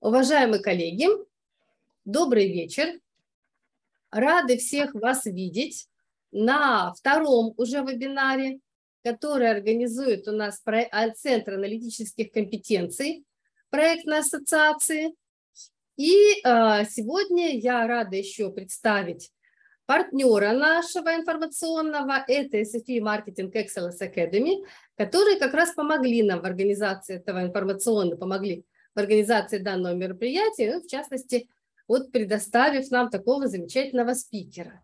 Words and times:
Уважаемые 0.00 0.62
коллеги, 0.62 1.08
добрый 2.06 2.50
вечер. 2.50 2.98
Рады 4.10 4.56
всех 4.56 4.94
вас 4.94 5.26
видеть 5.26 5.88
на 6.32 6.94
втором 6.94 7.52
уже 7.58 7.82
вебинаре, 7.82 8.60
который 9.04 9.50
организует 9.50 10.26
у 10.26 10.32
нас 10.32 10.62
а, 10.64 11.10
Центр 11.10 11.52
аналитических 11.52 12.32
компетенций 12.32 13.26
проектной 13.68 14.20
ассоциации. 14.20 15.14
И 15.98 16.14
э, 16.14 16.84
сегодня 16.88 17.58
я 17.58 17.86
рада 17.86 18.16
еще 18.16 18.50
представить 18.50 19.30
партнера 19.84 20.52
нашего 20.52 21.14
информационного, 21.14 22.24
это 22.26 22.56
SFE 22.56 23.00
Marketing 23.00 23.52
Excellence 23.52 24.00
Academy, 24.00 24.64
которые 24.96 25.38
как 25.38 25.52
раз 25.52 25.74
помогли 25.74 26.22
нам 26.22 26.40
в 26.40 26.46
организации 26.46 27.16
этого 27.16 27.42
информационного, 27.42 28.16
помогли 28.16 28.64
организации 29.00 29.58
данного 29.58 29.94
мероприятия, 29.94 30.74
ну, 30.74 30.82
в 30.82 30.86
частности, 30.86 31.48
вот 31.88 32.12
предоставив 32.12 32.90
нам 32.90 33.10
такого 33.10 33.48
замечательного 33.48 34.14
спикера. 34.14 34.80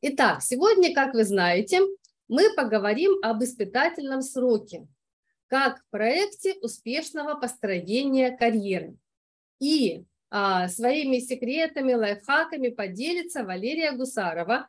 Итак, 0.00 0.42
сегодня, 0.42 0.94
как 0.94 1.14
вы 1.14 1.24
знаете, 1.24 1.80
мы 2.28 2.54
поговорим 2.54 3.18
об 3.22 3.42
испытательном 3.42 4.22
сроке, 4.22 4.86
как 5.48 5.82
проекте 5.90 6.54
успешного 6.62 7.34
построения 7.38 8.36
карьеры. 8.36 8.96
И 9.60 10.04
а, 10.30 10.68
своими 10.68 11.18
секретами, 11.18 11.92
лайфхаками 11.92 12.68
поделится 12.68 13.44
Валерия 13.44 13.92
Гусарова, 13.92 14.68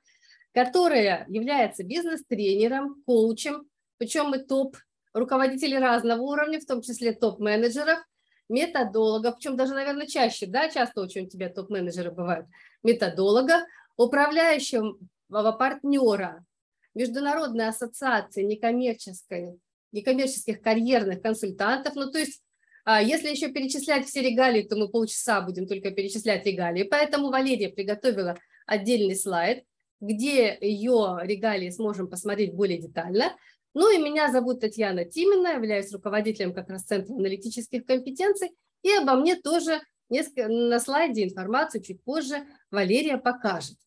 которая 0.53 1.25
является 1.29 1.83
бизнес-тренером, 1.83 3.01
коучем, 3.05 3.67
причем 3.97 4.29
мы 4.29 4.39
топ 4.39 4.75
руководители 5.13 5.75
разного 5.75 6.21
уровня, 6.21 6.59
в 6.59 6.65
том 6.65 6.81
числе 6.81 7.13
топ-менеджеров– 7.13 7.99
методолога, 8.49 9.31
причем 9.31 9.55
даже, 9.55 9.73
наверное, 9.73 10.07
чаще, 10.07 10.45
да, 10.45 10.69
часто 10.69 11.01
очень 11.01 11.25
у 11.25 11.29
тебя 11.29 11.49
топ-менеджеры 11.49 12.11
бывают, 12.11 12.47
методолога, 12.83 13.65
управляющего 13.97 14.97
партнера 15.29 16.45
Международной 16.93 17.67
ассоциации 17.67 18.43
некоммерческой, 18.43 19.59
некоммерческих 19.91 20.61
карьерных 20.61 21.21
консультантов. 21.21 21.95
Ну, 21.95 22.11
то 22.11 22.19
есть, 22.19 22.41
а, 22.85 23.01
если 23.01 23.29
еще 23.29 23.49
перечислять 23.49 24.07
все 24.07 24.21
регалии, 24.21 24.63
то 24.63 24.75
мы 24.75 24.89
полчаса 24.89 25.41
будем 25.41 25.67
только 25.67 25.91
перечислять 25.91 26.45
регалии. 26.45 26.83
Поэтому 26.83 27.29
Валерия 27.29 27.69
приготовила 27.69 28.37
отдельный 28.65 29.15
слайд, 29.15 29.63
где 29.99 30.57
ее 30.59 31.19
регалии 31.21 31.69
сможем 31.69 32.07
посмотреть 32.07 32.53
более 32.53 32.79
детально. 32.79 33.35
Ну 33.79 33.93
и 33.93 33.99
меня 33.99 34.31
зовут 34.31 34.59
Татьяна 34.59 35.05
Тимина, 35.05 35.53
являюсь 35.53 35.93
руководителем 35.93 36.51
как 36.51 36.67
раз 36.67 36.81
Центра 36.81 37.13
аналитических 37.13 37.85
компетенций. 37.85 38.49
И 38.81 38.91
обо 38.91 39.13
мне 39.13 39.35
тоже 39.35 39.79
несколько, 40.09 40.47
на 40.47 40.79
слайде 40.79 41.23
информацию 41.25 41.83
чуть 41.83 42.03
позже 42.03 42.47
Валерия 42.71 43.19
покажет. 43.19 43.77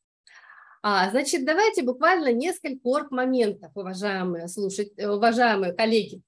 А, 0.81 1.11
значит, 1.11 1.45
давайте 1.45 1.83
буквально 1.83 2.33
несколько 2.33 2.79
орг-моментов, 2.85 3.73
уважаемые, 3.75 4.47
слушать, 4.47 4.93
уважаемые 4.97 5.73
коллеги. 5.73 6.23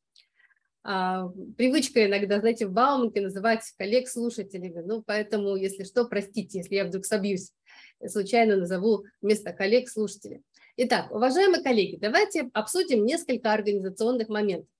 А, 0.83 1.29
привычка 1.57 2.05
иногда, 2.07 2.41
знаете, 2.41 2.67
в 2.67 2.73
Бауманке 2.73 3.21
называть 3.21 3.63
коллег 3.79 4.09
слушателями. 4.09 4.83
Ну, 4.85 5.05
поэтому, 5.07 5.55
если 5.55 5.85
что, 5.85 6.05
простите, 6.07 6.59
если 6.59 6.75
я 6.75 6.85
вдруг 6.85 7.05
собьюсь, 7.05 7.53
случайно 8.09 8.57
назову 8.57 9.05
вместо 9.21 9.53
коллег 9.53 9.89
слушателей. 9.89 10.43
Итак, 10.77 11.11
уважаемые 11.11 11.63
коллеги, 11.63 11.97
давайте 11.97 12.51
обсудим 12.55 13.05
несколько 13.05 13.53
организационных 13.53 14.29
моментов. 14.31 14.71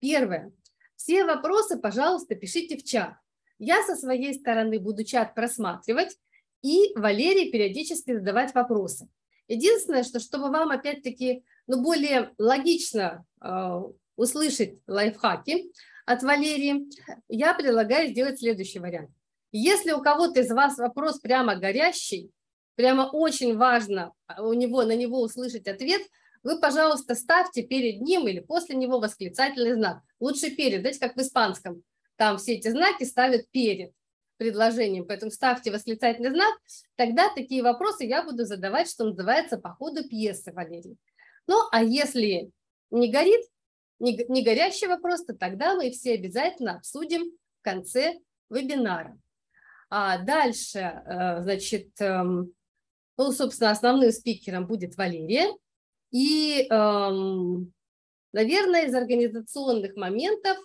Первое. 0.00 0.52
Все 0.96 1.24
вопросы, 1.24 1.78
пожалуйста, 1.78 2.34
пишите 2.34 2.76
в 2.76 2.82
чат. 2.82 3.14
Я 3.58 3.82
со 3.84 3.94
своей 3.94 4.34
стороны 4.34 4.80
буду 4.80 5.04
чат 5.04 5.34
просматривать 5.34 6.18
и 6.62 6.92
Валерий 6.96 7.52
периодически 7.52 8.16
задавать 8.16 8.54
вопросы. 8.54 9.08
Единственное, 9.46 10.02
что 10.02 10.18
чтобы 10.18 10.50
вам 10.50 10.70
опять-таки 10.70 11.44
ну, 11.68 11.80
более 11.80 12.32
логично 12.38 13.24
э, 13.40 13.82
услышать 14.16 14.78
лайфхаки 14.88 15.72
от 16.06 16.22
Валерии, 16.24 16.88
я 17.28 17.54
предлагаю 17.54 18.08
сделать 18.08 18.40
следующий 18.40 18.80
вариант. 18.80 19.10
Если 19.52 19.92
у 19.92 20.02
кого-то 20.02 20.40
из 20.40 20.50
вас 20.50 20.76
вопрос 20.78 21.20
прямо 21.20 21.56
горящий, 21.56 22.32
прямо 22.80 23.02
очень 23.02 23.58
важно 23.58 24.14
а, 24.26 24.42
у 24.42 24.54
него, 24.54 24.84
на 24.84 24.96
него 24.96 25.20
услышать 25.20 25.68
ответ, 25.68 26.00
вы, 26.42 26.58
пожалуйста, 26.58 27.14
ставьте 27.14 27.62
перед 27.62 28.00
ним 28.00 28.26
или 28.26 28.40
после 28.40 28.74
него 28.74 28.98
восклицательный 28.98 29.74
знак. 29.74 30.00
Лучше 30.18 30.50
перед, 30.50 30.80
знаете, 30.80 30.98
как 30.98 31.14
в 31.14 31.20
испанском. 31.20 31.82
Там 32.16 32.38
все 32.38 32.54
эти 32.54 32.68
знаки 32.68 33.04
ставят 33.04 33.50
перед 33.50 33.92
предложением, 34.38 35.06
поэтому 35.06 35.30
ставьте 35.30 35.70
восклицательный 35.70 36.30
знак, 36.30 36.54
тогда 36.96 37.28
такие 37.34 37.62
вопросы 37.62 38.04
я 38.04 38.22
буду 38.22 38.46
задавать, 38.46 38.88
что 38.88 39.04
называется, 39.04 39.58
по 39.58 39.74
ходу 39.74 40.08
пьесы, 40.08 40.50
Валерий. 40.50 40.96
Ну, 41.46 41.56
а 41.72 41.84
если 41.84 42.50
не 42.90 43.12
горит, 43.12 43.42
не, 43.98 44.24
не 44.30 44.42
горящий 44.42 44.86
вопрос, 44.86 45.26
то 45.26 45.34
тогда 45.34 45.74
мы 45.74 45.90
все 45.90 46.14
обязательно 46.14 46.76
обсудим 46.76 47.30
в 47.60 47.62
конце 47.62 48.20
вебинара. 48.48 49.18
А 49.90 50.16
дальше, 50.16 50.78
э, 50.78 51.42
значит, 51.42 52.00
эм, 52.00 52.54
ну, 53.20 53.32
собственно, 53.32 53.70
основным 53.70 54.10
спикером 54.12 54.66
будет 54.66 54.96
Валерия. 54.96 55.54
И, 56.10 56.66
эм, 56.70 57.70
наверное, 58.32 58.86
из 58.86 58.94
организационных 58.94 59.94
моментов 59.94 60.56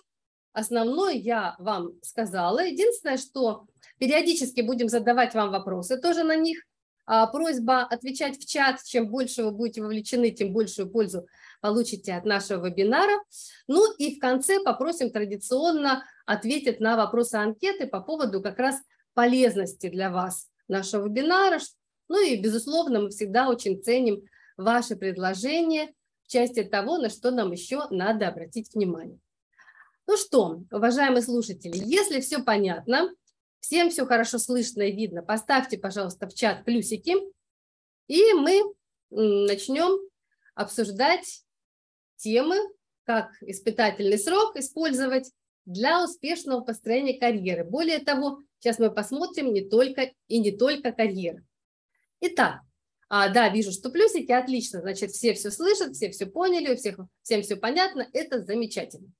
основной 0.54 1.18
я 1.18 1.54
вам 1.58 1.92
сказала. 2.00 2.64
Единственное, 2.64 3.18
что 3.18 3.66
периодически 3.98 4.62
будем 4.62 4.88
задавать 4.88 5.34
вам 5.34 5.50
вопросы 5.50 6.00
тоже 6.00 6.24
на 6.24 6.34
них. 6.34 6.62
А, 7.04 7.26
просьба 7.26 7.82
отвечать 7.82 8.38
в 8.38 8.46
чат. 8.46 8.82
Чем 8.84 9.10
больше 9.10 9.44
вы 9.44 9.50
будете 9.50 9.82
вовлечены, 9.82 10.30
тем 10.30 10.54
большую 10.54 10.88
пользу 10.88 11.26
получите 11.60 12.14
от 12.14 12.24
нашего 12.24 12.66
вебинара. 12.66 13.22
Ну 13.68 13.84
и 13.98 14.16
в 14.16 14.18
конце 14.18 14.60
попросим 14.60 15.10
традиционно 15.10 16.04
ответить 16.24 16.80
на 16.80 16.96
вопросы 16.96 17.34
анкеты 17.34 17.86
по 17.86 18.00
поводу 18.00 18.40
как 18.40 18.58
раз 18.58 18.76
полезности 19.12 19.90
для 19.90 20.08
вас 20.08 20.48
нашего 20.68 21.06
вебинара, 21.06 21.58
ну 22.08 22.24
и, 22.24 22.36
безусловно, 22.36 23.00
мы 23.00 23.10
всегда 23.10 23.48
очень 23.48 23.82
ценим 23.82 24.22
ваши 24.56 24.96
предложения 24.96 25.92
в 26.22 26.32
части 26.32 26.62
того, 26.62 26.98
на 26.98 27.08
что 27.08 27.30
нам 27.30 27.52
еще 27.52 27.86
надо 27.90 28.28
обратить 28.28 28.74
внимание. 28.74 29.18
Ну 30.06 30.16
что, 30.16 30.62
уважаемые 30.70 31.22
слушатели, 31.22 31.76
если 31.84 32.20
все 32.20 32.42
понятно, 32.42 33.12
всем 33.60 33.90
все 33.90 34.06
хорошо 34.06 34.38
слышно 34.38 34.82
и 34.82 34.92
видно, 34.94 35.22
поставьте, 35.22 35.78
пожалуйста, 35.78 36.28
в 36.28 36.34
чат 36.34 36.64
плюсики, 36.64 37.16
и 38.06 38.32
мы 38.34 38.62
начнем 39.10 39.98
обсуждать 40.54 41.42
темы, 42.16 42.56
как 43.04 43.30
испытательный 43.40 44.18
срок 44.18 44.56
использовать 44.56 45.32
для 45.64 46.02
успешного 46.02 46.60
построения 46.60 47.18
карьеры. 47.18 47.64
Более 47.64 47.98
того, 47.98 48.40
сейчас 48.58 48.78
мы 48.78 48.90
посмотрим 48.90 49.52
не 49.52 49.68
только 49.68 50.12
и 50.28 50.38
не 50.38 50.52
только 50.52 50.92
карьеры. 50.92 51.44
Итак, 52.20 52.60
а, 53.08 53.28
да, 53.28 53.48
вижу, 53.48 53.72
что 53.72 53.90
плюсики, 53.90 54.32
отлично, 54.32 54.80
значит, 54.80 55.12
все 55.12 55.34
все 55.34 55.50
слышат, 55.50 55.94
все 55.94 56.10
все 56.10 56.26
поняли, 56.26 56.72
у 56.72 56.76
всех, 56.76 56.98
всем 57.22 57.42
все 57.42 57.56
понятно, 57.56 58.08
это 58.12 58.42
замечательно. 58.42 59.12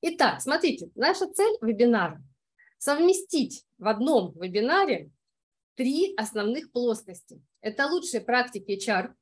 Итак, 0.00 0.40
смотрите, 0.40 0.90
наша 0.94 1.26
цель 1.28 1.56
вебинара– 1.60 2.22
совместить 2.78 3.64
в 3.78 3.88
одном 3.88 4.32
вебинаре 4.38 5.10
три 5.74 6.14
основных 6.16 6.72
плоскости. 6.72 7.42
Это 7.60 7.86
лучшие 7.86 8.20
практики 8.20 8.78
HR, 8.78 9.12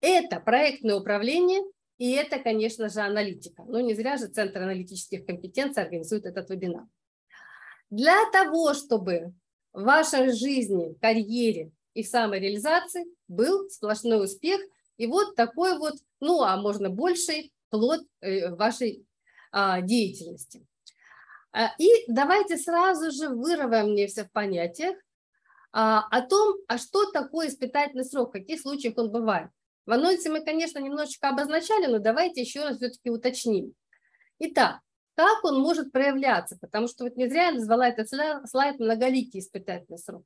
это 0.00 0.40
проектное 0.40 0.96
управление 0.96 1.62
и 1.98 2.12
это, 2.12 2.38
конечно 2.38 2.88
же, 2.88 3.00
аналитика. 3.00 3.64
Ну, 3.66 3.80
не 3.80 3.94
зря 3.94 4.18
же 4.18 4.28
Центр 4.28 4.62
аналитических 4.62 5.24
компетенций 5.24 5.82
организует 5.82 6.26
этот 6.26 6.50
вебинар. 6.50 6.84
Для 7.90 8.18
того, 8.30 8.74
чтобы 8.74 9.32
в 9.72 9.82
вашей 9.82 10.32
жизни, 10.32 10.94
карьере 11.00 11.70
и 11.96 12.02
в 12.02 12.08
самореализации 12.08 13.06
был 13.26 13.70
сплошной 13.70 14.22
успех. 14.22 14.60
И 14.98 15.06
вот 15.06 15.34
такой 15.34 15.78
вот, 15.78 15.94
ну 16.20 16.42
а 16.42 16.58
можно 16.58 16.90
больший 16.90 17.54
плод 17.70 18.02
э, 18.20 18.54
вашей 18.54 19.06
а, 19.50 19.80
деятельности. 19.80 20.66
А, 21.52 21.70
и 21.78 21.88
давайте 22.06 22.58
сразу 22.58 23.10
же 23.10 23.30
выроваем 23.30 23.92
мне 23.92 24.08
все 24.08 24.24
в 24.24 24.30
понятиях 24.30 24.94
а, 25.72 26.06
о 26.10 26.20
том, 26.20 26.56
а 26.68 26.76
что 26.76 27.10
такое 27.10 27.48
испытательный 27.48 28.04
срок, 28.04 28.28
в 28.28 28.32
каких 28.32 28.60
случаях 28.60 28.98
он 28.98 29.10
бывает. 29.10 29.48
В 29.86 29.92
анонсе 29.92 30.28
мы, 30.28 30.44
конечно, 30.44 30.78
немножечко 30.78 31.30
обозначали, 31.30 31.86
но 31.86 31.98
давайте 31.98 32.42
еще 32.42 32.62
раз 32.64 32.76
все-таки 32.76 33.08
уточним. 33.08 33.72
Итак, 34.38 34.80
как 35.14 35.42
он 35.44 35.60
может 35.60 35.92
проявляться? 35.92 36.58
Потому 36.60 36.88
что 36.88 37.04
вот 37.04 37.16
не 37.16 37.26
зря 37.26 37.46
я 37.46 37.52
назвала 37.52 37.88
этот 37.88 38.10
слайд 38.50 38.80
многоликий 38.80 39.40
испытательный 39.40 39.98
срок. 39.98 40.24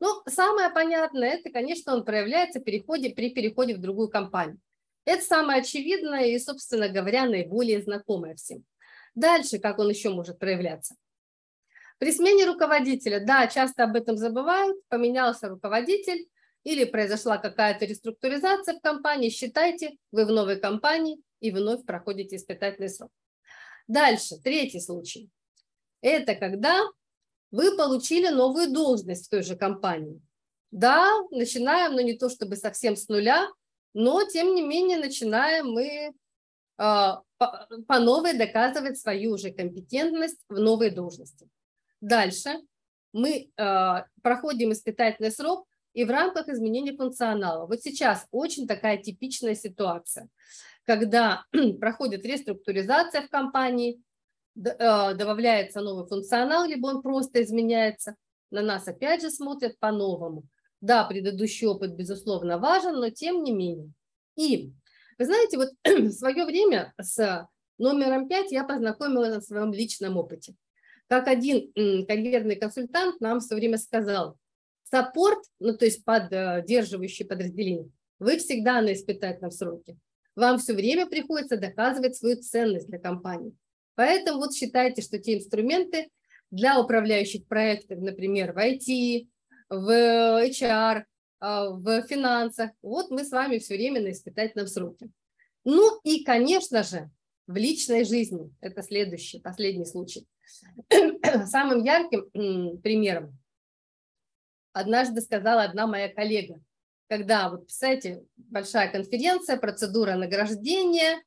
Ну, 0.00 0.22
самое 0.26 0.70
понятное, 0.70 1.34
это, 1.34 1.50
конечно, 1.50 1.94
он 1.94 2.04
проявляется 2.04 2.60
переходе, 2.60 3.10
при 3.10 3.30
переходе 3.30 3.74
в 3.74 3.80
другую 3.80 4.08
компанию. 4.08 4.58
Это 5.04 5.22
самое 5.22 5.60
очевидное 5.60 6.26
и, 6.26 6.38
собственно 6.38 6.88
говоря, 6.88 7.26
наиболее 7.26 7.82
знакомое 7.82 8.34
всем. 8.34 8.64
Дальше, 9.14 9.58
как 9.58 9.78
он 9.78 9.90
еще 9.90 10.10
может 10.10 10.38
проявляться? 10.38 10.94
При 11.98 12.12
смене 12.12 12.46
руководителя, 12.46 13.20
да, 13.20 13.46
часто 13.46 13.84
об 13.84 13.94
этом 13.94 14.16
забывают, 14.16 14.78
поменялся 14.88 15.48
руководитель 15.48 16.28
или 16.64 16.84
произошла 16.84 17.36
какая-то 17.36 17.84
реструктуризация 17.84 18.78
в 18.78 18.80
компании, 18.80 19.28
считайте, 19.28 19.96
вы 20.12 20.24
в 20.24 20.30
новой 20.30 20.58
компании 20.58 21.20
и 21.40 21.50
вновь 21.50 21.84
проходите 21.84 22.36
испытательный 22.36 22.88
срок. 22.88 23.10
Дальше, 23.86 24.36
третий 24.42 24.80
случай. 24.80 25.28
Это 26.00 26.34
когда 26.34 26.86
вы 27.50 27.76
получили 27.76 28.28
новую 28.28 28.72
должность 28.72 29.26
в 29.26 29.30
той 29.30 29.42
же 29.42 29.56
компании. 29.56 30.20
Да, 30.70 31.10
начинаем, 31.30 31.92
но 31.92 32.00
не 32.00 32.16
то 32.16 32.28
чтобы 32.28 32.56
совсем 32.56 32.96
с 32.96 33.08
нуля, 33.08 33.48
но 33.92 34.22
тем 34.24 34.54
не 34.54 34.62
менее 34.62 34.98
начинаем 34.98 35.72
мы 35.72 36.12
а, 36.78 37.22
по 37.38 37.98
новой 37.98 38.38
доказывать 38.38 38.98
свою 38.98 39.32
уже 39.32 39.50
компетентность 39.50 40.40
в 40.48 40.58
новой 40.58 40.90
должности. 40.90 41.48
Дальше 42.00 42.60
мы 43.12 43.50
а, 43.56 44.06
проходим 44.22 44.72
испытательный 44.72 45.32
срок 45.32 45.66
и 45.92 46.04
в 46.04 46.10
рамках 46.10 46.48
изменения 46.48 46.96
функционала. 46.96 47.66
Вот 47.66 47.82
сейчас 47.82 48.26
очень 48.30 48.68
такая 48.68 48.96
типичная 48.98 49.54
ситуация, 49.56 50.28
когда 50.84 51.44
проходит 51.80 52.24
реструктуризация 52.24 53.22
в 53.22 53.28
компании, 53.28 54.00
добавляется 54.54 55.80
новый 55.80 56.06
функционал, 56.06 56.66
либо 56.66 56.86
он 56.88 57.02
просто 57.02 57.42
изменяется, 57.42 58.16
на 58.50 58.62
нас 58.62 58.88
опять 58.88 59.22
же 59.22 59.30
смотрят 59.30 59.78
по-новому. 59.78 60.44
Да, 60.80 61.04
предыдущий 61.04 61.66
опыт, 61.66 61.94
безусловно, 61.94 62.58
важен, 62.58 62.94
но 62.96 63.10
тем 63.10 63.42
не 63.42 63.52
менее. 63.52 63.92
И 64.36 64.72
вы 65.18 65.24
знаете, 65.24 65.58
вот 65.58 65.70
в 65.84 66.10
свое 66.12 66.44
время 66.44 66.94
с 66.98 67.48
номером 67.78 68.28
5 68.28 68.52
я 68.52 68.64
познакомилась 68.64 69.34
на 69.34 69.40
своем 69.40 69.72
личном 69.72 70.16
опыте. 70.16 70.54
Как 71.08 71.28
один 71.28 71.72
карьерный 72.06 72.56
консультант 72.56 73.20
нам 73.20 73.40
все 73.40 73.54
время 73.56 73.78
сказал, 73.78 74.36
саппорт, 74.84 75.40
ну 75.58 75.76
то 75.76 75.84
есть 75.84 76.04
поддерживающий 76.04 77.26
подразделение, 77.26 77.90
вы 78.18 78.38
всегда 78.38 78.80
на 78.80 78.92
испытательном 78.92 79.50
сроке. 79.50 79.98
Вам 80.36 80.58
все 80.58 80.72
время 80.72 81.06
приходится 81.06 81.56
доказывать 81.56 82.16
свою 82.16 82.36
ценность 82.36 82.86
для 82.86 82.98
компании. 82.98 83.54
Поэтому 84.00 84.38
вот 84.38 84.54
считайте, 84.54 85.02
что 85.02 85.18
те 85.18 85.36
инструменты 85.36 86.08
для 86.50 86.80
управляющих 86.80 87.46
проектов, 87.46 87.98
например, 87.98 88.54
в 88.54 88.56
IT, 88.56 89.28
в 89.68 89.90
HR, 90.42 91.04
а, 91.38 91.68
в 91.68 92.02
финансах. 92.04 92.70
Вот 92.80 93.10
мы 93.10 93.26
с 93.26 93.30
вами 93.30 93.58
все 93.58 93.74
время 93.74 94.00
на 94.00 94.12
испытательном 94.12 94.68
сроке. 94.68 95.10
Ну 95.64 96.00
и, 96.02 96.24
конечно 96.24 96.82
же, 96.82 97.10
в 97.46 97.54
личной 97.56 98.06
жизни, 98.06 98.50
это 98.62 98.82
следующий, 98.82 99.38
последний 99.38 99.84
случай. 99.84 100.26
Самым 101.44 101.84
ярким 101.84 102.78
примером 102.78 103.38
однажды 104.72 105.20
сказала 105.20 105.64
одна 105.64 105.86
моя 105.86 106.08
коллега, 106.08 106.58
когда, 107.06 107.50
вот, 107.50 107.64
представляете, 107.66 108.24
большая 108.38 108.90
конференция, 108.90 109.58
процедура 109.58 110.14
награждения, 110.14 111.22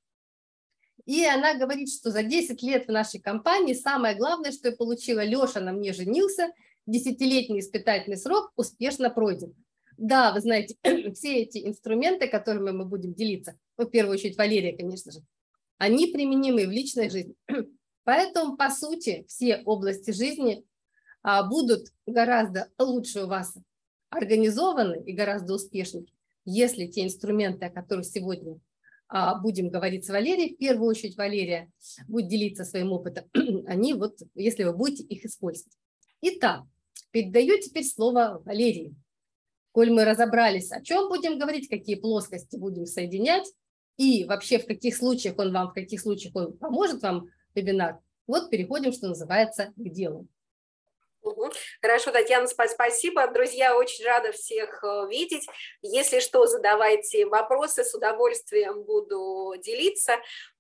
и 1.06 1.26
она 1.26 1.56
говорит, 1.56 1.90
что 1.92 2.12
за 2.12 2.24
10 2.24 2.62
лет 2.64 2.88
в 2.88 2.92
нашей 2.92 3.20
компании 3.20 3.74
самое 3.74 4.16
главное, 4.16 4.52
что 4.52 4.70
я 4.70 4.76
получила, 4.76 5.24
Леша 5.24 5.60
на 5.60 5.74
мне 5.74 5.92
женился, 5.94 6.52
десятилетний 6.86 7.60
испытательный 7.60 8.18
срок 8.18 8.52
успешно 8.56 9.10
пройден. 9.10 9.54
Да, 9.98 10.34
вы 10.34 10.40
знаете, 10.40 10.76
все 11.14 11.42
эти 11.42 11.68
инструменты, 11.68 12.28
которыми 12.28 12.72
мы 12.72 12.86
будем 12.86 13.14
делиться, 13.14 13.58
в 13.78 13.86
первую 13.86 14.16
очередь 14.16 14.38
Валерия, 14.38 14.76
конечно 14.76 15.12
же, 15.12 15.20
они 15.78 16.08
применимы 16.08 16.66
в 16.66 16.72
личной 16.72 17.10
жизни. 17.10 17.36
Поэтому, 18.06 18.56
по 18.56 18.70
сути, 18.70 19.26
все 19.28 19.62
области 19.66 20.12
жизни 20.12 20.66
а, 21.22 21.44
будут 21.44 21.88
гораздо 22.06 22.70
лучше 22.78 23.24
у 23.24 23.28
вас 23.28 23.56
организованы 24.10 25.02
и 25.04 25.14
гораздо 25.14 25.54
успешнее, 25.56 26.06
если 26.46 26.88
те 26.88 27.04
инструменты, 27.04 27.66
о 27.66 27.70
которых 27.72 28.06
сегодня 28.06 28.60
будем 29.42 29.69
говорить 29.69 30.06
с 30.06 30.10
Валерией, 30.10 30.56
в 30.56 30.57
первую 30.57 30.89
очередь 30.89 31.18
Валерия 31.18 31.71
будет 32.07 32.30
делиться 32.30 32.65
своим 32.65 32.92
опытом, 32.92 33.25
они 33.68 33.94
вот, 33.94 34.18
если 34.36 34.63
вы 34.63 34.74
будете 34.74 35.04
их 35.04 35.25
использовать. 35.25 35.74
Итак, 36.21 36.63
передаю 37.12 37.60
теперь 37.60 37.86
слово 37.86 38.42
Валерии 38.45 38.95
коль 39.74 39.92
мы 39.92 40.06
разобрались, 40.06 40.71
о 40.71 40.81
чем 40.81 41.10
будем 41.10 41.38
говорить, 41.38 41.68
какие 41.68 41.95
плоскости 41.95 42.56
будем 42.56 42.86
соединять, 42.86 43.51
и 43.98 44.24
вообще 44.24 44.60
в 44.60 44.65
каких 44.65 44.95
случаях 44.95 45.38
он 45.38 45.51
вам, 45.51 45.69
в 45.69 45.74
каких 45.74 46.00
случаях 46.00 46.36
он 46.36 46.57
поможет 46.57 47.01
вам 47.01 47.27
вебинар, 47.54 48.00
вот 48.27 48.50
переходим, 48.50 48.94
что 48.94 49.10
называется, 49.10 49.74
к 49.75 49.89
делу. 49.89 50.27
Хорошо, 51.81 52.12
Татьяна, 52.12 52.48
спасибо. 52.48 53.28
Друзья, 53.28 53.75
очень 53.75 54.06
рада 54.06 54.31
всех 54.31 54.84
э, 54.84 55.08
видеть. 55.10 55.48
Если 55.81 56.20
что, 56.20 56.46
задавайте 56.48 57.25
вопросы, 57.25 57.84
с 57.84 57.94
удовольствием 57.94 58.84
буду 58.84 59.54
делиться. 59.58 60.18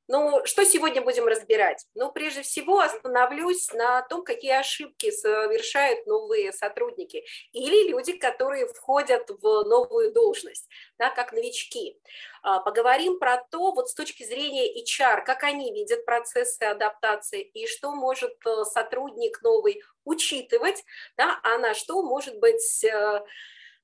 Ну, 0.09 0.41
что 0.43 0.65
сегодня 0.65 1.01
будем 1.01 1.27
разбирать? 1.27 1.85
Ну, 1.95 2.11
прежде 2.11 2.41
всего, 2.41 2.79
остановлюсь 2.79 3.71
на 3.71 4.01
том, 4.01 4.23
какие 4.23 4.51
ошибки 4.51 5.09
совершают 5.11 6.05
новые 6.05 6.51
сотрудники 6.51 7.23
или 7.53 7.89
люди, 7.89 8.11
которые 8.17 8.67
входят 8.67 9.29
в 9.29 9.63
новую 9.63 10.11
должность, 10.11 10.67
да, 10.99 11.09
как 11.09 11.31
новички. 11.31 11.97
А, 12.41 12.59
поговорим 12.59 13.17
про 13.17 13.37
то, 13.49 13.71
вот 13.71 13.89
с 13.89 13.93
точки 13.93 14.23
зрения 14.23 14.67
HR, 14.83 15.23
как 15.23 15.43
они 15.43 15.71
видят 15.71 16.03
процессы 16.05 16.63
адаптации 16.63 17.41
и 17.41 17.65
что 17.65 17.95
может 17.95 18.35
э, 18.45 18.65
сотрудник 18.65 19.41
новый 19.41 19.81
учитывать, 20.03 20.83
да, 21.15 21.39
а 21.43 21.57
на 21.57 21.73
что, 21.73 22.03
может 22.03 22.39
быть, 22.39 22.83
э, 22.83 23.21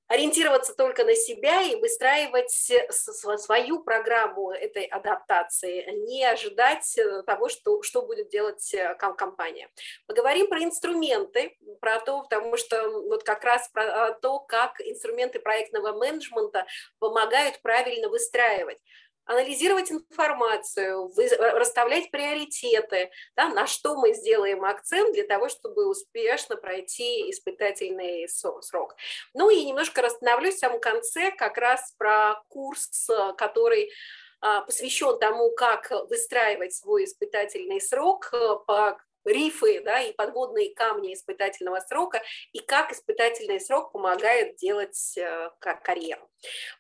ориентироваться 0.10 0.74
только 0.74 1.06
на 1.06 1.16
себя 1.16 1.62
и 1.62 1.76
выстраивать 1.76 2.52
свою 2.92 3.84
программу 3.84 4.52
этой 4.52 4.84
адаптации, 4.86 5.90
не 6.08 6.26
ожидать 6.26 6.98
э, 6.98 7.22
того, 7.24 7.48
что, 7.48 7.84
что 7.84 8.02
будет 8.02 8.30
делать 8.30 8.74
э, 8.74 8.96
компания. 8.96 9.70
Поговорим 10.08 10.48
про 10.48 10.64
инструменты, 10.64 11.56
про 11.80 12.00
то, 12.00 12.24
потому 12.24 12.58
что 12.58 12.90
вот 12.90 13.24
как 13.24 13.44
раз 13.44 13.70
про 13.70 14.14
то, 14.14 14.40
как 14.40 14.82
инструменты 14.82 15.40
проектного 15.40 15.96
менеджмента 15.96 16.66
помогают 16.98 17.62
правильно 17.62 18.10
выстраивать 18.10 18.80
анализировать 19.30 19.92
информацию, 19.92 21.12
расставлять 21.38 22.10
приоритеты, 22.10 23.12
да, 23.36 23.50
на 23.50 23.68
что 23.68 23.96
мы 23.96 24.14
сделаем 24.14 24.66
акцент 24.66 25.14
для 25.14 25.24
того, 25.24 25.50
чтобы 25.50 25.88
успешно 25.88 26.56
пройти 26.56 27.30
испытательный 27.30 28.28
срок. 28.28 28.96
Ну 29.36 29.52
и 29.52 29.64
немножко 29.66 30.02
расстановлюсь 30.02 30.56
в 30.56 30.60
самом 30.60 30.80
конце 30.80 31.30
как 31.30 31.60
раз 31.60 31.94
про 32.00 32.42
курс, 32.48 33.08
который 33.38 33.92
а, 34.42 34.62
посвящен 34.62 35.20
тому, 35.20 35.52
как 35.52 35.92
выстраивать 36.10 36.74
свой 36.74 37.04
испытательный 37.04 37.82
срок 37.82 38.30
э, 38.32 38.56
по 38.66 38.98
рифы 39.26 39.82
да, 39.82 40.02
и 40.02 40.14
подводные 40.14 40.74
камни 40.74 41.14
испытательного 41.14 41.80
срока, 41.82 42.22
и 42.54 42.60
как 42.60 42.92
испытательный 42.92 43.60
срок 43.60 43.92
помогает 43.92 44.56
делать 44.58 45.18
э, 45.18 45.50
карьеру. 45.60 46.30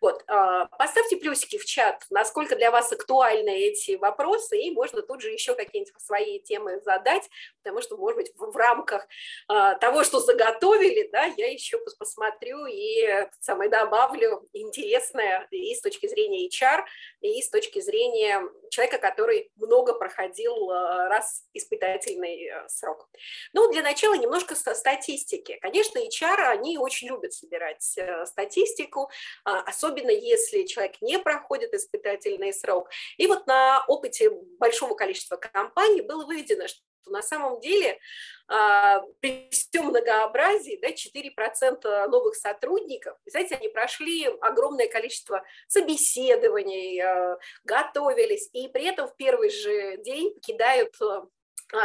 Вот, 0.01 0.23
э, 0.27 0.65
поставьте 0.77 1.17
плюсики 1.17 1.57
в 1.57 1.65
чат, 1.65 2.05
насколько 2.09 2.55
для 2.55 2.71
вас 2.71 2.91
актуальны 2.91 3.49
эти 3.49 3.95
вопросы, 3.95 4.57
и 4.57 4.71
можно 4.71 5.01
тут 5.01 5.21
же 5.21 5.31
еще 5.31 5.53
какие-нибудь 5.55 6.01
свои 6.01 6.39
темы 6.39 6.79
задать, 6.81 7.29
потому 7.61 7.81
что, 7.81 7.97
может 7.97 8.17
быть, 8.17 8.31
в, 8.35 8.55
рамках 8.55 9.07
э, 9.49 9.75
того, 9.79 10.03
что 10.03 10.19
заготовили, 10.19 11.09
да, 11.11 11.25
я 11.37 11.51
еще 11.51 11.77
посмотрю 11.97 12.65
и 12.65 13.27
самое 13.39 13.69
добавлю 13.69 14.47
интересное 14.53 15.47
и 15.51 15.75
с 15.75 15.81
точки 15.81 16.07
зрения 16.07 16.47
HR, 16.47 16.83
и 17.21 17.41
с 17.41 17.49
точки 17.49 17.79
зрения 17.79 18.41
человека, 18.69 18.97
который 18.97 19.51
много 19.55 19.93
проходил 19.93 20.71
э, 20.71 21.07
раз 21.07 21.43
испытательный 21.53 22.28
Э, 22.35 22.67
срок. 22.67 23.09
Ну, 23.53 23.71
для 23.71 23.81
начала 23.81 24.15
немножко 24.15 24.55
статистики. 24.55 25.57
Конечно, 25.61 25.99
HR, 25.99 26.41
они 26.49 26.77
очень 26.77 27.07
любят 27.07 27.33
собирать 27.33 27.97
э, 27.97 28.25
статистику, 28.25 29.09
а, 29.45 29.61
особенно 29.61 30.11
если 30.11 30.65
человек 30.65 31.01
не 31.01 31.19
проходит 31.19 31.73
испытательный 31.73 32.53
срок. 32.53 32.89
И 33.17 33.27
вот 33.27 33.47
на 33.47 33.83
опыте 33.87 34.29
большого 34.59 34.95
количества 34.95 35.37
компаний 35.37 36.01
было 36.01 36.25
выведено, 36.25 36.67
что 36.67 36.81
на 37.09 37.21
самом 37.21 37.59
деле 37.59 37.99
а, 38.47 39.01
при 39.19 39.49
всем 39.51 39.87
многообразии 39.87 40.79
да, 40.81 40.89
4% 40.89 42.07
новых 42.07 42.35
сотрудников, 42.35 43.17
знаете, 43.25 43.55
они 43.55 43.69
прошли 43.69 44.25
огромное 44.41 44.87
количество 44.87 45.43
собеседований, 45.67 47.01
э, 47.01 47.37
готовились, 47.63 48.49
и 48.53 48.67
при 48.67 48.85
этом 48.85 49.07
в 49.07 49.15
первый 49.15 49.49
же 49.49 49.97
день 49.97 50.33
покидают 50.33 50.95
а, 51.01 51.27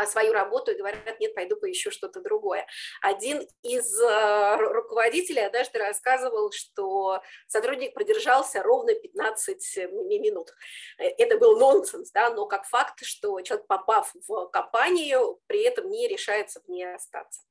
свою 0.07 0.33
работу 0.33 0.73
и 0.73 0.77
говорят, 0.77 1.21
нет, 1.21 1.35
пойду 1.35 1.57
поищу 1.57 1.91
что-то 1.91 2.21
другое. 2.21 2.67
Один 3.03 3.47
из 3.63 4.01
э, 4.01 4.57
руководителей 4.57 5.43
однажды 5.43 5.79
рассказывал, 5.79 6.53
что 6.53 7.21
сотрудник 7.47 7.95
продержался 7.95 8.63
ровно 8.63 8.95
15 8.95 9.77
минут. 10.21 10.51
Э, 10.99 11.05
это 11.19 11.39
был 11.39 11.59
нонсенс, 11.59 12.11
да, 12.13 12.31
но 12.31 12.47
как 12.47 12.65
факт, 12.67 13.05
что 13.05 13.41
человек, 13.43 13.67
попав 13.67 14.11
в 14.27 14.47
компанию, 14.49 15.41
при 15.47 15.63
этом 15.63 15.91
не 15.91 16.09
решается 16.09 16.61
в 16.61 16.69
ней 16.69 16.95
остаться. 16.95 17.43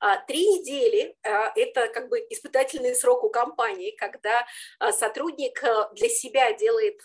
А, 0.00 0.18
три 0.18 0.46
недели 0.46 1.16
э,– 1.22 1.28
это 1.56 1.88
как 1.88 2.08
бы 2.08 2.18
испытательный 2.30 2.94
срок 2.94 3.24
у 3.24 3.30
компании, 3.30 3.90
когда 3.92 4.46
сотрудник 4.92 5.62
для 5.92 6.08
себя 6.08 6.52
делает 6.52 7.00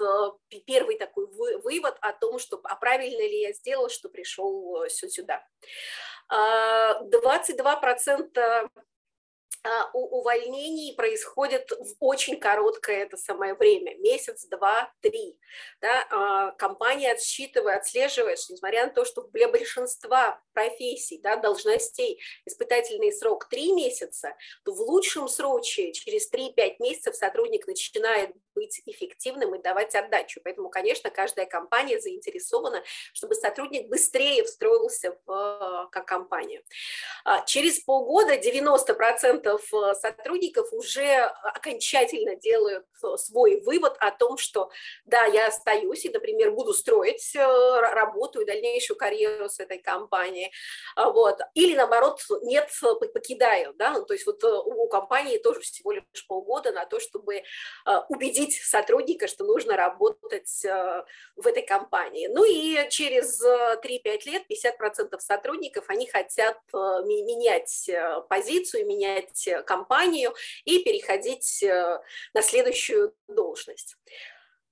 первый 0.66 0.98
такой 0.98 1.28
вывод 1.28 1.98
о 2.02 2.14
том, 2.14 2.40
что 2.40 2.60
а 2.64 2.76
правильно 2.76 3.22
ли 3.22 3.42
я 3.42 3.54
сделал, 3.54 3.90
что 3.90 4.10
пришел 4.10 4.77
сюда. 5.10 5.44
22% 6.30 8.38
а, 8.38 8.68
увольнений 9.94 10.96
происходит 10.96 11.72
в 11.72 11.96
очень 12.00 12.40
короткое 12.40 13.04
это 13.04 13.18
самое 13.18 13.54
время, 13.54 13.96
месяц, 13.98 14.46
два, 14.46 14.92
три. 15.02 15.40
Да, 15.82 16.08
а, 16.10 16.52
компания 16.52 17.12
отсчитывает, 17.12 17.80
отслеживает, 17.80 18.40
что 18.40 18.54
несмотря 18.54 18.86
на 18.86 18.94
то, 18.94 19.06
что 19.06 19.24
для 19.34 19.48
большинства 19.48 20.42
профессий, 20.54 21.20
да, 21.22 21.36
должностей 21.36 22.20
испытательный 22.46 23.12
срок 23.12 23.48
три 23.50 23.72
месяца, 23.74 24.36
то 24.64 24.74
в 24.74 24.82
лучшем 24.82 25.28
случае 25.28 25.94
через 25.94 26.32
3-5 26.32 26.76
месяцев 26.80 27.16
сотрудник 27.16 27.68
начинает 27.68 28.32
быть 28.56 28.82
эффективным 28.86 29.54
и 29.54 29.62
давать 29.62 29.94
отдачу. 29.94 30.42
Поэтому, 30.44 30.70
конечно, 30.70 31.12
каждая 31.12 31.46
компания 31.46 32.00
заинтересована, 32.00 32.84
чтобы 33.14 33.36
сотрудник 33.36 33.88
быстрее 33.88 34.44
встроился 34.44 35.16
в 35.26 35.90
как 35.92 36.08
компанию. 36.08 36.64
А, 37.24 37.46
через 37.46 37.80
полгода 37.80 38.36
90% 38.38 39.57
Э, 39.74 39.94
сотрудников 39.96 40.72
уже 40.72 41.32
окончательно 41.44 42.36
делают 42.36 42.86
э, 43.04 43.18
свой 43.18 43.62
вывод 43.62 43.96
о 44.00 44.12
том, 44.12 44.38
что 44.38 44.70
да, 45.06 45.26
я 45.26 45.48
остаюсь 45.48 46.06
и, 46.06 46.10
например, 46.10 46.52
буду 46.52 46.74
строить 46.74 47.36
э, 47.36 47.40
работу 47.42 48.42
и 48.42 48.46
дальнейшую 48.46 48.98
карьеру 48.98 49.50
с 49.50 49.60
этой 49.60 49.80
компанией, 49.80 50.52
а, 50.96 51.10
вот. 51.12 51.40
или 51.54 51.76
наоборот, 51.76 52.22
нет, 52.42 52.70
покидаю, 53.14 53.74
да, 53.76 53.92
ну, 53.92 54.06
то 54.06 54.14
есть 54.14 54.26
вот 54.26 54.44
у 54.44 54.88
компании 54.88 55.38
тоже 55.38 55.62
всего 55.62 55.92
лишь 55.92 56.28
полгода 56.28 56.72
на 56.72 56.86
то, 56.86 57.00
чтобы 57.00 57.44
убедить 58.10 58.56
сотрудника, 58.62 59.28
что 59.28 59.44
нужно 59.44 59.76
работать 59.76 60.64
в 61.36 61.48
этой 61.48 61.64
компании. 61.64 62.28
Ну 62.28 62.44
и 62.44 62.90
через 62.90 63.42
3-5 63.44 64.26
лет 64.26 64.44
50% 64.50 65.20
сотрудников, 65.20 65.86
они 65.88 66.08
хотят 66.08 66.58
менять 66.74 67.90
позицию, 68.30 68.86
менять 68.86 69.47
Э, 69.48 69.64
компанию 69.64 70.34
и 70.66 70.84
переходить 70.84 71.64
э, 71.64 72.00
на 72.34 72.42
следующую 72.42 73.14
должность. 73.28 73.96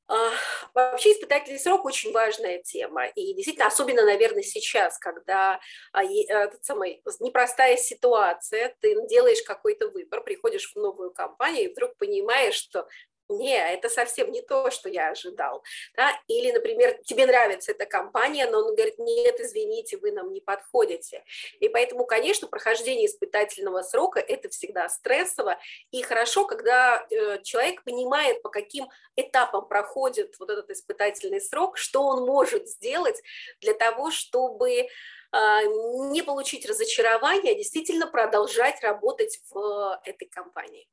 А, 0.08 0.30
вообще 0.76 1.14
испытательный 1.14 1.60
срок 1.60 1.84
очень 1.84 2.12
важная 2.12 2.62
тема, 2.62 3.08
и 3.08 3.34
действительно, 3.34 3.66
особенно, 3.66 4.06
наверное, 4.06 4.44
сейчас, 4.44 5.00
когда 5.00 5.60
а, 5.94 6.04
этот 6.04 6.64
самый, 6.64 7.02
непростая 7.20 7.76
ситуация, 7.76 8.76
ты 8.82 8.96
делаешь 9.08 9.42
какой-то 9.42 9.90
выбор, 9.90 10.24
приходишь 10.24 10.72
в 10.72 10.76
новую 10.76 11.12
компанию 11.12 11.66
и 11.66 11.74
вдруг 11.74 11.98
понимаешь, 11.98 12.54
что 12.54 12.88
не, 13.30 13.58
это 13.58 13.90
совсем 13.90 14.32
не 14.32 14.42
то, 14.42 14.70
что 14.72 14.90
я 14.90 15.10
ожидал. 15.10 15.64
Да? 15.96 16.12
Или, 16.28 16.52
например, 16.52 17.00
тебе 17.04 17.26
нравится 17.26 17.72
эта 17.72 17.86
компания, 17.86 18.48
но 18.50 18.60
он 18.60 18.76
говорит, 18.76 19.00
нет, 19.00 19.40
извините, 19.40 19.98
вы 19.98 20.12
нам 20.12 20.32
не 20.32 20.42
подходите. 20.42 21.24
И 21.60 21.70
поэтому, 21.70 22.06
конечно, 22.06 22.48
прохождение 22.48 23.08
испытательного 23.08 23.82
срока– 23.82 24.20
это 24.28 24.50
всегда 24.50 24.90
стрессово. 24.90 25.58
И 25.92 26.02
хорошо, 26.04 26.46
когда 26.46 27.06
э, 27.10 27.42
человек 27.44 27.84
понимает, 27.84 28.42
по 28.42 28.50
каким 28.50 28.88
этапам 29.16 29.68
проходит 29.68 30.36
вот 30.40 30.50
этот 30.50 30.70
испытательный 30.70 31.42
срок, 31.42 31.78
что 31.78 32.04
он 32.04 32.26
может 32.26 32.68
сделать 32.68 33.22
для 33.62 33.74
того, 33.74 34.12
чтобы 34.12 34.88
не 35.32 36.22
получить 36.22 36.66
разочарование, 36.66 37.54
а 37.54 37.58
действительно 37.58 38.08
продолжать 38.08 38.82
работать 38.82 39.40
в 39.50 40.02
этой 40.06 40.28
компании. 40.28 40.88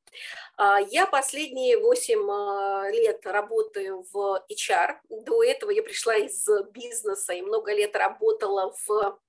А, 0.57 0.79
я 0.79 1.05
последние 1.05 1.77
8 1.77 2.31
а, 2.31 2.89
лет 2.91 3.25
работаю 3.25 4.05
в 4.11 4.45
HR. 4.49 4.97
До 5.09 5.43
этого 5.43 5.71
я 5.71 5.83
пришла 5.83 6.15
из 6.15 6.47
бизнеса 6.71 7.33
и 7.33 7.41
много 7.41 7.73
лет 7.73 7.95
работала 7.95 8.75
в 8.85 9.19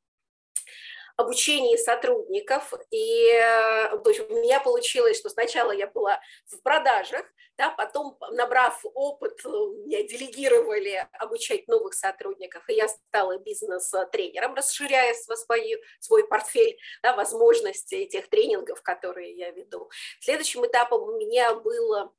обучении 1.17 1.77
сотрудников. 1.77 2.73
И 2.91 3.29
э, 3.31 3.99
то 3.99 4.11
есть 4.11 4.21
у 4.21 4.35
меня 4.35 4.61
получилось, 4.61 5.19
что 5.19 5.29
сначала 5.29 5.71
я 5.73 5.87
была 5.87 6.21
в 6.47 6.61
продажах, 6.63 7.25
да, 7.57 7.71
потом, 7.71 8.17
набрав 8.33 8.81
опыт, 8.95 9.41
э, 9.45 9.49
меня 9.49 10.03
делегировали 10.03 11.07
обучать 11.13 11.69
новых 11.69 11.95
сотрудников, 11.95 12.69
и 12.69 12.75
я 12.75 12.89
стала 12.89 13.39
бизнес-тренером, 13.39 14.55
расширяя 14.55 15.15
свой, 15.15 15.81
свой 16.01 16.27
портфель 16.27 16.77
да, 17.03 17.15
возможностей 17.15 18.03
этих 18.05 18.29
тренингов, 18.29 18.83
которые 18.83 19.37
я 19.37 19.51
веду. 19.53 19.89
Следующим 20.21 20.67
этапом 20.67 21.03
у 21.03 21.17
меня 21.17 21.55
было 21.55 22.13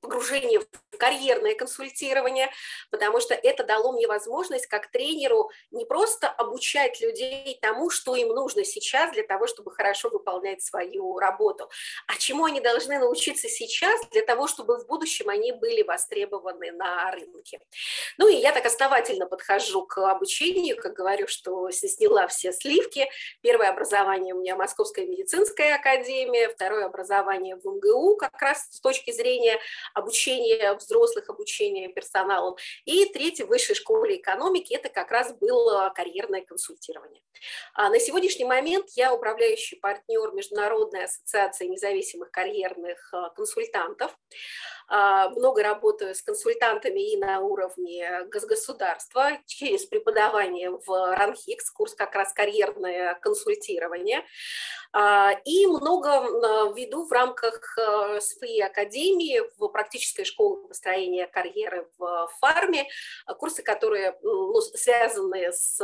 погружение 0.00 0.60
в 0.60 0.96
карьерное 0.98 1.54
консультирование, 1.54 2.50
потому 2.90 3.20
что 3.20 3.34
это 3.34 3.64
дало 3.64 3.92
мне 3.92 4.06
возможность 4.06 4.66
как 4.66 4.90
тренеру 4.90 5.50
не 5.70 5.84
просто 5.84 6.28
обучать 6.28 7.00
людей 7.00 7.58
тому, 7.60 7.90
что 7.90 8.16
им 8.16 8.28
нужно 8.28 8.64
сейчас 8.64 9.12
для 9.12 9.22
того, 9.22 9.46
чтобы 9.46 9.70
хорошо 9.72 10.08
выполнять 10.08 10.62
свою 10.62 11.18
работу, 11.18 11.70
а 12.06 12.16
чему 12.16 12.44
они 12.44 12.60
должны 12.60 12.98
научиться 12.98 13.48
сейчас 13.48 14.00
для 14.10 14.22
того, 14.22 14.46
чтобы 14.46 14.78
в 14.78 14.86
будущем 14.86 15.28
они 15.28 15.52
были 15.52 15.82
востребованы 15.82 16.72
на 16.72 17.10
рынке. 17.10 17.60
Ну 18.18 18.28
и 18.28 18.36
я 18.36 18.52
так 18.52 18.66
основательно 18.66 19.26
подхожу 19.26 19.86
к 19.86 19.98
обучению, 19.98 20.76
как 20.76 20.94
говорю, 20.94 21.26
что 21.26 21.70
сняла 21.70 22.26
все 22.28 22.52
сливки. 22.52 23.08
Первое 23.42 23.68
образование 23.68 24.34
у 24.34 24.40
меня 24.40 24.56
Московская 24.56 25.06
медицинская 25.06 25.76
академия, 25.76 26.48
второе 26.48 26.86
образование 26.86 27.56
в 27.56 27.64
МГУ 27.64 28.16
как 28.16 28.40
раз 28.40 28.68
с 28.70 28.80
точки 28.80 29.05
точки 29.06 29.12
зрения 29.12 29.58
обучения 29.94 30.74
взрослых, 30.74 31.28
обучения 31.28 31.88
персоналом. 31.88 32.56
И 32.84 33.06
третье, 33.06 33.46
в 33.46 33.48
высшей 33.48 33.74
школе 33.74 34.16
экономики, 34.16 34.74
это 34.74 34.88
как 34.88 35.10
раз 35.10 35.32
было 35.34 35.92
карьерное 35.94 36.42
консультирование. 36.42 37.22
А 37.74 37.88
на 37.90 38.00
сегодняшний 38.00 38.44
момент 38.44 38.86
я 38.96 39.12
управляющий 39.14 39.76
партнер 39.76 40.32
Международной 40.32 41.04
ассоциации 41.04 41.66
независимых 41.66 42.30
карьерных 42.30 43.12
а, 43.12 43.30
консультантов. 43.30 44.16
А, 44.88 45.30
много 45.30 45.62
работаю 45.62 46.14
с 46.14 46.22
консультантами 46.22 47.12
и 47.12 47.16
на 47.16 47.40
уровне 47.40 48.24
государства 48.26 49.32
через 49.46 49.84
преподавание 49.84 50.70
в 50.70 50.88
РАНХИКС, 50.88 51.70
курс 51.70 51.94
как 51.94 52.14
раз 52.14 52.32
карьерное 52.32 53.14
консультирование. 53.16 54.24
А, 54.92 55.32
и 55.44 55.66
много 55.66 56.72
веду 56.74 57.04
в 57.06 57.12
рамках 57.12 57.76
своей 58.20 58.62
академии 58.62 59.42
в 59.58 59.68
практической 59.68 60.24
школе 60.24 60.68
построения 60.68 61.26
карьеры 61.26 61.88
в 61.98 62.30
фарме, 62.40 62.88
курсы, 63.38 63.62
которые 63.62 64.16
ну, 64.22 64.60
связаны 64.60 65.52
с 65.52 65.80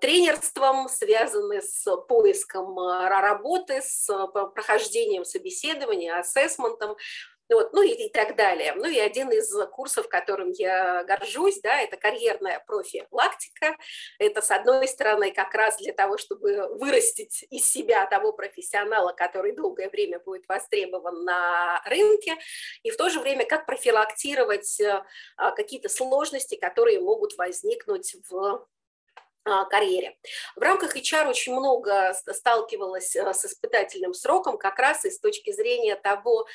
тренерством, 0.00 0.88
связаны 0.88 1.60
с 1.60 1.96
поиском 2.08 2.78
работы, 2.78 3.80
с 3.82 4.08
прохождением 4.54 5.24
собеседования, 5.24 6.18
ассессментом. 6.18 6.96
Ну 7.48 7.56
вот, 7.56 7.72
ну 7.72 7.82
и, 7.82 7.90
и 7.90 8.10
так 8.10 8.36
далее. 8.36 8.74
Ну 8.74 8.86
и 8.86 8.98
один 8.98 9.30
из 9.30 9.50
курсов, 9.70 10.08
которым 10.08 10.50
я 10.50 11.02
горжусь, 11.04 11.60
да, 11.60 11.80
это 11.80 11.96
карьерная 11.96 12.62
профилактика. 12.66 13.76
Это, 14.18 14.42
с 14.42 14.50
одной 14.50 14.86
стороны, 14.86 15.32
как 15.32 15.54
раз 15.54 15.78
для 15.78 15.92
того, 15.92 16.18
чтобы 16.18 16.68
вырастить 16.76 17.46
из 17.50 17.70
себя 17.70 18.06
того 18.06 18.32
профессионала, 18.32 19.12
который 19.12 19.52
долгое 19.52 19.88
время 19.88 20.18
будет 20.20 20.46
востребован 20.48 21.24
на 21.24 21.82
рынке, 21.86 22.36
и 22.82 22.90
в 22.90 22.96
то 22.96 23.08
же 23.08 23.20
время, 23.20 23.46
как 23.46 23.66
профилактировать 23.66 24.80
а, 25.36 25.52
какие-то 25.52 25.88
сложности, 25.88 26.56
которые 26.56 27.00
могут 27.00 27.36
возникнуть 27.38 28.14
в 28.28 28.66
а, 29.48 29.64
карьере. 29.64 30.16
В 30.56 30.60
рамках 30.60 30.96
HR 30.96 31.28
очень 31.28 31.54
много 31.54 32.14
сталкивалась 32.14 33.16
а, 33.16 33.32
с 33.32 33.44
испытательным 33.46 34.12
сроком, 34.12 34.58
как 34.58 34.78
раз 34.78 35.04
и 35.04 35.10
с 35.10 35.18
точки 35.18 35.52
зрения 35.52 35.96
того, 35.96 36.46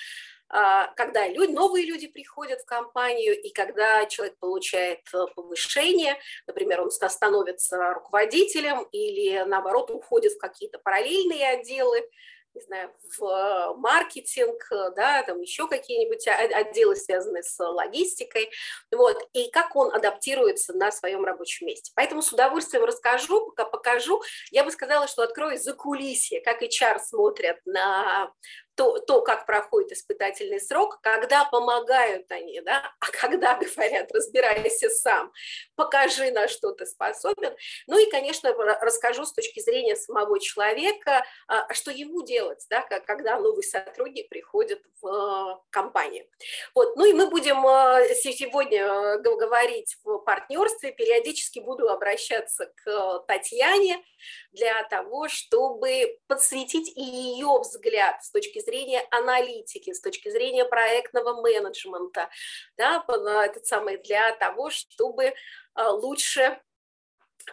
когда 0.96 1.28
люди, 1.28 1.52
новые 1.52 1.86
люди 1.86 2.08
приходят 2.08 2.62
в 2.62 2.66
компанию, 2.66 3.40
и 3.40 3.50
когда 3.50 4.06
человек 4.06 4.38
получает 4.38 5.02
э, 5.14 5.26
повышение, 5.36 6.18
например, 6.46 6.82
он 6.82 6.92
становится 6.92 7.94
руководителем 7.94 8.84
или, 8.92 9.44
наоборот, 9.46 9.90
уходит 9.90 10.34
в 10.34 10.38
какие-то 10.38 10.78
параллельные 10.80 11.50
отделы, 11.50 12.08
не 12.54 12.62
знаю, 12.62 12.94
в 13.18 13.74
маркетинг, 13.78 14.68
да, 14.96 15.24
там 15.24 15.42
еще 15.42 15.68
какие-нибудь 15.68 16.28
отделы, 16.28 16.96
связанные 16.96 17.44
с 17.44 17.60
логистикой, 17.60 18.50
вот, 18.92 19.18
и 19.34 19.50
как 19.50 19.76
он 19.76 19.94
адаптируется 19.94 20.74
на 20.74 20.92
своем 20.92 21.26
рабочем 21.26 21.68
месте. 21.68 21.92
Поэтому 21.96 22.22
с 22.22 22.32
удовольствием 22.32 22.84
расскажу, 22.84 23.48
пока 23.48 23.66
покажу. 23.66 24.22
Я 24.52 24.64
бы 24.64 24.72
сказала, 24.72 25.08
что 25.08 25.24
открою 25.24 25.58
за 25.58 25.74
кулисье, 25.74 26.42
как 26.42 26.62
HR 26.62 27.00
смотрят 27.00 27.58
на 27.66 28.32
то, 28.76 29.00
то, 29.00 29.22
как 29.22 29.46
проходит 29.46 29.92
испытательный 29.92 30.60
срок, 30.60 31.00
когда 31.02 31.46
помогают 31.46 32.32
они, 32.32 32.62
да, 32.62 32.92
а 33.00 33.06
когда 33.12 33.56
говорят, 33.76 34.12
разбирайся 34.12 34.90
сам, 34.90 35.32
покажи, 35.76 36.32
на 36.32 36.48
что 36.48 36.72
ты 36.72 36.86
способен. 36.86 37.56
Ну 37.88 37.98
и, 37.98 38.10
конечно, 38.10 38.54
расскажу 38.54 39.26
с 39.26 39.34
точки 39.34 39.60
зрения 39.60 39.96
самого 39.96 40.40
человека, 40.40 41.26
а, 41.48 41.72
что 41.74 41.92
ему 41.92 42.24
делать, 42.24 42.66
да, 42.70 42.82
когда 42.82 43.40
новый 43.40 43.64
сотрудник 43.64 44.30
приходит 44.30 44.82
в 45.02 45.08
э, 45.08 45.58
компанию. 45.70 46.26
Вот. 46.74 46.96
Ну 46.96 47.06
и 47.06 47.14
мы 47.14 47.30
будем 47.30 47.66
э, 47.66 48.16
сегодня 48.16 48.84
э, 48.84 49.20
говорить 49.20 49.98
в 50.04 50.20
партнерстве, 50.20 50.92
периодически 50.92 51.60
буду 51.60 51.90
обращаться 51.90 52.72
к 52.84 53.20
Татьяне 53.28 54.04
для 54.52 54.84
того, 54.84 55.28
чтобы 55.28 56.18
подсветить 56.28 56.92
и 56.96 57.02
ее 57.02 57.60
взгляд 57.60 58.24
с 58.24 58.32
точки 58.32 58.60
зрения 58.64 59.06
аналитики, 59.12 59.94
с 59.94 60.02
точки 60.02 60.30
зрения 60.30 60.66
проектного 60.66 61.42
менеджмента, 61.42 62.30
да, 62.78 63.04
этот 63.46 63.66
самый 63.66 63.98
для 63.98 64.32
того, 64.36 64.70
чтобы 64.70 65.34
а, 65.74 65.92
лучше 65.92 66.60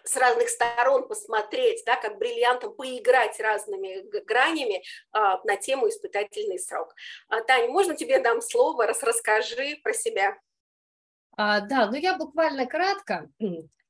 с 0.05 0.17
разных 0.17 0.49
сторон 0.49 1.09
посмотреть, 1.09 1.83
да, 1.85 1.97
как 1.97 2.19
бриллиантом 2.19 2.75
поиграть 2.75 3.38
разными 3.40 4.02
гранями 4.25 4.83
а, 5.12 5.40
на 5.45 5.57
тему 5.57 5.88
испытательный 5.88 6.59
срок. 6.59 6.95
А, 7.29 7.40
Таня, 7.43 7.69
можно 7.69 7.97
тебе 7.97 8.21
дам 8.21 8.40
слово, 8.40 8.87
раз 8.87 9.02
расскажи 9.02 9.79
про 9.83 9.93
себя. 9.93 10.37
А, 11.37 11.61
да, 11.61 11.87
ну 11.87 11.97
я 11.97 12.17
буквально 12.17 12.67
кратко. 12.67 13.29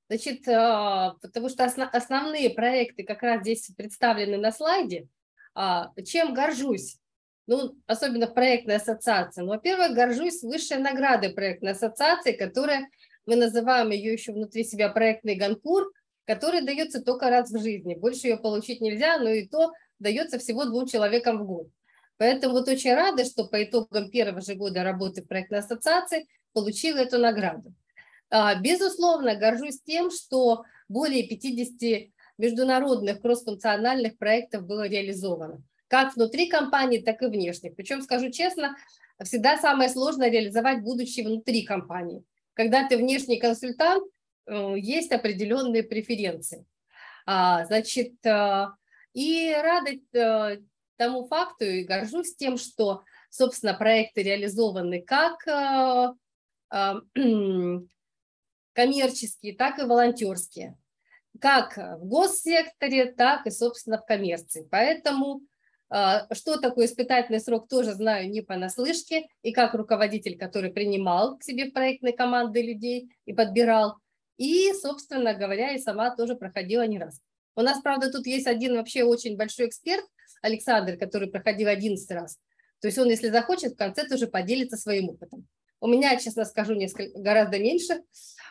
Значит, 0.09 0.49
а, 0.49 1.17
потому 1.23 1.49
что 1.49 1.65
основные 1.65 2.50
проекты 2.50 3.05
как 3.05 3.23
раз 3.23 3.43
здесь 3.43 3.71
представлены 3.77 4.39
на 4.39 4.53
слайде. 4.53 5.09
А, 5.55 5.93
чем 6.05 6.35
горжусь? 6.35 7.00
Ну, 7.50 7.75
особенно 7.88 8.28
в 8.28 8.35
проектной 8.35 8.76
ассоциации. 8.76 9.40
Ну, 9.40 9.49
во-первых, 9.49 9.92
горжусь 9.92 10.40
высшей 10.45 10.78
наградой 10.78 11.30
проектной 11.30 11.73
ассоциации, 11.73 12.30
которая, 12.30 12.88
мы 13.26 13.35
называем 13.35 13.90
ее 13.90 14.12
еще 14.12 14.30
внутри 14.30 14.62
себя 14.62 14.88
проектный 14.88 15.35
Ганкур, 15.35 15.90
который 16.26 16.62
дается 16.62 17.02
только 17.02 17.28
раз 17.28 17.50
в 17.50 17.61
жизни. 17.61 17.97
Больше 17.97 18.28
ее 18.28 18.37
получить 18.37 18.80
нельзя, 18.80 19.19
но 19.19 19.30
и 19.30 19.49
то 19.49 19.73
дается 19.99 20.38
всего 20.38 20.64
двум 20.64 20.87
человекам 20.87 21.38
в 21.38 21.45
год. 21.45 21.66
Поэтому 22.19 22.54
вот 22.54 22.69
очень 22.69 22.95
рада, 22.95 23.25
что 23.25 23.49
по 23.49 23.61
итогам 23.64 24.12
первого 24.12 24.40
же 24.40 24.54
года 24.54 24.85
работы 24.85 25.23
в 25.23 25.26
проектной 25.26 25.59
ассоциации 25.59 26.28
получила 26.52 26.99
эту 26.99 27.19
награду. 27.19 27.75
А, 28.30 28.54
безусловно, 28.54 29.35
горжусь 29.35 29.83
тем, 29.83 30.12
что 30.12 30.62
более 30.88 31.26
50 31.26 32.12
международных 32.38 33.21
кроссфункциональных 33.21 34.19
проектов 34.19 34.69
было 34.69 34.87
реализовано, 34.87 35.64
как 35.90 36.14
внутри 36.14 36.49
компании, 36.49 37.00
так 37.00 37.20
и 37.20 37.26
внешних. 37.26 37.75
Причем, 37.75 38.00
скажу 38.00 38.30
честно, 38.30 38.76
всегда 39.25 39.59
самое 39.59 39.90
сложное 39.90 40.30
реализовать, 40.30 40.85
будучи 40.85 41.20
внутри 41.20 41.64
компании. 41.64 42.23
Когда 42.54 42.87
ты 42.87 42.97
внешний 42.97 43.40
консультант, 43.40 44.04
э, 44.47 44.75
есть 44.76 45.11
определенные 45.11 45.82
преференции. 45.82 46.64
А, 47.26 47.64
значит, 47.64 48.25
э, 48.25 48.66
и 49.14 49.52
рада 49.52 49.90
э, 50.16 50.61
тому 50.97 51.26
факту 51.26 51.64
и 51.64 51.82
горжусь 51.82 52.37
тем, 52.37 52.56
что, 52.56 53.02
собственно, 53.28 53.75
проекты 53.75 54.23
реализованы 54.23 55.02
как 55.02 55.44
коммерческие, 58.75 59.56
так 59.56 59.80
и 59.80 59.82
волонтерские, 59.82 60.78
как 61.40 61.76
в 61.76 62.06
госсекторе, 62.06 63.06
так 63.06 63.44
и, 63.49 63.50
собственно, 63.50 63.99
в 63.99 64.06
коммерции. 64.06 64.68
Поэтому 64.70 65.40
а, 65.40 65.50
что 65.90 66.59
такое 66.61 66.87
испытательный 66.87 67.40
срок, 67.40 67.68
тоже 67.68 67.94
знаю 67.94 68.30
не 68.30 68.42
понаслышке, 68.42 69.26
и 69.42 69.52
как 69.52 69.75
руководитель, 69.75 70.38
который 70.38 70.70
принимал 70.70 71.37
к 71.37 71.42
себе 71.42 71.66
в 71.66 71.73
проектной 71.73 72.12
команды 72.12 72.62
людей 72.62 73.11
и 73.25 73.32
подбирал, 73.32 73.97
и, 74.37 74.73
собственно 74.73 75.35
говоря, 75.35 75.73
и 75.73 75.78
сама 75.78 76.14
тоже 76.14 76.35
проходила 76.37 76.87
не 76.87 76.99
раз. 76.99 77.20
У 77.56 77.62
нас, 77.62 77.82
правда, 77.82 78.11
тут 78.11 78.26
есть 78.26 78.47
один 78.47 78.76
вообще 78.76 79.04
очень 79.04 79.37
большой 79.37 79.68
эксперт, 79.68 80.04
Александр, 80.42 80.97
который 80.97 81.28
проходил 81.28 81.68
11 81.68 82.11
раз. 82.12 82.38
То 82.80 82.88
есть 82.88 82.99
он, 82.99 83.08
если 83.08 83.28
захочет, 83.28 83.73
в 83.73 83.76
конце 83.76 84.06
тоже 84.08 84.26
поделится 84.26 84.76
своим 84.76 85.10
опытом. 85.10 85.47
У 85.80 85.86
меня, 85.86 86.17
честно 86.17 86.45
скажу, 86.45 86.75
несколько, 86.75 87.19
гораздо 87.19 87.58
меньше. 87.58 88.02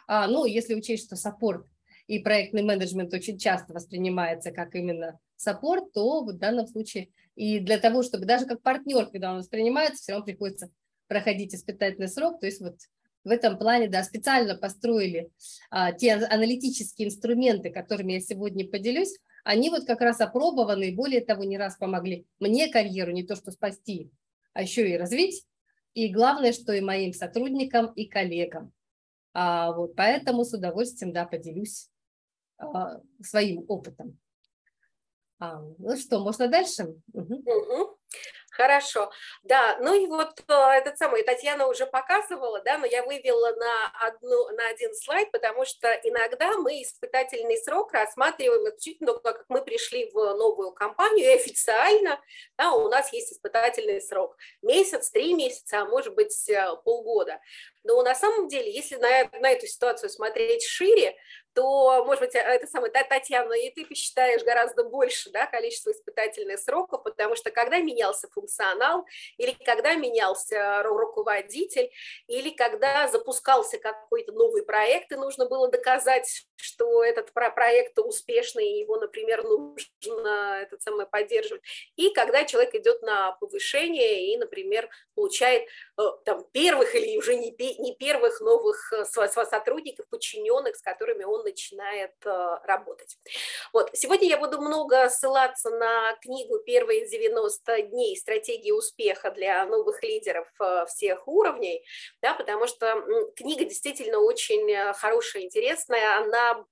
А, 0.07 0.27
ну, 0.27 0.45
если 0.45 0.75
учесть, 0.75 1.05
что 1.05 1.15
саппорт 1.15 1.65
и 2.07 2.19
проектный 2.19 2.63
менеджмент 2.63 3.13
очень 3.13 3.37
часто 3.37 3.73
воспринимается 3.73 4.51
как 4.51 4.75
именно 4.75 5.19
саппорт, 5.35 5.91
то 5.93 6.23
в 6.23 6.33
данном 6.33 6.67
случае 6.67 7.09
и 7.39 7.61
для 7.61 7.77
того, 7.77 8.03
чтобы 8.03 8.25
даже 8.25 8.45
как 8.45 8.61
партнер, 8.61 9.05
когда 9.05 9.31
он 9.31 9.37
воспринимается, 9.37 10.03
все 10.03 10.11
равно 10.11 10.25
приходится 10.25 10.69
проходить 11.07 11.55
испытательный 11.55 12.09
срок. 12.09 12.41
То 12.41 12.47
есть 12.47 12.59
вот 12.59 12.75
в 13.23 13.29
этом 13.29 13.57
плане, 13.57 13.87
да, 13.87 14.03
специально 14.03 14.55
построили 14.55 15.31
а, 15.71 15.93
те 15.93 16.15
аналитические 16.15 17.07
инструменты, 17.07 17.69
которыми 17.69 18.11
я 18.11 18.19
сегодня 18.19 18.67
поделюсь, 18.67 19.17
они 19.45 19.69
вот 19.69 19.85
как 19.85 20.01
раз 20.01 20.19
опробованы 20.19 20.89
и 20.89 20.95
более 20.95 21.21
того 21.21 21.45
не 21.45 21.57
раз 21.57 21.77
помогли 21.77 22.27
мне 22.41 22.67
карьеру 22.67 23.13
не 23.13 23.23
то 23.23 23.37
что 23.37 23.51
спасти, 23.51 24.11
а 24.51 24.63
еще 24.63 24.89
и 24.89 24.97
развить. 24.97 25.45
И 25.93 26.09
главное, 26.09 26.51
что 26.51 26.73
и 26.73 26.81
моим 26.81 27.13
сотрудникам 27.13 27.93
и 27.93 28.05
коллегам. 28.05 28.73
А, 29.33 29.71
вот, 29.71 29.95
поэтому 29.95 30.43
с 30.43 30.53
удовольствием 30.53 31.13
да, 31.13 31.23
поделюсь 31.23 31.89
а, 32.57 32.99
своим 33.23 33.63
опытом. 33.69 34.19
А, 35.39 35.61
ну 35.77 35.97
что, 35.97 36.19
можно 36.19 36.47
дальше? 36.47 36.95
Угу. 37.13 37.35
Угу. 37.45 37.97
Хорошо, 38.51 39.09
да, 39.43 39.77
ну 39.79 39.93
и 39.93 40.05
вот 40.07 40.43
э, 40.45 40.53
этот 40.53 40.97
самый, 40.97 41.23
Татьяна 41.23 41.67
уже 41.67 41.85
показывала, 41.85 42.61
да, 42.61 42.77
но 42.77 42.85
я 42.85 43.03
вывела 43.03 43.55
на, 43.55 44.07
одну, 44.07 44.49
на 44.49 44.67
один 44.67 44.93
слайд, 44.95 45.31
потому 45.31 45.63
что 45.63 45.87
иногда 46.03 46.57
мы 46.57 46.81
испытательный 46.81 47.55
срок 47.57 47.93
рассматриваем 47.93 48.67
исключительно 48.67 49.13
как 49.13 49.45
мы 49.47 49.63
пришли 49.63 50.11
в 50.11 50.33
новую 50.33 50.73
компанию, 50.73 51.31
и 51.31 51.35
официально 51.35 52.19
да, 52.57 52.73
у 52.73 52.89
нас 52.89 53.13
есть 53.13 53.31
испытательный 53.31 54.01
срок, 54.01 54.35
месяц, 54.61 55.09
три 55.09 55.33
месяца, 55.33 55.81
а 55.81 55.85
может 55.85 56.13
быть 56.15 56.49
э, 56.49 56.75
полгода. 56.83 57.39
Но 57.83 58.01
на 58.03 58.13
самом 58.13 58.49
деле, 58.49 58.71
если 58.71 58.95
на, 58.97 59.29
на 59.39 59.51
эту 59.51 59.67
ситуацию 59.67 60.09
смотреть 60.09 60.63
шире, 60.63 61.15
то, 61.53 62.03
может 62.05 62.21
быть, 62.21 62.35
это 62.35 62.67
самое, 62.67 62.91
Татьяна, 62.91 63.53
и 63.53 63.69
ты 63.71 63.85
посчитаешь 63.85 64.43
гораздо 64.43 64.83
больше 64.83 65.29
да, 65.31 65.45
количество 65.45 65.91
испытательных 65.91 66.59
сроков, 66.59 67.03
потому 67.03 67.35
что 67.35 67.51
когда 67.51 67.79
менялся 67.79 68.27
функционал, 68.31 69.05
или 69.37 69.51
когда 69.51 69.95
менялся 69.95 70.83
руководитель, 70.83 71.91
или 72.27 72.51
когда 72.51 73.07
запускался 73.07 73.77
какой-то 73.77 74.31
новый 74.31 74.63
проект, 74.63 75.11
и 75.11 75.15
нужно 75.15 75.47
было 75.47 75.69
доказать, 75.69 76.45
что 76.55 77.03
этот 77.03 77.33
проект 77.33 77.97
успешный, 77.99 78.67
и 78.67 78.79
его, 78.79 78.97
например, 78.97 79.43
нужно 79.43 80.59
этот 80.61 80.81
самое 80.81 81.07
поддерживать, 81.07 81.63
и 81.95 82.11
когда 82.13 82.45
человек 82.45 82.75
идет 82.75 83.01
на 83.01 83.31
повышение 83.33 84.33
и, 84.33 84.37
например, 84.37 84.89
получает 85.15 85.67
э, 85.97 86.01
там 86.25 86.45
первых 86.51 86.95
или 86.95 87.17
уже 87.17 87.35
не, 87.35 87.51
не 87.79 87.95
первых 87.95 88.41
новых 88.41 88.93
э, 88.93 89.05
сотрудников, 89.05 90.07
подчиненных, 90.09 90.75
с 90.75 90.81
которыми 90.81 91.23
он 91.23 91.38
начинает 91.43 92.13
э, 92.25 92.57
работать. 92.63 93.17
Вот. 93.73 93.89
Сегодня 93.93 94.27
я 94.27 94.37
буду 94.37 94.59
много 94.61 95.09
ссылаться 95.09 95.69
на 95.69 96.13
книгу 96.21 96.59
«Первые 96.59 97.07
90 97.07 97.81
дней. 97.83 98.17
Стратегии 98.17 98.71
успеха 98.71 99.31
для 99.31 99.65
новых 99.65 100.03
лидеров 100.03 100.47
э, 100.59 100.85
всех 100.87 101.27
уровней», 101.27 101.83
да, 102.21 102.33
потому 102.33 102.67
что 102.67 103.03
книга 103.35 103.65
действительно 103.65 104.19
очень 104.19 104.69
э, 104.71 104.93
хорошая, 104.93 105.43
интересная, 105.43 106.17
она 106.17 106.65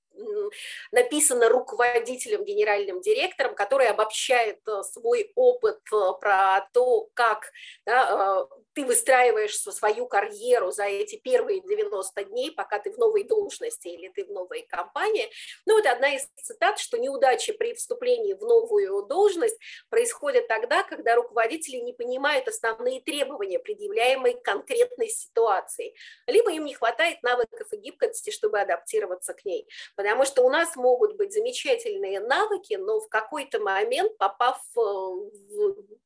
написано 0.92 1.50
руководителем, 1.50 2.44
генеральным 2.44 3.02
директором, 3.02 3.56
который 3.56 3.88
обобщает 3.88 4.60
э, 4.68 4.84
свой 4.84 5.32
опыт 5.36 5.80
э, 5.92 6.12
про 6.20 6.68
то, 6.74 7.10
как 7.14 7.52
да, 7.86 8.48
э, 8.50 8.56
ты 8.74 8.86
выстраиваешь 8.86 9.58
свою 9.58 10.06
карьеру 10.08 10.72
за 10.72 10.84
эти 10.84 11.16
первые 11.16 11.62
90 11.62 12.24
дней, 12.26 12.52
пока 12.52 12.78
ты 12.78 12.92
в 12.92 12.98
новой 12.98 13.24
должности 13.24 13.88
или 13.88 14.10
ты 14.10 14.24
в 14.24 14.30
новой 14.30 14.68
компании. 14.70 15.32
Ну, 15.66 15.76
вот 15.76 15.86
одна 15.88 16.14
из 16.14 16.28
цитат, 16.36 16.78
что 16.78 17.00
неудачи 17.00 17.54
при 17.54 17.74
вступлении 17.74 18.34
в 18.34 18.42
новую 18.42 19.04
должность 19.08 19.58
происходят 19.90 20.48
тогда, 20.48 20.84
когда 20.84 21.16
руководители 21.16 21.78
не 21.78 21.94
понимают 21.94 22.48
основные 22.48 23.02
требования, 23.02 23.58
предъявляемые 23.58 24.36
конкретной 24.36 25.10
ситуации, 25.10 25.96
либо 26.28 26.52
им 26.52 26.66
не 26.66 26.76
хватает 26.76 27.24
навыков 27.24 27.68
и 27.72 27.78
гибкости, 27.78 28.30
чтобы 28.30 28.60
адаптироваться 28.60 29.34
к 29.34 29.44
ней. 29.44 29.68
Потому 30.08 30.26
что 30.26 30.43
у 30.43 30.50
нас 30.50 30.78
могут 30.78 31.17
быть 31.17 31.34
замечательные 31.34 32.22
навыки, 32.22 32.76
но 32.76 33.02
в 33.02 33.10
какой-то 33.10 33.60
момент, 33.60 34.17
попав, 34.17 34.58
в, 34.74 35.28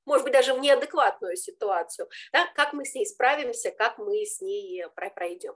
может 0.05 0.23
быть, 0.23 0.33
даже 0.33 0.55
в 0.55 0.59
неадекватную 0.59 1.37
ситуацию, 1.37 2.09
да, 2.33 2.47
как 2.55 2.73
мы 2.73 2.83
с 2.83 2.95
ней 2.95 3.05
справимся, 3.05 3.69
как 3.69 3.99
мы 3.99 4.25
с 4.25 4.41
ней 4.41 4.83
пройдем. 5.13 5.53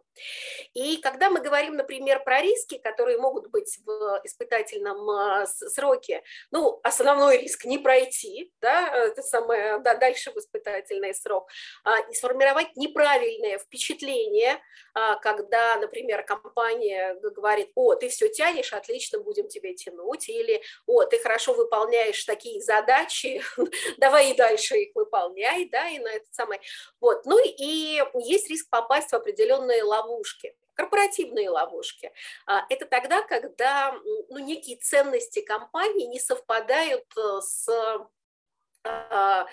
И 0.75 0.97
когда 0.97 1.31
мы 1.31 1.41
говорим, 1.41 1.75
например, 1.75 2.23
про 2.23 2.39
риски, 2.39 2.77
которые 2.77 3.17
могут 3.17 3.49
быть 3.49 3.79
в 3.83 4.21
испытательном 4.23 5.09
а, 5.09 5.47
сроке, 5.47 6.21
ну, 6.51 6.79
основной 6.83 7.37
риск 7.37 7.65
не 7.65 7.79
пройти, 7.79 8.53
да, 8.61 9.07
это 9.07 9.23
самое, 9.23 9.79
да, 9.79 9.95
дальше 9.95 10.31
в 10.31 10.37
испытательный 10.37 11.15
срок, 11.15 11.49
а, 11.83 11.99
и 12.11 12.13
сформировать 12.13 12.75
неправильное 12.75 13.57
впечатление, 13.57 14.61
а, 14.93 15.15
когда, 15.15 15.77
например, 15.77 16.23
компания 16.23 17.15
говорит, 17.15 17.71
о, 17.73 17.95
ты 17.95 18.07
все 18.09 18.29
тянешь, 18.35 18.73
отлично, 18.73 19.19
будем 19.19 19.47
тебе 19.47 19.73
тянуть, 19.73 20.29
или, 20.29 20.61
о, 20.85 21.03
ты 21.03 21.19
хорошо 21.19 21.53
выполняешь 21.53 22.23
такие 22.25 22.61
задачи, 22.61 23.41
давай 23.97 24.31
и 24.31 24.35
дальше 24.35 24.77
их 24.77 24.95
выполняй, 24.95 25.69
да, 25.69 25.89
и 25.89 25.99
на 25.99 26.09
это 26.09 26.25
самое. 26.31 26.61
Вот, 26.99 27.25
ну 27.25 27.39
и 27.43 28.01
есть 28.15 28.49
риск 28.49 28.69
попасть 28.69 29.11
в 29.11 29.15
определенные 29.15 29.83
ловушки 29.83 30.55
корпоративные 30.75 31.49
ловушки. 31.49 32.11
А, 32.45 32.65
это 32.69 32.85
тогда, 32.85 33.21
когда 33.21 33.93
ну, 34.29 34.39
некие 34.39 34.75
ценности 34.75 35.39
компании 35.41 36.05
не 36.07 36.19
совпадают 36.19 37.05
э, 37.15 37.39
с 37.41 37.69
а, 38.83 39.47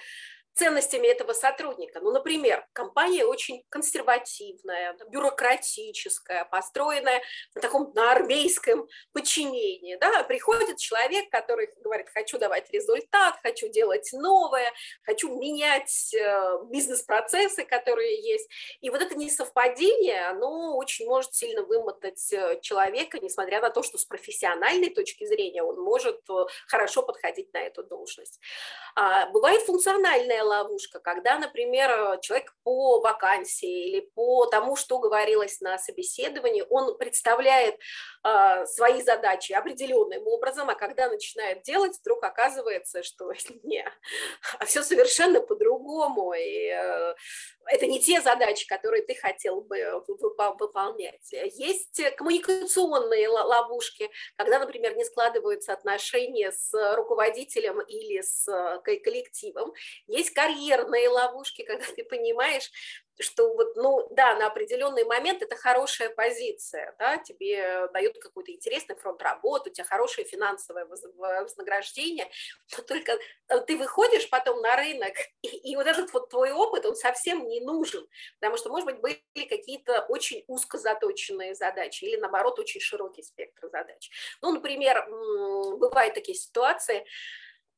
ценностями 0.55 1.07
этого 1.07 1.33
сотрудника. 1.33 2.01
Ну, 2.01 2.11
например, 2.11 2.67
компания 2.73 3.25
очень 3.25 3.65
консервативная, 3.69 4.97
бюрократическая, 5.11 6.45
построенная 6.45 7.23
на 7.55 7.61
таком 7.61 7.93
на 7.95 8.12
армейском 8.12 8.87
подчинении. 9.12 9.97
Да? 9.97 10.25
Приходит 10.25 10.79
человек, 10.79 11.31
который 11.31 11.69
говорит, 11.83 12.09
хочу 12.12 12.38
давать 12.38 12.71
результат, 12.71 13.37
хочу 13.43 13.69
делать 13.69 14.11
новое, 14.12 14.73
хочу 15.05 15.35
менять 15.38 16.15
э, 16.15 16.59
бизнес-процессы, 16.71 17.65
которые 17.65 18.21
есть. 18.21 18.49
И 18.81 18.91
вот 18.91 19.01
это 19.01 19.15
несовпадение, 19.15 20.29
оно 20.29 20.77
очень 20.77 21.07
может 21.07 21.35
сильно 21.35 21.62
вымотать 21.62 22.33
э, 22.33 22.61
человека, 22.61 23.19
несмотря 23.21 23.61
на 23.61 23.71
то, 23.71 23.83
что 23.83 23.99
с 23.99 24.05
профессиональной 24.05 24.91
точки 24.91 25.25
зрения 25.25 25.62
он 25.62 25.81
может 25.81 26.21
э, 26.29 26.47
хорошо 26.67 27.03
подходить 27.03 27.53
на 27.53 27.59
эту 27.59 27.83
должность. 27.83 28.41
А, 28.95 29.27
бывает 29.31 29.62
функциональная 29.62 30.41
такая 30.42 30.44
ловушка, 30.44 31.00
когда, 31.00 31.38
например, 31.38 31.90
э, 31.90 32.20
человек 32.20 32.55
по 32.62 33.00
вакансии 33.00 33.88
или 33.88 34.00
по 34.00 34.46
тому, 34.46 34.76
что 34.76 34.98
говорилось 34.98 35.61
на 35.61 35.78
собеседовании, 35.78 36.64
он 36.68 36.96
представляет 36.98 37.78
э, 38.24 38.66
свои 38.66 39.02
задачи 39.02 39.52
определенным 39.52 40.26
образом, 40.26 40.68
а 40.70 40.74
когда 40.74 41.09
начинает 41.09 41.62
делать, 41.62 41.98
вдруг 42.00 42.24
оказывается, 42.24 43.02
что 43.02 43.33
не, 43.62 43.85
а 44.59 44.64
все 44.64 44.83
совершенно 44.83 45.40
по-другому, 45.40 46.33
и 46.35 46.68
э, 46.68 47.14
это 47.66 47.87
не 47.87 48.00
те 48.00 48.20
задачи, 48.20 48.66
которые 48.66 49.02
ты 49.02 49.14
хотел 49.14 49.61
бы 49.61 50.02
выполнять. 50.59 51.33
Есть 51.33 52.02
коммуникационные 52.16 53.28
ловушки, 53.28 54.11
когда, 54.37 54.59
например, 54.59 54.96
не 54.96 55.05
складываются 55.05 55.72
отношения 55.72 56.52
с 56.52 56.72
руководителем 56.96 57.81
или 57.81 58.20
с 58.20 58.48
э, 58.48 58.81
коллективом. 58.83 59.72
Есть 60.07 60.32
карьерные 60.33 61.09
ловушки, 61.09 61.62
когда 61.66 61.85
ты 61.85 62.05
понимаешь, 62.05 62.71
что 63.21 63.55
вот, 63.55 63.77
ну, 63.77 64.09
да, 64.11 64.35
на 64.37 64.47
определенный 64.47 65.05
момент 65.05 65.42
это 65.42 65.57
хорошая 65.57 66.11
позиция, 66.11 66.95
да, 66.99 67.18
тебе 67.18 67.88
дают 67.92 68.18
какой-то 68.18 68.53
интересный 68.53 68.97
фронт 68.97 69.23
работы, 69.23 69.71
у 69.71 69.73
тебя 69.73 69.85
хорошее 69.85 70.27
финансовое 70.27 70.87
вознаграждение, 70.87 72.31
но 72.77 72.83
только 72.83 73.18
э, 73.49 73.61
ты 73.61 73.77
выходишь 73.77 74.29
потом 74.31 74.61
на 74.61 74.77
рынок, 74.77 75.14
и, 75.42 75.49
и 75.49 75.77
вот 75.77 75.87
этот 75.87 76.12
вот 76.12 76.31
твой 76.31 76.53
опыт, 76.53 76.87
он 76.87 76.97
совсем 76.97 77.47
не 77.49 77.61
нужен, 77.61 78.07
потому 78.40 78.57
что, 78.57 78.71
может 78.71 78.87
быть, 78.87 79.01
были 79.01 79.47
какие-то 79.49 80.07
очень 80.09 80.45
узко 80.47 80.79
заточенные 80.79 81.55
задачи 81.55 82.05
или, 82.05 82.16
наоборот, 82.16 82.59
очень 82.59 82.81
широкий 82.81 83.23
спектр 83.23 83.68
задач. 83.68 84.11
Ну, 84.40 84.53
например, 84.53 85.07
бывают 85.77 86.14
такие 86.14 86.37
ситуации, 86.37 87.05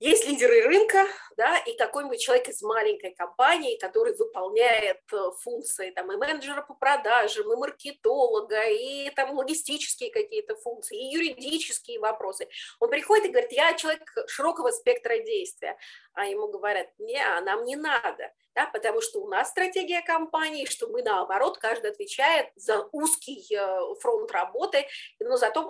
есть 0.05 0.27
лидеры 0.27 0.63
рынка, 0.65 1.07
да, 1.39 1.57
и 1.59 1.75
какой-нибудь 1.79 2.21
человек 2.21 2.49
из 2.49 2.61
маленькой 2.61 3.15
компании, 3.15 3.79
который 3.79 4.15
выполняет 4.15 5.01
э, 5.11 5.17
функции 5.41 5.91
там, 5.93 6.13
и 6.13 6.17
менеджера 6.17 6.61
по 6.61 6.75
продажам, 6.75 7.51
и 7.51 7.57
маркетолога, 7.57 8.69
и 8.69 9.09
там 9.11 9.35
логистические 9.35 10.11
какие-то 10.11 10.57
функции, 10.57 10.99
и 10.99 11.15
юридические 11.15 12.01
вопросы. 12.01 12.49
Он 12.81 12.91
приходит 12.91 13.25
и 13.25 13.29
говорит, 13.31 13.53
я 13.53 13.73
человек 13.73 14.03
широкого 14.27 14.73
спектра 14.73 15.19
действия, 15.21 15.79
а 16.13 16.27
ему 16.27 16.49
говорят, 16.49 16.89
не, 16.99 17.25
нам 17.41 17.65
не 17.65 17.77
надо, 17.77 18.31
да, 18.55 18.67
потому 18.67 19.01
что 19.01 19.21
у 19.21 19.29
нас 19.29 19.49
стратегия 19.49 20.03
компании, 20.03 20.67
что 20.67 20.89
мы 20.89 21.03
наоборот, 21.03 21.57
каждый 21.57 21.93
отвечает 21.93 22.51
за 22.57 22.87
узкий 22.93 23.43
э, 23.57 23.95
фронт 24.01 24.31
работы, 24.33 24.87
но 25.19 25.39
зато 25.39 25.63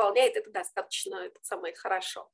выполняет 0.00 0.36
это 0.36 0.50
достаточно 0.50 1.16
это 1.16 1.38
самое 1.42 1.74
хорошо. 1.74 2.28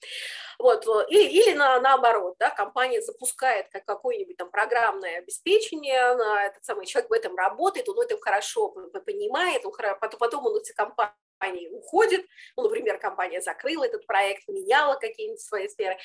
Вот. 0.59 0.87
Или, 1.09 1.29
или 1.29 1.53
на, 1.55 1.81
наоборот, 1.81 2.37
да, 2.39 2.51
компания 2.51 3.01
запускает 3.01 3.69
как 3.71 3.85
какое-нибудь 3.85 4.37
там 4.37 4.51
программное 4.51 5.19
обеспечение, 5.19 6.15
на 6.15 6.47
этот 6.47 6.65
самый 6.65 6.87
человек 6.87 7.11
в 7.11 7.13
этом 7.13 7.37
работает, 7.37 7.89
он 7.89 8.01
это 8.01 8.17
хорошо 8.21 8.71
понимает, 9.05 9.65
он, 9.65 9.73
потом, 10.01 10.47
он 10.47 10.59
эти 10.59 10.73
компании 10.73 11.15
компании 11.39 11.69
уходит, 11.69 12.25
ну, 12.57 12.63
например, 12.63 12.99
компания 12.99 13.43
закрыла 13.43 13.85
этот 13.85 14.07
проект, 14.07 14.49
меняла 14.49 14.95
какие-нибудь 14.95 15.39
свои 15.39 15.69
сферы, 15.69 15.99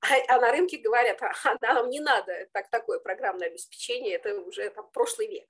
а, 0.00 0.36
а 0.36 0.40
на 0.40 0.50
рынке 0.50 0.78
говорят, 0.78 1.20
а 1.20 1.56
нам 1.60 1.90
не 1.90 2.00
надо 2.00 2.46
так, 2.52 2.70
такое 2.70 2.98
программное 2.98 3.48
обеспечение, 3.48 4.14
это 4.14 4.40
уже 4.40 4.70
там 4.70 4.88
прошлый 4.92 5.28
век. 5.28 5.46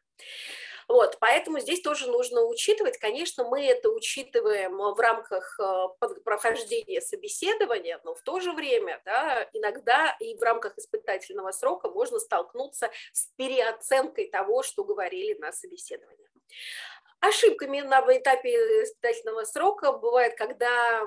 Вот, 0.89 1.19
поэтому 1.21 1.61
здесь 1.61 1.83
тоже 1.83 2.11
нужно 2.11 2.43
учитывать, 2.45 2.97
конечно, 2.97 3.45
мы 3.45 3.67
это 3.67 3.91
учитываем 3.91 4.79
в 4.79 4.99
рамках 4.99 5.61
э, 5.61 5.89
прохождения 6.25 7.03
собеседования, 7.03 8.01
но 8.05 8.15
в 8.15 8.23
то 8.23 8.41
же 8.41 8.53
время, 8.53 9.03
да, 9.05 9.47
иногда 9.53 10.17
и 10.19 10.35
в 10.35 10.43
рамках 10.43 10.79
испытательного 10.79 11.53
срока 11.53 11.91
можно 11.91 12.19
столкнуться 12.19 12.91
с 13.13 13.27
переоценкой 13.37 14.31
того, 14.31 14.63
что 14.63 14.83
говорили 14.83 15.35
на 15.35 15.53
собеседовании. 15.53 16.27
Ошибками 17.21 17.81
на 17.81 18.01
этапе 18.17 18.51
испытательного 18.85 19.43
срока 19.43 19.93
бывает, 19.93 20.37
когда 20.39 21.03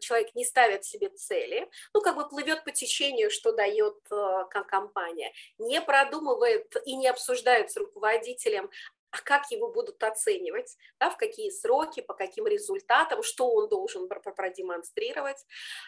человек 0.00 0.34
не 0.34 0.44
ставит 0.44 0.84
себе 0.84 1.10
цели, 1.10 1.70
ну, 1.94 2.00
как 2.02 2.16
бы 2.16 2.28
плывет 2.28 2.64
по 2.64 2.72
течению, 2.72 3.30
что 3.30 3.52
дает 3.52 3.96
э, 4.10 4.44
компания, 4.68 5.32
не 5.58 5.80
продумывает 5.80 6.74
и 6.84 6.96
не 6.96 7.06
обсуждает 7.06 7.70
с 7.70 7.76
руководителем, 7.76 8.68
а 9.14 9.22
как 9.22 9.50
его 9.50 9.68
будут 9.68 10.02
оценивать, 10.02 10.76
да, 10.98 11.10
в 11.10 11.16
какие 11.16 11.50
сроки, 11.50 12.00
по 12.00 12.14
каким 12.14 12.46
результатам, 12.46 13.22
что 13.22 13.48
он 13.48 13.68
должен 13.68 14.08
продемонстрировать. 14.08 15.38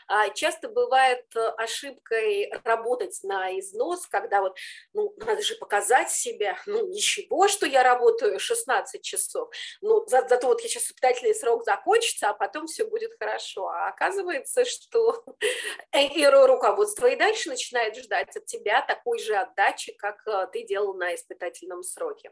А, 0.07 0.29
часто 0.31 0.69
бывает 0.69 1.25
э, 1.35 1.41
ошибкой 1.59 2.53
работать 2.63 3.19
на 3.25 3.59
износ, 3.59 4.07
когда 4.07 4.41
вот, 4.43 4.57
ну, 4.93 5.13
надо 5.17 5.43
же 5.43 5.57
показать 5.57 6.11
себя, 6.11 6.57
ну, 6.67 6.87
ничего, 6.87 7.49
что 7.49 7.67
я 7.67 7.83
работаю 7.83 8.39
16 8.39 9.03
часов, 9.03 9.51
ну, 9.81 10.07
за, 10.07 10.25
зато 10.29 10.47
вот 10.47 10.61
я 10.61 10.69
сейчас 10.69 10.85
испытательный 10.85 11.35
срок 11.35 11.65
закончится, 11.65 12.29
а 12.29 12.35
потом 12.35 12.67
все 12.67 12.85
будет 12.85 13.11
хорошо. 13.19 13.69
А 13.69 13.89
оказывается, 13.89 14.65
что 14.65 15.25
и 15.93 16.27
руководство 16.27 17.07
и 17.07 17.17
дальше 17.17 17.49
начинает 17.49 17.97
ждать 17.97 18.37
от 18.37 18.47
тебя 18.47 18.83
такой 18.83 19.19
же 19.19 19.35
отдачи, 19.35 19.93
как 19.95 20.25
э, 20.27 20.47
ты 20.53 20.63
делал 20.63 20.95
на 20.95 21.15
испытательном 21.15 21.83
сроке. 21.83 22.31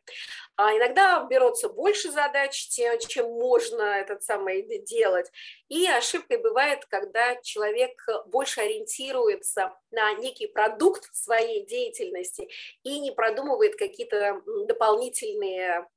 А 0.57 0.72
Иногда 0.85 1.25
берется 1.25 1.70
больше 1.70 2.11
задач, 2.11 2.68
чем 3.09 3.31
можно 3.31 3.83
этот 3.83 4.23
самый 4.23 4.62
делать. 4.85 5.31
И 5.68 5.87
ошибкой 5.87 6.38
бывает, 6.38 6.85
когда 6.87 7.37
человек 7.37 7.92
больше 8.27 8.61
ориентируется 8.61 9.73
на 9.90 10.12
некий 10.14 10.47
продукт 10.47 11.05
своей 11.14 11.64
деятельности 11.64 12.51
и 12.83 13.01
не 13.01 13.12
продумывает 13.12 13.77
какие-то 13.77 14.42
дополнительные 14.66 15.88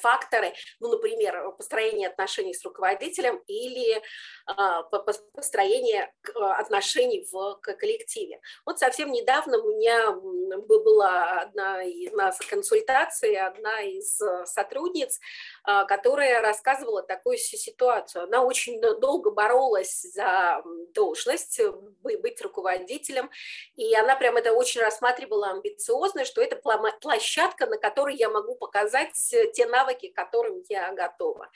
факторы, 0.00 0.52
ну, 0.80 0.88
например, 0.90 1.52
построение 1.52 2.08
отношений 2.08 2.54
с 2.54 2.64
руководителем 2.64 3.42
или 3.46 4.02
а, 4.46 4.82
построение 4.82 6.12
а, 6.34 6.54
отношений 6.56 7.26
в 7.30 7.56
коллективе. 7.62 8.40
Вот 8.66 8.78
совсем 8.78 9.12
недавно 9.12 9.58
у 9.58 9.76
меня 9.76 10.12
была 10.12 11.40
одна 11.40 11.82
из 11.82 12.12
нас 12.12 12.38
консультации, 12.38 13.34
одна 13.34 13.80
из 13.82 14.20
сотрудниц, 14.44 15.20
которая 15.64 16.40
рассказывала 16.42 17.02
такую 17.02 17.38
ситуацию. 17.38 18.24
Она 18.24 18.44
очень 18.44 18.80
долго 18.80 19.30
боролась 19.30 20.02
за 20.02 20.62
должность, 20.92 21.60
быть 22.02 22.40
руководителем, 22.42 23.30
и 23.76 23.94
она 23.94 24.16
прям 24.16 24.36
это 24.36 24.52
очень 24.52 24.80
рассматривала 24.80 25.50
амбициозно, 25.50 26.24
что 26.24 26.42
это 26.42 26.56
площадка, 27.00 27.66
на 27.66 27.78
которой 27.78 28.14
я 28.16 28.28
могу 28.28 28.54
показать 28.56 29.14
те 29.54 29.66
навыки, 29.66 30.08
к 30.08 30.16
которым 30.16 30.62
я 30.68 30.92
готова. 30.92 31.50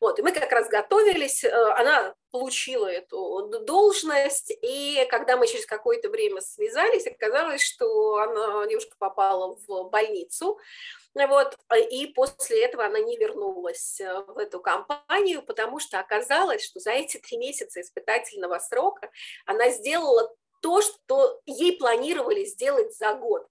Вот, 0.00 0.18
и 0.18 0.22
мы 0.22 0.32
как 0.32 0.50
раз 0.52 0.68
готовились, 0.68 1.44
она 1.44 2.14
получила 2.30 2.86
эту 2.86 3.48
должность, 3.64 4.52
и 4.62 5.04
когда 5.10 5.36
мы 5.36 5.46
через 5.48 5.66
какое-то 5.66 6.08
время 6.08 6.40
связались, 6.40 7.06
оказалось, 7.06 7.62
что 7.62 8.18
она, 8.18 8.66
девушка 8.66 8.94
попала 8.98 9.56
в 9.66 9.90
больницу, 9.90 10.58
вот, 11.14 11.56
и 11.90 12.06
после 12.06 12.64
этого 12.64 12.84
она 12.84 13.00
не 13.00 13.16
вернулась 13.16 14.00
э, 14.00 14.22
в 14.28 14.38
эту 14.38 14.60
компанию, 14.60 15.42
потому 15.42 15.80
что 15.80 15.98
оказалось, 15.98 16.64
что 16.64 16.78
за 16.78 16.92
эти 16.92 17.16
три 17.18 17.36
месяца 17.36 17.80
испытательного 17.80 18.58
срока 18.60 19.10
она 19.44 19.70
сделала 19.70 20.32
то, 20.62 20.80
что 20.80 21.40
ей 21.46 21.76
планировали 21.76 22.44
сделать 22.44 22.96
за 22.96 23.14
год. 23.14 23.46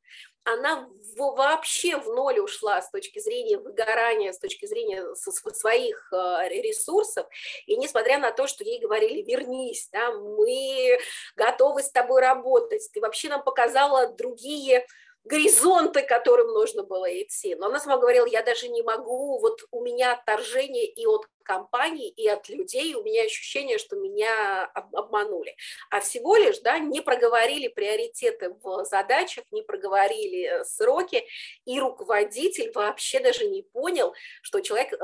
Она 0.45 0.89
вообще 1.17 1.98
в 1.98 2.08
ноль 2.08 2.39
ушла 2.39 2.82
с 2.82 2.89
точки 2.89 3.19
зрения 3.19 3.58
выгорания, 3.58 4.32
с 4.32 4.39
точки 4.39 4.65
зрения 4.65 5.04
своих 5.15 6.12
э, 6.13 6.50
ресурсов, 6.50 7.28
и 7.65 7.76
несмотря 7.76 8.19
на 8.19 8.32
то, 8.32 8.48
что 8.48 8.63
ей 8.63 8.80
говорили, 8.80 9.22
вернись, 9.22 9.89
да, 9.91 10.12
мы 10.12 10.98
готовы 11.36 11.84
с 11.84 11.91
тобой 11.91 12.22
работать, 12.22 12.89
ты 12.93 13.02
вообще 13.02 13.28
нам 13.28 13.43
показала 13.43 14.08
другие 14.13 14.88
горизонты, 15.23 16.01
которым 16.01 16.47
нужно 16.47 16.84
было 16.84 17.08
идти. 17.21 17.55
Но 17.55 17.67
она 17.67 17.79
сама 17.79 17.97
говорила, 17.97 18.25
я 18.25 18.41
даже 18.41 18.67
не 18.69 18.82
могу, 18.82 19.39
вот 19.39 19.62
у 19.71 19.84
меня 19.84 20.13
отторжение 20.13 20.86
и 20.86 21.05
от 21.05 21.27
компании, 21.43 22.10
и 22.10 22.27
от 22.27 22.47
людей, 22.47 22.93
у 22.93 23.03
меня 23.03 23.23
ощущение, 23.23 23.79
что 23.79 23.95
меня 23.95 24.65
обманули. 24.65 25.55
А 25.89 25.99
всего 25.99 26.36
лишь, 26.36 26.60
да, 26.60 26.77
не 26.77 27.01
проговорили 27.01 27.67
приоритеты 27.67 28.55
в 28.62 28.86
задачах, 28.86 29.45
не 29.51 29.63
проговорили 29.63 30.43
э, 30.43 30.63
сроки, 30.63 31.25
и 31.65 31.79
руководитель 31.79 32.71
вообще 32.71 33.19
даже 33.19 33.47
не 33.47 33.63
понял, 33.63 34.13
что 34.43 34.62
человек, 34.62 34.93
э, 34.93 34.97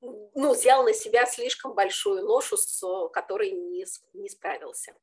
ну, 0.00 0.54
взял 0.54 0.84
на 0.84 0.94
себя 0.94 1.26
слишком 1.26 1.74
большую 1.74 2.24
ношу, 2.24 2.56
с 2.56 2.82
которой 3.12 3.50
не, 3.50 3.84
не 4.14 4.28
справился. 4.30 4.94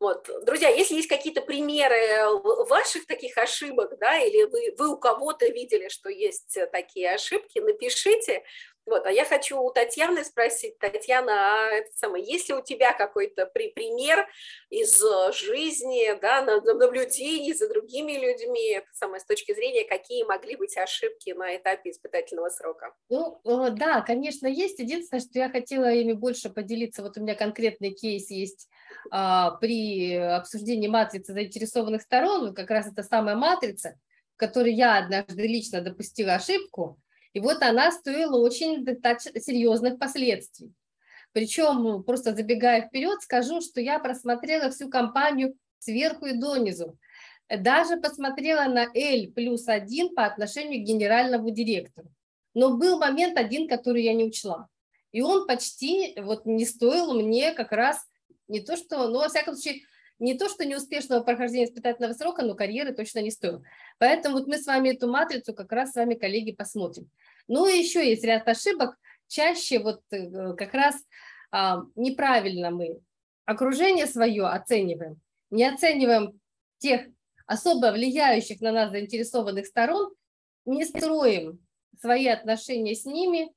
Вот. 0.00 0.30
Друзья, 0.46 0.70
если 0.70 0.94
есть 0.94 1.08
какие-то 1.08 1.42
примеры 1.42 2.24
ваших 2.68 3.04
таких 3.06 3.36
ошибок, 3.36 3.98
да, 4.00 4.16
или 4.16 4.44
вы, 4.44 4.74
вы 4.78 4.94
у 4.94 4.96
кого-то 4.96 5.46
видели, 5.46 5.90
что 5.90 6.08
есть 6.08 6.58
такие 6.72 7.12
ошибки, 7.12 7.58
напишите. 7.58 8.42
Вот, 8.86 9.06
а 9.06 9.10
я 9.10 9.24
хочу 9.24 9.60
у 9.60 9.70
Татьяны 9.70 10.24
спросить, 10.24 10.78
Татьяна, 10.78 11.32
а 11.32 11.68
это 11.68 11.92
самое, 11.94 12.24
есть 12.24 12.48
ли 12.48 12.54
у 12.54 12.62
тебя 12.62 12.92
какой-то 12.92 13.46
при, 13.46 13.68
пример 13.68 14.26
из 14.68 15.00
жизни, 15.34 16.18
да, 16.20 16.42
наблюдений 16.42 17.52
за 17.52 17.68
другими 17.68 18.12
людьми, 18.12 18.72
это 18.72 18.88
самое, 18.92 19.20
с 19.20 19.24
точки 19.24 19.54
зрения, 19.54 19.84
какие 19.84 20.24
могли 20.24 20.56
быть 20.56 20.76
ошибки 20.76 21.30
на 21.30 21.56
этапе 21.56 21.90
испытательного 21.90 22.48
срока? 22.48 22.94
Ну, 23.10 23.40
э, 23.44 23.70
да, 23.70 24.00
конечно, 24.00 24.46
есть. 24.46 24.78
Единственное, 24.78 25.20
что 25.20 25.38
я 25.38 25.50
хотела 25.50 25.92
ими 25.92 26.12
больше 26.12 26.50
поделиться, 26.50 27.02
вот 27.02 27.16
у 27.16 27.20
меня 27.20 27.34
конкретный 27.34 27.92
кейс 27.92 28.30
есть 28.30 28.68
а, 29.10 29.52
при 29.52 30.16
обсуждении 30.16 30.88
матрицы 30.88 31.32
заинтересованных 31.32 32.02
сторон, 32.02 32.54
как 32.54 32.70
раз 32.70 32.90
это 32.90 33.02
самая 33.02 33.36
матрица, 33.36 33.98
в 34.34 34.36
которой 34.36 34.72
я 34.72 34.98
однажды 34.98 35.42
лично 35.42 35.80
допустила 35.80 36.34
ошибку, 36.34 36.98
и 37.32 37.40
вот 37.40 37.62
она 37.62 37.92
стоила 37.92 38.36
очень 38.38 38.84
серьезных 39.40 39.98
последствий. 39.98 40.72
Причем, 41.32 41.82
ну, 41.82 42.02
просто 42.02 42.34
забегая 42.34 42.88
вперед, 42.88 43.22
скажу, 43.22 43.60
что 43.60 43.80
я 43.80 43.98
просмотрела 44.00 44.70
всю 44.70 44.90
компанию 44.90 45.54
сверху 45.78 46.26
и 46.26 46.36
донизу. 46.36 46.98
Даже 47.48 47.96
посмотрела 47.96 48.64
на 48.64 48.86
L 48.94 49.32
плюс 49.32 49.68
один 49.68 50.14
по 50.14 50.24
отношению 50.24 50.82
к 50.82 50.86
генеральному 50.86 51.50
директору. 51.50 52.08
Но 52.54 52.76
был 52.76 52.98
момент 52.98 53.38
один, 53.38 53.68
который 53.68 54.02
я 54.02 54.14
не 54.14 54.24
учла. 54.24 54.68
И 55.12 55.22
он 55.22 55.46
почти 55.46 56.14
вот 56.20 56.46
не 56.46 56.64
стоил 56.64 57.14
мне 57.14 57.52
как 57.52 57.72
раз 57.72 58.04
не 58.48 58.60
то, 58.60 58.76
что, 58.76 59.08
ну, 59.08 59.18
во 59.18 59.28
всяком 59.28 59.54
случае, 59.54 59.82
не 60.20 60.34
то, 60.34 60.48
что 60.48 60.64
неуспешного 60.64 61.22
прохождения 61.22 61.64
испытательного 61.64 62.12
срока, 62.12 62.42
но 62.44 62.54
карьеры 62.54 62.92
точно 62.92 63.20
не 63.20 63.30
стоил. 63.30 63.64
Поэтому 63.98 64.36
вот 64.36 64.46
мы 64.46 64.58
с 64.58 64.66
вами 64.66 64.90
эту 64.90 65.08
матрицу 65.08 65.54
как 65.54 65.72
раз 65.72 65.92
с 65.92 65.96
вами, 65.96 66.14
коллеги, 66.14 66.52
посмотрим. 66.52 67.10
Ну 67.48 67.66
и 67.66 67.78
еще 67.78 68.08
есть 68.08 68.22
ряд 68.22 68.46
ошибок. 68.46 68.96
Чаще 69.26 69.78
вот 69.78 70.02
э, 70.10 70.54
как 70.54 70.74
раз 70.74 70.96
а, 71.50 71.82
неправильно 71.96 72.70
мы 72.70 73.00
окружение 73.46 74.06
свое 74.06 74.46
оцениваем, 74.46 75.20
не 75.50 75.64
оцениваем 75.64 76.38
тех 76.78 77.06
особо 77.46 77.90
влияющих 77.90 78.60
на 78.60 78.72
нас 78.72 78.90
заинтересованных 78.90 79.66
сторон, 79.66 80.12
не 80.66 80.84
строим 80.84 81.58
свои 81.98 82.26
отношения 82.26 82.94
с 82.94 83.04
ними 83.04 83.52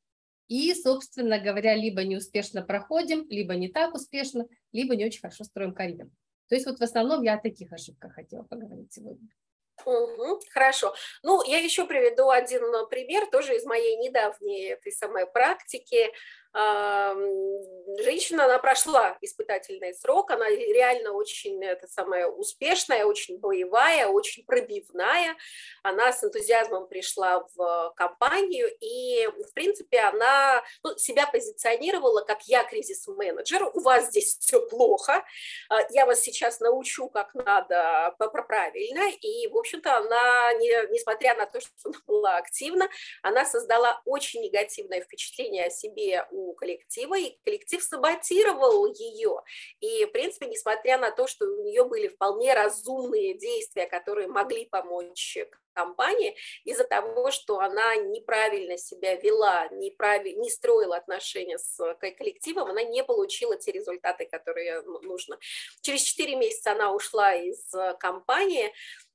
и, 0.47 0.73
собственно 0.73 1.39
говоря, 1.39 1.75
либо 1.75 2.03
неуспешно 2.03 2.61
проходим, 2.61 3.27
либо 3.29 3.55
не 3.55 3.67
так 3.67 3.93
успешно, 3.93 4.47
либо 4.71 4.95
не 4.95 5.05
очень 5.05 5.21
хорошо 5.21 5.43
строим 5.43 5.73
карьеру. 5.73 6.09
То 6.53 6.55
есть 6.55 6.67
вот 6.67 6.77
в 6.77 6.83
основном 6.83 7.23
я 7.23 7.33
о 7.33 7.41
таких 7.41 7.73
ошибках 7.73 8.13
хотела 8.13 8.43
поговорить 8.43 8.93
сегодня. 8.93 9.27
Угу, 9.85 10.41
хорошо. 10.51 10.93
Ну, 11.23 11.41
я 11.43 11.57
еще 11.57 11.87
приведу 11.87 12.29
один 12.29 12.61
пример, 12.89 13.25
тоже 13.31 13.55
из 13.55 13.65
моей 13.65 13.97
недавней 13.97 14.65
этой 14.65 14.91
самой 14.91 15.25
практики 15.25 16.11
женщина, 16.53 18.45
она 18.45 18.59
прошла 18.59 19.17
испытательный 19.21 19.93
срок, 19.93 20.31
она 20.31 20.47
реально 20.49 21.13
очень 21.13 21.63
это 21.63 21.87
самое, 21.87 22.27
успешная, 22.27 23.05
очень 23.05 23.39
боевая, 23.39 24.07
очень 24.07 24.45
пробивная. 24.45 25.35
Она 25.81 26.11
с 26.11 26.23
энтузиазмом 26.23 26.87
пришла 26.87 27.45
в 27.55 27.93
компанию, 27.95 28.69
и, 28.79 29.27
в 29.27 29.53
принципе, 29.53 29.99
она 29.99 30.63
ну, 30.83 30.95
себя 30.97 31.27
позиционировала 31.27 32.21
как 32.21 32.43
«я 32.43 32.63
кризис-менеджер, 32.63 33.71
у 33.73 33.79
вас 33.81 34.07
здесь 34.07 34.37
все 34.39 34.65
плохо, 34.67 35.23
а, 35.69 35.79
я 35.91 36.05
вас 36.05 36.21
сейчас 36.21 36.59
научу, 36.59 37.09
как 37.09 37.33
надо 37.33 38.15
правильно». 38.17 39.09
И, 39.21 39.47
в 39.47 39.57
общем-то, 39.57 39.97
она, 39.97 40.53
несмотря 40.53 41.35
на 41.35 41.45
то, 41.45 41.59
что 41.59 41.71
она 41.85 41.99
была 42.05 42.37
активна, 42.37 42.89
она 43.21 43.45
создала 43.45 44.01
очень 44.05 44.41
негативное 44.41 45.01
впечатление 45.01 45.65
о 45.65 45.69
себе 45.69 46.25
у 46.31 46.42
коллектива, 46.53 47.17
и 47.17 47.37
коллектив 47.45 47.81
саботировал 47.81 48.85
ее. 48.87 49.41
И, 49.79 50.05
в 50.05 50.11
принципе, 50.11 50.47
несмотря 50.47 50.97
на 50.97 51.11
то, 51.11 51.27
что 51.27 51.45
у 51.45 51.63
нее 51.63 51.85
были 51.85 52.09
вполне 52.09 52.53
разумные 52.53 53.37
действия, 53.37 53.87
которые 53.87 54.27
могли 54.27 54.65
помочь 54.65 55.37
компании 55.73 56.35
из-за 56.65 56.83
того, 56.83 57.31
что 57.31 57.59
она 57.59 57.95
неправильно 57.95 58.77
себя 58.77 59.15
вела, 59.15 59.67
неправильно, 59.71 60.41
не 60.41 60.51
строила 60.51 60.95
отношения 60.95 61.57
с 61.57 61.95
коллективом, 61.95 62.69
она 62.69 62.83
не 62.83 63.03
получила 63.03 63.57
те 63.57 63.71
результаты, 63.71 64.27
которые 64.27 64.83
нужно. 64.83 65.39
Через 65.81 66.03
4 66.03 66.35
месяца 66.35 66.73
она 66.73 66.93
ушла 66.93 67.33
из 67.33 67.71
компании, 67.99 68.71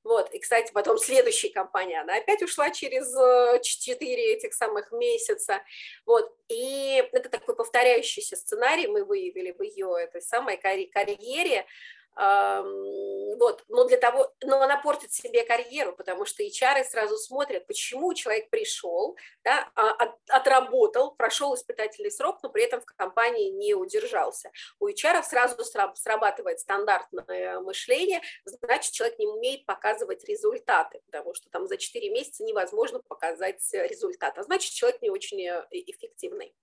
вот, 0.09 0.33
и, 0.33 0.39
кстати, 0.39 0.71
потом 0.73 0.97
следующая 0.97 1.49
компания, 1.49 2.01
она 2.01 2.17
опять 2.17 2.41
ушла 2.41 2.71
через 2.71 3.13
4 3.61 4.33
этих 4.33 4.55
самых 4.55 4.91
месяца, 4.91 5.61
вот, 6.03 6.35
и 6.47 7.07
это 7.11 7.29
такой 7.29 7.55
повторяющийся 7.55 8.35
сценарий 8.35 8.87
мы 8.87 9.05
выявили 9.05 9.51
в 9.51 9.61
ее 9.61 9.95
этой 10.01 10.23
самой 10.23 10.57
карьере, 10.57 11.67
вот, 12.15 13.63
но 13.69 13.85
для 13.85 13.97
того, 13.97 14.33
но 14.43 14.61
она 14.61 14.77
портит 14.77 15.13
себе 15.13 15.43
карьеру, 15.43 15.95
потому 15.95 16.25
что 16.25 16.43
HR 16.43 16.83
сразу 16.83 17.17
смотрят, 17.17 17.65
почему 17.67 18.13
человек 18.13 18.49
пришел, 18.49 19.15
да, 19.43 19.69
а, 19.75 19.91
от, 19.91 20.15
отработал, 20.27 21.15
прошел 21.15 21.55
испытательный 21.55 22.11
срок, 22.11 22.39
но 22.43 22.49
при 22.49 22.63
этом 22.63 22.81
в 22.81 22.85
компании 22.85 23.51
не 23.51 23.73
удержался. 23.73 24.51
У 24.79 24.87
HR 24.87 25.23
сразу 25.23 25.63
срабатывает 25.95 26.59
стандартное 26.59 27.61
мышление, 27.61 28.21
значит, 28.43 28.91
человек 28.91 29.17
не 29.19 29.27
умеет 29.27 29.65
показывать 29.65 30.25
результаты, 30.25 31.01
потому 31.05 31.33
что 31.33 31.49
там 31.49 31.67
за 31.67 31.77
4 31.77 32.09
месяца 32.09 32.43
невозможно 32.43 32.99
показать 32.99 33.61
результат, 33.71 34.37
а 34.37 34.43
значит, 34.43 34.73
человек 34.73 35.01
не 35.01 35.09
очень 35.09 35.41
э, 35.47 35.65
эффективный. 35.71 36.53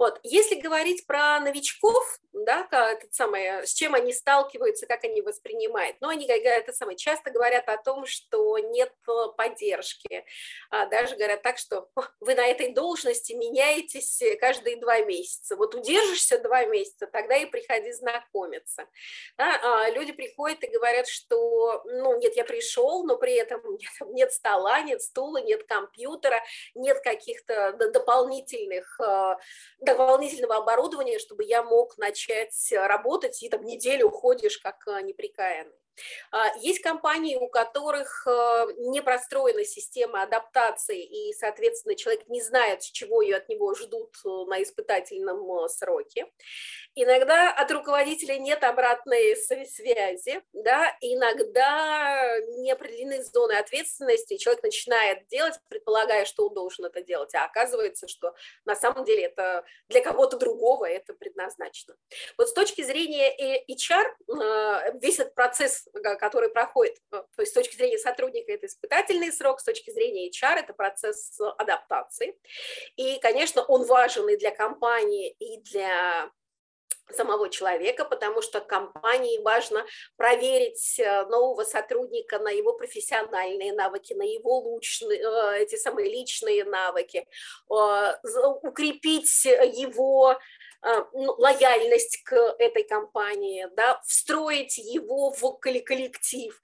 Вот. 0.00 0.18
Если 0.22 0.54
говорить 0.54 1.06
про 1.06 1.40
новичков, 1.40 2.18
да, 2.32 2.66
это 2.70 3.06
самое, 3.10 3.66
с 3.66 3.74
чем 3.74 3.94
они 3.94 4.14
сталкиваются, 4.14 4.86
как 4.86 5.04
они 5.04 5.20
воспринимают, 5.20 5.98
но 6.00 6.06
ну, 6.06 6.14
они 6.14 6.26
это 6.26 6.72
самое, 6.72 6.96
часто 6.96 7.30
говорят 7.30 7.68
о 7.68 7.76
том, 7.76 8.06
что 8.06 8.56
нет 8.56 8.94
э, 9.06 9.12
поддержки, 9.36 10.24
а 10.70 10.86
даже 10.86 11.16
говорят 11.16 11.42
так, 11.42 11.58
что 11.58 11.90
вы 12.20 12.34
на 12.34 12.46
этой 12.46 12.72
должности 12.72 13.34
меняетесь 13.34 14.22
каждые 14.40 14.76
два 14.76 15.00
месяца, 15.00 15.54
вот 15.56 15.74
удержишься 15.74 16.38
два 16.38 16.64
месяца, 16.64 17.06
тогда 17.06 17.36
и 17.36 17.44
приходи 17.44 17.92
знакомиться. 17.92 18.86
Да, 19.36 19.60
а 19.62 19.90
люди 19.90 20.12
приходят 20.12 20.64
и 20.64 20.68
говорят, 20.68 21.08
что, 21.08 21.82
ну, 21.84 22.18
нет, 22.18 22.36
я 22.36 22.44
пришел, 22.44 23.04
но 23.04 23.18
при 23.18 23.34
этом 23.34 23.60
нет, 23.76 23.92
нет 24.14 24.32
стола, 24.32 24.80
нет 24.80 25.02
стула, 25.02 25.42
нет 25.42 25.64
компьютера, 25.64 26.42
нет 26.74 27.00
каких-то 27.00 27.72
дополнительных 27.72 28.98
э, 28.98 29.04
дополнительного 29.80 30.56
оборудования, 30.56 31.18
чтобы 31.18 31.44
я 31.44 31.62
мог 31.62 31.96
начать 31.98 32.72
работать, 32.72 33.42
и 33.42 33.48
там 33.48 33.64
неделю 33.64 34.08
уходишь 34.08 34.58
как 34.58 34.86
а, 34.86 35.02
неприкаянный. 35.02 35.74
А, 36.30 36.56
есть 36.58 36.80
компании, 36.80 37.36
у 37.36 37.48
которых 37.48 38.26
не 38.78 39.02
простроена 39.02 39.64
система 39.64 40.22
адаптации, 40.22 41.02
и, 41.02 41.32
соответственно, 41.34 41.94
человек 41.94 42.28
не 42.28 42.40
знает, 42.40 42.80
чего 42.80 43.20
ее 43.22 43.36
от 43.36 43.48
него 43.48 43.74
ждут 43.74 44.14
на 44.24 44.62
испытательном 44.62 45.68
сроке. 45.68 46.26
Иногда 46.94 47.52
от 47.52 47.70
руководителя 47.70 48.38
нет 48.38 48.64
обратной 48.64 49.36
связи, 49.36 50.42
да, 50.52 50.96
иногда 51.00 52.38
не 52.58 52.72
определены 52.72 53.22
зоны 53.22 53.52
ответственности, 53.52 54.36
человек 54.36 54.62
начинает 54.62 55.26
делать, 55.28 55.54
предполагая, 55.68 56.24
что 56.24 56.48
он 56.48 56.54
должен 56.54 56.84
это 56.84 57.02
делать, 57.02 57.34
а 57.34 57.44
оказывается, 57.44 58.08
что 58.08 58.34
на 58.64 58.74
самом 58.74 59.04
деле 59.04 59.24
это 59.24 59.64
для 59.88 60.02
кого-то 60.02 60.36
другого 60.36 60.86
это 60.86 61.14
предназначено. 61.14 61.96
Вот 62.36 62.48
с 62.48 62.52
точки 62.52 62.82
зрения 62.82 63.30
HR, 63.68 64.98
весь 65.00 65.18
этот 65.18 65.34
процесс 65.34 65.88
который 66.20 66.50
проходит, 66.50 66.96
э, 67.12 67.22
то 67.34 67.42
есть 67.42 67.52
с 67.52 67.54
точки 67.54 67.76
зрения 67.76 67.98
сотрудника 67.98 68.52
это 68.52 68.66
испытательный 68.66 69.32
срок, 69.32 69.60
с 69.60 69.64
точки 69.64 69.90
зрения 69.90 70.28
HR 70.28 70.60
это 70.60 70.72
процесс 70.72 71.38
адаптации. 71.58 72.38
И, 72.96 73.18
конечно, 73.20 73.62
он 73.62 73.84
важен 73.84 74.28
и 74.28 74.36
для 74.36 74.50
компании, 74.50 75.30
и 75.38 75.60
для 75.60 76.30
самого 77.14 77.48
человека, 77.48 78.04
потому 78.04 78.42
что 78.42 78.60
компании 78.60 79.42
важно 79.42 79.84
проверить 80.16 80.98
э, 80.98 81.26
нового 81.26 81.64
сотрудника 81.64 82.38
на 82.38 82.50
его 82.50 82.72
профессиональные 82.72 83.72
навыки, 83.72 84.14
на 84.14 84.22
его 84.22 84.58
лучные, 84.58 85.20
э, 85.20 85.62
эти 85.62 85.76
самые 85.76 86.10
личные 86.10 86.64
навыки, 86.64 87.26
укрепить 87.68 89.44
его 89.44 90.38
ну, 91.12 91.34
лояльность 91.36 92.22
к 92.24 92.34
этой 92.58 92.84
компании, 92.84 93.68
да, 93.76 94.00
встроить 94.06 94.78
его 94.78 95.30
в 95.30 95.58
коллектив, 95.58 96.58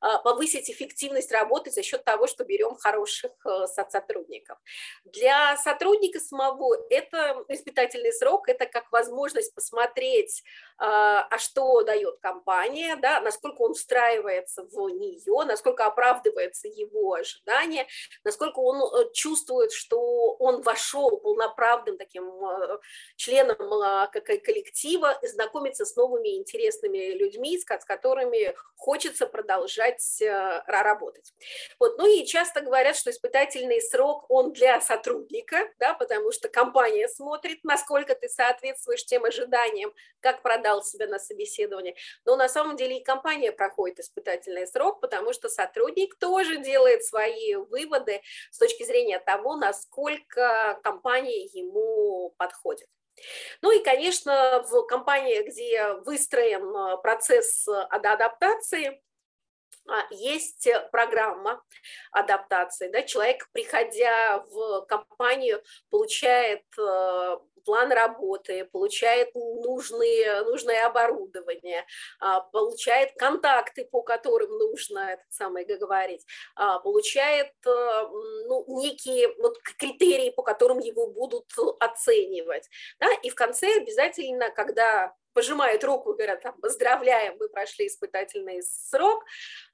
повысить 0.00 0.70
эффективность 0.70 1.32
работы 1.32 1.70
за 1.70 1.82
счет 1.82 2.04
того, 2.04 2.26
что 2.26 2.44
берем 2.44 2.76
хороших 2.76 3.32
э, 3.44 3.66
сотрудников. 3.90 4.58
Для 5.04 5.56
сотрудника 5.56 6.20
самого 6.20 6.76
это 6.90 7.44
испытательный 7.48 8.12
срок, 8.12 8.48
это 8.48 8.66
как 8.66 8.90
возможность 8.92 9.54
посмотреть, 9.54 10.42
а, 10.78 11.22
а 11.30 11.38
что 11.38 11.82
дает 11.82 12.18
компания, 12.20 12.96
да, 12.96 13.20
насколько 13.20 13.62
он 13.62 13.74
встраивается 13.74 14.64
в 14.64 14.88
нее, 14.90 15.44
насколько 15.46 15.86
оправдывается 15.86 16.68
его 16.68 17.14
ожидания, 17.14 17.86
насколько 18.24 18.58
он 18.58 18.82
э, 18.82 19.10
чувствует, 19.12 19.72
что 19.72 20.34
он 20.38 20.62
вошел 20.62 21.18
полноправным 21.18 21.96
таким 21.96 22.24
э, 22.44 22.78
членом 23.16 23.56
коллектива, 24.12 25.18
знакомиться 25.22 25.84
с 25.84 25.96
новыми 25.96 26.36
интересными 26.36 27.14
людьми, 27.14 27.58
с 27.58 27.64
которыми 27.64 28.54
хочется 28.76 29.26
продолжать 29.26 29.85
продолжать 29.86 30.22
э, 30.22 30.62
работать. 30.66 31.32
Вот. 31.78 31.98
Ну 31.98 32.06
и 32.06 32.24
часто 32.24 32.60
говорят, 32.60 32.96
что 32.96 33.10
испытательный 33.10 33.80
срок, 33.80 34.26
он 34.28 34.52
для 34.52 34.80
сотрудника, 34.80 35.68
да, 35.78 35.94
потому 35.94 36.32
что 36.32 36.48
компания 36.48 37.08
смотрит, 37.08 37.64
насколько 37.64 38.14
ты 38.14 38.28
соответствуешь 38.28 39.04
тем 39.04 39.24
ожиданиям, 39.24 39.92
как 40.20 40.42
продал 40.42 40.82
себя 40.82 41.06
на 41.06 41.18
собеседовании. 41.18 41.96
Но 42.24 42.36
на 42.36 42.48
самом 42.48 42.76
деле 42.76 42.98
и 42.98 43.04
компания 43.04 43.52
проходит 43.52 44.00
испытательный 44.00 44.66
срок, 44.66 45.00
потому 45.00 45.32
что 45.32 45.48
сотрудник 45.48 46.16
тоже 46.18 46.58
делает 46.58 47.04
свои 47.04 47.54
выводы 47.54 48.20
с 48.50 48.58
точки 48.58 48.84
зрения 48.84 49.18
того, 49.18 49.56
насколько 49.56 50.78
компания 50.82 51.44
ему 51.46 52.34
подходит. 52.36 52.88
Ну 53.62 53.70
и, 53.70 53.82
конечно, 53.82 54.62
в 54.68 54.86
компании, 54.86 55.42
где 55.42 55.94
выстроен 56.04 56.64
э, 56.76 56.96
процесс 56.98 57.66
адаптации, 57.66 58.88
а, 58.88 59.05
есть 60.10 60.66
э, 60.66 60.88
программа 60.90 61.62
адаптации. 62.12 62.88
Да? 62.88 63.02
Человек, 63.02 63.48
приходя 63.52 64.44
в 64.50 64.86
компанию, 64.86 65.62
получает 65.90 66.64
э, 66.78 67.36
план 67.66 67.92
работы, 67.92 68.64
получает 68.64 69.34
нужные, 69.34 70.42
нужное 70.44 70.86
оборудование, 70.86 71.84
а, 72.20 72.40
получает 72.40 73.12
контакты, 73.18 73.84
по 73.84 74.02
которым 74.02 74.50
нужно 74.50 75.10
это 75.10 75.24
самое 75.28 75.66
говорить, 75.66 76.24
а, 76.54 76.78
получает 76.78 77.52
э, 77.66 78.08
ну, 78.46 78.64
некие 78.80 79.34
вот, 79.38 79.58
критерии, 79.78 80.30
по 80.30 80.42
которым 80.42 80.78
его 80.78 81.08
будут 81.08 81.52
оценивать. 81.80 82.70
Да? 83.00 83.08
И 83.22 83.30
в 83.30 83.34
конце 83.34 83.66
обязательно, 83.76 84.50
когда 84.50 85.12
пожимают 85.36 85.84
руку 85.84 86.12
и 86.12 86.16
говорят, 86.16 86.40
там, 86.40 86.58
поздравляем, 86.62 87.36
вы 87.36 87.50
прошли 87.50 87.88
испытательный 87.88 88.62
срок, 88.62 89.22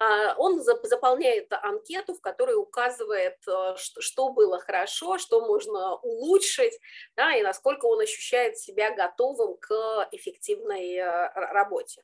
а, 0.00 0.34
он 0.36 0.60
заполняет 0.60 1.52
анкету, 1.52 2.14
в 2.14 2.20
которой 2.20 2.56
указывает, 2.56 3.36
э, 3.46 3.76
что 3.76 4.30
было 4.30 4.58
хорошо, 4.58 5.18
что 5.18 5.40
можно 5.40 5.94
улучшить, 5.98 6.76
да, 7.14 7.36
и 7.36 7.42
насколько 7.42 7.86
он 7.86 8.00
ощущает 8.00 8.58
себя 8.58 8.90
готовым 8.90 9.56
к 9.56 10.08
эффективной 10.10 10.96
э, 10.96 11.30
работе. 11.52 12.02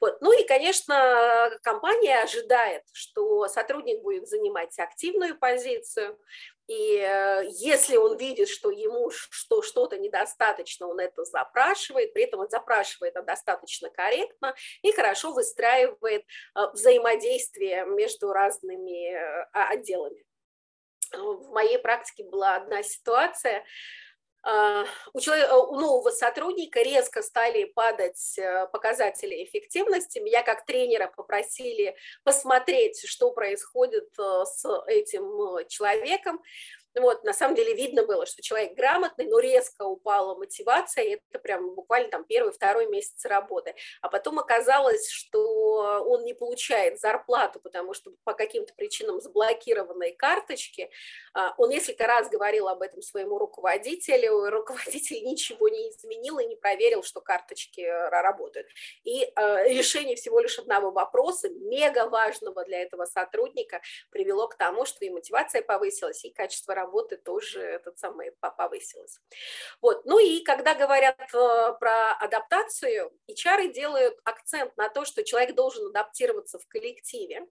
Вот. 0.00 0.20
Ну 0.20 0.38
и, 0.38 0.46
конечно, 0.46 1.50
компания 1.62 2.20
ожидает, 2.20 2.82
что 2.92 3.48
сотрудник 3.48 4.02
будет 4.02 4.28
занимать 4.28 4.78
активную 4.78 5.38
позицию, 5.38 6.18
и 6.66 6.96
э, 6.98 7.42
если 7.50 7.96
он 7.96 8.16
видит, 8.16 8.48
что 8.48 8.70
ему 8.70 9.10
что, 9.10 9.62
что-то 9.62 9.98
недостаточно, 9.98 10.88
он 10.88 10.98
это 10.98 11.24
запрашивает, 11.24 12.14
при 12.14 12.24
этом 12.24 12.40
он 12.40 12.48
запрашивает 12.48 13.14
это 13.14 13.22
достаточно 13.22 13.90
корректно 13.90 14.54
и 14.82 14.92
хорошо 14.92 15.32
выстраивает 15.32 16.22
э, 16.22 16.60
взаимодействие 16.72 17.84
между 17.84 18.32
разными 18.32 19.12
э, 19.12 19.46
отделами. 19.52 20.24
В 21.12 21.50
моей 21.52 21.78
практике 21.78 22.24
была 22.24 22.56
одна 22.56 22.82
ситуация, 22.82 23.64
у, 25.14 25.20
человека, 25.20 25.56
у 25.56 25.80
нового 25.80 26.10
сотрудника 26.10 26.82
резко 26.82 27.22
стали 27.22 27.64
падать 27.64 28.38
э, 28.38 28.66
показатели 28.66 29.42
эффективности. 29.44 30.18
Меня 30.18 30.42
как 30.42 30.66
тренера 30.66 31.10
попросили 31.14 31.96
посмотреть, 32.24 33.06
что 33.06 33.30
происходит 33.32 34.08
э, 34.18 34.44
с 34.44 34.66
этим 34.86 35.56
э, 35.56 35.66
человеком. 35.68 36.42
Вот, 36.96 37.24
на 37.24 37.32
самом 37.32 37.56
деле 37.56 37.74
видно 37.74 38.04
было, 38.04 38.24
что 38.24 38.40
человек 38.40 38.74
грамотный, 38.74 39.26
но 39.26 39.40
резко 39.40 39.82
упала 39.82 40.36
мотивация, 40.36 41.04
и 41.04 41.20
это 41.28 41.38
прям 41.40 41.74
буквально 41.74 42.08
там 42.08 42.24
первый, 42.24 42.52
второй 42.52 42.86
месяц 42.86 43.24
работы. 43.24 43.74
А 44.00 44.08
потом 44.08 44.38
оказалось, 44.38 45.08
что 45.08 46.04
он 46.06 46.24
не 46.24 46.34
получает 46.34 47.00
зарплату, 47.00 47.58
потому 47.60 47.94
что 47.94 48.12
по 48.22 48.32
каким-то 48.34 48.72
причинам 48.74 49.20
заблокированные 49.20 50.12
карточки. 50.12 50.90
А, 51.32 51.54
он 51.58 51.70
несколько 51.70 52.06
раз 52.06 52.28
говорил 52.28 52.68
об 52.68 52.82
этом 52.82 53.02
своему 53.02 53.38
руководителю, 53.38 54.46
и 54.46 54.50
руководитель 54.50 55.24
ничего 55.24 55.68
не 55.68 55.90
изменил 55.90 56.38
и 56.38 56.46
не 56.46 56.56
проверил, 56.56 57.02
что 57.02 57.20
карточки 57.20 57.80
э, 57.80 58.08
работают. 58.08 58.68
И 59.02 59.24
э, 59.24 59.68
решение 59.68 60.14
всего 60.14 60.38
лишь 60.38 60.58
одного 60.60 60.92
вопроса, 60.92 61.48
мега 61.48 62.08
важного 62.08 62.64
для 62.64 62.82
этого 62.82 63.04
сотрудника, 63.06 63.80
привело 64.10 64.46
к 64.46 64.56
тому, 64.56 64.84
что 64.84 65.04
и 65.04 65.10
мотивация 65.10 65.62
повысилась, 65.62 66.24
и 66.24 66.30
качество 66.30 66.74
работы 66.74 66.83
работы 66.84 67.16
тоже 67.16 67.60
этот 67.60 67.98
самый 67.98 68.32
повысилась. 68.32 69.20
Вот. 69.80 70.04
Ну 70.04 70.18
и 70.18 70.42
когда 70.42 70.74
говорят 70.74 71.18
э, 71.20 71.74
про 71.80 72.12
адаптацию, 72.20 73.10
HR 73.30 73.72
делают 73.72 74.18
акцент 74.24 74.76
на 74.76 74.88
то, 74.88 75.04
что 75.04 75.24
человек 75.24 75.54
должен 75.54 75.86
адаптироваться 75.86 76.58
в 76.58 76.66
коллективе. 76.68 77.46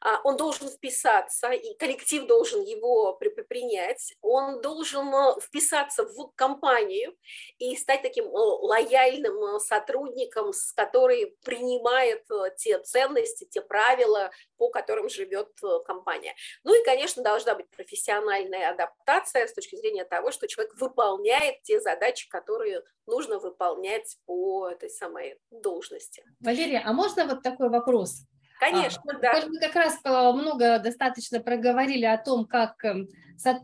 А, 0.00 0.20
он 0.24 0.36
должен 0.36 0.68
вписаться, 0.68 1.50
и 1.50 1.74
коллектив 1.76 2.26
должен 2.26 2.62
его 2.62 3.14
принять, 3.14 4.14
он 4.20 4.60
должен 4.60 5.08
э, 5.14 5.40
вписаться 5.40 6.04
в 6.04 6.32
компанию 6.34 7.16
и 7.58 7.76
стать 7.76 8.02
таким 8.02 8.26
э, 8.26 8.30
лояльным 8.30 9.56
э, 9.56 9.60
сотрудником, 9.60 10.52
с 10.52 10.72
который 10.72 11.36
принимает 11.44 12.26
те 12.56 12.78
ценности, 12.80 13.44
те 13.44 13.60
правила, 13.60 14.30
по 14.56 14.68
которым 14.68 15.08
живет 15.08 15.48
компания. 15.86 16.34
Ну 16.64 16.80
и, 16.80 16.84
конечно, 16.84 17.22
должна 17.22 17.54
быть 17.54 17.68
профессиональная 17.70 18.70
адаптация 18.70 19.46
с 19.46 19.54
точки 19.54 19.76
зрения 19.76 20.04
того, 20.04 20.30
что 20.30 20.48
человек 20.48 20.74
выполняет 20.76 21.62
те 21.62 21.80
задачи, 21.80 22.28
которые 22.28 22.82
нужно 23.06 23.38
выполнять 23.38 24.16
по 24.26 24.68
этой 24.68 24.90
самой 24.90 25.38
должности. 25.50 26.24
Валерия, 26.40 26.82
а 26.84 26.92
можно 26.92 27.26
вот 27.26 27.42
такой 27.42 27.68
вопрос? 27.68 28.24
Конечно, 28.70 29.02
а, 29.12 29.18
да. 29.18 29.46
Мы 29.46 29.58
как 29.58 29.74
раз 29.74 29.98
э, 30.04 30.32
много 30.32 30.78
достаточно 30.78 31.40
проговорили 31.40 32.04
о 32.04 32.18
том, 32.18 32.46
как 32.46 32.82
эм, 32.84 33.08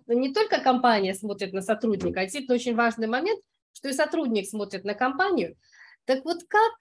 не 0.06 0.32
только 0.32 0.60
компания 0.60 1.14
смотрит 1.14 1.52
на 1.52 1.62
сотрудника, 1.62 2.20
а 2.20 2.22
действительно 2.24 2.54
очень 2.54 2.74
важный 2.74 3.06
момент, 3.06 3.40
что 3.72 3.88
и 3.88 3.92
сотрудник 3.92 4.48
смотрит 4.48 4.84
на 4.84 4.94
компанию. 4.94 5.56
Так 6.04 6.24
вот 6.24 6.42
как 6.48 6.74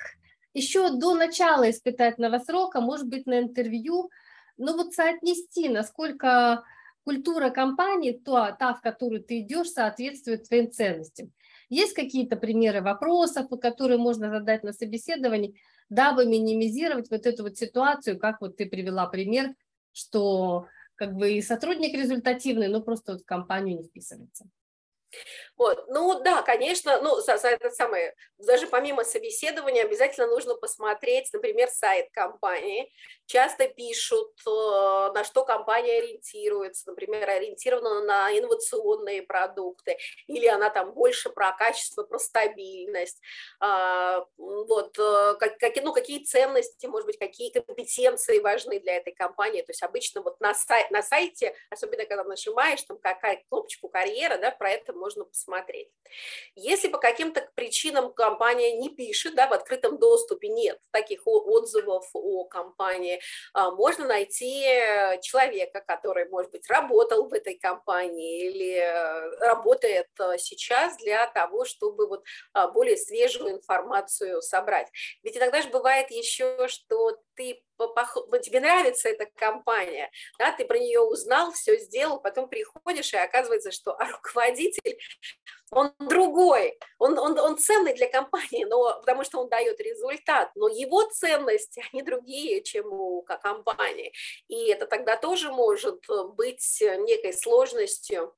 еще 0.54 0.90
до 0.90 1.16
начала 1.16 1.70
испытательного 1.70 2.40
срока, 2.40 2.82
может 2.82 3.08
быть, 3.08 3.26
на 3.26 3.40
интервью, 3.40 4.10
ну 4.58 4.76
вот 4.76 4.94
соотнести, 4.94 5.70
насколько 5.70 6.64
культура 7.04 7.50
компании, 7.50 8.12
то, 8.12 8.56
та, 8.60 8.74
в 8.74 8.82
которую 8.82 9.24
ты 9.24 9.40
идешь, 9.40 9.70
соответствует 9.70 10.48
твоим 10.48 10.72
ценностям. 10.72 11.32
Есть 11.70 11.94
какие-то 11.94 12.36
примеры 12.36 12.82
вопросов, 12.82 13.48
которые 13.62 13.98
можно 13.98 14.30
задать 14.30 14.64
на 14.64 14.74
собеседовании, 14.74 15.56
дабы 15.90 16.26
минимизировать 16.26 17.10
вот 17.10 17.26
эту 17.26 17.44
вот 17.44 17.58
ситуацию, 17.58 18.20
как 18.20 18.42
вот 18.42 18.58
ты 18.58 18.66
привела 18.66 19.08
пример, 19.08 19.54
что 19.92 20.68
как 20.96 21.16
бы 21.16 21.34
и 21.34 21.42
сотрудник 21.42 21.94
результативный, 21.94 22.68
но 22.68 22.82
просто 22.82 23.14
вот 23.14 23.22
в 23.22 23.26
компанию 23.26 23.78
не 23.78 23.84
вписывается. 23.84 24.46
Вот. 25.58 25.86
Ну 25.88 26.22
да, 26.24 26.42
конечно, 26.42 27.02
ну, 27.02 27.20
за, 27.20 27.38
за 27.38 27.50
это 27.50 27.70
самое, 27.70 28.16
даже 28.38 28.68
помимо 28.68 29.04
собеседования 29.04 29.84
обязательно 29.84 30.28
нужно 30.28 30.56
посмотреть, 30.56 31.30
например, 31.34 31.70
сайт 31.70 32.10
компании. 32.12 32.92
Часто 33.26 33.68
пишут, 33.68 34.32
э, 34.48 34.50
на 34.50 35.24
что 35.24 35.44
компания 35.44 36.00
ориентируется, 36.00 36.88
например, 36.88 37.30
ориентирована 37.30 38.02
на 38.02 38.38
инновационные 38.38 39.22
продукты, 39.22 39.98
или 40.28 40.48
она 40.48 40.70
там 40.70 40.94
больше 40.94 41.30
про 41.30 41.52
качество, 41.52 42.04
про 42.04 42.20
стабильность. 42.20 43.22
А, 43.60 44.26
вот, 44.38 44.98
э, 44.98 45.36
как, 45.40 45.76
ну, 45.84 45.94
какие 45.94 46.24
ценности, 46.24 46.86
может 46.86 47.06
быть, 47.06 47.20
какие 47.20 47.52
компетенции 47.52 48.40
важны 48.40 48.80
для 48.80 48.98
этой 48.98 49.14
компании. 49.14 49.62
То 49.62 49.72
есть 49.72 49.84
обычно 49.84 50.22
вот 50.22 50.40
на, 50.40 50.54
сай, 50.54 50.88
на 50.90 51.04
сайте, 51.04 51.56
особенно 51.70 52.06
когда 52.06 52.24
нажимаешь, 52.24 52.82
там 52.84 52.98
какая 52.98 53.44
кнопочку 53.50 53.90
карьера, 53.90 54.38
да, 54.38 54.52
про 54.52 54.72
это 54.72 54.94
можно 55.00 55.26
посмотреть. 55.26 55.90
Если 56.56 56.88
по 56.90 56.98
каким-то 56.98 57.50
причинам 57.56 58.14
компания 58.14 58.78
не 58.78 58.90
пишет, 58.90 59.36
да, 59.36 59.48
в 59.48 59.54
открытом 59.54 59.98
доступе 59.98 60.50
нет 60.50 60.80
таких 60.92 61.22
отзывов 61.26 62.10
о 62.14 62.46
компании, 62.46 63.22
а, 63.54 63.72
можно 63.72 64.06
найти 64.06 64.62
человека, 65.22 65.82
который, 65.86 66.28
может 66.30 66.52
быть, 66.52 66.70
работал 66.70 67.28
в 67.28 67.34
этой 67.34 67.56
компании 67.56 68.48
или 68.48 68.74
э, 68.74 69.30
работает 69.40 70.08
э, 70.20 70.38
сейчас 70.38 70.98
для 70.98 71.28
того, 71.28 71.66
чтобы 71.66 72.08
вот 72.08 72.24
а, 72.54 72.68
более 72.68 72.98
свежую 72.98 73.52
информацию 73.52 74.42
собрать. 74.42 74.88
Ведь 75.24 75.38
иногда 75.38 75.62
же 75.62 75.70
бывает 75.70 76.12
еще, 76.12 76.68
что 76.68 77.18
ты 77.40 77.64
тебе 78.44 78.60
нравится 78.60 79.08
эта 79.08 79.26
компания, 79.36 80.12
да, 80.38 80.52
ты 80.52 80.66
про 80.66 80.78
нее 80.78 81.00
узнал, 81.00 81.54
все 81.54 81.78
сделал, 81.78 82.20
потом 82.20 82.50
приходишь, 82.50 83.14
и 83.14 83.18
оказывается, 83.18 83.72
что 83.72 83.94
а 83.94 84.12
руководитель, 84.12 85.00
он 85.72 85.94
другой, 86.00 86.78
он, 86.98 87.18
он, 87.18 87.40
он 87.40 87.58
ценный 87.58 87.94
для 87.94 88.10
компании, 88.10 88.66
но, 88.66 89.00
потому 89.00 89.24
что 89.24 89.40
он 89.40 89.50
дает 89.50 89.80
результат, 89.80 90.52
но 90.56 90.68
его 90.68 91.04
ценности, 91.04 91.82
они 91.94 92.02
другие, 92.02 92.62
чем 92.62 92.92
у 92.92 93.22
компании, 93.22 94.14
и 94.50 94.68
это 94.68 94.86
тогда 94.86 95.16
тоже 95.16 95.52
может 95.52 96.04
быть 96.36 96.82
некой 96.82 97.32
сложностью 97.34 98.36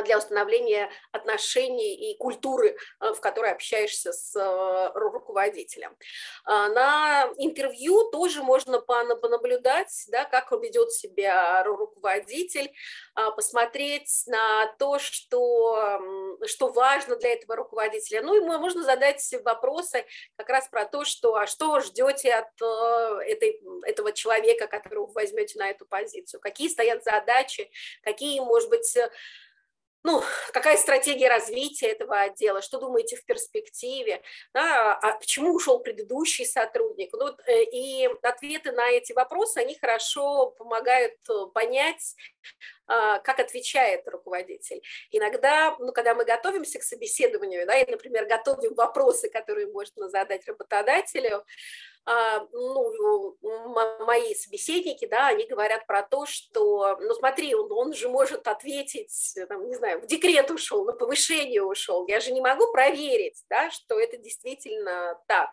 для 0.00 0.16
установления 0.16 0.90
отношений 1.12 1.94
и 2.10 2.16
культуры, 2.16 2.76
а, 2.98 3.12
в 3.12 3.20
которой 3.20 3.52
общаешься 3.52 4.12
с 4.12 4.34
а, 4.36 4.92
руководителем. 4.94 5.96
На 6.46 7.30
интервью 7.36 8.10
тоже 8.10 8.42
можно 8.42 8.80
понаблюдать, 8.80 10.04
да, 10.08 10.24
как 10.24 10.52
ведет 10.52 10.92
себя 10.92 11.62
руководитель, 11.64 12.72
посмотреть 13.36 14.24
на 14.26 14.66
то, 14.78 14.98
что, 14.98 16.00
что 16.46 16.68
важно 16.68 17.16
для 17.16 17.32
этого 17.32 17.56
руководителя. 17.56 18.22
Ну 18.22 18.34
и 18.36 18.40
можно 18.40 18.82
задать 18.82 19.22
вопросы 19.44 20.06
как 20.36 20.48
раз 20.48 20.68
про 20.68 20.84
то, 20.86 21.04
что, 21.04 21.34
а 21.34 21.46
что 21.46 21.80
ждете 21.80 22.34
от 22.34 22.54
этой, 23.26 23.60
этого 23.84 24.12
человека, 24.12 24.66
которого 24.66 25.06
вы 25.06 25.12
возьмете 25.12 25.58
на 25.58 25.70
эту 25.70 25.86
позицию, 25.86 26.40
какие 26.40 26.68
стоят 26.68 27.04
задачи, 27.04 27.70
какие, 28.02 28.40
может 28.40 28.68
быть, 28.70 28.96
ну, 30.04 30.22
какая 30.52 30.76
стратегия 30.76 31.28
развития 31.28 31.88
этого 31.88 32.20
отдела, 32.20 32.60
что 32.62 32.78
думаете 32.78 33.16
в 33.16 33.24
перспективе, 33.24 34.22
да, 34.52 34.94
а 34.94 35.16
почему 35.18 35.54
ушел 35.54 35.80
предыдущий 35.80 36.44
сотрудник. 36.44 37.10
Ну, 37.12 37.36
э, 37.46 37.64
и 37.64 38.08
ответы 38.22 38.72
на 38.72 38.90
эти 38.90 39.12
вопросы, 39.12 39.58
они 39.58 39.76
хорошо 39.78 40.50
помогают 40.50 41.14
э, 41.28 41.46
понять, 41.54 42.16
а, 42.88 43.20
как 43.20 43.38
отвечает 43.38 44.06
руководитель. 44.08 44.82
Иногда, 45.10 45.76
ну, 45.78 45.92
когда 45.92 46.14
мы 46.14 46.24
готовимся 46.24 46.78
к 46.78 46.82
собеседованию, 46.82 47.66
да, 47.66 47.78
и, 47.78 47.90
например, 47.90 48.26
готовим 48.26 48.74
вопросы, 48.74 49.30
которые 49.30 49.68
можно 49.68 50.10
задать 50.10 50.46
работодателю, 50.46 51.44
ну, 52.04 53.36
мои 54.00 54.34
собеседники, 54.34 55.06
да, 55.06 55.28
они 55.28 55.46
говорят 55.46 55.86
про 55.86 56.02
то, 56.02 56.26
что, 56.26 56.96
ну, 57.00 57.14
смотри, 57.14 57.54
он, 57.54 57.70
он 57.70 57.92
же 57.92 58.08
может 58.08 58.48
ответить, 58.48 59.34
там, 59.48 59.68
не 59.68 59.76
знаю, 59.76 60.00
в 60.00 60.06
декрет 60.06 60.50
ушел, 60.50 60.84
на 60.84 60.92
повышение 60.92 61.62
ушел, 61.62 62.06
я 62.08 62.20
же 62.20 62.32
не 62.32 62.40
могу 62.40 62.72
проверить, 62.72 63.44
да, 63.48 63.70
что 63.70 63.98
это 64.00 64.16
действительно 64.16 65.20
так. 65.28 65.50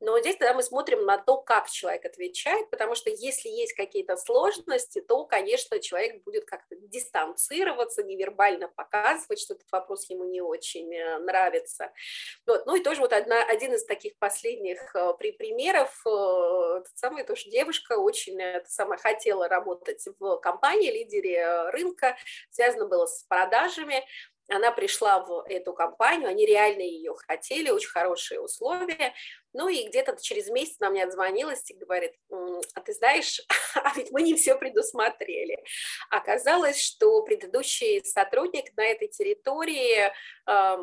Но 0.00 0.18
здесь 0.20 0.36
тогда 0.36 0.54
мы 0.54 0.62
смотрим 0.62 1.04
на 1.04 1.18
то, 1.18 1.38
как 1.38 1.70
человек 1.70 2.04
отвечает, 2.04 2.68
потому 2.70 2.94
что 2.94 3.10
если 3.10 3.48
есть 3.48 3.74
какие-то 3.74 4.16
сложности, 4.16 5.00
то, 5.00 5.24
конечно, 5.24 5.78
человек 5.80 6.22
будет 6.24 6.44
как-то 6.44 6.76
дистанцироваться, 6.76 8.02
невербально 8.02 8.68
показывать, 8.68 9.40
что 9.40 9.54
этот 9.54 9.70
вопрос 9.70 10.08
ему 10.10 10.24
не 10.24 10.40
очень 10.40 10.92
э, 10.94 11.18
нравится. 11.18 11.92
Вот. 12.46 12.66
Ну 12.66 12.76
и 12.76 12.82
тоже 12.82 13.00
вот 13.00 13.12
одна, 13.12 13.42
один 13.44 13.72
из 13.74 13.84
таких 13.84 14.18
последних 14.18 14.94
э, 14.94 15.14
при, 15.18 15.32
примеров, 15.32 16.02
э, 16.06 16.82
самая 16.94 17.24
тоже 17.24 17.48
девушка 17.50 17.98
очень 17.98 18.38
самое, 18.66 19.00
хотела 19.00 19.48
работать 19.48 20.04
в 20.18 20.36
компании, 20.38 20.90
лидере 20.90 21.70
рынка, 21.70 22.16
связано 22.50 22.86
было 22.86 23.06
с 23.06 23.22
продажами, 23.24 24.04
она 24.48 24.70
пришла 24.72 25.20
в 25.20 25.44
эту 25.48 25.72
компанию, 25.72 26.28
они 26.28 26.44
реально 26.46 26.82
ее 26.82 27.14
хотели, 27.26 27.70
очень 27.70 27.88
хорошие 27.88 28.40
условия, 28.40 29.14
ну 29.54 29.68
и 29.68 29.86
где-то 29.86 30.16
через 30.20 30.48
месяц 30.48 30.76
она 30.80 30.90
мне 30.90 31.04
отзвонилась 31.04 31.70
и 31.70 31.76
говорит, 31.76 32.12
а 32.74 32.80
ты 32.80 32.92
знаешь, 32.92 33.40
а 33.74 33.92
ведь 33.96 34.10
мы 34.10 34.22
не 34.22 34.34
все 34.34 34.56
предусмотрели. 34.56 35.62
Оказалось, 36.10 36.80
что 36.80 37.22
предыдущий 37.22 38.04
сотрудник 38.04 38.76
на 38.76 38.84
этой 38.84 39.08
территории 39.08 40.10
э, 40.10 40.76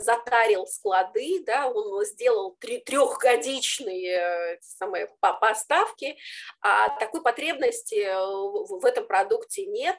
затарил 0.00 0.66
склады, 0.66 1.40
да, 1.44 1.68
он 1.68 2.04
сделал 2.04 2.56
трехгодичные 2.60 4.58
самые 4.60 5.08
поставки, 5.20 6.18
а 6.60 6.88
такой 6.98 7.22
потребности 7.22 8.06
в 8.16 8.84
этом 8.84 9.06
продукте 9.06 9.66
нет, 9.66 9.96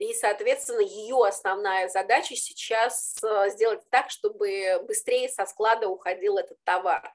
и, 0.00 0.14
соответственно, 0.14 0.80
ее 0.80 1.22
основная 1.26 1.86
задача 1.90 2.34
сейчас 2.34 3.18
э, 3.22 3.50
сделать 3.50 3.82
так, 3.90 4.08
чтобы 4.08 4.82
быстрее 4.88 5.28
со 5.28 5.44
склада 5.44 5.88
уходил 5.88 6.38
этот 6.38 6.56
товар. 6.64 7.12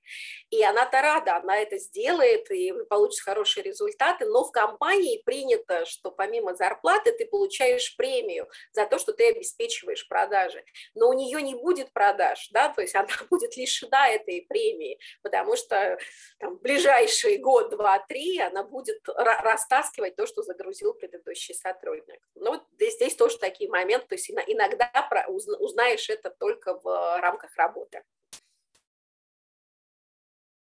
И 0.52 0.64
она-то 0.64 1.02
рада, 1.02 1.38
она 1.38 1.58
это 1.58 1.80
сделает, 1.80 2.52
и 2.52 2.72
получишь 2.88 3.24
хорошие 3.24 3.64
результаты, 3.64 4.26
но 4.26 4.44
в 4.44 4.52
компании 4.52 5.20
принято, 5.26 5.84
что 5.88 6.12
помимо 6.12 6.54
зарплаты 6.54 7.12
ты 7.12 7.26
получаешь 7.26 7.96
премию 7.98 8.48
за 8.72 8.86
то, 8.86 9.00
что 9.00 9.14
ты 9.14 9.30
обеспечиваешь 9.30 10.08
продажи. 10.08 10.64
Но 10.94 11.10
у 11.10 11.14
нее 11.14 11.42
не 11.42 11.56
будет 11.56 11.92
продаж, 11.92 12.50
да, 12.52 12.70
то 12.70 12.84
есть 12.84 12.94
она 12.94 13.08
будет 13.32 13.58
лишена 13.58 14.10
этой 14.10 14.46
премии, 14.48 15.00
потому 15.24 15.56
что 15.56 15.98
там, 16.38 16.58
в 16.58 16.62
ближайший 16.62 17.40
год, 17.40 17.72
два, 17.72 17.98
три 18.08 18.40
она 18.40 18.62
будет 18.64 19.02
растаскивать 19.08 20.16
то, 20.16 20.28
что 20.28 20.44
загрузил 20.44 20.94
предыдущий 20.94 21.56
сотрудник. 21.56 22.22
Ну, 22.36 22.52
вот 22.52 22.62
здесь, 22.76 22.95
здесь 22.95 23.15
тоже 23.15 23.38
такие 23.38 23.69
моменты, 23.69 24.07
то 24.07 24.15
есть 24.15 24.30
иногда 24.30 24.89
узнаешь 25.28 26.09
это 26.09 26.30
только 26.30 26.80
в 26.80 27.19
рамках 27.19 27.55
работы. 27.55 28.03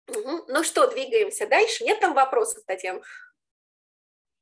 Угу. 0.09 0.45
Ну 0.49 0.63
что, 0.63 0.89
двигаемся 0.89 1.47
дальше. 1.47 1.85
Нет 1.85 2.01
там 2.01 2.15
вопросов, 2.15 2.65
Татьяна? 2.67 3.03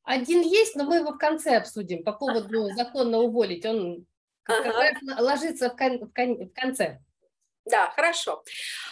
Один 0.03 0.41
есть, 0.41 0.75
но 0.75 0.85
мы 0.85 0.97
его 0.97 1.13
в 1.13 1.19
конце 1.19 1.57
обсудим 1.57 2.03
по 2.03 2.13
поводу 2.13 2.71
закона 2.75 3.19
уволить. 3.19 3.65
Он 3.67 4.07
ага. 4.45 4.93
ложится 5.21 5.71
в, 5.71 5.77
кон, 5.77 5.99
в 6.09 6.53
конце. 6.53 7.01
Да, 7.67 7.93
хорошо. 7.95 8.43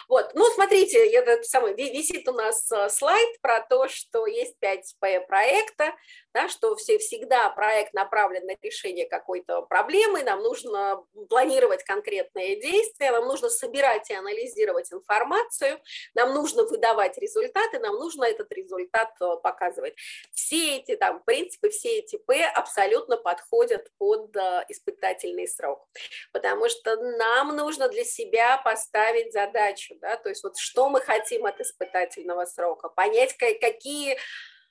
Вот, 0.09 0.31
ну, 0.35 0.45
смотрите, 0.51 0.99
этот 1.11 1.47
самый, 1.47 1.75
висит 1.75 2.29
у 2.29 2.33
нас 2.33 2.71
э, 2.71 2.91
слайд 2.91 3.41
про 3.41 3.61
то, 3.63 3.89
что 3.89 4.27
есть 4.27 4.59
5 4.59 4.97
проекта, 5.27 5.95
да, 6.35 6.49
что 6.49 6.77
все, 6.77 6.99
всегда 6.99 7.49
проект 7.51 7.95
направлен 7.95 8.45
на 8.47 8.57
решение 8.63 9.09
какой-то 9.09 9.63
проблемы, 9.63 10.23
нам 10.23 10.43
нужно 10.43 11.03
планировать 11.31 11.83
конкретные 11.83 12.61
действия, 12.61 13.11
нам 13.11 13.27
нужно 13.27 13.49
собирать 13.49 14.11
и 14.11 14.15
анализировать 14.15 14.93
информацию, 14.93 15.81
нам 16.15 16.35
нужно 16.35 16.65
выдавать 16.65 17.17
результаты, 17.17 17.79
нам 17.79 17.95
нужно 17.97 18.25
этот 18.25 18.53
результат 18.53 19.11
э, 19.21 19.37
показывать. 19.43 19.95
Все 20.33 20.77
эти 20.77 20.95
там 20.97 21.23
принципы, 21.25 21.71
все 21.71 22.01
эти 22.01 22.17
П 22.17 22.45
абсолютно 22.55 23.17
подходят 23.17 23.91
под 23.97 24.37
э, 24.37 24.65
испытательный 24.69 25.49
срок, 25.49 25.89
потому 26.33 26.69
что 26.69 26.97
нам 26.97 27.57
нужно 27.57 27.89
для 27.89 28.05
себя 28.05 28.58
поставить 28.59 29.33
задачу, 29.33 29.95
да, 30.01 30.17
то 30.17 30.29
есть 30.29 30.43
вот 30.45 30.59
что 30.59 30.89
мы 30.89 31.01
хотим 31.01 31.47
от 31.47 31.61
испытательного 31.61 32.45
срока, 32.45 32.89
понять, 32.89 33.37
какие 33.37 34.19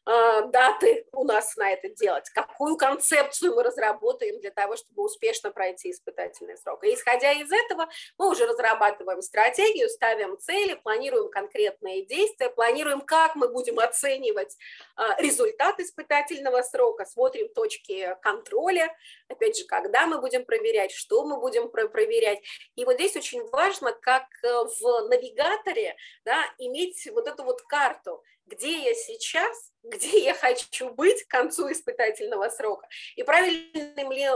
даты 0.07 1.05
у 1.11 1.25
нас 1.25 1.55
на 1.57 1.71
это 1.71 1.89
делать, 1.89 2.29
какую 2.29 2.77
концепцию 2.77 3.55
мы 3.55 3.63
разработаем 3.63 4.39
для 4.39 4.51
того, 4.51 4.77
чтобы 4.77 5.03
успешно 5.03 5.51
пройти 5.51 5.91
испытательный 5.91 6.57
срок. 6.57 6.83
И 6.85 6.93
исходя 6.93 7.33
из 7.33 7.51
этого, 7.51 7.89
мы 8.17 8.29
уже 8.29 8.45
разрабатываем 8.45 9.21
стратегию, 9.21 9.89
ставим 9.89 10.37
цели, 10.39 10.75
планируем 10.75 11.29
конкретные 11.29 12.05
действия, 12.05 12.49
планируем, 12.49 13.01
как 13.01 13.35
мы 13.35 13.49
будем 13.49 13.79
оценивать 13.79 14.55
э, 14.97 15.01
результат 15.19 15.79
испытательного 15.79 16.61
срока, 16.61 17.05
смотрим 17.05 17.49
точки 17.53 18.15
контроля, 18.21 18.95
опять 19.27 19.57
же, 19.57 19.65
когда 19.65 20.07
мы 20.07 20.21
будем 20.21 20.45
проверять, 20.45 20.91
что 20.91 21.25
мы 21.25 21.39
будем 21.39 21.69
проверять. 21.69 22.39
И 22.75 22.85
вот 22.85 22.95
здесь 22.95 23.15
очень 23.15 23.45
важно, 23.49 23.91
как 23.91 24.25
э, 24.43 24.47
в 24.47 25.07
навигаторе 25.09 25.95
да, 26.23 26.43
иметь 26.59 27.07
вот 27.11 27.27
эту 27.27 27.43
вот 27.43 27.61
карту, 27.63 28.23
где 28.45 28.83
я 28.83 28.93
сейчас, 28.93 29.73
где 29.87 30.19
я 30.23 30.33
хочу 30.33 30.89
быть 30.91 31.23
к 31.23 31.29
концу 31.29 31.71
испытательного 31.71 32.49
срока, 32.49 32.87
и 33.15 33.23
правильным 33.23 34.11
ли, 34.11 34.27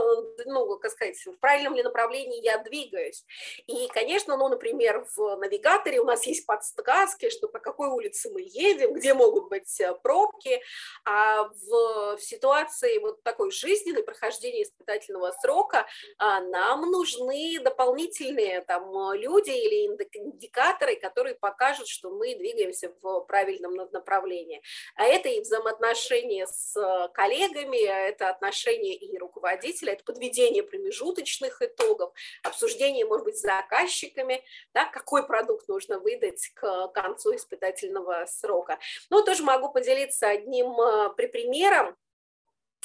ну, 0.46 0.78
как 0.78 0.92
сказать, 0.92 1.16
в 1.26 1.36
правильном 1.38 1.74
ли 1.74 1.82
направлении 1.82 2.42
я 2.42 2.58
двигаюсь. 2.58 3.24
И, 3.66 3.88
конечно, 3.88 4.36
ну, 4.36 4.48
например, 4.48 5.06
в 5.16 5.36
навигаторе 5.36 6.00
у 6.00 6.04
нас 6.04 6.26
есть 6.26 6.46
подсказки, 6.46 7.30
что 7.30 7.48
по 7.48 7.58
какой 7.58 7.88
улице 7.88 8.30
мы 8.30 8.42
едем, 8.42 8.94
где 8.94 9.14
могут 9.14 9.48
быть 9.48 9.80
э, 9.80 9.94
пробки, 10.02 10.60
а 11.04 11.44
в, 11.44 12.16
в 12.16 12.20
ситуации 12.20 12.98
вот 12.98 13.22
такой 13.22 13.50
жизненной 13.50 14.02
прохождения 14.02 14.62
испытательного 14.62 15.32
срока 15.40 15.86
а, 16.18 16.40
нам 16.40 16.90
нужны 16.90 17.58
дополнительные 17.60 18.62
там 18.62 19.12
люди 19.14 19.50
или 19.50 19.86
индикаторы, 19.86 20.96
которые 20.96 21.34
покажут, 21.34 21.88
что 21.88 22.10
мы 22.10 22.34
двигаемся 22.34 22.92
в 23.02 23.20
правильном 23.20 23.74
направлении. 23.92 24.62
А 24.96 25.04
это 25.04 25.28
и 25.28 25.41
взаимоотношения 25.42 26.46
с 26.46 26.76
э, 26.76 27.08
коллегами, 27.14 27.84
это 27.86 28.30
отношения 28.30 28.94
и 28.94 29.18
руководителя, 29.18 29.92
это 29.92 30.04
подведение 30.04 30.62
промежуточных 30.62 31.60
итогов, 31.62 32.12
обсуждение, 32.42 33.04
может 33.04 33.24
быть, 33.24 33.38
с 33.38 33.42
заказчиками, 33.42 34.44
да, 34.74 34.86
какой 34.86 35.26
продукт 35.26 35.68
нужно 35.68 35.98
выдать 35.98 36.48
к 36.54 36.88
концу 36.88 37.36
испытательного 37.36 38.26
срока. 38.26 38.78
Но 39.10 39.22
тоже 39.22 39.42
могу 39.42 39.70
поделиться 39.70 40.28
одним 40.28 40.80
э, 40.80 41.10
примером, 41.14 41.96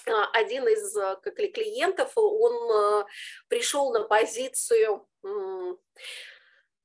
а, 0.06 0.30
один 0.34 0.68
из 0.68 0.96
э, 0.96 1.18
клиентов, 1.24 2.12
он 2.16 3.06
пришел 3.50 3.92
на 3.92 4.04
позицию 4.04 5.08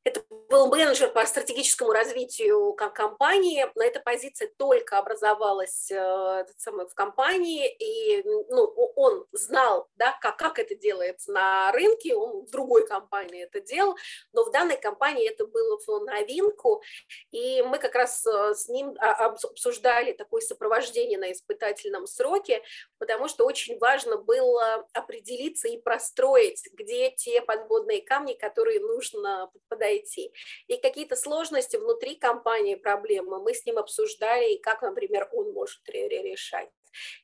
это 0.05 0.25
был 0.49 0.69
менеджер 0.69 1.11
по 1.11 1.25
стратегическому 1.25 1.93
развитию 1.93 2.75
компании. 2.75 3.67
На 3.75 3.85
этой 3.85 4.03
позиции 4.03 4.53
только 4.57 4.99
образовалась 4.99 5.91
э, 5.91 5.97
в 5.97 6.95
компании, 6.95 7.73
и 7.79 8.23
ну, 8.25 8.65
он 8.97 9.27
знал, 9.33 9.89
да, 9.97 10.19
как, 10.21 10.37
как 10.39 10.59
это 10.59 10.75
делается 10.75 11.31
на 11.33 11.71
рынке, 11.73 12.15
он 12.15 12.45
в 12.45 12.51
другой 12.51 12.87
компании 12.87 13.45
это 13.45 13.61
делал, 13.61 13.97
но 14.33 14.45
в 14.45 14.51
данной 14.51 14.77
компании 14.77 15.29
это 15.29 15.47
было 15.47 15.79
в 15.87 16.05
новинку, 16.05 16.83
и 17.31 17.63
мы 17.63 17.79
как 17.79 17.95
раз 17.95 18.27
э, 18.27 18.55
с 18.55 18.69
ним 18.69 18.95
обсуждали 18.99 20.13
такое 20.13 20.41
сопровождение 20.41 21.19
на 21.19 21.31
испытательном 21.31 22.07
сроке, 22.07 22.63
потому 22.99 23.29
что 23.29 23.47
очень 23.47 23.79
важно 23.79 24.17
было 24.17 24.87
определиться 24.93 25.69
и 25.69 25.81
простроить, 25.81 26.63
где 26.73 27.11
те 27.11 27.41
подводные 27.41 28.03
камни, 28.03 28.35
которые 28.35 28.81
нужно 28.81 29.51
подойти 29.69 29.92
пройти. 29.93 30.33
И 30.69 30.77
какие-то 30.77 31.17
сложности 31.17 31.77
внутри 31.77 32.17
компании, 32.17 32.75
проблемы 32.75 33.43
мы 33.43 33.55
с 33.55 33.65
ним 33.67 33.79
обсуждали, 33.79 34.55
и 34.55 34.61
как, 34.61 34.83
например, 34.83 35.29
он 35.33 35.53
может 35.53 35.81
решать 35.89 36.71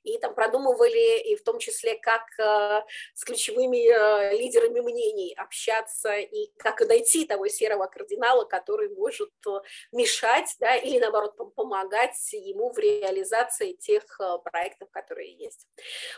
и 0.03 0.19
там 0.19 0.35
продумывали, 0.35 1.21
и 1.21 1.37
в 1.37 1.43
том 1.43 1.59
числе, 1.59 1.99
как 1.99 2.23
э, 2.39 2.83
с 3.15 3.25
ключевыми 3.25 3.89
э, 3.89 4.37
лидерами 4.37 4.81
мнений 4.81 5.35
общаться, 5.35 6.17
и 6.17 6.51
как 6.59 6.81
найти 6.81 7.27
того 7.27 7.49
серого 7.49 7.87
кардинала, 7.87 8.45
который 8.45 8.89
может 8.91 9.31
э, 9.47 9.51
мешать, 9.93 10.55
да, 10.61 10.77
или 10.77 10.99
наоборот 10.99 11.37
помогать 11.55 12.33
ему 12.33 12.73
в 12.73 12.79
реализации 12.79 13.73
тех 13.73 14.05
проектов, 14.45 14.91
которые 14.91 15.33
есть. 15.33 15.67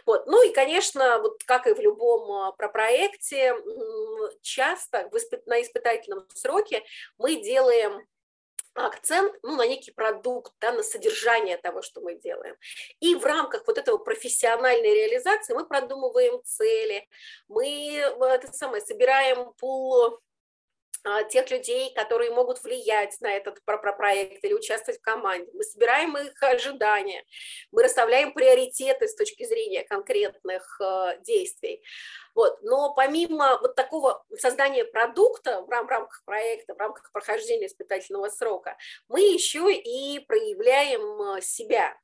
Вот. 0.06 0.26
Ну 0.26 0.46
и, 0.46 0.52
конечно, 0.52 1.20
вот 1.20 1.42
как 1.44 1.66
и 1.66 1.74
в 1.74 1.80
любом 1.80 2.54
про 2.56 2.68
проекте, 2.68 3.54
часто 4.42 5.10
на 5.46 5.62
испытательном 5.62 6.26
сроке 6.34 6.84
мы 7.18 7.36
делаем 7.36 8.06
акцент 8.86 9.34
ну, 9.42 9.56
на 9.56 9.66
некий 9.66 9.90
продукт, 9.90 10.52
да, 10.60 10.72
на 10.72 10.82
содержание 10.82 11.56
того, 11.56 11.82
что 11.82 12.00
мы 12.00 12.14
делаем. 12.14 12.56
И 13.00 13.14
в 13.14 13.24
рамках 13.24 13.66
вот 13.66 13.78
этого 13.78 13.98
профессиональной 13.98 14.94
реализации 14.94 15.54
мы 15.54 15.66
продумываем 15.66 16.42
цели, 16.44 17.08
мы 17.48 17.94
это 18.20 18.52
самое, 18.52 18.82
собираем 18.82 19.52
пул 19.54 20.20
тех 21.30 21.50
людей, 21.50 21.92
которые 21.94 22.30
могут 22.30 22.62
влиять 22.62 23.20
на 23.20 23.32
этот 23.32 23.62
проект 23.64 24.44
или 24.44 24.52
участвовать 24.52 25.00
в 25.00 25.02
команде. 25.02 25.50
Мы 25.54 25.64
собираем 25.64 26.16
их 26.16 26.42
ожидания, 26.42 27.24
мы 27.70 27.82
расставляем 27.82 28.32
приоритеты 28.32 29.08
с 29.08 29.14
точки 29.14 29.44
зрения 29.44 29.84
конкретных 29.84 30.80
э, 30.80 31.18
действий. 31.20 31.82
Вот. 32.34 32.62
Но 32.62 32.94
помимо 32.94 33.58
вот 33.60 33.74
такого 33.74 34.24
создания 34.38 34.84
продукта 34.84 35.62
в 35.62 35.70
рамках 35.70 36.22
проекта, 36.24 36.74
в 36.74 36.78
рамках 36.78 37.10
прохождения 37.12 37.66
испытательного 37.66 38.28
срока, 38.28 38.76
мы 39.08 39.20
еще 39.20 39.72
и 39.72 40.20
проявляем 40.20 41.36
э, 41.36 41.40
себя. 41.42 41.96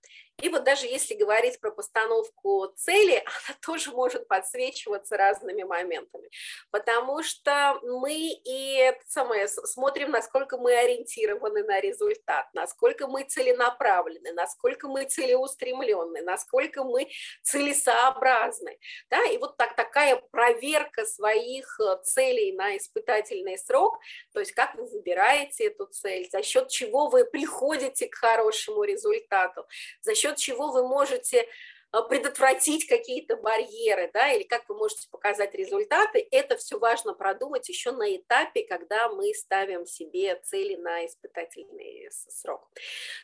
И 0.42 0.50
вот 0.50 0.64
даже 0.64 0.86
если 0.86 1.14
говорить 1.14 1.58
про 1.60 1.70
постановку 1.70 2.70
цели, 2.76 3.24
она 3.48 3.56
тоже 3.64 3.90
может 3.90 4.28
подсвечиваться 4.28 5.16
разными 5.16 5.62
моментами, 5.62 6.28
потому 6.70 7.22
что 7.22 7.80
мы 7.82 8.14
и 8.14 8.92
самое, 9.06 9.48
смотрим, 9.48 10.10
насколько 10.10 10.58
мы 10.58 10.74
ориентированы 10.74 11.64
на 11.64 11.80
результат, 11.80 12.46
насколько 12.52 13.06
мы 13.06 13.24
целенаправлены, 13.24 14.32
насколько 14.32 14.88
мы 14.88 15.04
целеустремленны, 15.04 16.20
насколько 16.20 16.84
мы 16.84 17.08
целесообразны. 17.42 18.78
Да? 19.10 19.24
И 19.24 19.38
вот 19.38 19.56
так, 19.56 19.74
такая 19.74 20.16
проверка 20.16 21.06
своих 21.06 21.80
э, 21.80 21.96
целей 22.02 22.52
на 22.52 22.76
испытательный 22.76 23.56
срок, 23.56 23.98
то 24.34 24.40
есть 24.40 24.52
как 24.52 24.74
вы 24.74 24.84
выбираете 24.84 25.68
эту 25.68 25.86
цель, 25.86 26.28
за 26.30 26.42
счет 26.42 26.68
чего 26.68 27.08
вы 27.08 27.24
приходите 27.24 28.08
к 28.08 28.16
хорошему 28.16 28.82
результату, 28.82 29.66
за 30.02 30.14
счет 30.14 30.25
счет 30.26 30.36
чего 30.36 30.72
вы 30.72 30.86
можете 30.86 31.46
а, 31.92 32.02
предотвратить 32.02 32.86
какие-то 32.86 33.36
барьеры, 33.36 34.10
да, 34.12 34.32
или 34.32 34.42
как 34.42 34.68
вы 34.68 34.76
можете 34.76 35.08
показать 35.10 35.54
результаты, 35.54 36.26
это 36.30 36.56
все 36.56 36.78
важно 36.78 37.14
продумать 37.14 37.68
еще 37.68 37.92
на 37.92 38.16
этапе, 38.16 38.66
когда 38.66 39.08
мы 39.08 39.32
ставим 39.34 39.86
себе 39.86 40.40
цели 40.44 40.76
на 40.76 41.06
испытательный 41.06 42.08
срок. 42.10 42.68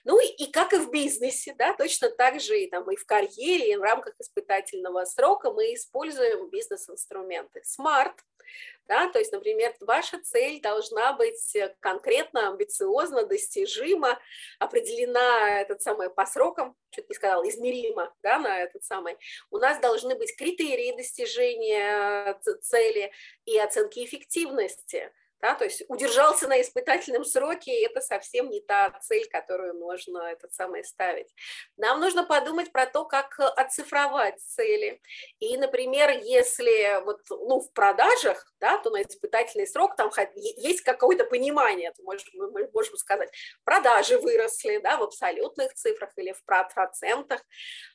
Ну 0.05 0.20
и, 0.20 0.44
и 0.44 0.50
как 0.50 0.72
и 0.72 0.78
в 0.78 0.90
бизнесе, 0.90 1.55
да, 1.59 1.74
точно 1.74 2.11
так 2.11 2.40
же 2.40 2.61
и, 2.61 2.70
там, 2.70 2.90
и 2.90 2.96
в 2.96 3.05
карьере, 3.05 3.72
и 3.72 3.76
в 3.76 3.82
рамках 3.82 4.14
испытательного 4.20 5.05
срока 5.05 5.50
мы 5.50 5.74
используем 5.74 6.48
бизнес-инструменты. 6.50 7.62
SMART– 7.78 8.14
да? 8.86 9.08
То 9.08 9.18
есть, 9.18 9.32
например, 9.32 9.74
ваша 9.80 10.20
цель 10.20 10.60
должна 10.60 11.12
быть 11.12 11.56
конкретно, 11.80 12.48
амбициозно, 12.48 13.24
достижима, 13.26 14.18
определена 14.58 15.60
этот 15.60 15.82
самый 15.82 16.10
по 16.10 16.26
срокам, 16.26 16.76
что-то 16.90 17.08
не 17.08 17.14
сказала, 17.14 17.48
измеримо 17.48 18.14
да, 18.22 18.38
на 18.38 18.60
этот 18.60 18.84
самый. 18.84 19.16
У 19.50 19.58
нас 19.58 19.80
должны 19.80 20.14
быть 20.14 20.36
критерии 20.36 20.96
достижения 20.96 22.38
цели 22.62 23.12
и 23.44 23.58
оценки 23.58 24.04
эффективности 24.04 25.12
да, 25.43 25.55
то 25.55 25.64
есть 25.64 25.82
удержался 25.88 26.47
на 26.47 26.61
испытательном 26.61 27.24
сроке, 27.24 27.72
и 27.72 27.84
это 27.84 28.01
совсем 28.01 28.49
не 28.49 28.61
та 28.61 28.90
цель, 29.01 29.28
которую 29.28 29.74
можно 29.74 30.18
этот 30.18 30.55
самый 30.55 30.84
ставить. 30.84 31.34
Нам 31.76 32.01
нужно 32.01 32.24
подумать 32.24 32.70
про 32.70 32.86
то, 32.86 33.05
как 33.05 33.38
оцифровать 33.38 34.40
цели. 34.40 35.03
И, 35.40 35.57
например, 35.57 36.11
если 36.11 37.03
вот, 37.05 37.20
ну, 37.28 37.61
в 37.61 37.72
продажах, 37.72 38.47
да, 38.61 38.78
то 38.78 38.90
на 38.90 39.03
испытательный 39.03 39.66
срок 39.66 39.97
там 39.97 40.12
есть 40.36 40.82
какое-то 40.82 41.24
понимание, 41.24 41.93
мы 42.05 42.70
можем 42.72 42.97
сказать, 42.97 43.30
продажи 43.64 44.18
выросли 44.18 44.78
да, 44.78 44.97
в 44.97 45.03
абсолютных 45.03 45.74
цифрах 45.74 46.11
или 46.16 46.32
в 46.32 46.45
процентах, 46.45 47.40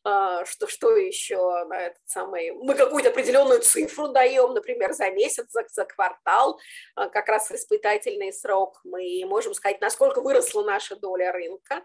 а, 0.03 0.43
что, 0.45 0.67
что 0.67 0.95
еще 0.97 1.63
на 1.65 1.87
этот 1.87 2.01
самый, 2.05 2.51
мы 2.51 2.75
какую-то 2.75 3.09
определенную 3.09 3.61
цифру 3.61 4.09
даем, 4.09 4.53
например, 4.53 4.91
за 4.91 5.09
месяц, 5.11 5.45
за, 5.49 5.65
за 5.69 5.85
квартал, 5.85 6.59
а, 6.95 7.07
как 7.07 7.29
раз 7.29 7.36
раз 7.37 7.51
испытательный 7.51 8.33
срок, 8.33 8.79
мы 8.83 9.23
можем 9.25 9.53
сказать, 9.53 9.81
насколько 9.81 10.21
выросла 10.21 10.63
наша 10.63 10.95
доля 10.95 11.31
рынка. 11.31 11.83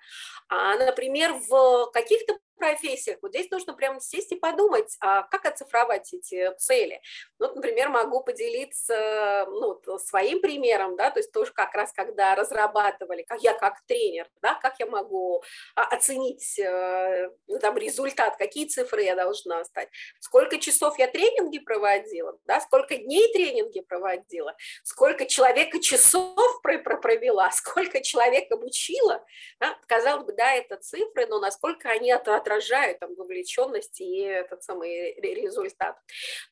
А, 0.49 0.77
например, 0.77 1.35
в 1.49 1.91
каких-то 1.93 2.39
профессиях. 2.63 3.19
Вот 3.23 3.33
здесь 3.33 3.51
нужно 3.51 3.75
прямо 3.75 4.01
сесть 4.01 4.31
и 4.31 4.37
подумать, 4.37 4.97
а 5.01 5.23
как 5.23 5.47
оцифровать 5.47 6.15
эти 6.15 6.55
цели. 6.59 7.01
Вот, 7.41 7.57
например, 7.57 7.89
могу 7.89 8.23
поделиться 8.23 9.47
ну, 9.49 9.81
своим 9.99 10.41
примером, 10.41 10.97
да, 10.97 11.11
то 11.11 11.19
есть 11.19 11.33
тоже 11.33 11.53
как 11.53 11.75
раз 11.75 11.93
когда 11.93 12.37
разрабатывали, 12.37 13.25
как 13.25 13.43
я 13.43 13.53
как 13.53 13.85
тренер, 13.87 14.29
да, 14.41 14.55
как 14.55 14.77
я 14.79 14.87
могу 14.87 15.43
а, 15.75 15.83
оценить 15.87 16.57
э, 16.61 17.31
ну, 17.49 17.59
там, 17.59 17.77
результат, 17.77 18.37
какие 18.37 18.67
цифры 18.67 19.03
я 19.03 19.17
должна 19.17 19.65
стать, 19.65 19.89
сколько 20.21 20.59
часов 20.59 20.97
я 21.01 21.09
тренинги 21.09 21.59
проводила, 21.59 22.39
да, 22.45 22.61
сколько 22.61 22.97
дней 22.97 23.33
тренинги 23.33 23.81
проводила, 23.81 24.55
сколько 24.85 25.27
человека 25.27 25.81
часов 25.81 26.63
провела, 26.63 27.51
сколько 27.53 28.01
человек 28.03 28.53
обучила, 28.53 29.25
да, 29.59 29.77
казалось 29.89 30.27
бы, 30.27 30.33
да, 30.33 30.53
это 30.53 30.77
цифры, 30.77 31.27
но 31.27 31.41
насколько 31.41 31.89
они 31.89 32.13
отражают 32.53 32.99
там, 32.99 33.15
вовлеченность 33.15 34.01
и 34.01 34.21
этот 34.21 34.63
самый 34.63 35.15
результат. 35.21 35.97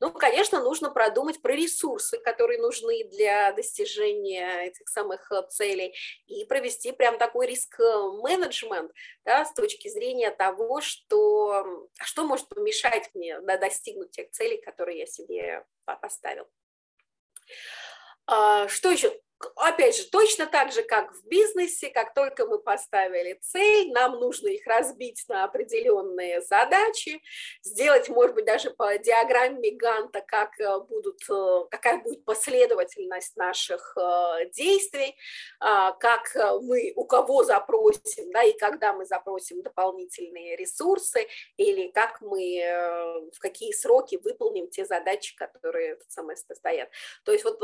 Ну, 0.00 0.12
конечно, 0.12 0.62
нужно 0.62 0.90
продумать 0.90 1.40
про 1.42 1.52
ресурсы, 1.54 2.18
которые 2.18 2.60
нужны 2.60 3.04
для 3.04 3.52
достижения 3.52 4.66
этих 4.66 4.88
самых 4.88 5.30
э, 5.30 5.42
целей, 5.48 5.94
и 6.26 6.44
провести 6.44 6.92
прям 6.92 7.18
такой 7.18 7.46
риск-менеджмент 7.46 8.92
да, 9.24 9.44
с 9.44 9.52
точки 9.52 9.88
зрения 9.88 10.30
того, 10.30 10.80
что, 10.80 11.88
что 12.02 12.24
может 12.24 12.48
помешать 12.48 13.10
мне 13.14 13.40
да, 13.40 13.56
достигнуть 13.58 14.10
тех 14.10 14.30
целей, 14.30 14.60
которые 14.60 15.00
я 15.00 15.06
себе 15.06 15.64
поставил. 15.84 16.46
А, 18.26 18.68
что 18.68 18.90
еще? 18.90 19.12
Опять 19.56 19.96
же, 19.96 20.04
точно 20.10 20.46
так 20.46 20.72
же, 20.72 20.82
как 20.82 21.12
в 21.12 21.26
бизнесе, 21.26 21.90
как 21.90 22.14
только 22.14 22.46
мы 22.46 22.58
поставили 22.58 23.38
цель, 23.40 23.90
нам 23.92 24.18
нужно 24.20 24.48
их 24.48 24.66
разбить 24.66 25.24
на 25.28 25.44
определенные 25.44 26.42
задачи, 26.42 27.22
сделать, 27.62 28.08
может 28.08 28.34
быть, 28.34 28.44
даже 28.44 28.70
по 28.70 28.96
диаграмме 28.98 29.70
Ганта, 29.72 30.20
как 30.20 30.58
э, 30.60 30.80
будут, 30.80 31.20
э, 31.28 31.64
какая 31.70 32.02
будет 32.02 32.24
последовательность 32.24 33.36
наших 33.36 33.96
э, 33.96 34.50
действий, 34.52 35.16
а, 35.58 35.92
как 35.92 36.34
мы 36.62 36.92
у 36.96 37.04
кого 37.04 37.44
запросим, 37.44 38.30
да, 38.32 38.42
и 38.42 38.56
когда 38.58 38.92
мы 38.92 39.04
запросим 39.04 39.62
дополнительные 39.62 40.56
ресурсы, 40.56 41.26
или 41.56 41.88
как 41.88 42.20
мы, 42.20 43.30
в 43.34 43.38
какие 43.38 43.72
сроки 43.72 44.18
выполним 44.22 44.68
те 44.68 44.84
задачи, 44.84 45.36
которые 45.36 45.98
самое 46.08 46.36
стоят. 46.36 46.90
То 47.24 47.32
есть 47.32 47.44
вот 47.44 47.60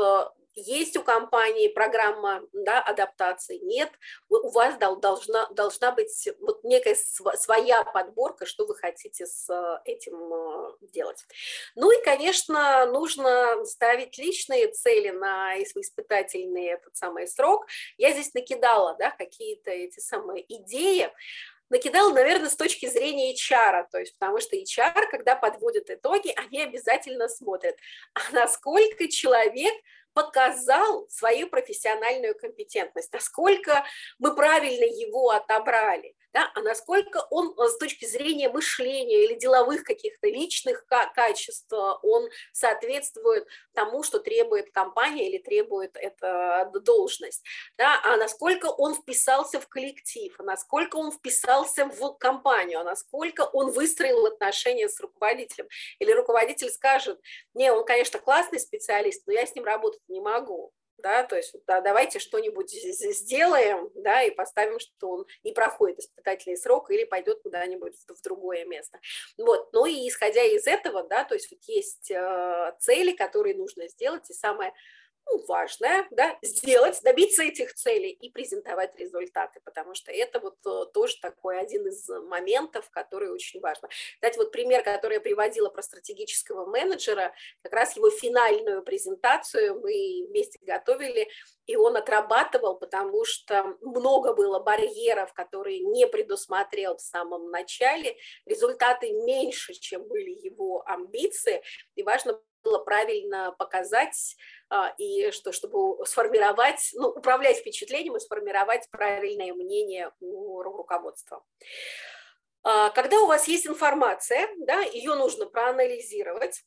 есть 0.59 0.97
у 0.97 1.03
компании 1.03 1.67
программа 1.67 2.41
да, 2.51 2.81
адаптации, 2.81 3.57
нет, 3.57 3.91
у 4.27 4.49
вас 4.49 4.77
должна, 4.77 5.47
должна 5.51 5.91
быть 5.91 6.27
вот 6.39 6.63
некая 6.63 6.95
своя 6.95 7.83
подборка, 7.83 8.47
что 8.47 8.65
вы 8.65 8.75
хотите 8.75 9.27
с 9.27 9.47
э, 9.49 9.79
этим 9.85 10.15
э, 10.33 10.71
делать. 10.93 11.23
Ну 11.75 11.91
и, 11.91 12.03
конечно, 12.03 12.87
нужно 12.87 13.63
ставить 13.65 14.17
личные 14.17 14.67
цели 14.69 15.09
на 15.09 15.61
испытательный 15.61 16.65
этот 16.65 16.95
самый 16.95 17.27
срок. 17.27 17.67
Я 17.97 18.11
здесь 18.11 18.33
накидала 18.33 18.95
да, 18.97 19.11
какие-то 19.11 19.69
эти 19.69 19.99
самые 19.99 20.43
идеи, 20.55 21.11
накидала, 21.69 22.13
наверное, 22.13 22.49
с 22.49 22.55
точки 22.55 22.87
зрения 22.87 23.33
HR, 23.33 23.85
то 23.91 23.99
есть 23.99 24.17
потому 24.17 24.39
что 24.39 24.55
HR, 24.55 25.07
когда 25.11 25.35
подводят 25.35 25.89
итоги, 25.89 26.33
они 26.35 26.63
обязательно 26.63 27.27
смотрят, 27.27 27.75
а 28.13 28.19
насколько 28.31 29.07
человек 29.07 29.73
показал 30.17 31.07
свою 31.09 31.47
профессиональную 31.47 32.33
компетентность, 32.33 33.13
насколько 33.13 33.85
мы 34.17 34.33
правильно 34.33 34.83
его 34.83 35.29
отобрали, 35.29 36.15
да, 36.37 36.51
а 36.53 36.61
насколько 36.61 37.25
он 37.31 37.55
э, 37.57 37.67
с 37.67 37.77
точки 37.79 38.05
зрения 38.05 38.47
мышления 38.47 39.25
или 39.25 39.33
деловых 39.33 39.83
каких-то 39.83 40.27
личных 40.27 40.85
качеств, 40.85 41.73
он 41.73 42.29
соответствует 42.53 43.47
тому, 43.73 44.03
что 44.03 44.19
требует 44.19 44.71
компания 44.71 45.27
или 45.27 45.39
требует 45.39 45.97
эта 45.97 46.69
должность, 46.85 47.43
да, 47.75 47.99
а 48.03 48.17
насколько 48.17 48.67
он 48.67 48.93
вписался 48.93 49.59
в 49.59 49.67
коллектив, 49.67 50.35
а 50.37 50.43
насколько 50.43 50.97
он 50.97 51.11
вписался 51.11 51.85
в 51.85 52.13
компанию, 52.19 52.81
а 52.81 52.83
насколько 52.83 53.41
он 53.41 53.71
выстроил 53.71 54.27
отношения 54.27 54.89
с 54.89 54.99
руководителем. 54.99 55.67
Или 55.97 56.11
руководитель 56.11 56.69
скажет, 56.69 57.19
не, 57.55 57.71
он, 57.71 57.83
конечно, 57.83 58.19
классный 58.19 58.59
специалист, 58.59 59.23
но 59.25 59.33
я 59.33 59.47
с 59.47 59.55
ним 59.55 59.63
работать 59.63 60.01
не 60.07 60.21
могу 60.21 60.71
да, 60.97 61.23
то 61.23 61.35
есть 61.35 61.55
да, 61.65 61.81
давайте 61.81 62.19
что-нибудь 62.19 62.71
сделаем, 62.71 63.89
да, 63.95 64.23
и 64.23 64.31
поставим, 64.31 64.79
что 64.79 65.09
он 65.09 65.25
не 65.43 65.51
проходит 65.51 65.99
испытательный 65.99 66.57
срок 66.57 66.91
или 66.91 67.03
пойдет 67.03 67.41
куда-нибудь 67.41 67.93
в, 68.07 68.21
другое 68.23 68.65
место. 68.65 68.99
Вот, 69.37 69.71
ну 69.73 69.85
и 69.85 70.07
исходя 70.07 70.43
из 70.43 70.67
этого, 70.67 71.03
да, 71.03 71.23
то 71.23 71.35
есть 71.35 71.49
вот 71.51 71.61
есть 71.63 72.11
э, 72.11 72.73
цели, 72.79 73.15
которые 73.15 73.55
нужно 73.55 73.87
сделать, 73.87 74.29
и 74.29 74.33
самое 74.33 74.73
ну, 75.29 75.43
важное, 75.47 76.07
да, 76.11 76.37
сделать, 76.41 77.01
добиться 77.03 77.43
этих 77.43 77.73
целей 77.73 78.11
и 78.11 78.29
презентовать 78.29 78.97
результаты, 78.97 79.59
потому 79.63 79.93
что 79.93 80.11
это 80.11 80.39
вот 80.39 80.57
э, 80.65 80.91
тоже 80.93 81.19
такой 81.21 81.59
один 81.59 81.87
из 81.87 82.07
моментов, 82.07 82.89
который 82.89 83.29
очень 83.29 83.59
важно. 83.59 83.89
Кстати, 84.15 84.37
вот 84.37 84.51
пример, 84.51 84.83
который 84.83 85.15
я 85.15 85.21
приводила 85.21 85.69
про 85.69 85.81
стратегического 85.81 86.65
менеджера, 86.65 87.33
как 87.61 87.73
раз 87.73 87.95
его 87.95 88.09
финальную 88.09 88.83
презентацию 88.83 89.79
мы 89.79 90.27
вместе 90.29 90.59
готовили, 90.61 91.27
и 91.65 91.75
он 91.75 91.97
отрабатывал, 91.97 92.77
потому 92.77 93.25
что 93.25 93.75
много 93.81 94.33
было 94.33 94.59
барьеров, 94.59 95.33
которые 95.33 95.79
не 95.79 96.07
предусмотрел 96.07 96.95
в 96.95 97.01
самом 97.01 97.51
начале, 97.51 98.15
результаты 98.45 99.11
меньше, 99.11 99.73
чем 99.73 100.07
были 100.07 100.29
его 100.29 100.83
амбиции, 100.87 101.61
и 101.95 102.03
важно 102.03 102.41
было 102.67 102.79
правильно 102.79 103.55
показать 103.57 104.35
а, 104.69 104.93
и 104.97 105.31
что, 105.31 105.51
чтобы 105.51 106.05
сформировать, 106.05 106.89
ну, 106.93 107.09
управлять 107.09 107.57
впечатлением 107.57 108.17
и 108.17 108.19
сформировать 108.19 108.89
правильное 108.91 109.53
мнение 109.53 110.11
у 110.19 110.61
руководства. 110.61 111.43
А, 112.63 112.89
когда 112.89 113.19
у 113.21 113.27
вас 113.27 113.47
есть 113.47 113.67
информация, 113.67 114.49
да, 114.59 114.81
ее 114.81 115.15
нужно 115.15 115.45
проанализировать, 115.45 116.63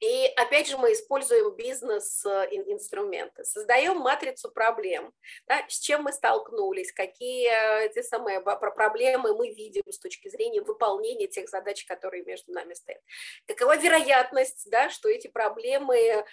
и 0.00 0.26
опять 0.36 0.68
же 0.68 0.76
мы 0.76 0.92
используем 0.92 1.54
бизнес-инструменты, 1.54 3.44
создаем 3.44 3.98
матрицу 3.98 4.50
проблем, 4.50 5.12
да, 5.46 5.64
с 5.68 5.78
чем 5.78 6.02
мы 6.02 6.12
столкнулись, 6.12 6.92
какие 6.92 7.88
те 7.92 8.02
самые 8.02 8.40
проблемы 8.40 9.34
мы 9.34 9.50
видим 9.50 9.82
с 9.88 9.98
точки 9.98 10.28
зрения 10.28 10.62
выполнения 10.62 11.26
тех 11.28 11.48
задач, 11.48 11.84
которые 11.84 12.24
между 12.24 12.52
нами 12.52 12.74
стоят. 12.74 13.00
Какова 13.46 13.76
вероятность, 13.76 14.68
да, 14.70 14.90
что 14.90 15.08
эти 15.08 15.28
проблемы 15.28 16.24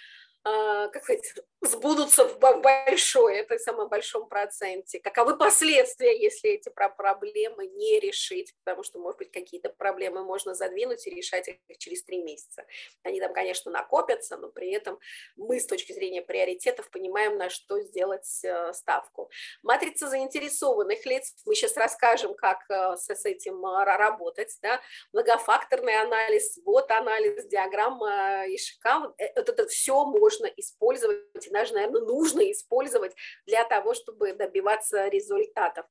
как 0.42 1.02
сказать, 1.02 1.34
сбудутся 1.60 2.26
в 2.26 2.38
большой, 2.38 3.36
это 3.36 3.56
в 3.56 3.60
самом 3.60 3.88
большом 3.88 4.28
проценте. 4.28 4.98
Каковы 4.98 5.36
последствия, 5.36 6.18
если 6.18 6.50
эти 6.50 6.70
проблемы 6.70 7.66
не 7.66 8.00
решить, 8.00 8.54
потому 8.64 8.82
что, 8.82 8.98
может 8.98 9.18
быть, 9.18 9.30
какие-то 9.30 9.68
проблемы 9.68 10.24
можно 10.24 10.54
задвинуть 10.54 11.06
и 11.06 11.10
решать 11.10 11.48
их 11.48 11.78
через 11.78 12.02
три 12.04 12.22
месяца. 12.22 12.64
Они 13.02 13.20
там, 13.20 13.34
конечно, 13.34 13.70
накопятся, 13.70 14.38
но 14.38 14.48
при 14.48 14.70
этом 14.70 14.98
мы 15.36 15.60
с 15.60 15.66
точки 15.66 15.92
зрения 15.92 16.22
приоритетов 16.22 16.90
понимаем, 16.90 17.36
на 17.36 17.50
что 17.50 17.80
сделать 17.80 18.40
э, 18.42 18.72
ставку. 18.72 19.30
Матрица 19.62 20.08
заинтересованных 20.08 21.04
лиц, 21.04 21.34
мы 21.44 21.54
сейчас 21.54 21.76
расскажем, 21.76 22.34
как 22.34 22.58
э, 22.70 22.96
с 22.96 23.24
этим 23.26 23.64
э, 23.66 23.84
работать, 23.84 24.56
да? 24.62 24.80
многофакторный 25.12 26.00
анализ, 26.00 26.58
вот 26.64 26.90
анализ, 26.90 27.44
диаграмма 27.46 28.46
Ишика, 28.48 29.12
это, 29.18 29.52
это 29.52 29.66
все 29.66 30.06
можно 30.06 30.29
можно 30.30 30.46
использовать, 30.56 31.46
и 31.46 31.50
даже, 31.50 31.74
наверное, 31.74 32.02
нужно 32.02 32.40
использовать 32.52 33.14
для 33.46 33.64
того, 33.64 33.94
чтобы 33.94 34.32
добиваться 34.32 35.08
результатов. 35.08 35.86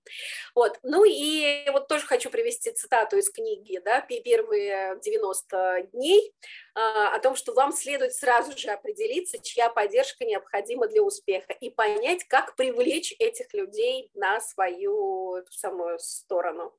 Вот. 0.55 0.79
Ну 0.83 1.03
и 1.05 1.69
вот 1.71 1.87
тоже 1.87 2.05
хочу 2.05 2.29
привести 2.29 2.71
цитату 2.71 3.17
из 3.17 3.29
книги, 3.29 3.81
да, 3.83 4.01
первые 4.01 4.97
90 5.03 5.89
дней, 5.91 6.33
а, 6.73 7.15
о 7.15 7.19
том, 7.19 7.35
что 7.35 7.53
вам 7.53 7.73
следует 7.73 8.13
сразу 8.13 8.57
же 8.57 8.69
определиться, 8.69 9.39
чья 9.39 9.69
поддержка 9.69 10.23
необходима 10.23 10.87
для 10.87 11.03
успеха, 11.03 11.51
и 11.51 11.69
понять, 11.69 12.23
как 12.23 12.55
привлечь 12.55 13.13
этих 13.19 13.53
людей 13.53 14.09
на 14.13 14.39
свою 14.39 15.43
самую 15.49 15.99
сторону. 15.99 16.73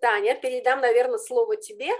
Таня, 0.00 0.34
передам, 0.34 0.80
наверное, 0.80 1.18
слово 1.18 1.56
тебе. 1.56 1.90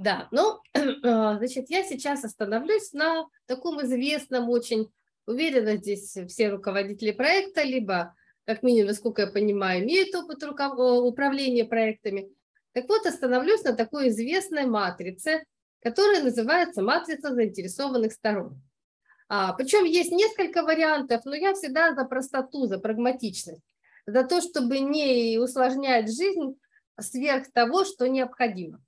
Да, 0.00 0.28
ну, 0.30 0.62
а, 1.02 1.36
значит, 1.38 1.68
я 1.68 1.84
сейчас 1.84 2.24
остановлюсь 2.24 2.94
на 2.94 3.26
таком 3.44 3.82
известном, 3.82 4.48
очень 4.48 4.90
уверенно 5.26 5.76
здесь 5.76 6.16
все 6.26 6.48
руководители 6.48 7.10
проекта, 7.10 7.62
либо, 7.64 8.14
как 8.46 8.62
минимум, 8.62 8.88
насколько 8.88 9.22
я 9.22 9.28
понимаю, 9.28 9.84
имеют 9.84 10.14
опыт 10.14 10.42
руков... 10.42 10.78
управления 11.04 11.66
проектами. 11.66 12.30
Так 12.72 12.88
вот, 12.88 13.04
остановлюсь 13.04 13.62
на 13.62 13.74
такой 13.74 14.08
известной 14.08 14.64
матрице, 14.64 15.44
которая 15.82 16.22
называется 16.22 16.80
матрица 16.80 17.34
заинтересованных 17.34 18.14
сторон. 18.14 18.58
А, 19.28 19.52
причем 19.52 19.84
есть 19.84 20.12
несколько 20.12 20.62
вариантов, 20.62 21.26
но 21.26 21.34
я 21.34 21.52
всегда 21.52 21.94
за 21.94 22.06
простоту, 22.06 22.64
за 22.68 22.78
прагматичность, 22.78 23.60
за 24.06 24.24
то, 24.24 24.40
чтобы 24.40 24.78
не 24.80 25.36
усложнять 25.36 26.10
жизнь 26.10 26.58
сверх 26.98 27.52
того, 27.52 27.84
что 27.84 28.08
необходимо. 28.08 28.80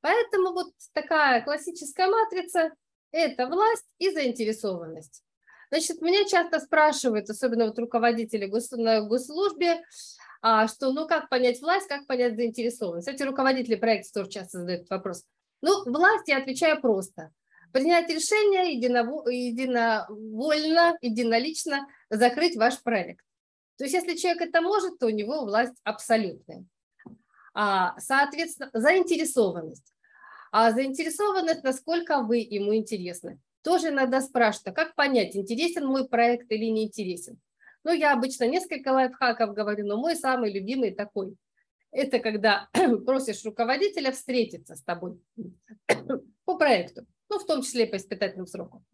Поэтому 0.00 0.52
вот 0.52 0.72
такая 0.92 1.42
классическая 1.42 2.08
матрица– 2.08 2.72
это 3.12 3.46
власть 3.46 3.86
и 3.98 4.10
заинтересованность. 4.10 5.22
Значит, 5.70 6.00
меня 6.00 6.24
часто 6.24 6.58
спрашивают, 6.58 7.30
особенно 7.30 7.66
вот 7.66 7.78
руководители 7.78 8.46
гос, 8.46 8.70
на 8.72 9.02
госслужбе, 9.02 9.82
а, 10.42 10.66
что 10.66 10.92
ну 10.92 11.06
как 11.06 11.28
понять 11.28 11.60
власть, 11.60 11.86
как 11.86 12.06
понять 12.06 12.36
заинтересованность. 12.36 13.06
Кстати, 13.06 13.22
руководители 13.22 13.76
проекта 13.76 14.12
тоже 14.12 14.30
часто 14.30 14.58
задают 14.58 14.80
этот 14.80 14.90
вопрос. 14.90 15.24
Ну, 15.62 15.84
власть 15.84 16.28
я 16.28 16.38
отвечаю 16.38 16.80
просто. 16.80 17.30
Принять 17.72 18.08
решение 18.10 18.74
единово, 18.74 19.28
единовольно, 19.28 20.98
единолично 21.02 21.86
закрыть 22.08 22.56
ваш 22.56 22.82
проект. 22.82 23.24
То 23.76 23.84
есть 23.84 23.94
если 23.94 24.16
человек 24.16 24.42
это 24.42 24.60
может, 24.60 24.98
то 24.98 25.06
у 25.06 25.10
него 25.10 25.44
власть 25.44 25.76
абсолютная. 25.84 26.64
А, 27.54 27.98
соответственно, 27.98 28.70
заинтересованность. 28.72 29.94
А 30.52 30.72
заинтересованность, 30.72 31.62
насколько 31.62 32.22
вы 32.22 32.38
ему 32.38 32.74
интересны. 32.74 33.38
Тоже 33.62 33.88
иногда 33.88 34.20
спрашивают, 34.20 34.68
а 34.68 34.72
как 34.72 34.94
понять, 34.94 35.36
интересен 35.36 35.86
мой 35.86 36.08
проект 36.08 36.50
или 36.50 36.64
не 36.66 36.84
интересен. 36.84 37.38
Ну, 37.84 37.92
я 37.92 38.12
обычно 38.12 38.46
несколько 38.46 38.88
лайфхаков 38.92 39.54
говорю, 39.54 39.86
но 39.86 39.96
мой 39.96 40.16
самый 40.16 40.52
любимый 40.52 40.92
такой. 40.92 41.36
Это 41.92 42.18
когда 42.18 42.68
просишь 43.06 43.44
руководителя 43.44 44.12
встретиться 44.12 44.76
с 44.76 44.82
тобой 44.82 45.20
по 46.44 46.56
проекту, 46.56 47.06
ну, 47.28 47.38
в 47.38 47.46
том 47.46 47.62
числе 47.62 47.86
и 47.86 47.90
по 47.90 47.96
испытательным 47.96 48.46
срокам. 48.46 48.84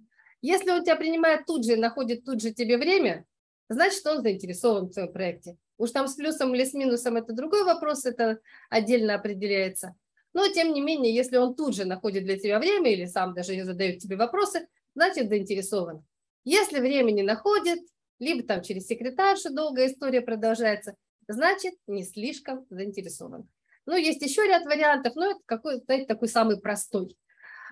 Если 0.43 0.71
он 0.71 0.83
тебя 0.85 0.97
принимает 0.97 1.47
тут 1.47 1.65
же 1.65 1.73
и 1.73 1.77
находит 1.77 2.25
тут 2.25 2.41
же 2.41 2.53
тебе 2.53 2.77
время, 2.77 3.25
значит, 3.69 4.07
он 4.07 4.23
заинтересован 4.23 4.87
в 4.87 4.93
твоем 4.93 5.13
проекте. 5.13 5.57
Уж 5.79 5.91
там 5.91 6.09
с 6.09 6.15
плюсом 6.15 6.55
или 6.55 6.65
с 6.65 6.73
минусом 6.73 7.17
это 7.17 7.33
другой 7.33 7.65
вопрос, 7.65 8.05
это 8.05 8.39
отдельно 8.71 9.15
определяется. 9.15 9.95
Но, 10.33 10.49
тем 10.49 10.73
не 10.73 10.81
менее, 10.81 11.15
если 11.15 11.37
он 11.37 11.55
тут 11.55 11.75
же 11.75 11.85
находит 11.85 12.25
для 12.25 12.39
тебя 12.39 12.59
время 12.59 12.93
или 12.93 13.07
сам 13.07 13.35
даже 13.35 13.63
задает 13.65 13.99
тебе 13.99 14.17
вопросы, 14.17 14.69
значит, 14.95 15.29
заинтересован. 15.29 16.05
Если 16.45 16.81
времени 16.81 17.23
находит, 17.23 17.81
либо 18.19 18.47
там 18.47 18.63
через 18.63 18.87
секретаршу 18.87 19.53
долгая 19.53 19.89
история 19.89 20.21
продолжается, 20.21 20.95
значит, 21.29 21.75
не 21.87 22.05
слишком 22.05 22.67
заинтересован. 22.71 23.49
Ну, 23.87 23.97
есть 23.97 24.23
еще 24.23 24.47
ряд 24.47 24.65
вариантов, 24.65 25.15
но 25.15 25.31
это 25.31 25.41
какой-то, 25.47 25.85
знаете, 25.85 26.07
такой 26.07 26.29
самый 26.29 26.61
простой. 26.61 27.17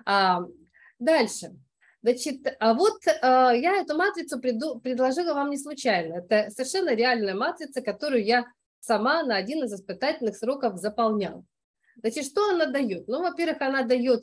А, 0.05 0.41
дальше. 0.99 1.55
Значит, 2.05 2.55
а 2.59 2.75
вот 2.75 2.99
а, 3.23 3.51
я 3.51 3.77
эту 3.77 3.97
матрицу 3.97 4.39
приду, 4.39 4.79
предложила 4.79 5.33
вам 5.33 5.49
не 5.49 5.57
случайно. 5.57 6.19
Это 6.19 6.51
совершенно 6.51 6.93
реальная 6.93 7.33
матрица, 7.33 7.81
которую 7.81 8.23
я 8.23 8.45
сама 8.79 9.23
на 9.23 9.35
один 9.35 9.63
из 9.63 9.73
испытательных 9.73 10.37
сроков 10.37 10.77
заполняла. 10.77 11.43
Значит, 11.95 12.25
что 12.25 12.47
она 12.51 12.67
дает? 12.67 13.07
Ну, 13.07 13.23
во-первых, 13.23 13.59
она 13.59 13.81
дает, 13.81 14.21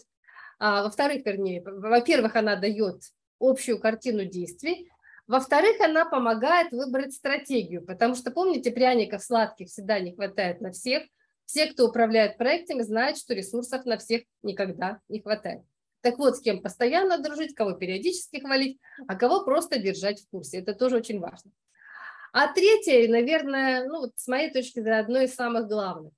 а, 0.60 0.84
во-вторых, 0.84 1.26
вернее, 1.26 1.60
во-первых, 1.64 2.36
она 2.36 2.54
дает 2.54 3.02
общую 3.40 3.80
картину 3.80 4.26
действий, 4.26 4.88
во-вторых, 5.26 5.80
она 5.80 6.04
помогает 6.04 6.70
выбрать 6.70 7.14
стратегию, 7.14 7.84
потому 7.84 8.14
что, 8.14 8.30
помните, 8.30 8.70
пряников 8.70 9.24
сладких 9.24 9.66
всегда 9.66 9.98
не 9.98 10.14
хватает 10.14 10.60
на 10.60 10.70
всех. 10.70 11.02
Все, 11.46 11.66
кто 11.66 11.88
управляет 11.88 12.38
проектами, 12.38 12.82
знают, 12.82 13.18
что 13.18 13.34
ресурсов 13.34 13.84
на 13.86 13.98
всех 13.98 14.22
никогда 14.44 15.00
не 15.08 15.20
хватает. 15.20 15.62
Так 16.02 16.18
вот, 16.18 16.36
с 16.36 16.40
кем 16.40 16.60
постоянно 16.60 17.18
дружить, 17.18 17.54
кого 17.54 17.72
периодически 17.72 18.40
хвалить, 18.40 18.78
а 19.06 19.14
кого 19.14 19.44
просто 19.44 19.78
держать 19.78 20.20
в 20.20 20.28
курсе. 20.28 20.58
Это 20.58 20.74
тоже 20.74 20.96
очень 20.96 21.20
важно. 21.20 21.52
А 22.32 22.52
третье, 22.52 23.08
наверное, 23.08 23.86
ну, 23.86 24.00
вот 24.00 24.12
с 24.16 24.26
моей 24.26 24.52
точки 24.52 24.80
зрения, 24.80 25.00
одно 25.00 25.20
из 25.20 25.34
самых 25.34 25.68
главных. 25.68 26.12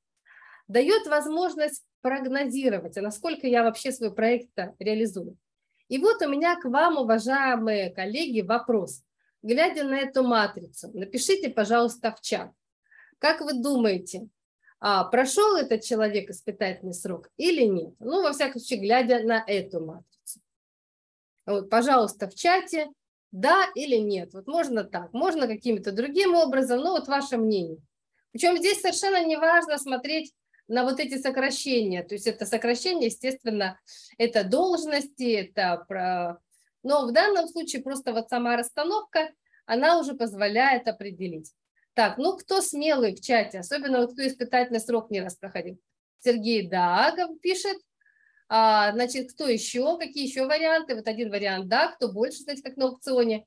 Дает 0.68 1.06
возможность 1.06 1.84
прогнозировать, 2.00 2.96
а 2.96 3.02
насколько 3.02 3.46
я 3.46 3.62
вообще 3.62 3.92
свой 3.92 4.14
проект 4.14 4.50
реализую. 4.78 5.36
И 5.88 5.98
вот 5.98 6.22
у 6.22 6.28
меня 6.28 6.56
к 6.56 6.64
вам, 6.64 6.96
уважаемые 6.96 7.90
коллеги, 7.90 8.40
вопрос. 8.40 9.02
Глядя 9.42 9.84
на 9.84 9.98
эту 9.98 10.22
матрицу, 10.22 10.90
напишите, 10.94 11.50
пожалуйста, 11.50 12.14
в 12.14 12.22
чат. 12.22 12.50
Как 13.18 13.42
вы 13.42 13.52
думаете, 13.52 14.28
а, 14.86 15.04
прошел 15.04 15.56
этот 15.56 15.82
человек 15.82 16.28
испытательный 16.28 16.92
срок 16.92 17.30
или 17.38 17.62
нет? 17.62 17.94
Ну, 18.00 18.22
во 18.22 18.34
всяком 18.34 18.60
случае, 18.60 18.80
глядя 18.80 19.20
на 19.20 19.42
эту 19.46 19.80
матрицу. 19.80 20.40
Вот, 21.46 21.70
пожалуйста, 21.70 22.28
в 22.28 22.34
чате, 22.34 22.88
да 23.32 23.64
или 23.74 23.96
нет. 23.96 24.34
Вот 24.34 24.46
можно 24.46 24.84
так, 24.84 25.10
можно 25.14 25.46
каким-то 25.46 25.90
другим 25.90 26.34
образом, 26.34 26.80
но 26.80 26.90
вот 26.90 27.08
ваше 27.08 27.38
мнение. 27.38 27.78
Причем 28.30 28.58
здесь 28.58 28.82
совершенно 28.82 29.24
не 29.24 29.36
важно 29.36 29.78
смотреть 29.78 30.34
на 30.68 30.84
вот 30.84 31.00
эти 31.00 31.16
сокращения. 31.16 32.02
То 32.02 32.16
есть 32.16 32.26
это 32.26 32.44
сокращение, 32.44 33.06
естественно, 33.06 33.80
это 34.18 34.44
должности, 34.44 35.32
это 35.32 35.82
про... 35.88 36.40
Но 36.82 37.06
в 37.06 37.12
данном 37.12 37.48
случае 37.48 37.82
просто 37.82 38.12
вот 38.12 38.28
сама 38.28 38.58
расстановка, 38.58 39.30
она 39.64 39.98
уже 39.98 40.12
позволяет 40.12 40.88
определить. 40.88 41.54
Так, 41.94 42.18
ну 42.18 42.36
кто 42.36 42.60
смелый 42.60 43.14
в 43.14 43.20
чате, 43.20 43.60
особенно 43.60 44.00
вот 44.00 44.12
кто 44.12 44.26
испытательный 44.26 44.80
срок 44.80 45.10
не 45.10 45.20
раз 45.20 45.36
проходил. 45.36 45.80
Сергей 46.18 46.68
Дагов 46.68 47.40
пишет. 47.40 47.76
А, 48.48 48.92
значит, 48.92 49.32
кто 49.32 49.48
еще? 49.48 49.96
Какие 49.98 50.26
еще 50.26 50.46
варианты? 50.46 50.96
Вот 50.96 51.06
один 51.06 51.30
вариант, 51.30 51.68
да, 51.68 51.88
кто 51.92 52.12
больше, 52.12 52.38
кстати, 52.38 52.60
как 52.60 52.76
на 52.76 52.86
аукционе. 52.86 53.46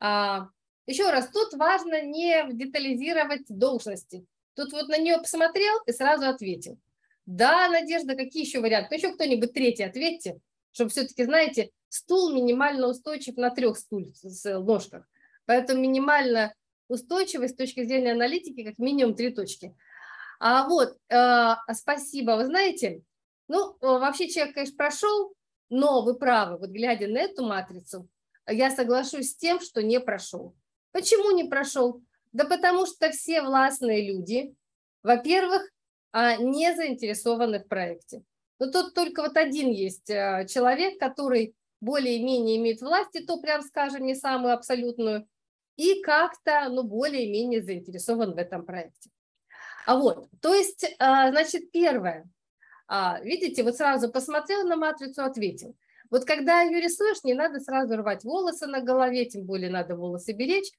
А, 0.00 0.48
еще 0.86 1.10
раз, 1.10 1.28
тут 1.28 1.54
важно 1.54 2.02
не 2.02 2.52
детализировать 2.52 3.46
должности. 3.48 4.26
Тут 4.54 4.72
вот 4.72 4.88
на 4.88 4.98
нее 4.98 5.18
посмотрел 5.18 5.78
и 5.86 5.92
сразу 5.92 6.26
ответил. 6.28 6.78
Да, 7.26 7.68
Надежда, 7.68 8.16
какие 8.16 8.44
еще 8.44 8.60
варианты? 8.60 8.88
Ну, 8.90 8.96
еще 8.96 9.14
кто-нибудь 9.14 9.52
третий 9.52 9.84
ответьте, 9.84 10.40
чтобы 10.72 10.90
все-таки, 10.90 11.24
знаете, 11.24 11.70
стул 11.88 12.32
минимально 12.32 12.88
устойчив 12.88 13.36
на 13.36 13.50
трех 13.50 13.78
стульях 13.78 14.16
с 14.16 14.58
ножках. 14.58 15.08
Поэтому 15.46 15.80
минимально 15.80 16.52
устойчивость 16.90 17.54
с 17.54 17.56
точки 17.56 17.84
зрения 17.84 18.12
аналитики 18.12 18.64
как 18.64 18.78
минимум 18.78 19.14
три 19.14 19.30
точки. 19.30 19.74
А 20.38 20.68
вот, 20.68 20.96
э, 21.08 21.54
спасибо, 21.74 22.32
вы 22.32 22.46
знаете, 22.46 23.02
ну, 23.48 23.76
вообще 23.80 24.28
человек, 24.28 24.54
конечно, 24.54 24.76
прошел, 24.76 25.34
но 25.70 26.02
вы 26.02 26.14
правы, 26.14 26.58
вот 26.58 26.70
глядя 26.70 27.08
на 27.08 27.18
эту 27.18 27.44
матрицу, 27.44 28.08
я 28.48 28.70
соглашусь 28.70 29.30
с 29.30 29.36
тем, 29.36 29.60
что 29.60 29.82
не 29.82 30.00
прошел. 30.00 30.54
Почему 30.92 31.30
не 31.30 31.44
прошел? 31.44 32.02
Да 32.32 32.44
потому 32.44 32.86
что 32.86 33.10
все 33.10 33.42
властные 33.42 34.06
люди, 34.06 34.54
во-первых, 35.02 35.62
а, 36.12 36.36
не 36.36 36.74
заинтересованы 36.74 37.60
в 37.60 37.68
проекте. 37.68 38.22
Но 38.58 38.70
тут 38.70 38.94
только 38.94 39.22
вот 39.22 39.36
один 39.36 39.70
есть 39.70 40.10
а, 40.10 40.44
человек, 40.44 40.98
который 40.98 41.54
более-менее 41.80 42.58
имеет 42.58 42.82
власть, 42.82 43.14
и 43.14 43.24
то, 43.24 43.40
прям 43.40 43.62
скажем, 43.62 44.04
не 44.04 44.14
самую 44.14 44.54
абсолютную, 44.54 45.26
и 45.80 46.02
как-то, 46.02 46.68
ну, 46.68 46.82
более-менее 46.82 47.62
заинтересован 47.62 48.34
в 48.34 48.36
этом 48.36 48.66
проекте. 48.66 49.10
А 49.86 49.96
вот, 49.96 50.28
то 50.42 50.54
есть, 50.54 50.84
а, 50.98 51.30
значит, 51.30 51.70
первое, 51.70 52.28
видите, 53.22 53.62
вот 53.62 53.76
сразу 53.76 54.10
посмотрел 54.10 54.66
на 54.66 54.76
матрицу, 54.76 55.24
ответил. 55.24 55.74
Вот 56.10 56.24
когда 56.24 56.60
ее 56.60 56.80
рисуешь, 56.80 57.24
не 57.24 57.34
надо 57.34 57.60
сразу 57.60 57.96
рвать 57.96 58.24
волосы 58.24 58.66
на 58.66 58.80
голове, 58.80 59.24
тем 59.24 59.44
более 59.44 59.70
надо 59.70 59.96
волосы 59.96 60.32
беречь, 60.32 60.70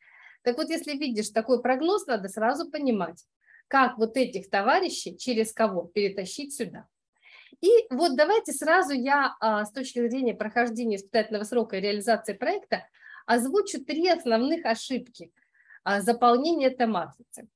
так 0.44 0.58
вот, 0.58 0.70
если 0.70 0.92
видишь 0.98 1.30
такой 1.30 1.62
прогноз, 1.62 2.06
надо 2.08 2.28
сразу 2.28 2.70
понимать, 2.70 3.26
как 3.68 3.98
вот 3.98 4.18
этих 4.18 4.50
товарищей, 4.50 5.18
через 5.18 5.54
кого 5.54 5.84
перетащить 5.84 6.54
сюда. 6.54 6.88
И 7.62 7.70
вот 7.90 8.16
давайте 8.16 8.54
сразу 8.54 8.94
я 8.94 9.36
а, 9.40 9.66
с 9.66 9.72
точки 9.72 10.08
зрения 10.08 10.34
прохождения 10.34 10.96
испытательного 10.96 11.44
срока 11.44 11.78
и 11.78 11.82
реализации 11.82 12.34
проекта 12.34 12.88
озвучу 13.32 13.84
три 13.84 14.08
основных 14.10 14.66
ошибки 14.66 15.32
а, 15.84 16.02
заполнения 16.02 16.68
этой 16.68 16.88
матрицы. 16.88 17.48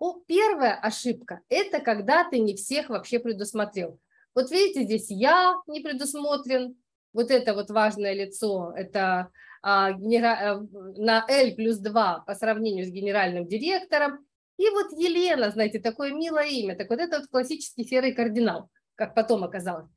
Ну, 0.00 0.24
первая 0.26 0.74
ошибка– 0.74 1.40
это 1.48 1.80
когда 1.80 2.28
ты 2.28 2.38
не 2.38 2.56
всех 2.56 2.88
вообще 2.88 3.18
предусмотрел. 3.20 3.98
Вот 4.34 4.50
видите, 4.50 4.84
здесь 4.84 5.10
я 5.10 5.56
не 5.66 5.80
предусмотрен, 5.80 6.76
вот 7.12 7.30
это 7.30 7.54
вот 7.54 7.70
важное 7.70 8.14
лицо, 8.14 8.72
это 8.76 9.30
а, 9.62 9.92
генера... 9.92 10.36
Э, 10.40 10.60
на 10.96 11.24
L 11.28 11.54
плюс 11.54 11.78
2 11.78 12.24
по 12.26 12.34
сравнению 12.34 12.86
с 12.86 12.90
генеральным 12.90 13.46
директором. 13.46 14.26
И 14.56 14.68
вот 14.70 14.92
Елена, 14.92 15.50
знаете, 15.50 15.80
такое 15.80 16.12
милое 16.12 16.46
имя, 16.46 16.76
так 16.76 16.90
вот 16.90 16.98
это 16.98 17.18
вот 17.18 17.28
классический 17.28 17.84
серый 17.84 18.12
кардинал, 18.12 18.68
как 18.94 19.14
потом 19.14 19.44
оказалось. 19.44 19.90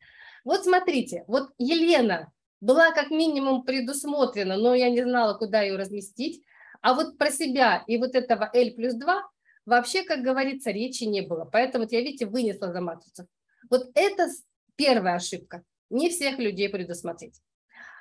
Вот 0.44 0.64
смотрите, 0.64 1.24
вот 1.28 1.50
Елена 1.58 2.32
была 2.64 2.92
как 2.92 3.12
минимум 3.12 3.64
предусмотрена, 3.64 4.56
но 4.56 4.74
я 4.74 4.90
не 4.90 5.04
знала, 5.04 5.38
куда 5.38 5.62
ее 5.62 5.76
разместить. 5.76 6.42
А 6.82 6.94
вот 6.94 7.18
про 7.18 7.30
себя 7.30 7.84
и 7.88 7.98
вот 7.98 8.16
этого 8.16 8.50
L 8.54 8.72
плюс 8.76 8.94
2 8.94 9.22
вообще, 9.66 10.04
как 10.04 10.22
говорится, 10.22 10.72
речи 10.72 11.04
не 11.04 11.22
было. 11.22 11.44
Поэтому 11.44 11.86
я, 11.90 12.00
видите, 12.00 12.26
вынесла 12.26 12.72
за 12.72 12.80
матрицу. 12.80 13.28
Вот 13.70 13.92
это 13.96 14.30
первая 14.78 15.16
ошибка. 15.16 15.64
Не 15.90 16.10
всех 16.10 16.40
людей 16.40 16.70
предусмотреть. 16.70 17.42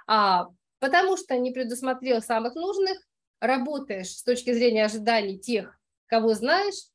А 0.07 0.49
потому 0.79 1.17
что 1.17 1.37
не 1.37 1.51
предусмотрел 1.51 2.23
самых 2.23 2.55
нужных, 2.55 3.01
работаешь 3.41 4.11
с 4.11 4.23
точки 4.23 4.53
зрения 4.53 4.85
ожиданий 4.85 5.41
тех, 5.41 5.77
кого 6.07 6.35
знаешь, 6.35 6.87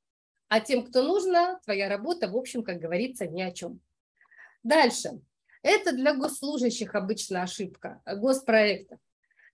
а 0.48 0.62
тем, 0.62 0.86
кто 0.86 1.04
нужно, 1.04 1.60
твоя 1.66 1.90
работа, 1.90 2.30
в 2.30 2.38
общем, 2.38 2.64
как 2.64 2.80
говорится, 2.80 3.28
ни 3.28 3.42
о 3.42 3.52
чем. 3.52 3.82
Дальше. 4.64 5.20
Это 5.68 5.92
для 5.92 6.14
госслужащих 6.14 6.96
обычно 6.96 7.44
ошибка, 7.44 8.02
госпроектов. 8.06 9.00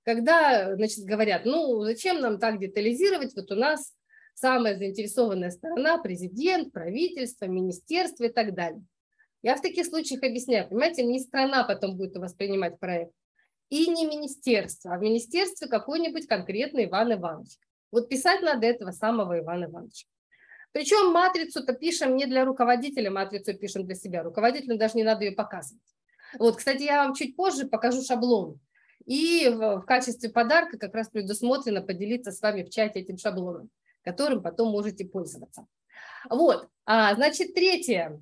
Когда, 0.04 0.76
значит, 0.76 1.06
говорят, 1.06 1.44
ну, 1.44 1.84
зачем 1.84 2.22
нам 2.22 2.38
так 2.38 2.60
детализировать, 2.60 3.34
вот 3.36 3.52
у 3.52 3.56
нас 3.56 3.96
самая 4.36 4.78
заинтересованная 4.78 5.50
сторона, 5.50 5.98
президент, 5.98 6.72
правительство, 6.72 7.46
министерство 7.46 8.26
и 8.26 8.30
так 8.30 8.54
далее. 8.54 8.84
Я 9.42 9.56
в 9.56 9.62
таких 9.64 9.88
случаях 9.88 10.22
объясняю, 10.22 10.70
понимаете, 10.70 11.04
не 11.04 11.20
страна 11.20 11.64
потом 11.64 11.98
будет 11.98 12.16
воспринимать 12.18 12.78
проект, 12.78 13.14
и 13.72 13.88
не 13.88 14.06
министерство, 14.06 14.94
а 14.94 15.00
в 15.00 15.02
министерстве 15.02 15.68
какой-нибудь 15.68 16.28
конкретный 16.28 16.86
Иван 16.86 17.14
Иванович. 17.14 17.58
Вот 17.92 18.08
писать 18.08 18.44
надо 18.44 18.68
этого 18.68 18.92
самого 18.92 19.40
Ивана 19.40 19.66
Ивановича. 19.66 20.06
Причем 20.74 21.12
матрицу-то 21.12 21.74
пишем 21.74 22.16
не 22.16 22.28
для 22.28 22.46
руководителя, 22.46 23.10
матрицу 23.10 23.56
пишем 23.56 23.88
для 23.88 23.96
себя. 23.96 24.22
Руководителю 24.22 24.78
даже 24.78 24.94
не 24.94 25.04
надо 25.04 25.26
ее 25.26 25.32
показывать. 25.32 25.82
Вот, 26.40 26.58
кстати, 26.58 26.84
я 26.84 27.04
вам 27.04 27.14
чуть 27.14 27.36
позже 27.36 27.68
покажу 27.68 28.02
шаблон. 28.02 28.60
И 29.06 29.50
в, 29.50 29.82
в 29.82 29.86
качестве 29.86 30.30
подарка 30.30 30.78
как 30.78 30.94
раз 30.94 31.10
предусмотрено 31.10 31.82
поделиться 31.82 32.32
с 32.32 32.42
вами 32.42 32.64
в 32.64 32.70
чате 32.70 33.02
этим 33.02 33.18
шаблоном, 33.18 33.70
которым 34.02 34.42
потом 34.42 34.70
можете 34.70 35.06
пользоваться. 35.06 35.68
Вот, 36.30 36.70
а, 36.86 37.14
значит, 37.16 37.54
третье. 37.54 38.22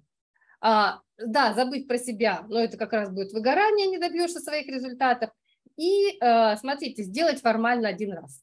А, 0.60 1.02
да, 1.18 1.54
забыть 1.54 1.88
про 1.88 1.98
себя, 1.98 2.46
но 2.48 2.60
это 2.60 2.78
как 2.78 2.94
раз 2.94 3.10
будет 3.10 3.32
выгорание, 3.32 3.88
не 3.88 3.98
добьешься 3.98 4.40
своих 4.40 4.68
результатов. 4.68 5.32
И 5.78 6.18
а, 6.20 6.58
смотрите, 6.58 7.04
сделать 7.04 7.42
формально 7.42 7.90
один 7.90 8.14
раз. 8.14 8.42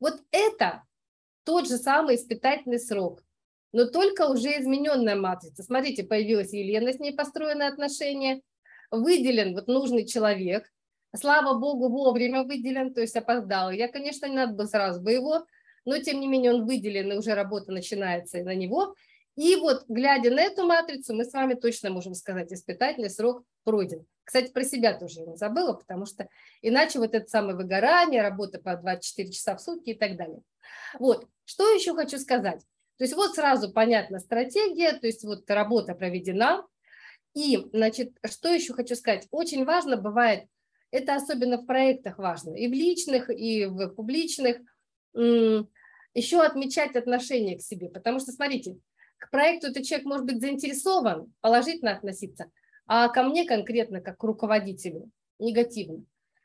Вот 0.00 0.20
это 0.30 0.84
тот 1.44 1.66
же 1.66 1.78
самый 1.78 2.16
испытательный 2.16 2.78
срок, 2.78 3.22
но 3.72 3.86
только 3.86 4.28
уже 4.28 4.60
измененная 4.60 5.16
матрица. 5.16 5.62
Смотрите, 5.62 6.04
появилась 6.04 6.52
Елена, 6.52 6.92
с 6.92 6.98
ней 6.98 7.14
построены 7.14 7.64
отношения, 7.64 8.42
выделен 8.90 9.54
вот 9.54 9.68
нужный 9.68 10.06
человек, 10.06 10.70
слава 11.16 11.58
богу, 11.58 11.88
вовремя 11.88 12.44
выделен, 12.44 12.92
то 12.94 13.00
есть 13.00 13.16
опоздал. 13.16 13.70
Я, 13.70 13.88
конечно, 13.88 14.26
не 14.26 14.36
надо 14.36 14.54
бы 14.54 14.66
сразу 14.66 15.00
бы 15.00 15.12
его, 15.12 15.46
но 15.84 15.98
тем 15.98 16.20
не 16.20 16.26
менее 16.26 16.54
он 16.54 16.66
выделен, 16.66 17.12
и 17.12 17.16
уже 17.16 17.34
работа 17.34 17.72
начинается 17.72 18.42
на 18.42 18.54
него. 18.54 18.94
И 19.36 19.54
вот, 19.56 19.84
глядя 19.88 20.30
на 20.30 20.40
эту 20.40 20.66
матрицу, 20.66 21.14
мы 21.14 21.24
с 21.24 21.32
вами 21.32 21.54
точно 21.54 21.90
можем 21.90 22.14
сказать, 22.14 22.52
испытательный 22.52 23.08
срок 23.08 23.44
пройден. 23.64 24.04
Кстати, 24.24 24.50
про 24.50 24.64
себя 24.64 24.98
тоже 24.98 25.20
не 25.20 25.36
забыла, 25.36 25.74
потому 25.74 26.04
что 26.04 26.28
иначе 26.60 26.98
вот 26.98 27.14
это 27.14 27.26
самое 27.28 27.56
выгорание, 27.56 28.20
работа 28.20 28.58
по 28.58 28.76
24 28.76 29.30
часа 29.30 29.56
в 29.56 29.60
сутки 29.60 29.90
и 29.90 29.94
так 29.94 30.16
далее. 30.16 30.42
Вот, 30.98 31.26
что 31.44 31.72
еще 31.72 31.94
хочу 31.94 32.18
сказать. 32.18 32.60
То 32.98 33.04
есть 33.04 33.14
вот 33.14 33.36
сразу 33.36 33.72
понятна 33.72 34.18
стратегия, 34.18 34.92
то 34.92 35.06
есть 35.06 35.24
вот 35.24 35.48
работа 35.48 35.94
проведена. 35.94 36.66
И, 37.34 37.58
значит, 37.72 38.12
что 38.26 38.48
еще 38.48 38.72
хочу 38.72 38.94
сказать. 38.94 39.28
Очень 39.30 39.64
важно 39.64 39.96
бывает, 39.96 40.44
это 40.90 41.14
особенно 41.14 41.58
в 41.58 41.66
проектах 41.66 42.18
важно, 42.18 42.54
и 42.54 42.66
в 42.66 42.72
личных, 42.72 43.30
и 43.30 43.66
в 43.66 43.88
публичных, 43.90 44.58
еще 45.14 46.42
отмечать 46.42 46.96
отношение 46.96 47.58
к 47.58 47.62
себе. 47.62 47.88
Потому 47.90 48.18
что, 48.20 48.32
смотрите, 48.32 48.78
к 49.18 49.30
проекту 49.30 49.68
этот 49.68 49.84
человек 49.84 50.06
может 50.06 50.26
быть 50.26 50.40
заинтересован, 50.40 51.32
положительно 51.40 51.92
относиться, 51.92 52.50
а 52.86 53.08
ко 53.08 53.22
мне 53.22 53.44
конкретно, 53.44 54.00
как 54.00 54.18
к 54.18 54.24
руководителю, 54.24 55.10
негативно. 55.38 56.04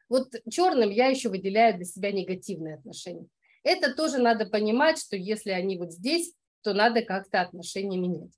Вот 0.10 0.36
черным 0.50 0.90
я 0.90 1.08
еще 1.08 1.30
выделяю 1.30 1.76
для 1.76 1.86
себя 1.86 2.12
негативные 2.12 2.76
отношения. 2.76 3.28
Это 3.64 3.96
тоже 3.96 4.18
надо 4.18 4.46
понимать, 4.46 5.00
что 5.00 5.16
если 5.16 5.52
они 5.52 5.78
вот 5.78 5.94
здесь, 5.94 6.34
то 6.62 6.74
надо 6.74 7.02
как-то 7.02 7.42
отношения 7.42 7.98
менять. 7.98 8.32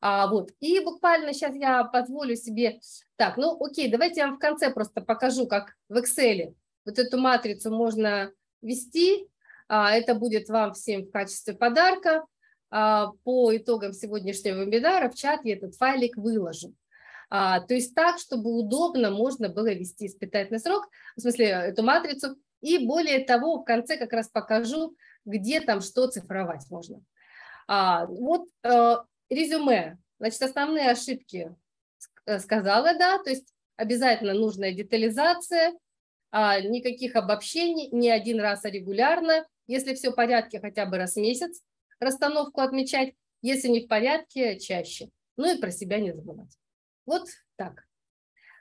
А, 0.00 0.28
вот. 0.28 0.50
И 0.60 0.80
буквально 0.80 1.32
сейчас 1.32 1.54
я 1.54 1.84
позволю 1.84 2.36
себе... 2.36 2.80
Так, 3.16 3.36
ну 3.36 3.56
окей, 3.62 3.90
давайте 3.90 4.20
я 4.20 4.26
вам 4.28 4.36
в 4.36 4.40
конце 4.40 4.70
просто 4.70 5.00
покажу, 5.00 5.46
как 5.46 5.74
в 5.88 5.96
Excel 5.96 6.54
вот 6.84 6.98
эту 6.98 7.18
матрицу 7.18 7.70
можно 7.70 8.32
ввести. 8.62 9.28
А, 9.68 9.92
это 9.92 10.14
будет 10.14 10.48
вам 10.48 10.72
всем 10.74 11.04
в 11.04 11.10
качестве 11.10 11.54
подарка. 11.54 12.24
А, 12.70 13.12
по 13.24 13.56
итогам 13.56 13.92
сегодняшнего 13.92 14.62
вебинара 14.62 15.10
в 15.10 15.14
чат 15.14 15.40
я 15.44 15.54
этот 15.54 15.74
файлик 15.74 16.16
выложу. 16.16 16.74
А, 17.30 17.60
то 17.60 17.74
есть 17.74 17.94
так, 17.94 18.18
чтобы 18.18 18.50
удобно 18.56 19.10
можно 19.10 19.48
было 19.48 19.72
вести 19.72 20.06
испытательный 20.06 20.60
срок, 20.60 20.88
в 21.16 21.20
смысле 21.20 21.46
эту 21.46 21.82
матрицу. 21.82 22.36
И 22.60 22.86
более 22.86 23.24
того, 23.24 23.58
в 23.58 23.64
конце 23.64 23.96
как 23.96 24.12
раз 24.12 24.28
покажу, 24.28 24.96
где 25.24 25.60
там 25.60 25.80
что 25.80 26.08
цифровать 26.08 26.64
можно. 26.70 27.00
А, 27.66 28.06
вот 28.06 28.48
э, 28.64 28.96
резюме. 29.30 29.98
Значит, 30.18 30.42
основные 30.42 30.90
ошибки 30.90 31.54
э, 32.26 32.38
сказала, 32.38 32.94
да, 32.98 33.18
то 33.22 33.30
есть 33.30 33.52
обязательно 33.76 34.34
нужная 34.34 34.72
детализация, 34.72 35.74
а, 36.30 36.60
никаких 36.60 37.16
обобщений, 37.16 37.88
не 37.90 38.10
один 38.10 38.40
раз, 38.40 38.64
а 38.64 38.70
регулярно. 38.70 39.46
Если 39.66 39.94
все 39.94 40.10
в 40.10 40.14
порядке, 40.14 40.60
хотя 40.60 40.86
бы 40.86 40.96
раз 40.96 41.14
в 41.14 41.20
месяц 41.20 41.62
расстановку 42.00 42.60
отмечать, 42.60 43.14
если 43.42 43.68
не 43.68 43.84
в 43.84 43.88
порядке, 43.88 44.58
чаще. 44.58 45.10
Ну 45.36 45.54
и 45.54 45.60
про 45.60 45.70
себя 45.70 46.00
не 46.00 46.12
забывать. 46.12 46.56
Вот 47.06 47.28
так. 47.56 47.84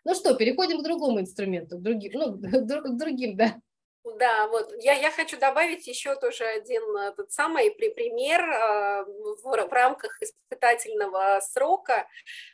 Ну 0.05 0.15
что, 0.15 0.35
переходим 0.35 0.79
к 0.79 0.83
другому 0.83 1.19
инструменту, 1.19 1.77
к 1.77 1.81
другим, 1.81 2.11
ну, 2.13 2.37
к 2.39 2.97
другим, 2.97 3.35
да, 3.35 3.59
да, 4.15 4.47
вот 4.47 4.71
я, 4.79 4.93
я 4.93 5.11
хочу 5.11 5.37
добавить 5.37 5.87
еще 5.87 6.15
тоже 6.15 6.45
один 6.45 6.83
тот 7.15 7.31
самый 7.31 7.71
пример 7.71 8.41
а, 8.41 9.03
в, 9.05 9.41
в 9.43 9.73
рамках 9.73 10.21
испытательного 10.21 11.39
срока. 11.41 12.07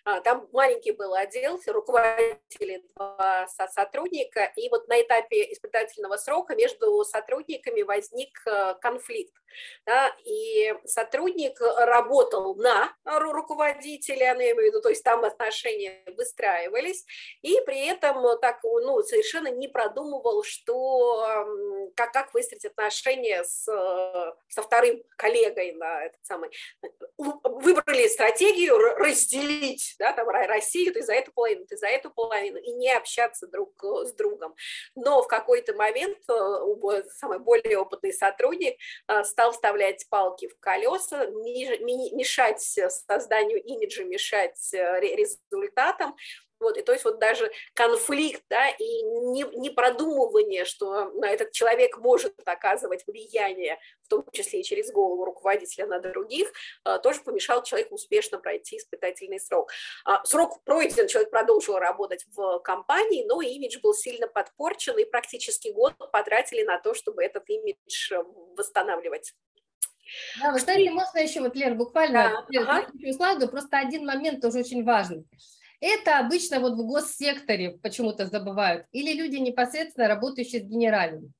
А, 0.06 0.22
там 0.22 0.48
маленький 0.52 0.92
был 0.92 1.14
отдел, 1.14 1.60
руководители, 1.68 2.84
два 2.96 3.48
сотрудника, 3.48 4.52
и 4.56 4.70
вот 4.70 4.88
на 4.88 5.02
этапе 5.02 5.52
испытательного 5.52 6.18
срока 6.18 6.56
между 6.56 7.04
сотрудниками 7.04 7.82
возник 7.82 8.42
а, 8.46 8.74
конфликт. 8.76 9.34
Да, 9.86 10.14
и 10.26 10.74
сотрудник 10.86 11.60
работал 11.62 12.56
на 12.56 12.94
руководителя, 13.04 14.34
ну, 14.36 14.42
я 14.42 14.54
виду, 14.54 14.82
то 14.82 14.90
есть 14.90 15.04
там 15.04 15.24
отношения 15.24 16.04
выстраивались, 16.18 17.06
и 17.42 17.60
при 17.66 17.88
этом 17.88 18.40
так 18.40 18.60
ну, 18.64 19.02
совершенно 19.04 19.50
не 19.50 19.68
продумывал, 19.68 20.44
что 20.44 21.92
как, 21.96 22.12
как 22.14 22.34
выстроить 22.34 22.66
отношения 22.66 23.44
с, 23.44 23.66
со 24.48 24.62
вторым 24.62 25.04
коллегой 25.18 25.74
на 25.74 26.06
этот 26.06 26.24
самый. 26.24 26.50
Выбрали 27.18 28.08
стратегию 28.08 28.78
разделить 28.78 29.96
да, 30.00 30.14
там, 30.14 30.30
Россию, 30.30 30.94
ты 30.94 31.04
за 31.04 31.14
эту 31.14 31.32
половину, 31.32 31.66
ты 31.66 31.78
за 31.78 31.88
эту 31.88 32.10
половину, 32.10 32.58
и 32.58 32.72
не 32.74 32.92
общаться 32.92 33.48
друг 33.48 33.84
с 33.84 34.14
другом. 34.14 34.56
Но 34.96 35.22
в 35.22 35.28
какой-то 35.28 35.74
момент 35.74 36.18
э, 36.30 37.04
самый 37.18 37.40
более 37.40 37.78
опытный 37.78 38.14
сотрудник 38.14 38.78
э, 39.08 39.24
стал 39.44 39.52
вставлять 39.52 40.08
палки 40.10 40.48
в 40.48 40.58
колеса, 40.60 41.26
мешать 41.28 42.62
созданию 42.62 43.62
имиджа, 43.62 44.04
мешать 44.06 44.74
э, 44.74 45.00
результатам, 45.02 46.16
вот, 46.64 46.78
и 46.78 46.82
то 46.82 46.92
есть 46.92 47.06
вот 47.06 47.20
даже 47.20 47.52
конфликт, 47.74 48.44
да, 48.50 48.70
и 48.70 49.04
не, 49.04 49.44
не 49.56 49.70
продумывание, 49.70 50.66
что 50.66 51.12
на 51.12 51.30
этот 51.30 51.52
человек 51.52 51.98
может 51.98 52.34
оказывать 52.46 53.06
влияние, 53.06 53.80
в 54.04 54.08
том 54.10 54.26
числе 54.32 54.62
и 54.62 54.64
через 54.64 54.92
голову 54.92 55.26
руководителя 55.26 55.86
на 55.86 56.00
других, 56.00 56.52
а, 56.84 56.98
тоже 56.98 57.22
помешал 57.22 57.64
человеку 57.64 57.96
успешно 57.96 58.40
пройти 58.40 58.78
испытательный 58.78 59.40
срок. 59.40 59.72
А, 60.06 60.24
срок 60.26 60.64
пройден, 60.64 61.08
человек 61.08 61.30
продолжил 61.30 61.78
работать 61.78 62.26
в 62.36 62.60
компании, 62.60 63.26
но 63.28 63.42
имидж 63.42 63.80
был 63.82 63.94
сильно 63.94 64.28
подпорчен, 64.28 64.98
и 64.98 65.06
практически 65.06 65.70
год 65.70 65.94
потратили 66.12 66.64
на 66.64 66.80
то, 66.80 66.94
чтобы 66.94 67.24
этот 67.24 67.50
имидж 67.50 68.12
э, 68.12 68.24
восстанавливать. 68.58 69.34
Да, 70.40 70.52
вы 70.52 70.60
знаете, 70.60 70.92
можно 70.92 71.20
еще, 71.20 71.42
вот, 71.42 71.56
Лер, 71.56 71.76
буквально 71.76 72.46
да, 72.50 72.62
ага. 72.62 72.88
слайду, 73.14 73.48
просто 73.48 73.78
один 73.78 74.06
момент 74.06 74.42
тоже 74.42 74.60
очень 74.60 74.84
важный. 74.84 75.26
Это 75.86 76.20
обычно 76.20 76.62
вот 76.62 76.76
в 76.76 76.88
госсекторе 76.88 77.72
почему-то 77.72 78.28
забывают. 78.28 78.86
Или 78.94 79.12
люди 79.12 79.36
непосредственно 79.36 80.08
работающие 80.08 80.62
с 80.62 80.64
генеральным. 80.64 81.34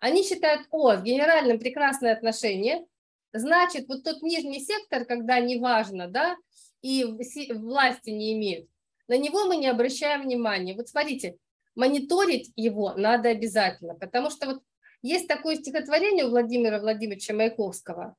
Они 0.00 0.24
считают, 0.24 0.66
о, 0.72 0.96
с 0.96 1.02
генеральным 1.02 1.60
прекрасное 1.60 2.12
отношение, 2.12 2.84
значит, 3.32 3.86
вот 3.86 4.02
тот 4.02 4.20
нижний 4.20 4.58
сектор, 4.58 5.04
когда 5.04 5.38
неважно, 5.38 6.08
да, 6.08 6.36
и 6.82 7.04
власти 7.04 8.10
не 8.10 8.32
имеют, 8.32 8.68
на 9.06 9.16
него 9.16 9.44
мы 9.44 9.58
не 9.58 9.68
обращаем 9.68 10.22
внимания. 10.22 10.74
Вот 10.74 10.88
смотрите, 10.88 11.36
мониторить 11.76 12.50
его 12.56 12.94
надо 12.94 13.28
обязательно, 13.28 13.94
потому 13.94 14.28
что 14.28 14.46
вот 14.46 14.62
есть 15.02 15.28
такое 15.28 15.54
стихотворение 15.54 16.24
у 16.24 16.30
Владимира 16.30 16.80
Владимировича 16.80 17.32
Маяковского 17.32 18.16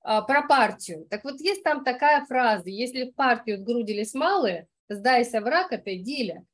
а, 0.00 0.22
про 0.22 0.48
партию. 0.48 1.06
Так 1.10 1.24
вот, 1.24 1.42
есть 1.42 1.62
там 1.62 1.84
такая 1.84 2.24
фраза, 2.24 2.70
если 2.70 3.10
в 3.10 3.14
партию 3.14 3.58
сгрудились 3.58 4.14
малые, 4.14 4.66
сдайся 4.94 5.40
враг, 5.40 5.72
это 5.72 5.96
идиллия. 5.96 6.44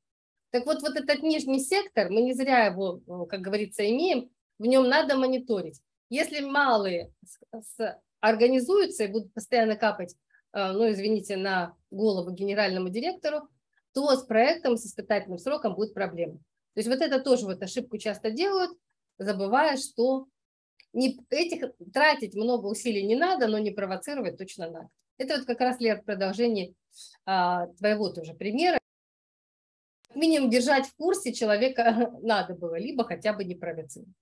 Так 0.51 0.67
вот, 0.67 0.83
вот 0.83 0.97
этот 0.97 1.23
нижний 1.23 1.61
сектор, 1.61 2.11
мы 2.11 2.23
не 2.23 2.33
зря 2.33 2.67
его, 2.67 3.01
как 3.27 3.41
говорится, 3.41 3.89
имеем, 3.89 4.31
в 4.59 4.67
нем 4.67 4.89
надо 4.89 5.17
мониторить. 5.17 5.81
Если 6.09 6.41
малые 6.41 7.13
организуются 8.21 9.05
и 9.05 9.09
будут 9.09 9.35
постоянно 9.35 9.77
капать, 9.77 10.15
э, 10.53 10.73
ну, 10.73 10.91
извините, 10.91 11.37
на 11.37 11.75
голову 11.91 12.31
генеральному 12.31 12.89
директору, 12.89 13.49
то 13.93 14.15
с 14.15 14.25
проектом, 14.25 14.77
с 14.77 14.87
испытательным 14.87 15.39
сроком 15.39 15.75
будет 15.75 15.95
проблема. 15.95 16.35
То 16.75 16.81
есть 16.81 16.89
вот 16.89 17.01
это 17.01 17.21
тоже 17.21 17.47
вот 17.47 17.63
ошибку 17.63 17.99
часто 17.99 18.31
делают, 18.31 18.71
забывая, 19.19 19.77
что 19.77 20.27
не, 20.93 21.19
этих 21.31 21.73
тратить 21.93 22.35
много 22.35 22.67
усилий 22.67 23.03
не 23.03 23.17
надо, 23.17 23.49
но 23.49 23.59
не 23.59 23.71
провоцировать 23.71 24.39
точно 24.39 24.71
надо. 24.71 24.89
Это 25.19 25.39
вот 25.39 25.47
как 25.47 25.61
раз, 25.61 25.81
Лер, 25.81 26.03
продолжение 26.03 26.75
твоего 27.25 28.11
тоже 28.11 28.35
примера. 28.35 28.79
Минимум 30.15 30.49
держать 30.49 30.87
в 30.87 30.97
курсе 30.97 31.33
человека 31.33 32.11
надо 32.23 32.55
было, 32.55 32.79
либо 32.79 33.05
хотя 33.05 33.33
бы 33.33 33.45
не 33.45 33.55
провоцировать. 33.55 34.15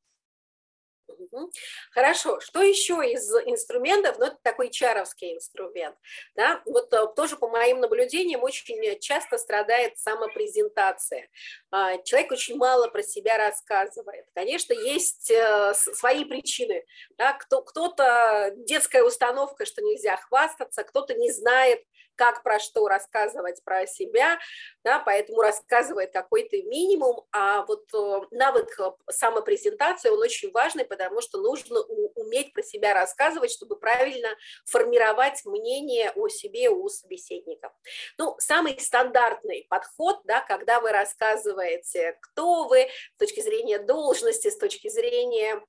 Хорошо. 1.91 2.41
Что 2.41 2.63
еще 2.63 2.95
из 3.11 3.31
инструментов? 3.47 4.19
Ну, 4.19 4.27
это 4.27 4.39
такой 4.43 4.71
чаровский 4.71 5.35
инструмент. 5.35 5.97
Да? 6.35 6.63
Вот 6.67 6.93
э, 6.93 7.07
тоже 7.17 7.37
по 7.37 7.49
моим 7.49 7.81
наблюдениям 7.81 8.43
очень 8.43 8.99
часто 9.01 9.39
страдает 9.39 9.99
самопрезентация. 9.99 11.29
А, 11.71 11.99
человек 11.99 12.33
очень 12.33 12.57
мало 12.57 12.89
про 12.89 13.03
себя 13.03 13.37
рассказывает. 13.37 14.27
Конечно, 14.35 14.73
есть 14.73 15.31
э, 15.31 15.75
свои 15.75 16.25
причины. 16.25 16.85
Да? 17.19 17.33
Кто, 17.35 17.63
кто-то 17.63 18.53
детская 18.57 19.03
установка, 19.03 19.67
что 19.67 19.83
нельзя 19.83 20.17
хвастаться, 20.17 20.85
кто-то 20.85 21.15
не 21.15 21.33
знает, 21.33 21.81
как 22.17 22.43
про 22.43 22.59
что 22.59 22.89
рассказывать 22.89 23.63
про 23.65 23.87
себя, 23.87 24.39
да, 24.83 24.99
поэтому 24.99 25.41
рассказывает 25.41 26.13
какой-то 26.13 26.57
минимум, 26.63 27.25
а 27.33 27.65
вот 27.67 27.85
э, 27.95 28.21
навык 28.31 28.79
э, 28.79 28.91
самопрезентации, 29.11 30.11
он 30.11 30.21
очень 30.21 30.51
важный, 30.51 30.85
потому 30.85 31.21
что 31.21 31.39
нужно 31.39 31.81
уметь 31.81 32.53
про 32.53 32.63
себя 32.63 32.95
рассказывать, 32.95 33.51
чтобы 33.51 33.77
правильно 33.77 34.29
формировать 34.67 35.45
мнение 35.45 36.11
о 36.15 36.29
себе 36.29 36.71
у 36.71 36.89
собеседников. 36.89 37.73
Ну, 38.19 38.37
самый 38.39 38.79
стандартный 38.79 39.67
подход, 39.69 40.21
да, 40.25 40.41
когда 40.41 40.81
вы 40.81 40.93
рассказываете, 40.93 42.17
кто 42.21 42.65
вы 42.69 42.89
с 43.15 43.19
точки 43.19 43.41
зрения 43.41 43.79
должности, 43.79 44.51
с 44.51 44.57
точки 44.57 44.89
зрения 44.89 45.63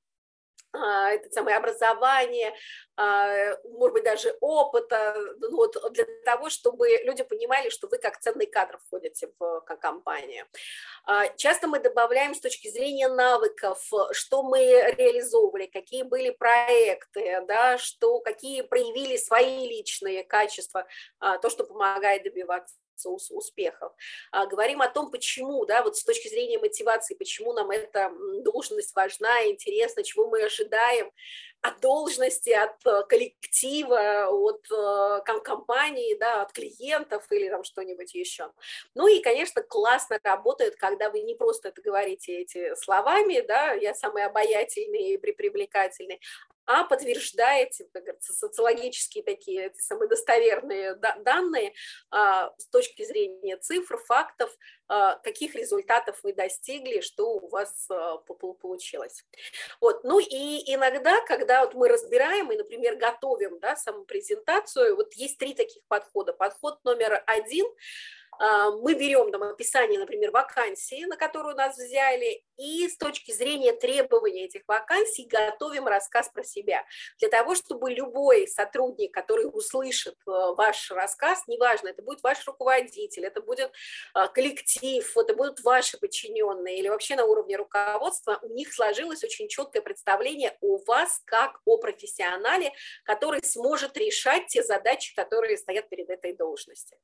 это 0.76 1.30
самое 1.32 1.58
образование, 1.58 2.54
а, 2.98 3.58
может 3.66 3.94
быть, 3.94 4.04
даже 4.04 4.36
опыта, 4.40 5.16
ну, 5.40 5.56
вот 5.58 5.76
для 5.92 6.06
того, 6.24 6.50
чтобы 6.50 6.88
люди 7.04 7.24
понимали, 7.24 7.70
что 7.70 7.88
вы 7.88 7.98
как 7.98 8.20
ценный 8.20 8.46
кадр 8.46 8.80
входите 8.88 9.30
в 9.38 9.62
компанию. 9.82 10.46
А, 11.06 11.28
часто 11.36 11.68
мы 11.68 11.80
добавляем 11.80 12.34
с 12.34 12.40
точки 12.40 12.70
зрения 12.70 13.10
навыков, 13.10 13.80
что 14.12 14.44
мы 14.44 14.60
реализовывали, 14.98 15.66
какие 15.66 16.04
были 16.04 16.30
проекты, 16.30 17.42
да, 17.48 17.78
что, 17.78 18.20
какие 18.20 18.62
проявили 18.62 19.18
свои 19.18 19.68
личные 19.68 20.24
качества, 20.24 20.86
то, 21.20 21.50
что 21.50 21.66
помогает 21.66 22.24
добиваться 22.24 22.76
успехов. 23.04 23.94
А, 24.32 24.46
говорим 24.46 24.82
о 24.82 24.88
том, 24.88 25.12
почему, 25.12 25.66
да, 25.66 25.84
вот 25.84 25.98
с 25.98 26.04
точки 26.04 26.28
зрения 26.28 26.60
мотивации, 26.60 27.16
почему 27.16 27.54
нам 27.54 27.72
эта 27.72 28.12
должность 28.44 28.96
важна, 28.96 29.46
интересна, 29.48 30.04
чего 30.04 30.28
мы 30.28 30.44
ожидаем 30.44 31.12
от 31.62 31.80
должности, 31.82 32.52
от 32.52 32.86
э, 32.86 33.04
коллектива, 33.10 34.28
от 34.30 34.66
э, 34.72 35.22
компании, 35.44 36.16
да, 36.20 36.44
от 36.44 36.54
клиентов 36.54 37.26
или 37.32 37.50
там 37.50 37.64
что-нибудь 37.64 38.14
еще. 38.14 38.52
Ну 38.94 39.08
и, 39.08 39.20
конечно, 39.22 39.64
классно 39.64 40.20
работает, 40.24 40.76
когда 40.76 41.10
вы 41.10 41.22
не 41.22 41.34
просто 41.34 41.70
это 41.70 41.82
говорите 41.82 42.42
эти 42.42 42.76
словами, 42.76 43.42
да, 43.48 43.74
я 43.74 43.96
самый 43.96 44.24
обаятельный 44.26 45.14
и 45.14 45.18
привлекательный, 45.18 46.22
а 46.66 46.84
подтверждаете, 46.84 47.88
как 47.94 48.04
говорится, 48.04 48.34
социологические 48.34 49.24
такие 49.24 49.68
эти 49.68 49.80
самые 49.80 50.10
достоверные 50.10 50.96
данные 50.96 51.74
а, 52.12 52.52
с 52.58 52.68
точки 52.68 53.04
зрения 53.04 53.58
цифр, 53.58 53.98
фактов, 53.98 54.56
а, 54.88 55.16
каких 55.18 55.56
результатов 55.56 56.20
вы 56.24 56.34
достигли, 56.34 57.02
что 57.02 57.36
у 57.36 57.48
вас 57.50 57.88
а, 57.90 58.18
получилось. 58.18 59.26
Вот. 59.82 60.04
Ну 60.04 60.20
и 60.20 60.74
иногда, 60.74 61.22
когда 61.26 61.66
вот 61.66 61.74
мы 61.74 61.88
разбираем 61.88 62.52
и, 62.52 62.58
например, 62.58 62.98
готовим 62.98 63.60
да, 63.60 63.76
саму 63.76 64.06
презентацию, 64.06 64.96
вот 64.96 65.14
есть 65.14 65.38
три 65.38 65.54
таких 65.54 65.84
подхода. 65.88 66.34
Подход 66.34 66.84
номер 66.84 67.24
один– 67.26 67.66
мы 68.40 68.94
берем 68.96 69.32
там 69.32 69.44
описание, 69.44 70.00
например, 70.00 70.32
вакансии, 70.32 71.06
на 71.06 71.18
которую 71.18 71.56
нас 71.56 71.78
взяли, 71.78 72.44
и 72.58 72.88
с 72.88 72.98
точки 72.98 73.32
зрения 73.32 73.74
требований 73.74 74.46
этих 74.46 74.64
вакансий 74.68 75.26
готовим 75.26 75.88
рассказ 75.88 76.30
про 76.30 76.44
себя. 76.44 76.86
Для 77.20 77.30
того, 77.30 77.56
чтобы 77.56 77.92
любой 77.92 78.48
сотрудник, 78.48 79.14
который 79.14 79.46
услышит 79.46 80.16
э, 80.28 80.32
ваш 80.32 80.92
рассказ, 80.92 81.44
неважно, 81.48 81.90
это 81.90 82.02
будет 82.02 82.24
ваш 82.24 82.46
руководитель, 82.48 83.26
это 83.26 83.42
будет 83.42 83.72
а, 84.14 84.28
коллектив, 84.28 85.18
это 85.18 85.34
будут 85.34 85.62
ваши 85.62 85.98
подчиненные 85.98 86.80
или 86.80 86.88
вообще 86.88 87.16
на 87.16 87.26
уровне 87.26 87.58
руководства, 87.58 88.40
у 88.42 88.54
них 88.54 88.74
сложилось 88.74 89.24
очень 89.24 89.48
четкое 89.48 89.82
представление 89.82 90.58
о 90.62 90.78
вас 90.86 91.22
как 91.26 91.60
о 91.66 91.78
профессионале, 91.78 92.74
который 93.04 93.44
сможет 93.44 93.98
решать 93.98 94.48
те 94.48 94.64
задачи, 94.64 95.16
которые 95.16 95.58
стоят 95.58 95.90
перед 95.90 96.10
этой 96.10 96.34
должностью. 96.34 96.98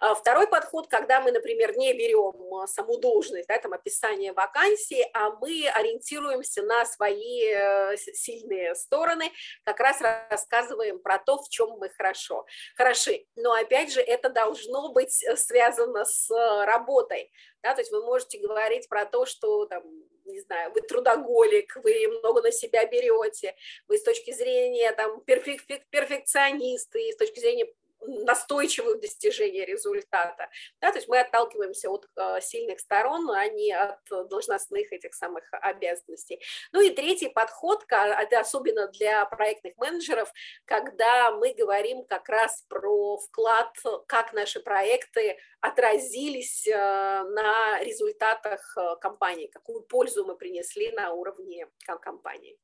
А, 0.00 0.14
второй 0.14 0.46
подход, 0.52 0.86
когда 0.86 1.22
мы, 1.22 1.32
например, 1.32 1.78
не 1.78 1.94
берем 1.94 2.62
э, 2.62 2.66
саму 2.66 2.98
должность, 2.98 3.48
да, 3.48 3.56
там 3.56 3.72
описание 3.72 4.34
вакансии, 4.34 5.08
а 5.14 5.30
мы 5.30 5.66
ориентируемся 5.66 6.62
на 6.62 6.84
свои 6.84 7.46
э, 7.46 7.96
сильные 7.96 8.74
стороны, 8.74 9.32
как 9.64 9.80
раз 9.80 10.02
рассказываем 10.28 10.98
про 10.98 11.18
то, 11.18 11.38
в 11.38 11.48
чем 11.48 11.70
мы 11.78 11.88
хорошо, 11.88 12.44
хороши. 12.76 13.24
Но 13.34 13.52
опять 13.52 13.94
же, 13.94 14.02
это 14.02 14.28
должно 14.28 14.92
быть 14.92 15.24
э, 15.24 15.36
связано 15.36 16.04
с 16.04 16.28
работой. 16.66 17.32
Да, 17.62 17.72
то 17.74 17.80
есть 17.80 17.90
вы 17.90 18.04
можете 18.04 18.38
говорить 18.38 18.90
про 18.90 19.06
то, 19.06 19.24
что 19.24 19.64
там, 19.64 19.82
не 20.26 20.40
знаю, 20.40 20.70
вы 20.74 20.82
трудоголик, 20.82 21.76
вы 21.76 22.08
много 22.08 22.42
на 22.42 22.52
себя 22.52 22.84
берете, 22.84 23.54
вы 23.88 23.96
с 23.96 24.02
точки 24.02 24.32
зрения 24.32 24.92
там 24.92 25.22
перфек 25.22 25.62
перфекционист, 25.88 26.94
и 26.94 27.12
с 27.12 27.16
точки 27.16 27.40
зрения 27.40 27.72
настойчивых 28.06 29.00
достижений 29.00 29.64
результата. 29.64 30.48
Да, 30.80 30.90
то 30.90 30.98
есть 30.98 31.08
мы 31.08 31.20
отталкиваемся 31.20 31.90
от 31.90 32.06
э, 32.16 32.40
сильных 32.40 32.80
сторон, 32.80 33.30
а 33.30 33.46
не 33.48 33.72
от 33.72 34.00
должностных 34.28 34.92
этих 34.92 35.14
самых 35.14 35.44
обязанностей. 35.52 36.42
Ну 36.72 36.80
и 36.80 36.90
третий 36.90 37.28
подход, 37.28 37.84
особенно 37.90 38.88
для 38.88 39.24
проектных 39.26 39.76
менеджеров, 39.76 40.32
когда 40.64 41.30
мы 41.32 41.54
говорим 41.54 42.04
как 42.04 42.28
раз 42.28 42.64
про 42.68 43.18
вклад, 43.18 43.74
как 44.06 44.32
наши 44.32 44.60
проекты 44.60 45.38
отразились 45.60 46.66
э, 46.66 46.74
на 46.74 47.80
результатах 47.82 48.76
э, 48.76 48.96
компании, 49.00 49.46
какую 49.46 49.82
пользу 49.82 50.24
мы 50.24 50.36
принесли 50.36 50.90
на 50.92 51.12
уровне 51.12 51.68
компании. 52.00 52.58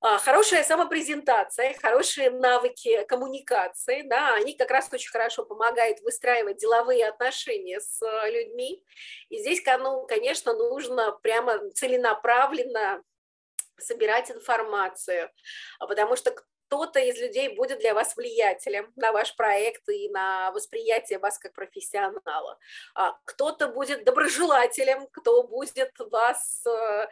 А, 0.00 0.18
хорошая 0.18 0.62
самопрезентация, 0.62 1.74
хорошие 1.74 2.30
навыки 2.30 3.04
коммуникации, 3.08 4.02
да, 4.02 4.34
они 4.34 4.52
как 4.52 4.70
раз 4.70 4.88
очень 4.92 5.10
хорошо 5.10 5.44
помогают 5.44 6.00
выстраивать 6.02 6.58
деловые 6.58 7.08
отношения 7.08 7.80
с 7.80 8.00
э, 8.00 8.30
людьми. 8.30 8.84
И 9.28 9.38
здесь, 9.38 9.60
ну, 9.66 10.06
конечно, 10.06 10.52
нужно 10.52 11.10
прямо 11.20 11.70
целенаправленно 11.70 13.02
собирать 13.76 14.30
информацию, 14.30 15.30
потому 15.80 16.14
что 16.14 16.32
кто-то 16.68 17.00
из 17.00 17.18
людей 17.18 17.48
будет 17.56 17.78
для 17.78 17.94
вас 17.94 18.14
влиятелем 18.14 18.92
на 18.94 19.10
ваш 19.10 19.34
проект 19.36 19.88
и 19.88 20.10
на 20.10 20.52
восприятие 20.52 21.18
вас 21.18 21.38
как 21.38 21.54
профессионала. 21.54 22.58
А 22.94 23.12
кто-то 23.24 23.68
будет 23.68 24.04
доброжелателем, 24.04 25.06
кто 25.12 25.44
будет 25.44 25.92
вас 25.98 26.62
э, 26.66 27.08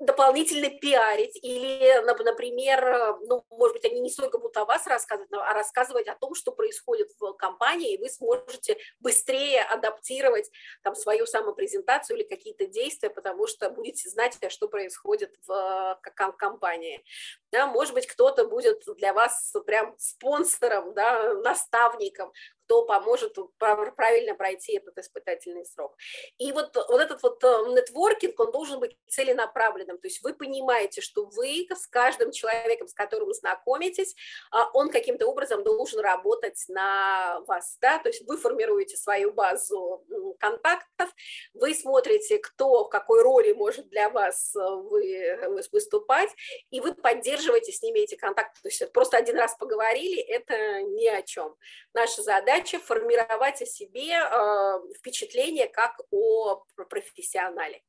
дополнительно 0.00 0.68
пиарить 0.68 1.38
или, 1.42 2.02
например, 2.04 3.18
ну, 3.22 3.44
может 3.50 3.76
быть, 3.76 3.84
они 3.84 4.00
не 4.00 4.10
столько 4.10 4.38
будут 4.38 4.56
о 4.56 4.64
вас 4.64 4.86
рассказывать, 4.86 5.32
а 5.32 5.52
рассказывать 5.52 6.08
о 6.08 6.14
том, 6.14 6.34
что 6.34 6.52
происходит 6.52 7.10
в 7.18 7.32
компании, 7.34 7.94
и 7.94 7.98
вы 7.98 8.08
сможете 8.08 8.76
быстрее 8.98 9.62
адаптировать 9.62 10.50
там 10.82 10.94
свою 10.94 11.26
самопрезентацию 11.26 12.16
или 12.16 12.24
какие-то 12.24 12.66
действия, 12.66 13.10
потому 13.10 13.46
что 13.46 13.70
будете 13.70 14.08
знать, 14.08 14.38
что 14.48 14.68
происходит 14.68 15.34
в 15.46 16.00
компании. 16.36 17.04
Да, 17.52 17.66
может 17.66 17.94
быть, 17.94 18.06
кто-то 18.06 18.46
будет 18.46 18.82
для 18.96 19.12
вас 19.12 19.52
прям 19.66 19.94
спонсором, 19.98 20.94
да, 20.94 21.34
наставником, 21.34 22.32
кто 22.70 22.84
поможет 22.84 23.36
правильно 23.58 24.36
пройти 24.36 24.76
этот 24.76 24.96
испытательный 24.96 25.66
срок. 25.66 25.96
И 26.38 26.52
вот, 26.52 26.76
вот 26.76 27.00
этот 27.00 27.20
вот 27.20 27.42
э, 27.42 27.46
нетворкинг, 27.46 28.38
он 28.38 28.52
должен 28.52 28.78
быть 28.78 28.96
целенаправленным, 29.08 29.98
то 29.98 30.06
есть 30.06 30.22
вы 30.22 30.34
понимаете, 30.34 31.00
что 31.00 31.26
вы 31.26 31.66
с 31.68 31.88
каждым 31.88 32.30
человеком, 32.30 32.86
с 32.86 32.94
которым 32.94 33.34
знакомитесь, 33.34 34.14
а, 34.52 34.70
он 34.72 34.90
каким-то 34.90 35.26
образом 35.26 35.64
должен 35.64 35.98
работать 35.98 36.64
на 36.68 37.40
вас, 37.48 37.76
да, 37.80 37.98
то 37.98 38.08
есть 38.08 38.22
вы 38.28 38.36
формируете 38.36 38.96
свою 38.96 39.32
базу 39.32 40.04
контактов, 40.38 41.10
вы 41.54 41.74
смотрите, 41.74 42.38
кто 42.38 42.84
в 42.84 42.88
какой 42.88 43.22
роли 43.22 43.52
может 43.52 43.88
для 43.88 44.10
вас 44.10 44.54
э, 44.54 44.60
вы, 44.60 45.66
выступать, 45.72 46.30
и 46.70 46.80
вы 46.80 46.94
поддерживаете 46.94 47.72
с 47.72 47.82
ними 47.82 47.98
эти 47.98 48.14
контакты, 48.14 48.60
то 48.62 48.68
есть 48.68 48.92
просто 48.92 49.16
один 49.16 49.36
раз 49.36 49.56
поговорили, 49.58 50.20
это 50.20 50.82
ни 50.82 51.08
о 51.08 51.20
чем. 51.22 51.56
Наша 51.94 52.22
задача 52.22 52.59
формировать 52.78 53.62
о 53.62 53.66
себе 53.66 54.14
э, 54.14 54.80
впечатление 54.98 55.68
как 55.68 55.96
о 56.10 56.64
профессионале. 56.88 57.82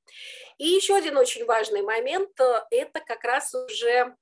И 0.57 0.67
еще 0.67 0.95
один 0.95 1.17
очень 1.17 1.45
важный 1.45 1.82
момент 1.82 2.39
э,– 2.39 2.63
это 2.72 2.99
как 2.99 3.24
раз 3.24 3.53
уже 3.53 4.15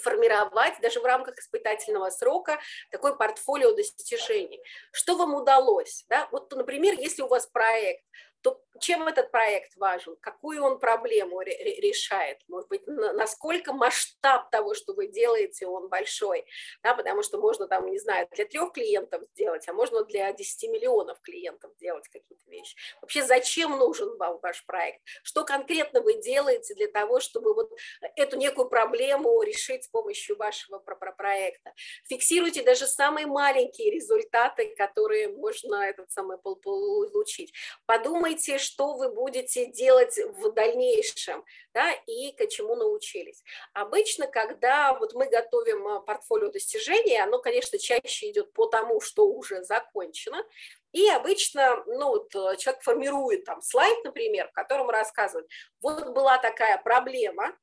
формировать 0.00 0.74
даже 0.80 1.00
в 1.00 1.04
рамках 1.04 1.38
испытательного 1.38 2.10
срока 2.10 2.60
такой 2.90 3.16
портфолио 3.16 3.74
достижений. 3.74 4.60
Что 4.92 5.16
вам 5.16 5.34
удалось? 5.34 6.04
Да? 6.08 6.28
Вот, 6.32 6.50
например, 6.52 6.94
если 6.98 7.22
у 7.22 7.28
вас 7.28 7.46
проект, 7.46 8.04
то 8.46 8.62
чем 8.78 9.08
этот 9.08 9.32
проект 9.32 9.76
важен, 9.76 10.16
какую 10.20 10.62
он 10.62 10.78
проблему 10.78 11.40
решает, 11.40 12.38
может 12.46 12.68
быть, 12.68 12.86
насколько 12.86 13.72
масштаб 13.72 14.50
того, 14.50 14.74
что 14.74 14.92
вы 14.92 15.08
делаете, 15.08 15.66
он 15.66 15.88
большой, 15.88 16.46
да, 16.82 16.94
потому 16.94 17.22
что 17.22 17.38
можно 17.38 17.66
там, 17.66 17.86
не 17.90 17.98
знаю, 17.98 18.28
для 18.32 18.44
трех 18.44 18.72
клиентов 18.72 19.22
сделать, 19.32 19.66
а 19.66 19.72
можно 19.72 20.04
для 20.04 20.32
10 20.32 20.70
миллионов 20.70 21.20
клиентов 21.22 21.74
делать 21.78 22.06
какие-то 22.08 22.48
вещи. 22.48 22.76
Вообще, 23.00 23.24
зачем 23.24 23.78
нужен 23.78 24.16
вам 24.18 24.38
ваш 24.42 24.64
проект? 24.66 25.00
Что 25.22 25.44
конкретно 25.44 26.00
вы 26.02 26.20
делаете 26.20 26.74
для 26.74 26.88
того, 26.88 27.18
чтобы 27.18 27.54
вот 27.54 27.72
эту 28.14 28.36
некую 28.36 28.68
проблему 28.68 29.42
решить 29.42 29.84
с 29.84 29.88
помощью 29.88 30.36
вашего 30.36 30.78
проекта? 30.78 31.72
Фиксируйте 32.08 32.62
даже 32.62 32.86
самые 32.86 33.26
маленькие 33.26 33.90
результаты, 33.90 34.74
которые 34.76 35.28
можно 35.28 35.76
этот 35.76 36.10
самый 36.12 36.38
получить. 36.38 37.52
Подумайте, 37.86 38.35
что 38.58 38.94
вы 38.94 39.10
будете 39.12 39.66
делать 39.66 40.18
в 40.18 40.52
дальнейшем, 40.52 41.44
да, 41.74 41.92
и 42.06 42.32
к 42.32 42.46
чему 42.48 42.74
научились. 42.74 43.42
Обычно, 43.72 44.26
когда 44.26 44.94
вот 44.94 45.14
мы 45.14 45.28
готовим 45.28 45.86
а, 45.88 46.00
портфолио 46.00 46.50
достижений, 46.50 47.18
оно, 47.18 47.38
конечно, 47.38 47.78
чаще 47.78 48.30
идет 48.30 48.52
по 48.52 48.66
тому, 48.66 49.00
что 49.00 49.26
уже 49.26 49.62
закончено, 49.64 50.44
и 50.92 51.08
обычно 51.08 51.82
ну, 51.86 52.08
вот, 52.08 52.34
э, 52.34 52.56
человек 52.56 52.82
формирует 52.82 53.44
там 53.44 53.60
слайд, 53.60 54.04
например, 54.04 54.48
в 54.48 54.52
котором 54.52 54.88
рассказывает, 54.88 55.48
вот 55.80 56.08
была 56.08 56.38
такая 56.38 56.78
проблема, 56.78 57.56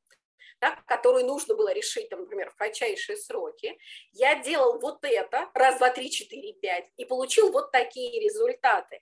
да, 0.63 0.81
которую 0.87 1.25
нужно 1.25 1.55
было 1.55 1.73
решить, 1.73 2.07
там, 2.09 2.21
например, 2.21 2.49
в 2.49 2.55
кратчайшие 2.55 3.17
сроки, 3.17 3.77
я 4.13 4.41
делал 4.41 4.79
вот 4.79 4.99
это, 5.03 5.49
раз, 5.53 5.77
два, 5.77 5.89
три, 5.89 6.09
четыре, 6.09 6.53
пять, 6.53 6.89
и 6.95 7.03
получил 7.03 7.51
вот 7.51 7.71
такие 7.71 8.21
результаты. 8.21 9.01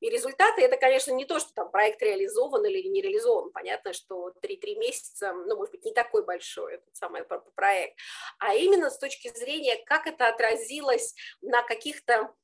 И 0.00 0.08
результаты, 0.08 0.62
это, 0.62 0.76
конечно, 0.76 1.12
не 1.12 1.24
то, 1.24 1.38
что 1.38 1.52
там 1.54 1.70
проект 1.70 2.02
реализован 2.02 2.64
или 2.66 2.88
не 2.88 3.02
реализован. 3.02 3.50
Понятно, 3.52 3.92
что 3.92 4.32
3-3 4.42 4.76
месяца, 4.76 5.32
ну, 5.32 5.56
может 5.56 5.72
быть, 5.72 5.84
не 5.84 5.92
такой 5.92 6.24
большой 6.24 6.74
этот 6.74 6.96
самый 6.96 7.24
проект, 7.54 7.98
а 8.38 8.54
именно 8.54 8.90
с 8.90 8.98
точки 8.98 9.28
зрения, 9.28 9.76
как 9.84 10.06
это 10.06 10.26
отразилось 10.28 11.14
на 11.42 11.62
каких-то 11.62 12.34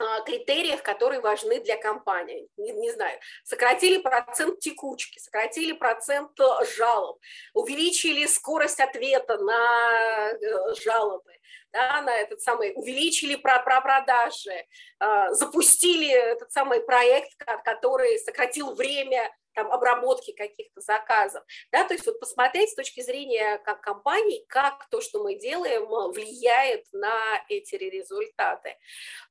а, 0.00 0.20
критериях, 0.20 0.82
которые 0.82 1.20
важны 1.20 1.60
для 1.60 1.76
компании. 1.76 2.48
Не, 2.56 2.70
не 2.70 2.92
знаю, 2.92 3.18
сократили 3.42 3.98
процент 4.00 4.60
текучки, 4.60 5.18
сократили 5.18 5.72
процент 5.72 6.38
э, 6.38 6.44
жалоб, 6.76 7.20
увеличили 7.52 8.26
скорость 8.26 8.78
ответа 8.78 9.38
на 9.38 10.30
э, 10.30 10.74
жалобы, 10.84 11.32
да, 11.72 12.02
на 12.02 12.14
этот 12.16 12.40
самый, 12.40 12.72
увеличили 12.74 13.36
про, 13.36 13.60
про 13.60 13.80
продажи, 13.80 14.66
э, 15.00 15.32
запустили 15.32 16.10
этот 16.10 16.50
самый 16.52 16.80
проект, 16.80 17.32
который 17.64 18.18
сократил 18.18 18.74
время 18.74 19.30
там, 19.58 19.72
обработки 19.72 20.32
каких-то 20.32 20.80
заказов, 20.80 21.42
да, 21.72 21.82
то 21.84 21.94
есть 21.94 22.06
вот 22.06 22.20
посмотреть 22.20 22.70
с 22.70 22.74
точки 22.76 23.00
зрения 23.00 23.58
как 23.64 23.80
компании, 23.80 24.44
как 24.48 24.88
то, 24.88 25.00
что 25.00 25.22
мы 25.22 25.34
делаем, 25.34 25.86
влияет 26.12 26.86
на 26.92 27.44
эти 27.48 27.74
результаты, 27.74 28.76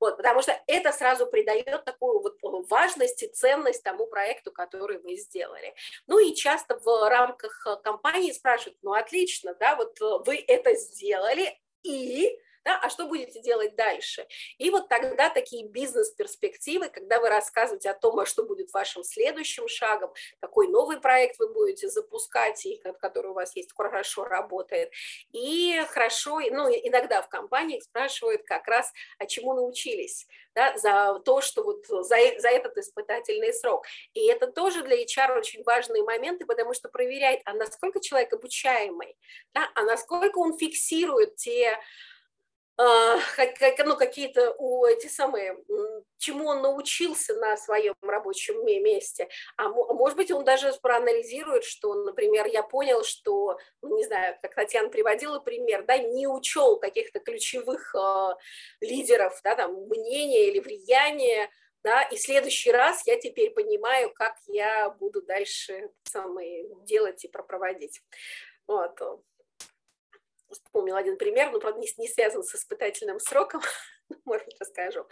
вот, 0.01 0.17
потому 0.17 0.41
что 0.41 0.59
это 0.67 0.91
сразу 0.91 1.27
придает 1.27 1.85
такую 1.85 2.21
вот 2.21 2.38
важность 2.69 3.23
и 3.23 3.27
ценность 3.27 3.83
тому 3.83 4.07
проекту, 4.07 4.51
который 4.51 4.99
вы 4.99 5.15
сделали. 5.15 5.73
Ну 6.07 6.19
и 6.19 6.35
часто 6.35 6.77
в 6.77 7.09
рамках 7.09 7.65
компании 7.83 8.33
спрашивают, 8.33 8.77
ну 8.81 8.93
отлично, 8.93 9.55
да, 9.55 9.75
вот 9.75 9.97
вы 10.25 10.43
это 10.45 10.75
сделали, 10.75 11.57
и 11.88 12.29
да, 12.68 12.78
а 12.84 12.89
что 12.89 13.07
будете 13.07 13.39
делать 13.39 13.78
дальше? 13.78 14.28
И 14.57 14.70
вот 14.70 14.89
тогда 14.89 15.30
такие 15.30 15.65
бизнес-перспективы, 15.70 16.89
когда 16.89 17.22
вы 17.22 17.30
рассказываете 17.30 17.89
о 17.89 17.93
том, 17.93 18.20
а 18.20 18.26
что 18.26 18.43
будет 18.43 18.74
вашим 18.74 19.05
следующим 19.05 19.70
шагом, 19.70 20.11
какой 20.41 20.68
новый 20.68 20.99
проект 20.99 21.39
вы 21.39 21.53
будете 21.53 21.88
запускать, 21.88 22.65
и 22.65 22.82
который 22.99 23.32
у 23.32 23.34
вас 23.34 23.55
есть, 23.55 23.72
хорошо 23.74 24.26
работает. 24.26 24.91
И 25.32 25.82
хорошо, 25.91 26.41
ну, 26.41 26.70
иногда 26.70 27.22
в 27.22 27.30
компаниях 27.30 27.84
спрашивают 27.84 28.43
как 28.43 28.68
раз, 28.68 28.91
а 29.18 29.26
чему 29.28 29.53
научились, 29.53 30.28
да, 30.53 30.78
за 30.78 31.22
то, 31.24 31.39
что 31.39 31.63
вот 31.63 31.88
за, 31.88 32.18
за 32.38 32.49
этот 32.49 32.78
испытательный 32.78 33.53
срок. 33.53 33.86
И 34.13 34.28
это 34.28 34.47
тоже 34.47 34.84
для 34.84 35.01
HR 35.01 35.38
очень 35.38 35.63
важные 35.63 36.03
моменты, 36.03 36.45
потому 36.45 36.74
что 36.74 36.89
проверяет, 36.89 37.39
а 37.45 37.53
насколько 37.53 38.01
человек 38.01 38.34
обучаемый, 38.34 39.15
да, 39.53 39.72
а 39.74 39.84
насколько 39.84 40.39
он 40.39 40.57
фиксирует 40.57 41.38
те 41.38 41.80
ну, 42.78 43.95
какие-то 43.95 44.55
эти 44.88 45.07
самые, 45.07 45.57
чему 46.19 46.47
он 46.47 46.61
научился 46.61 47.34
на 47.36 47.57
своем 47.57 47.95
рабочем 48.01 48.63
месте. 48.65 49.28
А 49.57 49.69
может 49.69 50.15
быть, 50.15 50.32
он 50.32 50.43
даже 50.43 50.71
проанализирует, 50.82 51.63
что, 51.63 51.93
например, 51.95 52.45
я 52.45 52.61
понял, 52.61 53.03
что, 53.03 53.57
ну, 53.82 53.97
не 53.97 54.05
знаю, 54.05 54.38
как 54.41 54.53
Татьяна 54.53 54.89
приводила 54.89 55.39
пример, 55.39 55.86
да, 55.86 55.97
не 55.97 56.28
учел 56.28 56.78
каких-то 56.78 57.19
ключевых 57.19 57.95
э, 57.95 58.34
лидеров, 58.82 59.39
да, 59.43 59.55
там, 59.55 59.73
мнения 59.88 60.49
или 60.49 60.59
влияния, 60.59 61.49
да, 61.84 62.03
и 62.03 62.15
в 62.15 62.19
следующий 62.19 62.71
раз 62.71 63.07
я 63.07 63.19
теперь 63.19 63.51
понимаю, 63.51 64.11
как 64.13 64.36
я 64.47 64.89
буду 64.89 65.21
дальше 65.21 65.89
самые 66.03 66.67
делать 66.84 67.23
и 67.23 67.28
пропроводить. 67.28 68.01
Вот 68.67 68.99
вспомнил 70.50 70.95
один 70.95 71.18
пример, 71.18 71.52
но, 71.52 71.60
правда, 71.60 71.80
не, 71.80 71.88
не 71.98 72.08
связан 72.08 72.43
с 72.43 72.56
испытательным 72.56 73.20
сроком, 73.20 73.62
может, 74.26 74.47
расскажу. 74.60 75.05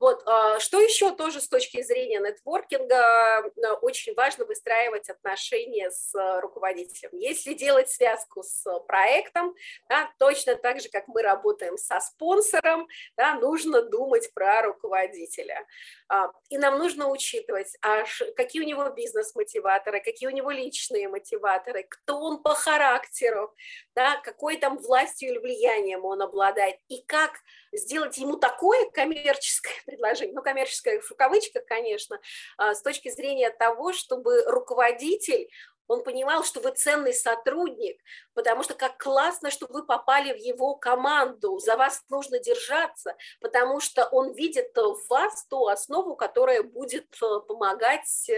Вот, 0.00 0.22
а, 0.26 0.58
что 0.60 0.80
еще 0.80 1.14
тоже 1.14 1.40
с 1.40 1.48
точки 1.48 1.82
зрения 1.82 2.20
нетворкинга 2.20 3.38
а, 3.38 3.74
очень 3.80 4.14
важно 4.14 4.44
выстраивать 4.44 5.08
отношения 5.10 5.90
с 5.90 6.12
руководителем. 6.40 7.10
Если 7.12 7.54
делать 7.54 7.90
связку 7.90 8.42
с 8.42 8.64
проектом, 8.80 9.54
да, 9.88 10.10
точно 10.18 10.56
так 10.56 10.80
же, 10.80 10.88
как 10.88 11.08
мы 11.08 11.22
работаем 11.22 11.76
со 11.76 12.00
спонсором, 12.00 12.88
да, 13.16 13.34
нужно 13.34 13.82
думать 13.82 14.32
про 14.34 14.62
руководителя. 14.62 15.66
А, 16.08 16.30
и 16.48 16.58
нам 16.58 16.78
нужно 16.78 17.08
учитывать, 17.08 17.76
аж 17.82 18.22
какие 18.36 18.62
у 18.62 18.66
него 18.66 18.88
бизнес-мотиваторы, 18.90 20.00
какие 20.00 20.28
у 20.28 20.32
него 20.32 20.50
личные 20.50 21.08
мотиваторы, 21.08 21.84
кто 21.88 22.18
он 22.20 22.42
по 22.42 22.54
характеру, 22.54 23.54
да, 23.94 24.16
какой 24.18 24.56
там 24.56 24.78
властью 24.78 25.30
или 25.30 25.38
влиянием 25.38 26.04
он 26.04 26.22
обладает, 26.22 26.76
и 26.88 27.02
как 27.02 27.40
сделать 27.72 28.18
ему 28.18 28.31
такое 28.36 28.90
коммерческое 28.90 29.74
предложение, 29.86 30.34
ну, 30.34 30.42
коммерческое 30.42 31.00
в 31.00 31.14
кавычках, 31.16 31.64
конечно, 31.66 32.20
а, 32.56 32.74
с 32.74 32.82
точки 32.82 33.10
зрения 33.10 33.50
того, 33.50 33.92
чтобы 33.92 34.42
руководитель 34.46 35.48
он 35.86 36.02
понимал, 36.02 36.44
что 36.44 36.60
вы 36.60 36.72
ценный 36.72 37.12
сотрудник, 37.12 38.00
потому 38.34 38.62
что 38.62 38.74
как 38.74 38.98
классно, 38.98 39.50
что 39.50 39.66
вы 39.68 39.84
попали 39.84 40.32
в 40.32 40.36
его 40.36 40.74
команду, 40.74 41.58
за 41.58 41.76
вас 41.76 42.02
нужно 42.08 42.38
держаться, 42.38 43.16
потому 43.40 43.80
что 43.80 44.06
он 44.06 44.32
видит 44.32 44.76
в 44.76 45.08
вас 45.08 45.46
ту 45.46 45.66
основу, 45.66 46.16
которая 46.16 46.62
будет 46.62 47.06
э, 47.22 47.40
помогать 47.46 48.28
э, 48.28 48.34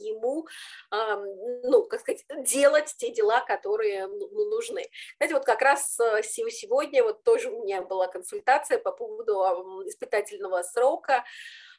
ему, 0.00 0.46
ну, 0.90 1.84
как 1.84 2.00
сказать, 2.00 2.24
делать 2.44 2.94
те 2.96 3.10
дела, 3.10 3.40
которые 3.40 4.06
ну, 4.06 4.28
ну, 4.30 4.50
нужны. 4.50 4.88
Знаете, 5.18 5.34
вот 5.34 5.44
как 5.44 5.62
раз 5.62 5.98
э, 6.00 6.22
сегодня 6.22 7.02
вот 7.02 7.22
тоже 7.24 7.50
у 7.50 7.64
меня 7.64 7.82
была 7.82 8.06
консультация 8.06 8.78
по 8.78 8.92
поводу 8.92 9.82
испытательного 9.86 10.62
срока, 10.62 11.24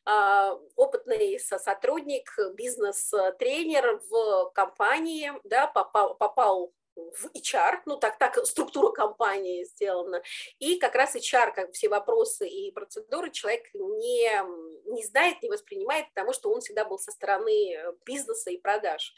опытный 0.05 1.39
сотрудник, 1.39 2.37
бизнес-тренер 2.53 4.01
в 4.09 4.51
компании, 4.53 5.31
да, 5.43 5.67
попал, 5.67 6.15
попал 6.15 6.73
в 6.95 7.27
HR, 7.35 7.81
ну 7.85 7.97
так, 7.97 8.17
так 8.17 8.37
структура 8.45 8.91
компании 8.91 9.63
сделана, 9.65 10.21
и 10.59 10.77
как 10.77 10.95
раз 10.95 11.15
HR, 11.15 11.53
как 11.53 11.73
все 11.73 11.89
вопросы 11.89 12.47
и 12.47 12.71
процедуры 12.71 13.31
человек 13.31 13.65
не, 13.73 14.91
не 14.91 15.03
знает, 15.03 15.41
не 15.41 15.49
воспринимает, 15.49 16.07
потому 16.13 16.33
что 16.33 16.51
он 16.51 16.61
всегда 16.61 16.85
был 16.85 16.97
со 16.97 17.11
стороны 17.11 17.77
бизнеса 18.05 18.51
и 18.51 18.57
продаж. 18.57 19.13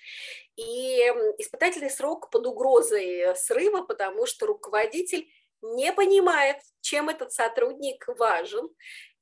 И 0.55 0.97
испытательный 1.37 1.91
срок 1.91 2.29
под 2.31 2.47
угрозой 2.47 3.35
срыва, 3.35 3.83
потому 3.83 4.25
что 4.25 4.47
руководитель 4.47 5.29
не 5.61 5.91
понимает, 5.91 6.57
чем 6.81 7.09
этот 7.09 7.31
сотрудник 7.31 8.07
важен, 8.17 8.69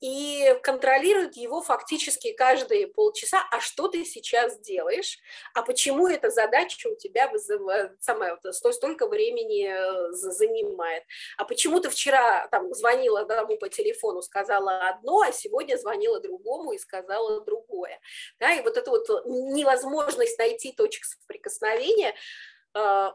и 0.00 0.54
контролирует 0.62 1.36
его 1.36 1.62
фактически 1.62 2.32
каждые 2.32 2.86
полчаса, 2.86 3.42
а 3.50 3.60
что 3.60 3.88
ты 3.88 4.04
сейчас 4.04 4.60
делаешь, 4.60 5.18
а 5.54 5.62
почему 5.62 6.06
эта 6.06 6.30
задача 6.30 6.88
у 6.88 6.96
тебя 6.96 7.28
вызывает, 7.28 7.92
самое, 8.02 8.38
столько 8.52 9.06
времени 9.06 9.68
э, 9.68 10.12
занимает, 10.12 11.02
а 11.38 11.44
почему 11.44 11.80
ты 11.80 11.88
вчера 11.88 12.46
там 12.48 12.74
звонила 12.74 13.20
одному 13.20 13.56
по 13.56 13.68
телефону, 13.68 14.20
сказала 14.20 14.88
одно, 14.88 15.22
а 15.22 15.32
сегодня 15.32 15.76
звонила 15.76 16.20
другому 16.20 16.72
и 16.72 16.78
сказала 16.78 17.40
другое. 17.40 17.98
Да, 18.38 18.52
и 18.52 18.62
вот 18.62 18.76
эта 18.76 18.90
вот 18.90 19.06
невозможность 19.24 20.38
найти 20.38 20.72
точек 20.72 21.04
соприкосновения, 21.04 22.14
Э, 22.14 22.55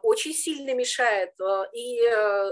очень 0.02 0.34
сильно 0.34 0.74
мешает 0.74 1.34
э, 1.40 1.64
и 1.74 2.02
э, 2.02 2.52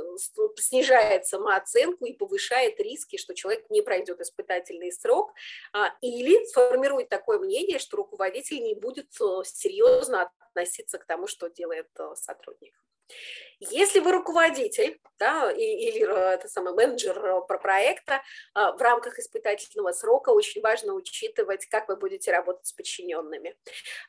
снижает 0.58 1.26
самооценку 1.26 2.06
и 2.06 2.14
повышает 2.14 2.80
риски, 2.80 3.18
что 3.18 3.34
человек 3.34 3.70
не 3.70 3.82
пройдет 3.82 4.22
испытательный 4.22 4.92
срок, 4.92 5.34
а, 5.74 5.92
или 6.02 6.46
сформирует 6.46 7.10
такое 7.10 7.40
мнение, 7.40 7.80
что 7.80 7.98
руководитель 7.98 8.62
не 8.62 8.76
будет 8.76 9.12
серьезно 9.12 10.32
относиться 10.40 11.00
к 11.00 11.06
тому, 11.06 11.26
что 11.26 11.50
делает 11.50 11.90
сотрудник. 12.16 12.76
Если 13.60 14.00
вы 14.00 14.14
руководитель 14.14 15.00
да, 15.20 15.52
или 15.52 16.02
э, 16.02 16.34
это 16.36 16.48
самый 16.48 16.74
менеджер 16.74 17.18
э, 17.18 17.42
про 17.46 17.60
проекта, 17.60 18.24
а, 18.54 18.72
в 18.72 18.82
рамках 18.82 19.20
испытательного 19.20 19.92
срока 19.92 20.30
очень 20.30 20.62
важно 20.62 20.94
учитывать, 20.94 21.66
как 21.66 21.90
вы 21.90 21.98
будете 21.98 22.32
работать 22.32 22.68
с 22.68 22.72
подчиненными. 22.72 23.56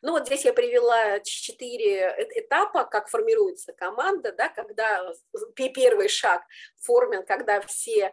Ну 0.03 0.13
вот 0.13 0.27
здесь 0.27 0.45
я 0.45 0.53
привела 0.53 1.19
четыре 1.21 2.15
этапа, 2.37 2.85
как 2.85 3.09
формируется 3.09 3.73
команда, 3.73 4.33
да, 4.33 4.49
когда 4.49 5.13
первый 5.57 6.09
шаг 6.09 6.43
формен, 6.79 7.25
когда 7.27 7.61
все 7.61 8.13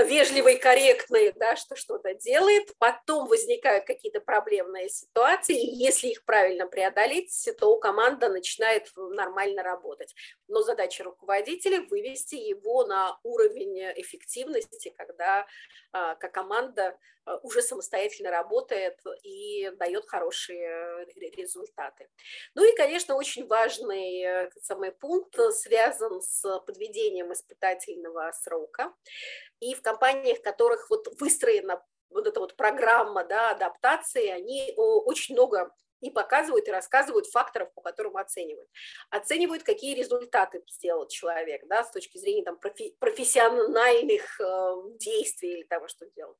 вежливый, 0.00 0.56
корректный, 0.56 1.32
да, 1.32 1.56
что 1.56 1.76
что-то 1.76 2.14
делает, 2.14 2.74
потом 2.78 3.28
возникают 3.28 3.84
какие-то 3.84 4.20
проблемные 4.20 4.88
ситуации, 4.88 5.60
и 5.60 5.76
если 5.76 6.08
их 6.08 6.24
правильно 6.24 6.66
преодолеть, 6.66 7.48
то 7.58 7.76
команда 7.76 8.28
начинает 8.28 8.90
нормально 8.96 9.62
работать. 9.62 10.14
Но 10.52 10.60
задача 10.60 11.02
руководителя– 11.02 11.80
вывести 11.90 12.34
его 12.34 12.84
на 12.84 13.18
уровень 13.22 13.78
эффективности, 13.96 14.94
когда 14.98 15.46
а, 15.92 16.14
как 16.16 16.32
команда 16.34 16.98
а, 17.24 17.38
уже 17.38 17.62
самостоятельно 17.62 18.30
работает 18.30 19.00
и 19.22 19.70
дает 19.78 20.06
хорошие 20.06 21.06
результаты. 21.36 22.10
Ну 22.54 22.70
и, 22.70 22.76
конечно, 22.76 23.14
очень 23.14 23.46
важный 23.46 24.20
э, 24.20 24.50
самый 24.60 24.92
пункт 24.92 25.34
связан 25.54 26.20
с 26.20 26.60
подведением 26.66 27.32
испытательного 27.32 28.30
срока. 28.32 28.92
И 29.60 29.74
в 29.74 29.80
компаниях, 29.80 30.40
в 30.40 30.42
которых 30.42 30.90
вот 30.90 31.08
выстроена 31.18 31.82
вот 32.10 32.26
эта 32.26 32.40
вот 32.40 32.56
программа 32.56 33.24
да, 33.24 33.52
адаптации, 33.52 34.28
они 34.28 34.74
очень 34.76 35.34
много 35.34 35.74
и 36.02 36.10
показывают, 36.10 36.68
и 36.68 36.70
рассказывают 36.70 37.26
факторов, 37.28 37.72
по 37.74 37.80
которым 37.80 38.16
оценивают. 38.16 38.68
Оценивают, 39.10 39.62
какие 39.62 39.94
результаты 39.94 40.62
сделал 40.68 41.08
человек, 41.08 41.66
да, 41.66 41.84
с 41.84 41.90
точки 41.90 42.18
зрения 42.18 42.44
там, 42.44 42.58
профи- 42.58 42.94
профессиональных 42.98 44.40
э, 44.40 44.74
действий 44.98 45.58
или 45.58 45.62
того, 45.62 45.88
что 45.88 46.06
делал. 46.16 46.36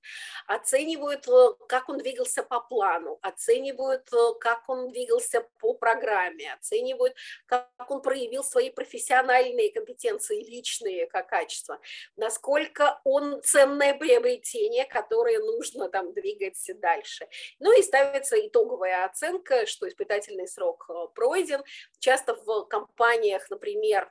Оценивают, 0.47 1.27
э, 1.29 1.49
как 1.69 1.89
он 1.89 1.99
двигался 1.99 2.43
по 2.43 2.61
плану, 2.61 3.19
оценивают, 3.23 4.13
э, 4.13 4.35
как 4.41 4.69
он 4.69 4.91
двигался 4.91 5.47
по 5.61 5.75
программе, 5.75 6.53
оценивают, 6.53 7.15
как 7.47 7.69
он 7.89 8.03
проявил 8.03 8.45
свои 8.45 8.71
профессиональные 8.71 9.73
компетенции, 9.73 10.43
личные 10.43 11.07
как 11.07 11.29
качества, 11.29 11.81
насколько 12.17 13.01
он 13.05 13.41
ценное 13.43 13.95
приобретение, 13.97 14.85
которое 14.85 15.39
нужно 15.39 15.89
там 15.89 16.13
двигать 16.13 16.59
дальше. 16.81 17.29
Ну 17.61 17.79
и 17.79 17.83
ставится 17.83 18.37
итоговая 18.45 19.05
оценка, 19.05 19.52
риска, 19.53 19.67
что 19.67 19.89
испытательный 19.89 20.49
срок 20.49 20.87
э, 20.89 21.09
пройден. 21.15 21.63
Часто 21.99 22.35
в 22.35 22.65
компаниях, 22.67 23.49
например, 23.51 24.11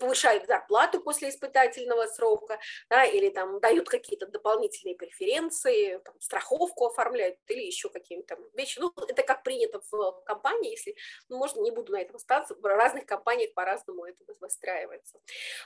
повышают 0.00 0.46
зарплату 0.46 1.00
после 1.00 1.28
испытательного 1.28 2.06
срока, 2.06 2.58
да, 2.90 3.04
или 3.04 3.28
там 3.28 3.60
дают 3.60 3.88
какие-то 3.88 4.26
дополнительные 4.26 4.96
преференции, 4.96 5.98
там, 5.98 6.20
страховку 6.20 6.86
оформляют 6.86 7.38
или 7.46 7.62
еще 7.62 7.88
какие-то 7.88 8.38
вещи. 8.54 8.80
Ну, 8.80 8.92
это 9.06 9.22
как 9.22 9.44
принято 9.44 9.80
в 9.92 10.22
компании, 10.24 10.72
если, 10.72 10.96
ну, 11.28 11.36
можно, 11.36 11.60
не 11.60 11.70
буду 11.70 11.92
на 11.92 12.00
этом 12.00 12.16
остаться, 12.16 12.56
в 12.56 12.64
разных 12.64 13.06
компаниях 13.06 13.54
по-разному 13.54 14.06
это 14.06 14.24
выстраивается. 14.40 15.20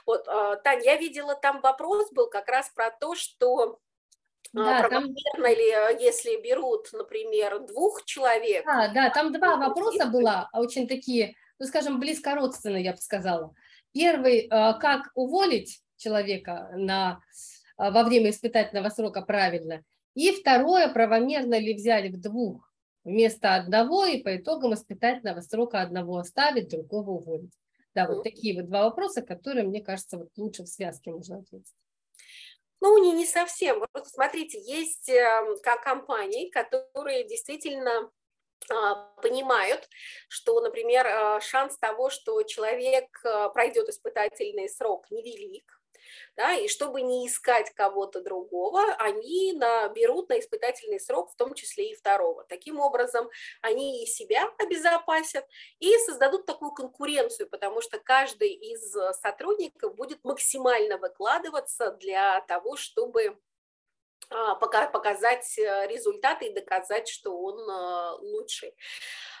Вот, 0.05 0.27
а, 0.27 0.57
Тань, 0.57 0.83
я 0.83 0.97
видела, 0.97 1.33
там 1.33 1.61
вопрос 1.61 2.11
был 2.11 2.29
как 2.29 2.49
раз 2.49 2.69
про 2.69 2.91
то, 2.91 3.15
что 3.15 3.79
а, 4.55 4.81
да, 4.81 4.89
там... 4.89 5.05
ли, 5.05 5.13
э, 5.13 5.97
если 5.99 6.41
берут, 6.41 6.89
например, 6.93 7.59
двух 7.65 8.03
человек? 8.05 8.65
Да, 8.65 8.91
да, 8.93 9.09
там 9.09 9.31
два 9.31 9.57
вопроса 9.57 10.07
было, 10.07 10.49
а 10.51 10.59
очень 10.59 10.87
такие, 10.87 11.35
ну, 11.59 11.65
скажем, 11.65 11.99
близко 11.99 12.35
родственные, 12.35 12.83
я 12.83 12.91
бы 12.91 12.97
сказала. 12.97 13.53
Первый, 13.93 14.47
как 14.47 15.11
уволить 15.15 15.81
человека 15.97 16.69
на, 16.75 17.19
во 17.77 18.03
время 18.03 18.29
испытательного 18.29 18.89
срока 18.89 19.21
правильно. 19.21 19.83
И 20.15 20.31
второе, 20.31 20.87
правомерно 20.89 21.59
ли 21.59 21.73
взять 21.73 22.11
в 22.11 22.19
двух 22.19 22.71
вместо 23.03 23.55
одного 23.55 24.05
и 24.05 24.21
по 24.21 24.35
итогам 24.35 24.73
испытательного 24.73 25.41
срока 25.41 25.81
одного 25.81 26.17
оставить, 26.17 26.69
другого 26.69 27.11
уволить. 27.11 27.53
Да, 27.93 28.07
вот 28.07 28.23
такие 28.23 28.55
вот 28.55 28.69
два 28.69 28.83
вопроса, 28.83 29.21
которые, 29.21 29.65
мне 29.65 29.81
кажется, 29.81 30.17
вот 30.17 30.29
лучше 30.37 30.63
в 30.63 30.67
связке 30.67 31.11
можно 31.11 31.39
ответить. 31.39 31.73
Ну, 32.81 32.97
не, 32.97 33.11
не 33.13 33.25
совсем. 33.25 33.79
Вот 33.93 34.07
смотрите, 34.07 34.59
есть 34.59 35.07
эм, 35.07 35.59
как 35.61 35.83
компании, 35.83 36.49
которые 36.49 37.23
действительно 37.23 38.11
а, 38.69 38.95
понимают, 39.21 39.87
что, 40.27 40.59
например, 40.61 41.07
а, 41.07 41.41
шанс 41.41 41.77
того, 41.77 42.09
что 42.09 42.41
человек 42.43 43.05
а, 43.23 43.49
пройдет 43.49 43.89
испытательный 43.89 44.69
срок, 44.69 45.05
невелик, 45.11 45.80
да, 46.35 46.53
и 46.53 46.67
чтобы 46.67 47.01
не 47.01 47.27
искать 47.27 47.71
кого-то 47.73 48.21
другого, 48.21 48.81
они 48.99 49.53
на, 49.53 49.87
берут 49.89 50.29
на 50.29 50.39
испытательный 50.39 50.99
срок, 50.99 51.31
в 51.31 51.35
том 51.35 51.53
числе 51.53 51.91
и 51.91 51.95
второго. 51.95 52.43
Таким 52.45 52.79
образом, 52.79 53.29
они 53.61 54.03
и 54.03 54.07
себя 54.07 54.51
обезопасят, 54.57 55.45
и 55.79 55.95
создадут 55.99 56.45
такую 56.45 56.71
конкуренцию, 56.71 57.49
потому 57.49 57.81
что 57.81 57.99
каждый 57.99 58.53
из 58.53 58.91
сотрудников 59.21 59.95
будет 59.95 60.23
максимально 60.23 60.97
выкладываться 60.97 61.91
для 61.91 62.41
того, 62.41 62.75
чтобы 62.75 63.37
а, 64.29 64.55
показать 64.55 65.57
э, 65.59 65.87
результаты 65.87 66.45
и 66.45 66.53
доказать, 66.53 67.09
что 67.09 67.37
он 67.37 67.59
э, 67.69 68.11
лучший. 68.21 68.73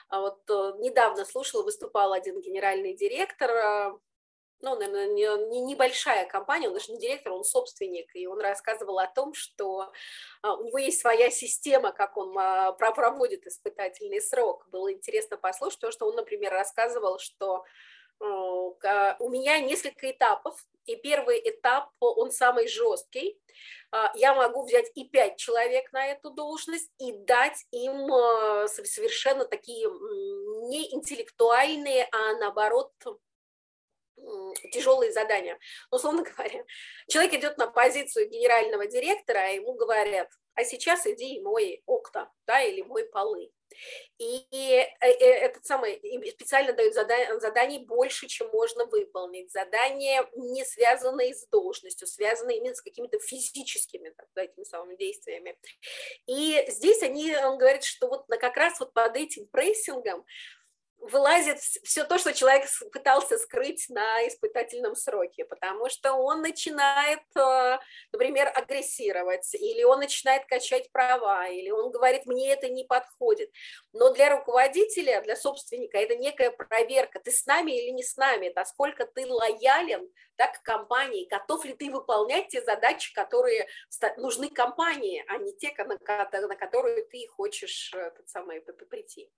А 0.09 0.19
вот 0.19 0.41
э, 0.49 0.73
недавно 0.79 1.23
слушала, 1.23 1.63
выступал 1.63 2.11
один 2.11 2.41
генеральный 2.41 2.93
директор 2.93 3.97
ну, 4.61 4.75
наверное, 4.75 5.07
не, 5.07 5.49
не 5.49 5.61
небольшая 5.61 6.25
компания, 6.25 6.67
он 6.67 6.73
даже 6.73 6.91
не 6.91 6.99
директор, 6.99 7.33
он 7.33 7.43
собственник, 7.43 8.15
и 8.15 8.27
он 8.27 8.39
рассказывал 8.39 8.99
о 8.99 9.07
том, 9.07 9.33
что 9.33 9.91
а, 10.41 10.55
у 10.55 10.65
него 10.65 10.77
есть 10.77 11.01
своя 11.01 11.29
система, 11.29 11.91
как 11.91 12.17
он 12.17 12.37
а, 12.37 12.71
проводит 12.73 13.45
испытательный 13.47 14.21
срок. 14.21 14.67
Было 14.69 14.91
интересно 14.93 15.37
послушать, 15.37 15.79
то, 15.79 15.91
что 15.91 16.07
он, 16.07 16.15
например, 16.15 16.51
рассказывал, 16.51 17.19
что 17.19 17.63
а, 18.19 19.15
у 19.19 19.29
меня 19.29 19.59
несколько 19.59 20.11
этапов, 20.11 20.63
и 20.85 20.95
первый 20.95 21.39
этап, 21.43 21.89
он 21.99 22.31
самый 22.31 22.67
жесткий. 22.67 23.39
Я 24.15 24.33
могу 24.33 24.63
взять 24.63 24.89
и 24.95 25.07
пять 25.07 25.37
человек 25.37 25.91
на 25.91 26.07
эту 26.07 26.31
должность 26.31 26.89
и 26.97 27.11
дать 27.11 27.65
им 27.69 28.07
совершенно 28.67 29.45
такие 29.45 29.87
не 30.69 30.91
интеллектуальные, 30.95 32.07
а 32.11 32.33
наоборот 32.39 32.91
тяжелые 34.71 35.11
задания. 35.11 35.59
Условно 35.91 36.23
говоря, 36.23 36.63
человек 37.07 37.33
идет 37.33 37.57
на 37.57 37.67
позицию 37.67 38.29
генерального 38.29 38.87
директора, 38.87 39.39
а 39.39 39.49
ему 39.49 39.73
говорят, 39.73 40.29
а 40.53 40.63
сейчас 40.63 41.07
иди 41.07 41.35
и 41.35 41.41
мой 41.41 41.81
окна, 41.85 42.31
да, 42.45 42.61
или 42.61 42.81
мой 42.81 43.05
полы. 43.05 43.51
И 44.17 44.45
э, 44.51 44.85
э, 44.99 45.07
этот 45.07 45.65
самый 45.65 45.95
специально 46.31 46.73
дают 46.73 46.93
задание, 46.93 47.39
заданий 47.39 47.79
больше, 47.79 48.27
чем 48.27 48.49
можно 48.49 48.85
выполнить. 48.85 49.51
Задания 49.51 50.29
не 50.35 50.65
связанные 50.65 51.33
с 51.33 51.47
должностью, 51.47 52.05
связанные 52.07 52.57
именно 52.57 52.75
с 52.75 52.81
какими-то 52.81 53.19
физическими 53.19 54.13
так, 54.33 54.49
этими 54.49 54.65
самыми 54.65 54.95
действиями. 54.97 55.57
И 56.27 56.65
здесь 56.67 57.01
они, 57.01 57.35
он 57.37 57.57
говорит, 57.57 57.83
что 57.83 58.07
вот 58.07 58.25
как 58.27 58.57
раз 58.57 58.79
вот 58.79 58.93
под 58.93 59.15
этим 59.15 59.47
прессингом 59.47 60.25
вылазит 61.01 61.59
все 61.59 62.03
то, 62.03 62.17
что 62.17 62.33
человек 62.33 62.65
пытался 62.91 63.37
скрыть 63.37 63.87
на 63.89 64.27
испытательном 64.27 64.95
сроке, 64.95 65.45
потому 65.45 65.89
что 65.89 66.13
он 66.13 66.41
начинает, 66.41 67.21
э, 67.35 67.79
например, 68.11 68.51
агрессировать, 68.55 69.53
или 69.55 69.83
он 69.83 69.99
начинает 69.99 70.45
качать 70.45 70.91
права, 70.91 71.47
или 71.47 71.69
он 71.69 71.91
говорит, 71.91 72.25
мне 72.25 72.51
это 72.53 72.69
не 72.69 72.83
подходит. 72.83 73.51
Но 73.93 74.13
для 74.13 74.29
руководителя, 74.29 75.21
для 75.21 75.35
собственника 75.35 75.97
это 75.97 76.15
некая 76.15 76.51
проверка, 76.51 77.19
ты 77.19 77.31
с 77.31 77.45
нами 77.45 77.71
или 77.71 77.91
не 77.91 78.03
с 78.03 78.15
нами, 78.15 78.51
насколько 78.55 79.05
ты 79.05 79.25
лоялен 79.25 80.07
да, 80.41 80.47
к 80.47 80.63
компании, 80.63 81.27
готов 81.29 81.65
ли 81.65 81.73
ты 81.73 81.91
выполнять 81.91 82.47
те 82.47 82.63
задачи, 82.63 83.13
которые 83.13 83.67
нужны 84.17 84.49
компании, 84.49 85.23
а 85.27 85.37
не 85.37 85.53
те, 85.53 85.71
на, 85.77 86.47
на 86.47 86.55
которые 86.55 87.03
ты 87.03 87.27
хочешь 87.27 87.91
э, 87.93 88.09
тот 88.09 88.27
самый, 88.27 88.61
прийти. 88.61 89.29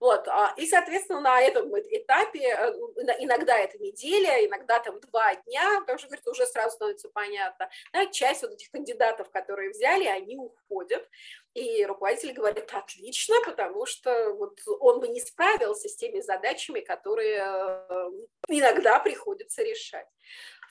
Вот, 0.00 0.26
а, 0.28 0.54
и, 0.56 0.66
соответственно, 0.66 1.20
на 1.20 1.40
этом 1.40 1.70
этапе, 1.78 2.40
э, 2.40 2.72
иногда 3.18 3.58
это 3.58 3.78
неделя, 3.78 4.46
иногда 4.46 4.78
там 4.78 5.00
два 5.00 5.34
дня, 5.34 5.80
потому 5.80 5.98
что, 5.98 6.08
говорит, 6.08 6.26
уже 6.26 6.46
сразу 6.46 6.76
становится 6.76 7.10
понятно, 7.10 7.68
да, 7.92 8.06
часть 8.06 8.42
вот 8.42 8.52
этих 8.52 8.70
кандидатов, 8.70 9.30
которые 9.30 9.70
взяли, 9.70 10.06
они 10.06 10.38
уходят, 10.38 11.06
и 11.54 11.84
руководитель 11.84 12.32
говорит, 12.32 12.72
отлично, 12.72 13.36
потому 13.44 13.84
что 13.86 14.32
вот 14.34 14.58
он 14.80 15.00
бы 15.00 15.08
не 15.08 15.20
справился 15.20 15.88
с 15.88 15.96
теми 15.96 16.20
задачами, 16.20 16.80
которые 16.80 17.38
э, 17.38 18.10
иногда 18.48 18.98
приходится 19.00 19.62
решать. 19.62 20.06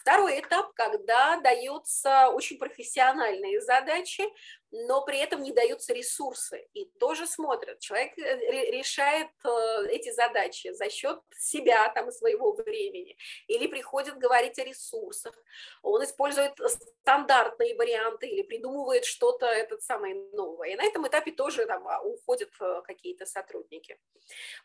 Второй 0.01 0.39
этап, 0.39 0.73
когда 0.73 1.39
даются 1.41 2.29
очень 2.29 2.57
профессиональные 2.57 3.61
задачи, 3.61 4.23
но 4.71 5.01
при 5.03 5.19
этом 5.19 5.43
не 5.43 5.51
даются 5.51 5.93
ресурсы. 5.93 6.67
И 6.73 6.85
тоже 6.99 7.27
смотрят. 7.27 7.79
Человек 7.79 8.17
э, 8.17 8.71
решает 8.71 9.29
э, 9.43 9.87
эти 9.89 10.11
задачи 10.11 10.71
за 10.71 10.89
счет 10.89 11.19
себя, 11.37 11.89
там, 11.89 12.11
своего 12.11 12.53
времени. 12.53 13.17
Или 13.47 13.67
приходит 13.67 14.17
говорить 14.17 14.57
о 14.59 14.63
ресурсах. 14.63 15.35
Он 15.81 16.03
использует 16.03 16.53
стандартные 17.01 17.75
варианты 17.75 18.27
или 18.27 18.43
придумывает 18.43 19.03
что-то 19.03 19.45
этот 19.45 19.83
самое 19.83 20.15
новое. 20.33 20.69
И 20.69 20.75
на 20.75 20.83
этом 20.83 21.05
этапе 21.07 21.31
тоже 21.31 21.65
там 21.65 21.85
а, 21.87 22.01
уходят 22.01 22.49
э, 22.61 22.81
какие-то 22.85 23.25
сотрудники. 23.25 23.99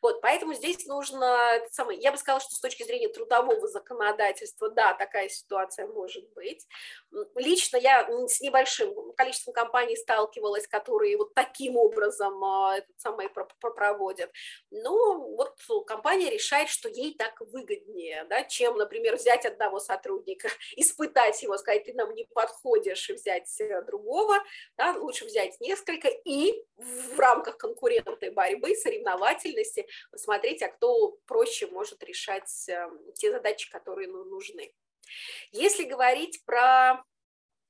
Вот, 0.01 0.21
поэтому 0.21 0.55
здесь 0.55 0.87
нужно, 0.87 1.61
самый, 1.73 1.99
я 1.99 2.13
бы 2.13 2.19
сказала, 2.19 2.41
что 2.41 2.55
с 2.55 2.61
точки 2.61 2.85
зрения 2.85 3.09
трудового 3.09 3.67
законодательства, 3.67 4.71
да, 4.71 4.95
такая 4.95 5.29
ситуация 5.29 5.89
может 5.89 6.29
быть. 6.35 6.67
Лично 7.35 7.77
я 7.77 8.07
с 8.29 8.41
небольшим 8.41 9.13
количеством 9.15 9.53
компаний 9.53 9.96
сталкивалась, 9.97 10.67
которые 10.67 11.17
вот 11.17 11.35
таким 11.35 11.77
образом 11.77 12.43
а, 12.45 12.79
этот 12.79 12.99
самый 12.99 13.29
проводят. 13.29 14.31
Но 14.71 15.19
вот 15.19 15.57
компания 15.87 16.31
решает, 16.31 16.69
что 16.69 16.89
ей 16.89 17.15
так 17.15 17.41
выгоднее, 17.41 18.25
да, 18.25 18.45
чем, 18.45 18.77
например, 18.77 19.17
взять 19.17 19.45
одного 19.45 19.81
сотрудника, 19.81 20.49
испытать 20.77 21.43
его, 21.43 21.57
сказать, 21.59 21.85
ты 21.85 21.95
нам 21.95 22.15
не 22.15 22.25
подходишь, 22.25 23.09
взять 23.11 23.61
э, 23.61 23.83
другого, 23.83 24.39
да, 24.77 24.93
лучше 24.93 25.25
взять 25.25 25.61
несколько 25.61 26.09
и 26.09 26.65
в 26.77 27.19
рамках 27.19 27.57
конкурентной 27.59 28.31
борьбы, 28.31 28.75
соревновательности 28.75 29.87
посмотреть, 30.11 30.63
а 30.63 30.69
кто 30.69 31.19
проще 31.27 31.67
может 31.67 32.03
решать 32.03 32.69
эм, 32.69 33.13
те 33.15 33.31
задачи, 33.31 33.71
которые 33.71 34.09
ну, 34.09 34.25
нужны. 34.25 34.73
Если 35.53 35.85
говорить 35.85 36.45
про 36.45 37.05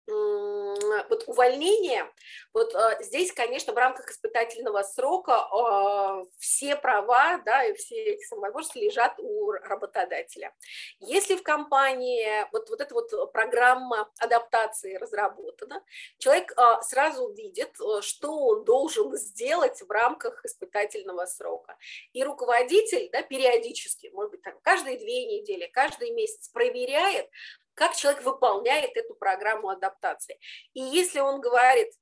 вот 0.06 1.24
увольнение, 1.26 2.10
вот 2.52 2.74
э, 2.74 2.98
здесь, 3.00 3.32
конечно, 3.32 3.72
в 3.72 3.76
рамках 3.76 4.10
испытательного 4.10 4.82
срока 4.82 5.48
э, 5.52 6.24
все 6.38 6.76
права, 6.76 7.38
да, 7.44 7.64
и 7.64 7.74
все 7.74 7.96
эти 7.96 8.34
возможности 8.34 8.78
лежат 8.78 9.14
у 9.18 9.50
работодателя. 9.50 10.54
Если 11.00 11.34
в 11.36 11.42
компании 11.42 12.46
вот, 12.52 12.70
вот 12.70 12.80
эта 12.80 12.94
вот 12.94 13.32
программа 13.32 14.10
адаптации 14.18 14.94
разработана, 14.94 15.82
человек 16.18 16.52
э, 16.56 16.82
сразу 16.82 17.32
видит, 17.32 17.76
что 18.02 18.38
он 18.38 18.64
должен 18.64 19.16
сделать 19.16 19.82
в 19.82 19.90
рамках 19.90 20.44
испытательного 20.44 21.26
срока. 21.26 21.76
И 22.12 22.22
руководитель, 22.22 23.08
да, 23.10 23.22
периодически, 23.22 24.10
может 24.12 24.30
быть, 24.30 24.42
там, 24.42 24.54
каждые 24.62 24.98
две 24.98 25.26
недели, 25.26 25.66
каждый 25.66 26.10
месяц 26.10 26.48
проверяет, 26.48 27.28
как 27.76 27.94
человек 27.94 28.22
выполняет 28.22 28.96
эту 28.96 29.14
программу 29.14 29.68
адаптации. 29.68 30.40
И 30.72 30.80
если 30.80 31.20
он 31.20 31.40
говорит, 31.40 31.92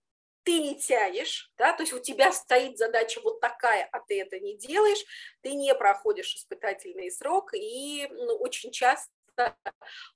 ты 0.45 0.61
не 0.61 0.79
тянешь, 0.79 1.51
да, 1.57 1.73
то 1.73 1.83
есть 1.83 1.93
у 1.93 1.99
тебя 1.99 2.31
стоит 2.33 2.79
задача 2.79 3.21
вот 3.23 3.41
такая, 3.41 3.89
а 3.93 4.01
ты 4.01 4.21
это 4.21 4.39
не 4.39 4.57
делаешь, 4.57 5.05
ты 5.43 5.55
не 5.55 5.75
проходишь 5.75 6.37
испытательный 6.37 7.11
срок, 7.11 7.55
и 7.55 8.07
ну, 8.11 8.37
очень 8.37 8.71
часто 8.71 9.11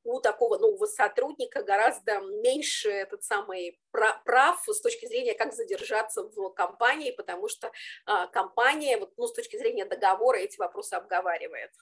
у 0.05 0.21
такого 0.21 0.59
нового 0.59 0.87
сотрудника 0.87 1.63
гораздо 1.63 2.21
меньше 2.21 2.89
этот 2.89 3.25
самый 3.25 3.81
прав 3.91 4.63
с 4.69 4.81
точки 4.81 5.07
зрения, 5.07 5.35
как 5.35 5.55
задержаться 5.55 6.23
в 6.23 6.51
компании, 6.51 7.11
потому 7.11 7.49
что 7.49 7.73
а, 8.07 8.29
компания, 8.29 8.97
вот, 8.99 9.13
ну, 9.17 9.27
с 9.27 9.33
точки 9.33 9.57
зрения 9.57 9.87
договора 9.87 10.37
эти 10.37 10.57
вопросы 10.59 10.95
обговаривает. 10.95 11.73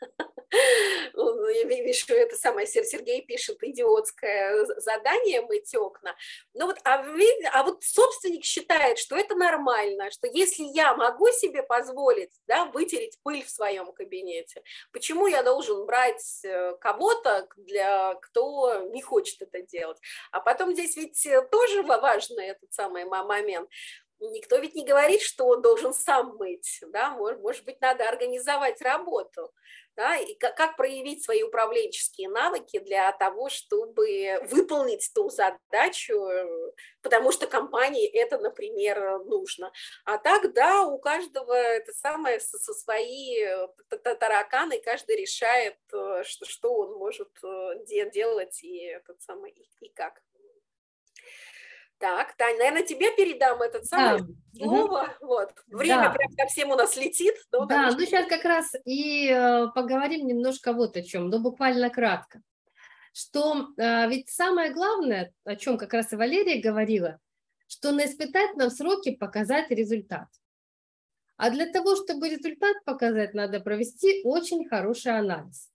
Ну, 1.14 1.48
я 1.48 1.64
вижу, 1.64 2.12
это 2.14 2.36
самое 2.36 2.66
Сергей 2.66 3.22
пишет, 3.22 3.62
идиотское 3.62 4.64
задание 4.78 5.42
мыть 5.42 5.74
окна. 5.74 6.16
Ну 6.54 6.66
вот, 6.66 6.78
а, 6.84 7.04
а 7.52 7.62
вот 7.62 7.82
собственник 7.84 8.44
считает, 8.44 8.98
что 8.98 9.16
это 9.16 9.36
нормально, 9.36 10.10
что 10.10 10.26
если 10.26 10.64
я 10.64 10.94
могу 10.94 11.28
себе 11.28 11.62
позволить 11.62 12.32
да, 12.46 12.64
вытереть 12.66 13.18
пыль 13.22 13.44
в 13.44 13.50
своем 13.50 13.92
кабинете, 13.92 14.62
почему 14.92 15.26
я 15.26 15.42
должен 15.42 15.86
брать 15.86 16.40
э, 16.44 16.74
кого-то, 16.80 17.48
для, 17.56 18.14
кто 18.14 18.88
не 18.90 19.02
хочет 19.02 19.42
это 19.42 19.62
делать? 19.62 19.98
А 20.32 20.40
потом 20.40 20.72
здесь 20.72 20.96
ведь 20.96 21.26
тоже 21.50 21.82
важный 21.82 22.46
этот 22.46 22.72
самый 22.72 23.04
момент 23.04 23.68
никто 24.20 24.56
ведь 24.58 24.74
не 24.74 24.84
говорит, 24.84 25.22
что 25.22 25.46
он 25.46 25.62
должен 25.62 25.94
сам 25.94 26.36
мыть, 26.36 26.80
да, 26.88 27.10
может, 27.10 27.40
может 27.40 27.64
быть, 27.64 27.80
надо 27.80 28.08
организовать 28.08 28.80
работу, 28.82 29.52
да, 29.96 30.16
и 30.16 30.34
как, 30.34 30.76
проявить 30.76 31.24
свои 31.24 31.42
управленческие 31.42 32.28
навыки 32.28 32.78
для 32.78 33.12
того, 33.12 33.48
чтобы 33.48 34.40
выполнить 34.50 35.10
ту 35.14 35.28
задачу, 35.28 36.14
потому 37.02 37.32
что 37.32 37.46
компании 37.46 38.06
это, 38.06 38.38
например, 38.38 39.24
нужно. 39.24 39.72
А 40.04 40.18
так, 40.18 40.52
да, 40.52 40.84
у 40.84 40.98
каждого 40.98 41.52
это 41.52 41.92
самое 41.92 42.40
со, 42.40 42.58
со 42.58 42.72
свои 42.72 43.44
тараканы, 44.02 44.80
каждый 44.80 45.16
решает, 45.16 45.76
э, 45.92 46.22
что, 46.24 46.44
что 46.46 46.74
он 46.74 46.94
может 46.94 47.30
э, 47.42 48.10
делать 48.12 48.62
и, 48.62 48.84
этот 48.84 49.20
самый, 49.22 49.54
и 49.80 49.88
как. 49.90 50.22
Так, 52.00 52.34
Таня, 52.38 52.56
наверное, 52.56 52.82
тебе 52.82 53.14
передам 53.14 53.60
этот 53.60 53.84
самый 53.84 54.22
да. 54.22 54.26
слово. 54.56 55.14
Угу. 55.20 55.26
Вот. 55.26 55.52
Время 55.68 56.04
да. 56.04 56.10
прям 56.10 56.32
совсем 56.32 56.70
у 56.70 56.74
нас 56.74 56.96
летит. 56.96 57.34
Но, 57.52 57.66
да, 57.66 57.74
конечно... 57.74 57.98
ну 58.00 58.06
сейчас 58.06 58.26
как 58.26 58.44
раз 58.44 58.72
и 58.86 59.28
э, 59.30 59.66
поговорим 59.74 60.26
немножко 60.26 60.72
вот 60.72 60.96
о 60.96 61.02
чем, 61.02 61.28
но 61.28 61.40
буквально 61.40 61.90
кратко. 61.90 62.40
Что 63.12 63.68
э, 63.76 64.08
ведь 64.08 64.30
самое 64.30 64.72
главное, 64.72 65.34
о 65.44 65.56
чем 65.56 65.76
как 65.76 65.92
раз 65.92 66.10
и 66.14 66.16
Валерия 66.16 66.62
говорила, 66.62 67.18
что 67.68 67.92
на 67.92 68.06
испытательном 68.06 68.70
сроке 68.70 69.12
показать 69.12 69.70
результат. 69.70 70.28
А 71.36 71.50
для 71.50 71.66
того, 71.66 71.96
чтобы 71.96 72.30
результат 72.30 72.82
показать, 72.86 73.34
надо 73.34 73.60
провести 73.60 74.22
очень 74.24 74.66
хороший 74.66 75.18
анализ. 75.18 75.69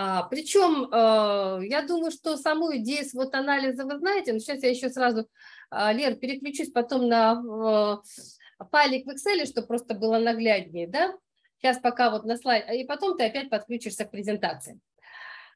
А, 0.00 0.22
причем 0.22 0.84
э, 0.84 1.66
я 1.66 1.82
думаю, 1.82 2.12
что 2.12 2.36
саму 2.36 2.76
идею 2.76 3.04
вот 3.14 3.34
анализа 3.34 3.84
вы 3.84 3.98
знаете, 3.98 4.32
но 4.32 4.38
сейчас 4.38 4.62
я 4.62 4.70
еще 4.70 4.90
сразу, 4.90 5.28
э, 5.72 5.92
Лер, 5.92 6.14
переключусь 6.14 6.70
потом 6.70 7.08
на 7.08 7.32
э, 7.32 8.64
файлик 8.70 9.06
в 9.06 9.10
Excel, 9.10 9.44
чтобы 9.44 9.66
просто 9.66 9.94
было 9.94 10.20
нагляднее, 10.20 10.86
да? 10.86 11.14
Сейчас 11.58 11.78
пока 11.78 12.10
вот 12.10 12.24
на 12.24 12.36
слайд, 12.36 12.70
и 12.72 12.84
потом 12.84 13.16
ты 13.16 13.24
опять 13.24 13.50
подключишься 13.50 14.04
к 14.04 14.12
презентации. 14.12 14.78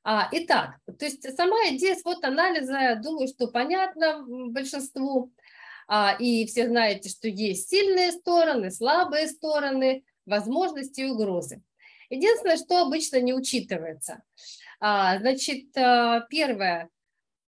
А, 0.03 0.29
итак, 0.33 0.79
то 0.87 1.05
есть 1.05 1.23
сама 1.37 1.59
идея 1.69 1.97
вот 2.05 2.25
анализа, 2.25 3.01
думаю, 3.01 3.29
что 3.29 3.47
понятно 3.47 4.25
большинству, 4.27 5.31
а, 5.87 6.17
и 6.19 6.47
все 6.47 6.67
знаете, 6.67 7.11
что 7.11 7.29
есть 7.29 7.71
сильные 7.71 8.11
стороны, 8.11 8.73
слабые 8.73 9.29
стороны, 9.29 10.03
возможности 10.27 11.03
и 11.03 11.11
угрозы. 11.11 11.63
Единственное, 12.13 12.59
что 12.59 12.83
обычно 12.83 13.21
не 13.23 13.33
учитывается. 13.33 14.23
А, 14.81 15.19
значит, 15.19 15.75
а, 15.79 16.21
первое, 16.29 16.91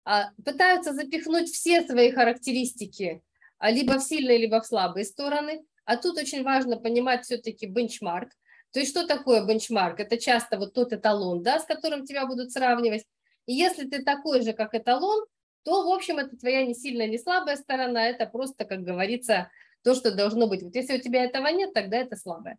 а, 0.05 0.29
пытаются 0.45 0.93
запихнуть 0.93 1.49
все 1.49 1.81
свои 1.85 2.11
характеристики 2.11 3.21
либо 3.61 3.99
в 3.99 4.03
сильные, 4.03 4.37
либо 4.37 4.61
в 4.61 4.65
слабые 4.65 5.03
стороны. 5.03 5.65
А 5.83 5.97
тут 5.97 6.17
очень 6.17 6.43
важно 6.43 6.77
понимать 6.77 7.25
все-таки 7.25 7.65
бенчмарк. 7.65 8.29
То 8.71 8.79
есть 8.79 8.91
что 8.91 9.05
такое 9.05 9.45
бенчмарк? 9.45 9.99
Это 9.99 10.17
часто 10.17 10.57
вот 10.57 10.73
тот 10.73 10.93
эталон, 10.93 11.43
да, 11.43 11.59
с 11.59 11.65
которым 11.65 12.05
тебя 12.05 12.25
будут 12.25 12.53
сравнивать. 12.53 13.05
И 13.45 13.53
если 13.53 13.85
ты 13.85 14.01
такой 14.01 14.43
же, 14.43 14.53
как 14.53 14.73
эталон, 14.75 15.25
то, 15.63 15.83
в 15.83 15.91
общем, 15.93 16.19
это 16.19 16.37
твоя 16.37 16.65
не 16.65 16.73
сильная, 16.73 17.07
не 17.07 17.17
слабая 17.17 17.57
сторона, 17.57 18.07
это 18.07 18.25
просто, 18.27 18.63
как 18.63 18.81
говорится, 18.81 19.49
то, 19.83 19.93
что 19.95 20.11
должно 20.11 20.47
быть. 20.47 20.63
Вот 20.63 20.75
если 20.75 20.97
у 20.97 21.01
тебя 21.01 21.23
этого 21.23 21.47
нет, 21.47 21.73
тогда 21.73 21.97
это 21.97 22.15
слабое. 22.15 22.57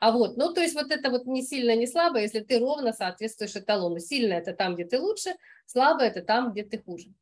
А 0.00 0.12
вот, 0.12 0.36
ну, 0.36 0.52
то 0.52 0.60
есть 0.60 0.74
вот 0.74 0.90
это 0.90 1.10
вот 1.10 1.26
не 1.26 1.42
сильно, 1.42 1.74
не 1.74 1.86
слабое, 1.86 2.22
если 2.22 2.40
ты 2.40 2.58
ровно 2.58 2.92
соответствуешь 2.92 3.56
эталону. 3.56 3.98
Сильно 3.98 4.34
это 4.34 4.52
там, 4.52 4.74
где 4.74 4.84
ты 4.84 5.00
лучше, 5.00 5.36
слабое 5.64 6.08
это 6.08 6.22
там, 6.22 6.52
где 6.52 6.64
ты 6.64 6.78
хуже. 6.78 7.12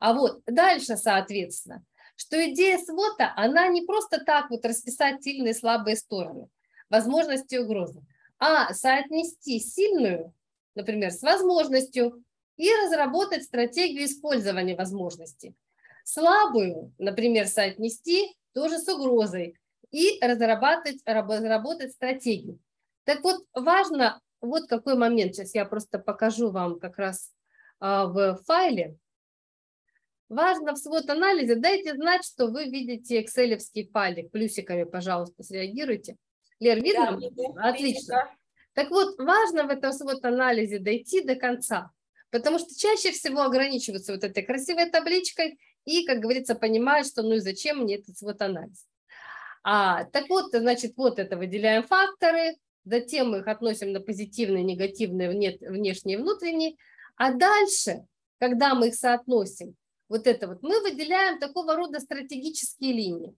А 0.00 0.12
вот 0.12 0.42
дальше, 0.46 0.96
соответственно, 0.96 1.84
что 2.16 2.36
идея 2.50 2.78
свота, 2.78 3.32
она 3.36 3.68
не 3.68 3.82
просто 3.82 4.22
так 4.22 4.50
вот 4.50 4.64
расписать 4.64 5.22
сильные 5.22 5.52
и 5.52 5.56
слабые 5.56 5.96
стороны, 5.96 6.48
возможности 6.90 7.54
и 7.54 7.58
угрозы, 7.58 8.02
а 8.38 8.74
соотнести 8.74 9.58
сильную, 9.60 10.34
например, 10.74 11.10
с 11.10 11.22
возможностью 11.22 12.22
и 12.56 12.70
разработать 12.84 13.44
стратегию 13.44 14.04
использования 14.04 14.76
возможностей. 14.76 15.54
Слабую, 16.04 16.92
например, 16.98 17.46
соотнести 17.48 18.36
тоже 18.54 18.78
с 18.78 18.88
угрозой 18.88 19.58
и 19.90 20.18
разработать, 20.20 21.02
разработать 21.04 21.92
стратегию. 21.92 22.58
Так 23.04 23.22
вот, 23.22 23.44
важно, 23.52 24.20
вот 24.40 24.68
какой 24.68 24.96
момент, 24.96 25.34
сейчас 25.34 25.54
я 25.54 25.64
просто 25.64 25.98
покажу 25.98 26.50
вам 26.50 26.78
как 26.78 26.98
раз 26.98 27.32
а, 27.80 28.06
в 28.06 28.40
файле. 28.46 28.96
Важно 30.28 30.72
в 30.72 30.78
свод-анализе, 30.78 31.56
дайте 31.56 31.94
знать, 31.94 32.24
что 32.24 32.46
вы 32.46 32.64
видите 32.64 33.22
excel 33.22 33.58
файлик, 33.92 34.30
плюсиками, 34.30 34.84
пожалуйста, 34.84 35.42
среагируйте. 35.42 36.16
Лер, 36.60 36.82
видно? 36.82 37.20
Да. 37.30 37.68
Отлично. 37.68 38.14
Видно. 38.14 38.36
Так 38.72 38.90
вот, 38.90 39.18
важно 39.18 39.64
в 39.64 39.70
этом 39.70 39.92
свод-анализе 39.92 40.78
дойти 40.78 41.22
до 41.22 41.36
конца, 41.36 41.90
потому 42.30 42.58
что 42.58 42.74
чаще 42.76 43.12
всего 43.12 43.42
ограничиваются 43.42 44.12
вот 44.12 44.24
этой 44.24 44.42
красивой 44.42 44.90
табличкой 44.90 45.58
и, 45.84 46.04
как 46.04 46.20
говорится, 46.20 46.54
понимают, 46.54 47.06
что 47.06 47.22
ну 47.22 47.34
и 47.34 47.40
зачем 47.40 47.80
мне 47.80 47.96
этот 47.96 48.16
свод-анализ. 48.18 48.86
А, 49.62 50.04
так 50.04 50.28
вот, 50.28 50.50
значит, 50.52 50.94
вот 50.96 51.18
это 51.18 51.36
выделяем 51.36 51.82
факторы, 51.82 52.56
затем 52.84 53.30
мы 53.30 53.38
их 53.38 53.48
относим 53.48 53.92
на 53.92 54.00
позитивные, 54.00 54.62
негативные, 54.62 55.30
внешние 55.30 56.18
и 56.18 56.20
внутренние, 56.20 56.76
а 57.16 57.32
дальше, 57.32 58.04
когда 58.38 58.74
мы 58.74 58.88
их 58.88 58.94
соотносим, 58.94 59.74
вот 60.08 60.26
это 60.26 60.48
вот, 60.48 60.62
мы 60.62 60.80
выделяем 60.80 61.38
такого 61.38 61.76
рода 61.76 62.00
стратегические 62.00 62.92
линии. 62.92 63.34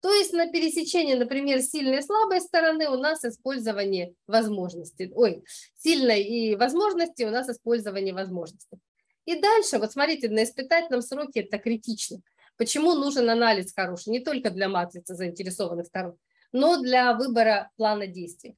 То 0.00 0.12
есть 0.12 0.34
на 0.34 0.50
пересечении, 0.50 1.14
например, 1.14 1.60
сильной 1.62 2.00
и 2.00 2.02
слабой 2.02 2.40
стороны 2.42 2.90
у 2.90 2.98
нас 2.98 3.24
использование 3.24 4.14
возможностей. 4.26 5.10
Ой, 5.14 5.42
сильной 5.78 6.22
и 6.22 6.56
возможности 6.56 7.22
у 7.22 7.30
нас 7.30 7.48
использование 7.48 8.12
возможностей. 8.12 8.78
И 9.26 9.40
дальше, 9.40 9.78
вот 9.78 9.92
смотрите, 9.92 10.28
на 10.28 10.44
испытательном 10.44 11.02
сроке 11.02 11.40
это 11.40 11.58
критично. 11.58 12.18
Почему 12.56 12.94
нужен 12.94 13.28
анализ 13.30 13.72
хороший? 13.74 14.10
Не 14.10 14.20
только 14.20 14.50
для 14.50 14.68
матрицы 14.68 15.14
заинтересованных 15.14 15.86
сторон, 15.86 16.16
но 16.52 16.80
для 16.80 17.14
выбора 17.14 17.70
плана 17.76 18.06
действий. 18.06 18.56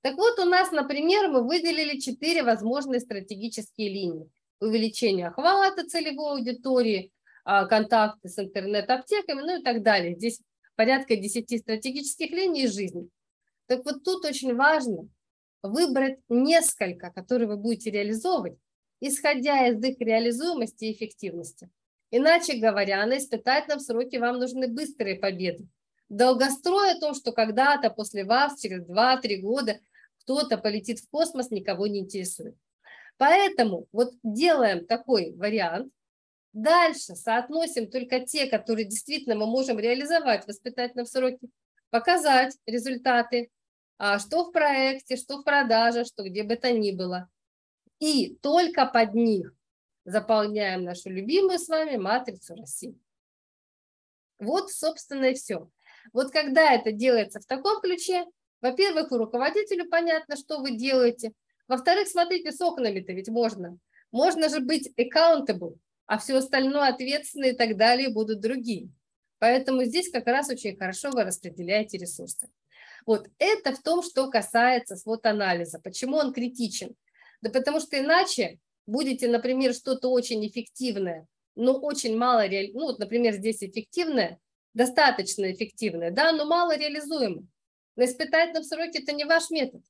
Так 0.00 0.16
вот, 0.16 0.38
у 0.38 0.44
нас, 0.44 0.72
например, 0.72 1.28
мы 1.28 1.46
выделили 1.46 1.98
четыре 1.98 2.42
возможные 2.42 3.00
стратегические 3.00 3.88
линии. 3.88 4.30
Увеличение 4.60 5.28
охвата 5.28 5.86
целевой 5.86 6.38
аудитории, 6.38 7.12
а, 7.44 7.66
контакты 7.66 8.28
с 8.28 8.38
интернет-аптеками, 8.38 9.42
ну 9.42 9.60
и 9.60 9.62
так 9.62 9.82
далее. 9.82 10.14
Здесь 10.14 10.40
порядка 10.76 11.16
10 11.16 11.60
стратегических 11.60 12.30
линий 12.30 12.66
жизни. 12.68 13.08
Так 13.66 13.84
вот 13.84 14.02
тут 14.02 14.24
очень 14.24 14.54
важно 14.54 15.08
выбрать 15.62 16.18
несколько, 16.28 17.10
которые 17.10 17.48
вы 17.48 17.56
будете 17.56 17.90
реализовывать, 17.90 18.58
исходя 19.00 19.66
из 19.68 19.82
их 19.82 19.98
реализуемости 20.00 20.84
и 20.84 20.92
эффективности. 20.92 21.70
Иначе 22.10 22.58
говоря, 22.58 23.04
на 23.06 23.18
испытательном 23.18 23.80
сроке 23.80 24.18
вам 24.20 24.38
нужны 24.38 24.68
быстрые 24.68 25.16
победы. 25.16 25.68
Долгострой 26.08 26.92
о 26.92 27.00
том, 27.00 27.14
что 27.14 27.32
когда-то 27.32 27.90
после 27.90 28.24
вас, 28.24 28.60
через 28.60 28.86
2-3 28.86 29.36
года, 29.38 29.80
кто-то 30.20 30.56
полетит 30.58 31.00
в 31.00 31.10
космос, 31.10 31.50
никого 31.50 31.86
не 31.86 32.00
интересует. 32.00 32.56
Поэтому 33.18 33.88
вот 33.92 34.14
делаем 34.22 34.86
такой 34.86 35.32
вариант. 35.34 35.92
Дальше 36.52 37.16
соотносим 37.16 37.90
только 37.90 38.20
те, 38.20 38.46
которые 38.46 38.86
действительно 38.86 39.34
мы 39.34 39.46
можем 39.46 39.78
реализовать 39.78 40.44
в 40.44 40.48
воспитательном 40.48 41.06
сроке, 41.06 41.48
показать 41.90 42.56
результаты, 42.66 43.50
а 43.98 44.18
что 44.18 44.44
в 44.44 44.52
проекте, 44.52 45.16
что 45.16 45.38
в 45.38 45.44
продаже, 45.44 46.04
что 46.04 46.22
где 46.22 46.44
бы 46.44 46.56
то 46.56 46.72
ни 46.72 46.92
было. 46.92 47.28
И 47.98 48.36
только 48.36 48.86
под 48.86 49.14
них 49.14 49.52
заполняем 50.04 50.84
нашу 50.84 51.10
любимую 51.10 51.58
с 51.58 51.68
вами 51.68 51.96
матрицу 51.96 52.54
России. 52.54 52.98
Вот, 54.38 54.70
собственно, 54.70 55.26
и 55.26 55.34
все. 55.34 55.70
Вот 56.12 56.30
когда 56.30 56.72
это 56.72 56.92
делается 56.92 57.40
в 57.40 57.46
таком 57.46 57.80
ключе, 57.80 58.26
во-первых, 58.60 59.12
у 59.12 59.18
руководителю 59.18 59.88
понятно, 59.88 60.36
что 60.36 60.58
вы 60.58 60.76
делаете. 60.76 61.32
Во-вторых, 61.68 62.08
смотрите, 62.08 62.52
с 62.52 62.60
окнами-то 62.60 63.12
ведь 63.12 63.28
можно. 63.28 63.78
Можно 64.12 64.48
же 64.48 64.60
быть 64.60 64.92
accountable, 64.98 65.76
а 66.06 66.18
все 66.18 66.36
остальное 66.36 66.88
ответственные 66.88 67.52
и 67.52 67.56
так 67.56 67.76
далее 67.76 68.08
будут 68.08 68.40
другие. 68.40 68.88
Поэтому 69.38 69.84
здесь 69.84 70.10
как 70.10 70.26
раз 70.26 70.48
очень 70.48 70.76
хорошо 70.76 71.10
вы 71.10 71.24
распределяете 71.24 71.98
ресурсы. 71.98 72.48
Вот 73.04 73.28
это 73.38 73.72
в 73.72 73.82
том, 73.82 74.02
что 74.02 74.30
касается 74.30 74.96
свод-анализа. 74.96 75.78
Почему 75.80 76.16
он 76.16 76.32
критичен? 76.32 76.96
Да 77.42 77.50
потому 77.50 77.80
что 77.80 77.98
иначе 77.98 78.58
будете, 78.86 79.28
например, 79.28 79.74
что-то 79.74 80.10
очень 80.10 80.46
эффективное, 80.46 81.26
но 81.54 81.78
очень 81.78 82.16
мало, 82.16 82.46
ре... 82.46 82.70
ну 82.72 82.86
вот, 82.86 82.98
например, 82.98 83.34
здесь 83.34 83.62
эффективное, 83.62 84.38
достаточно 84.74 85.50
эффективное, 85.50 86.10
да, 86.10 86.32
но 86.32 86.44
мало 86.44 86.76
реализуемо. 86.76 87.46
На 87.96 88.04
испытательном 88.04 88.62
сроке 88.62 89.00
это 89.00 89.12
не 89.12 89.24
ваш 89.24 89.50
метод. 89.50 89.82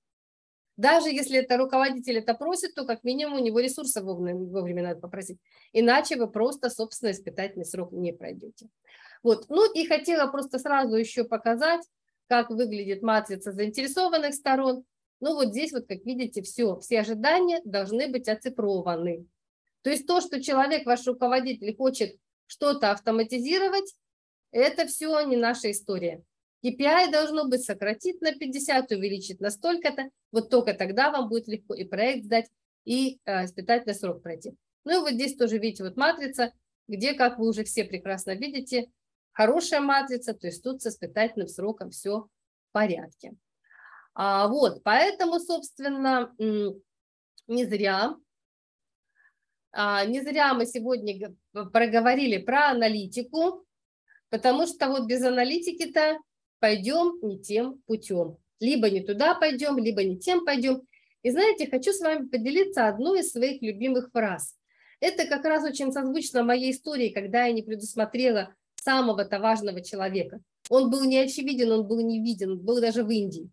Даже 0.76 1.08
если 1.08 1.38
это 1.38 1.56
руководитель 1.56 2.18
это 2.18 2.34
просит, 2.34 2.74
то 2.74 2.84
как 2.84 3.02
минимум 3.02 3.38
у 3.38 3.42
него 3.42 3.60
ресурсов 3.60 4.04
вовремя, 4.04 4.34
вовремя 4.36 4.82
надо 4.82 5.00
попросить. 5.00 5.38
Иначе 5.72 6.16
вы 6.16 6.30
просто, 6.30 6.68
собственно, 6.68 7.10
испытательный 7.10 7.64
срок 7.64 7.92
не 7.92 8.12
пройдете. 8.12 8.68
Вот. 9.22 9.46
Ну 9.48 9.72
и 9.72 9.86
хотела 9.86 10.30
просто 10.30 10.58
сразу 10.58 10.94
еще 10.96 11.24
показать, 11.24 11.80
как 12.28 12.50
выглядит 12.50 13.02
матрица 13.02 13.52
заинтересованных 13.52 14.34
сторон. 14.34 14.84
Ну 15.20 15.34
вот 15.34 15.48
здесь 15.48 15.72
вот, 15.72 15.86
как 15.86 16.04
видите, 16.04 16.42
все, 16.42 16.78
все 16.80 17.00
ожидания 17.00 17.60
должны 17.64 18.08
быть 18.08 18.28
оцифрованы. 18.28 19.26
То 19.82 19.90
есть 19.90 20.06
то, 20.06 20.20
что 20.20 20.42
человек, 20.42 20.84
ваш 20.86 21.06
руководитель, 21.06 21.74
хочет 21.76 22.16
что-то 22.46 22.90
автоматизировать, 22.90 23.94
это 24.50 24.86
все 24.86 25.20
не 25.22 25.36
наша 25.36 25.70
история. 25.70 26.22
KPI 26.64 27.10
должно 27.12 27.46
быть 27.46 27.64
сократить 27.64 28.20
на 28.20 28.32
50, 28.32 28.90
увеличить 28.90 29.40
на 29.40 29.50
столько-то. 29.50 30.10
Вот 30.32 30.50
только 30.50 30.74
тогда 30.74 31.10
вам 31.10 31.28
будет 31.28 31.46
легко 31.48 31.74
и 31.74 31.84
проект 31.84 32.24
сдать, 32.24 32.50
и 32.84 33.20
э, 33.24 33.44
испытательный 33.44 33.94
срок 33.94 34.22
пройти. 34.22 34.54
Ну 34.84 34.98
и 34.98 35.00
вот 35.00 35.12
здесь 35.12 35.36
тоже 35.36 35.58
видите 35.58 35.84
вот 35.84 35.96
матрица, 35.96 36.52
где, 36.88 37.14
как 37.14 37.38
вы 37.38 37.48
уже 37.48 37.64
все 37.64 37.84
прекрасно 37.84 38.34
видите, 38.34 38.90
хорошая 39.32 39.80
матрица, 39.80 40.34
то 40.34 40.46
есть 40.46 40.62
тут 40.62 40.82
с 40.82 40.86
испытательным 40.86 41.48
сроком 41.48 41.90
все 41.90 42.20
в 42.20 42.28
порядке. 42.72 43.34
А, 44.18 44.48
вот, 44.48 44.82
поэтому, 44.82 45.38
собственно, 45.38 46.34
не 46.38 47.66
зря, 47.66 48.16
а, 49.72 50.06
не 50.06 50.22
зря 50.22 50.54
мы 50.54 50.64
сегодня 50.64 51.34
проговорили 51.52 52.38
про 52.38 52.70
аналитику, 52.70 53.66
потому 54.30 54.66
что 54.66 54.88
вот 54.88 55.06
без 55.06 55.22
аналитики-то 55.22 56.18
пойдем 56.60 57.18
не 57.20 57.38
тем 57.38 57.82
путем. 57.86 58.38
Либо 58.58 58.88
не 58.88 59.00
туда 59.00 59.34
пойдем, 59.34 59.76
либо 59.76 60.02
не 60.02 60.18
тем 60.18 60.46
пойдем. 60.46 60.80
И 61.22 61.30
знаете, 61.30 61.68
хочу 61.70 61.92
с 61.92 62.00
вами 62.00 62.26
поделиться 62.26 62.88
одной 62.88 63.20
из 63.20 63.32
своих 63.32 63.60
любимых 63.60 64.10
фраз. 64.12 64.56
Это 64.98 65.26
как 65.26 65.44
раз 65.44 65.62
очень 65.62 65.92
созвучно 65.92 66.42
моей 66.42 66.72
истории, 66.72 67.10
когда 67.10 67.44
я 67.44 67.52
не 67.52 67.62
предусмотрела 67.62 68.54
самого-то 68.76 69.40
важного 69.40 69.82
человека. 69.82 70.40
Он 70.70 70.88
был 70.88 71.04
не 71.04 71.18
очевиден, 71.18 71.70
он 71.70 71.86
был 71.86 72.00
не 72.00 72.22
виден, 72.22 72.58
был 72.58 72.80
даже 72.80 73.04
в 73.04 73.10
Индии. 73.10 73.50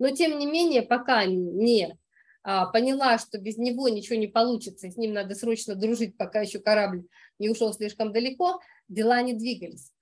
Но 0.00 0.10
тем 0.10 0.38
не 0.38 0.46
менее, 0.46 0.80
пока 0.82 1.26
не 1.26 1.96
а, 2.42 2.66
поняла, 2.66 3.18
что 3.18 3.38
без 3.38 3.58
него 3.58 3.88
ничего 3.90 4.16
не 4.16 4.28
получится, 4.28 4.90
с 4.90 4.96
ним 4.96 5.12
надо 5.12 5.34
срочно 5.34 5.74
дружить, 5.74 6.16
пока 6.16 6.40
еще 6.40 6.58
корабль 6.58 7.06
не 7.38 7.50
ушел 7.50 7.72
слишком 7.74 8.10
далеко, 8.10 8.60
дела 8.88 9.20
не 9.20 9.34
двигались. 9.34 9.92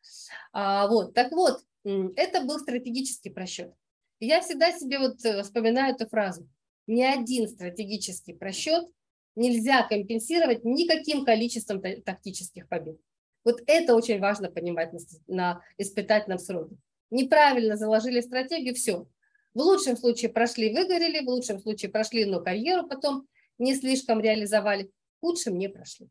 А, 0.53 0.87
вот, 0.87 1.15
так 1.15 1.33
вот, 1.33 1.63
это 1.85 2.43
был 2.43 2.61
стратегический 2.61 3.31
просчет. 3.31 3.73
Я 4.21 4.41
всегда 4.41 4.73
себе 4.73 5.01
вот 5.01 5.25
э, 5.25 5.43
вспоминаю 5.43 5.95
эту 5.95 6.09
фразу. 6.09 6.49
Ни 6.87 7.03
один 7.03 7.49
стратегический 7.49 8.35
просчет 8.35 8.87
нельзя 9.35 9.83
компенсировать 9.83 10.65
никаким 10.65 11.25
количеством 11.25 11.81
тактических 11.81 12.69
побед. 12.69 12.99
Вот 13.45 13.63
это 13.67 13.95
очень 13.95 14.21
важно 14.21 14.51
понимать 14.51 14.93
на, 14.93 14.99
на 15.27 15.63
испытательном 15.77 16.39
сроке. 16.39 16.77
Неправильно 17.11 17.77
заложили 17.77 18.21
стратегию, 18.21 18.75
все, 18.75 19.07
в 19.55 19.61
лучшем 19.61 19.97
случае 19.97 20.31
прошли, 20.31 20.73
выгорели, 20.73 21.25
в 21.25 21.29
лучшем 21.29 21.59
случае 21.59 21.91
прошли, 21.91 22.25
но 22.25 22.41
карьеру 22.41 22.87
потом 22.87 23.27
не 23.59 23.75
слишком 23.75 24.21
реализовали, 24.21 24.85
в 24.85 25.21
худшем 25.21 25.59
не 25.59 25.69
прошли. 25.69 26.09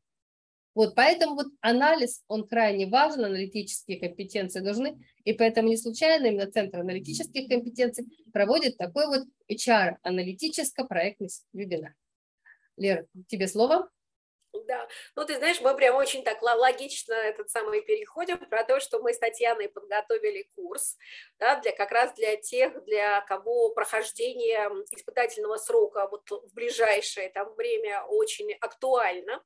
Вот, 0.77 0.93
поэтому 0.93 1.33
вот 1.33 1.47
анализ, 1.61 2.23
он 2.27 2.47
крайне 2.47 2.85
важен, 2.85 3.25
аналитические 3.25 3.99
компетенции 3.99 4.59
нужны, 4.59 4.95
и 5.23 5.33
поэтому 5.33 5.69
не 5.69 5.77
случайно 5.77 6.27
именно 6.27 6.51
Центр 6.51 6.79
аналитических 6.79 7.49
компетенций 7.49 8.05
проводит 8.31 8.77
такой 8.77 9.07
вот 9.07 9.23
HR-аналитическо-проектный 9.49 11.29
вебинар. 11.53 11.95
Лера, 12.77 13.07
тебе 13.27 13.47
слово. 13.47 13.89
Да, 14.65 14.87
ну 15.15 15.25
ты 15.25 15.35
знаешь, 15.37 15.61
мы 15.61 15.75
прям 15.75 15.95
очень 15.95 16.23
так 16.23 16.41
логично 16.41 17.13
этот 17.13 17.49
самый 17.49 17.81
переходим 17.81 18.37
про 18.37 18.63
то, 18.63 18.79
что 18.79 18.99
мы 18.99 19.13
с 19.13 19.19
Татьяной 19.19 19.69
подготовили 19.69 20.49
курс, 20.55 20.97
да, 21.39 21.59
для 21.59 21.71
как 21.71 21.91
раз 21.91 22.13
для 22.13 22.35
тех, 22.37 22.83
для 22.85 23.21
кого 23.21 23.69
прохождение 23.71 24.69
испытательного 24.91 25.57
срока 25.57 26.07
вот 26.09 26.29
в 26.29 26.53
ближайшее 26.53 27.29
там 27.29 27.53
время 27.55 28.03
очень 28.03 28.53
актуально. 28.59 29.43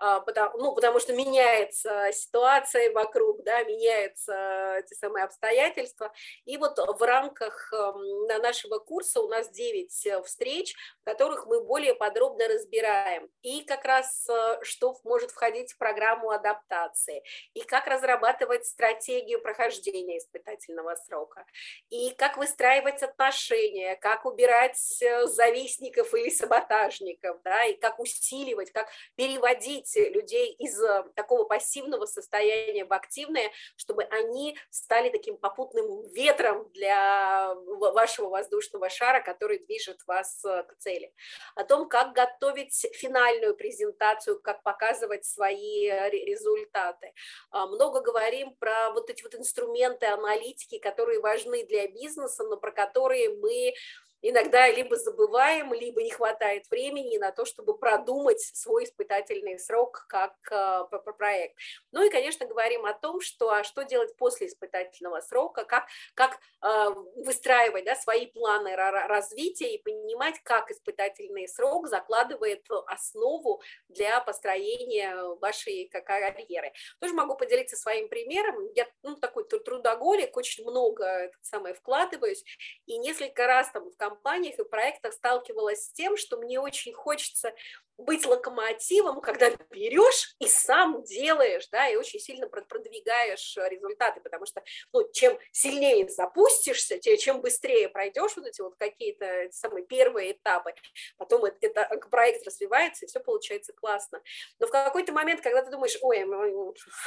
А, 0.00 0.20
потому, 0.20 0.56
ну, 0.58 0.74
потому 0.74 1.00
что 1.00 1.12
меняется 1.12 2.10
ситуация 2.12 2.92
вокруг, 2.92 3.42
да, 3.42 3.64
меняются 3.64 4.76
эти 4.78 4.94
самые 4.94 5.24
обстоятельства. 5.24 6.12
И 6.44 6.56
вот 6.56 6.78
в 6.78 7.02
рамках 7.02 7.72
эм, 7.72 8.26
нашего 8.40 8.78
курса 8.78 9.20
у 9.20 9.28
нас 9.28 9.50
9 9.50 10.06
э, 10.06 10.22
встреч, 10.22 10.76
в 11.00 11.04
которых 11.04 11.46
мы 11.46 11.64
более 11.64 11.94
подробно 11.94 12.46
разбираем 12.46 13.28
и 13.42 13.62
как 13.64 13.84
раз 13.84 14.24
э, 14.28 14.58
что 14.62 14.94
может 15.02 15.32
входить 15.32 15.72
в 15.72 15.78
программу 15.78 16.30
адаптации, 16.30 17.24
и 17.54 17.62
как 17.62 17.88
разрабатывать 17.88 18.66
стратегию 18.66 19.42
прохождения 19.42 20.18
испытательного 20.18 20.94
срока, 20.94 21.44
и 21.90 22.10
как 22.14 22.36
выстраивать 22.36 23.02
отношения, 23.02 23.96
как 23.96 24.26
убирать 24.26 25.02
э, 25.02 25.26
завистников 25.26 26.14
или 26.14 26.30
саботажников, 26.30 27.42
да, 27.42 27.64
и 27.64 27.74
как 27.74 27.98
усиливать, 27.98 28.70
как 28.70 28.88
переводить 29.16 29.87
вывести 29.88 30.12
людей 30.12 30.52
из 30.54 30.80
э, 30.80 31.04
такого 31.14 31.44
пассивного 31.44 32.06
состояния 32.06 32.84
в 32.84 32.92
активное, 32.92 33.50
чтобы 33.76 34.04
они 34.04 34.56
стали 34.70 35.10
таким 35.10 35.36
попутным 35.36 36.02
ветром 36.12 36.70
для 36.72 37.54
вашего 37.54 38.28
воздушного 38.28 38.88
шара, 38.88 39.20
который 39.20 39.58
движет 39.58 39.98
вас 40.06 40.44
э, 40.44 40.64
к 40.64 40.76
цели. 40.78 41.12
О 41.54 41.64
том, 41.64 41.88
как 41.88 42.12
готовить 42.12 42.86
финальную 42.94 43.54
презентацию, 43.56 44.40
как 44.40 44.62
показывать 44.62 45.24
свои 45.24 45.88
э, 45.88 46.10
результаты. 46.10 47.12
А, 47.50 47.66
много 47.66 48.00
говорим 48.00 48.54
про 48.56 48.90
вот 48.92 49.10
эти 49.10 49.22
вот 49.22 49.34
инструменты 49.34 50.06
аналитики, 50.06 50.78
которые 50.78 51.20
важны 51.20 51.64
для 51.64 51.88
бизнеса, 51.88 52.44
но 52.44 52.56
про 52.56 52.72
которые 52.72 53.30
мы 53.30 53.74
иногда 54.22 54.68
либо 54.68 54.96
забываем, 54.96 55.72
либо 55.72 56.02
не 56.02 56.10
хватает 56.10 56.68
времени 56.70 57.18
на 57.18 57.32
то, 57.32 57.44
чтобы 57.44 57.76
продумать 57.78 58.40
свой 58.40 58.84
испытательный 58.84 59.58
срок 59.58 60.06
как 60.08 60.34
э, 60.50 60.84
проект. 61.16 61.56
Ну 61.92 62.04
и, 62.04 62.10
конечно, 62.10 62.46
говорим 62.46 62.84
о 62.84 62.94
том, 62.94 63.20
что, 63.20 63.50
а 63.50 63.64
что 63.64 63.82
делать 63.82 64.16
после 64.16 64.48
испытательного 64.48 65.20
срока, 65.20 65.64
как, 65.64 65.86
как 66.14 66.38
э, 66.62 66.90
выстраивать 67.16 67.84
да, 67.84 67.94
свои 67.94 68.26
планы 68.26 68.76
развития 68.76 69.74
и 69.74 69.82
понимать, 69.82 70.40
как 70.42 70.70
испытательный 70.70 71.48
срок 71.48 71.88
закладывает 71.88 72.66
основу 72.86 73.62
для 73.88 74.20
построения 74.20 75.16
вашей 75.40 75.88
карьеры. 75.88 76.72
Тоже 77.00 77.14
могу 77.14 77.36
поделиться 77.36 77.76
своим 77.76 78.08
примером. 78.08 78.68
Я 78.74 78.86
ну, 79.02 79.16
такой 79.16 79.44
трудоголик, 79.44 80.36
очень 80.36 80.64
много 80.64 81.30
самое, 81.42 81.74
вкладываюсь, 81.74 82.44
и 82.86 82.98
несколько 82.98 83.46
раз 83.46 83.70
там 83.70 83.90
в 83.90 83.96
компаниях 84.08 84.58
и 84.58 84.64
проектах 84.64 85.12
сталкивалась 85.12 85.84
с 85.84 85.92
тем, 85.92 86.16
что 86.16 86.38
мне 86.38 86.60
очень 86.60 86.92
хочется 86.92 87.52
быть 87.98 88.24
локомотивом, 88.24 89.20
когда 89.20 89.50
берешь 89.70 90.36
и 90.38 90.46
сам 90.46 91.02
делаешь, 91.02 91.68
да, 91.72 91.88
и 91.88 91.96
очень 91.96 92.20
сильно 92.20 92.46
продвигаешь 92.46 93.56
результаты, 93.56 94.20
потому 94.20 94.46
что, 94.46 94.62
ну, 94.92 95.10
чем 95.12 95.36
сильнее 95.50 96.08
запустишься, 96.08 97.00
чем 97.00 97.40
быстрее 97.40 97.88
пройдешь 97.88 98.36
вот 98.36 98.46
эти 98.46 98.60
вот 98.60 98.76
какие-то 98.76 99.48
самые 99.50 99.84
первые 99.84 100.32
этапы, 100.32 100.74
потом 101.16 101.44
это, 101.44 101.66
это 101.66 102.08
проект 102.08 102.46
развивается, 102.46 103.04
и 103.04 103.08
все 103.08 103.18
получается 103.18 103.72
классно. 103.72 104.22
Но 104.60 104.68
в 104.68 104.70
какой-то 104.70 105.12
момент, 105.12 105.40
когда 105.40 105.62
ты 105.62 105.70
думаешь, 105.70 105.98
ой, 106.00 106.24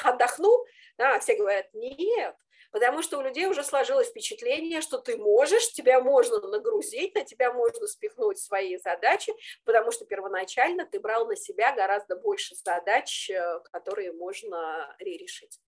отдохну, 0.03 0.65
да, 0.98 1.19
все 1.19 1.36
говорят, 1.36 1.73
нет, 1.73 2.36
потому 2.72 3.02
что 3.02 3.18
у 3.18 3.22
людей 3.22 3.45
уже 3.45 3.64
сложилось 3.64 4.10
впечатление, 4.10 4.81
что 4.81 4.98
ты 4.98 5.18
можешь, 5.18 5.72
тебя 5.73 6.02
можно 6.02 6.39
нагрузить, 6.39 7.15
на 7.15 7.23
тебя 7.23 7.53
можно 7.53 7.88
спихнуть 7.88 8.39
свои 8.39 8.77
задачи, 8.77 9.34
потому 9.64 9.91
что 9.91 10.06
первоначально 10.06 10.85
ты 10.85 10.99
брал 10.99 11.27
на 11.27 11.35
себя 11.35 11.73
гораздо 11.76 12.15
больше 12.15 12.56
задач, 12.56 13.30
э, 13.30 13.60
которые 13.72 14.14
можно 14.14 14.95
решить. 14.99 15.60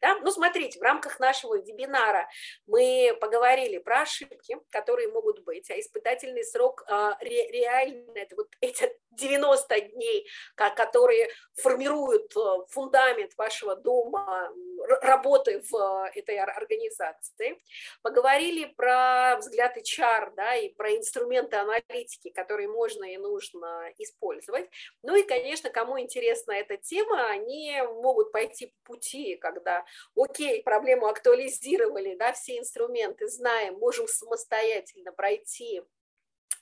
Да? 0.00 0.16
Ну, 0.20 0.30
смотрите, 0.30 0.78
в 0.78 0.82
рамках 0.82 1.20
нашего 1.20 1.58
вебинара 1.58 2.28
мы 2.66 3.16
поговорили 3.20 3.78
про 3.78 4.02
ошибки, 4.02 4.56
которые 4.70 5.08
могут 5.08 5.44
быть, 5.44 5.70
а 5.70 5.78
испытательный 5.78 6.44
срок 6.44 6.84
а, 6.88 7.16
ре, 7.20 7.50
реально, 7.50 8.12
это 8.14 8.36
вот 8.36 8.48
эти 8.60 8.90
90 9.10 9.80
дней, 9.80 10.26
которые 10.54 11.28
формируют 11.54 12.36
э, 12.36 12.40
фундамент 12.68 13.32
вашего 13.36 13.74
дома, 13.74 14.52
работы 15.00 15.62
в 15.70 16.10
этой 16.14 16.38
организации. 16.38 17.60
Поговорили 18.02 18.66
про 18.76 19.36
взгляд 19.38 19.76
HR, 19.76 20.32
да, 20.36 20.54
и 20.56 20.68
про 20.68 20.94
инструменты 20.96 21.56
аналитики, 21.56 22.30
которые 22.30 22.68
можно 22.68 23.04
и 23.04 23.16
нужно 23.16 23.90
использовать. 23.98 24.68
Ну 25.02 25.16
и, 25.16 25.22
конечно, 25.22 25.70
кому 25.70 25.98
интересна 25.98 26.52
эта 26.52 26.76
тема, 26.76 27.26
они 27.30 27.80
могут 28.02 28.32
пойти 28.32 28.66
по 28.84 28.96
пути, 28.96 29.36
когда, 29.56 29.84
окей, 30.14 30.62
проблему 30.62 31.06
актуализировали, 31.06 32.14
да, 32.14 32.32
все 32.32 32.58
инструменты 32.58 33.28
знаем, 33.28 33.78
можем 33.78 34.06
самостоятельно 34.06 35.12
пройти. 35.12 35.82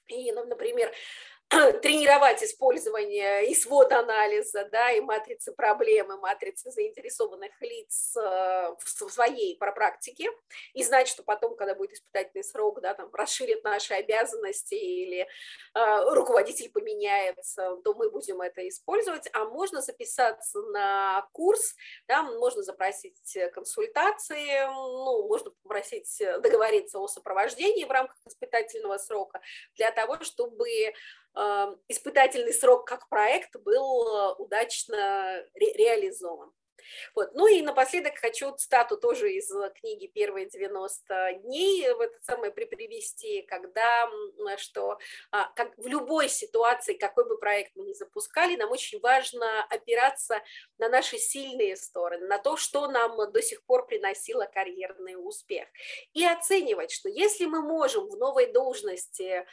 И, 0.07 0.33
ну, 0.33 0.45
например, 0.45 0.93
тренировать 1.83 2.43
использование 2.43 3.47
и 3.47 3.55
свод 3.55 3.93
анализа, 3.93 4.69
да, 4.71 4.91
и 4.91 5.01
матрицы 5.01 5.53
проблемы, 5.53 6.17
матрицы 6.19 6.71
заинтересованных 6.71 7.53
лиц 7.61 8.17
э, 8.17 8.75
в 8.79 9.11
своей 9.11 9.57
практике, 9.59 10.31
и 10.73 10.83
знать, 10.83 11.09
что 11.09 11.23
потом, 11.23 11.57
когда 11.57 11.75
будет 11.75 11.93
испытательный 11.93 12.45
срок, 12.45 12.81
да, 12.81 12.95
там 12.95 13.13
расширят 13.13 13.63
наши 13.65 13.95
обязанности 13.95 14.75
или 14.75 15.21
э, 15.75 16.15
руководитель 16.15 16.71
поменяется, 16.71 17.77
то 17.85 17.95
мы 17.95 18.11
будем 18.11 18.41
это 18.41 18.67
использовать, 18.69 19.29
а 19.33 19.45
можно 19.45 19.81
записаться 19.81 20.61
на 20.63 21.29
курс, 21.33 21.75
да, 22.09 22.23
можно 22.23 22.63
запросить 22.63 23.37
консультации, 23.53 24.67
ну, 24.67 25.29
можно 25.29 25.51
попросить 25.63 26.23
договориться 26.41 26.99
о 26.99 27.09
сопровождении 27.09 27.85
в 27.85 27.91
рамках 27.91 28.17
испытательного 28.27 28.99
срока 28.99 29.41
для 29.75 29.91
того, 29.91 30.19
чтобы 30.23 30.69
испытательный 31.89 32.53
срок 32.53 32.87
как 32.87 33.09
проект 33.09 33.57
был 33.57 34.07
э, 34.07 34.35
удачно 34.39 35.45
ре 35.55 35.73
реализован. 35.73 36.53
Вот. 37.15 37.31
Ну 37.35 37.47
и 37.47 37.63
напоследок 37.63 38.19
хочу 38.19 38.53
цитату 38.53 38.97
тоже 38.97 39.33
из 39.33 39.51
книги 39.81 40.07
«Первые 40.07 40.47
90 40.47 41.41
дней» 41.45 41.91
в 41.93 42.01
это 42.01 42.15
самое 42.23 42.53
привести, 42.53 43.43
когда, 43.43 44.09
что 44.59 44.99
а, 45.31 45.51
как 45.55 45.77
в 45.77 45.87
любой 45.87 46.29
ситуации, 46.29 46.95
какой 46.95 47.27
бы 47.29 47.39
проект 47.39 47.73
мы 47.75 47.85
ни 47.85 47.93
запускали, 47.93 48.57
нам 48.57 48.71
очень 48.71 49.01
важно 49.01 49.65
опираться 49.71 50.41
на 50.79 50.89
наши 50.89 51.19
сильные 51.19 51.77
стороны, 51.77 52.27
на 52.27 52.39
то, 52.39 52.57
что 52.57 52.87
нам 52.89 53.17
до 53.33 53.43
сих 53.43 53.65
пор 53.65 53.87
приносило 53.87 54.45
карьерный 54.45 55.15
успех. 55.17 55.67
И 56.13 56.25
оценивать, 56.25 56.91
что 56.93 57.09
если 57.09 57.47
мы 57.47 57.63
можем 57.63 58.09
в 58.09 58.17
новой 58.17 58.53
должности 58.53 59.47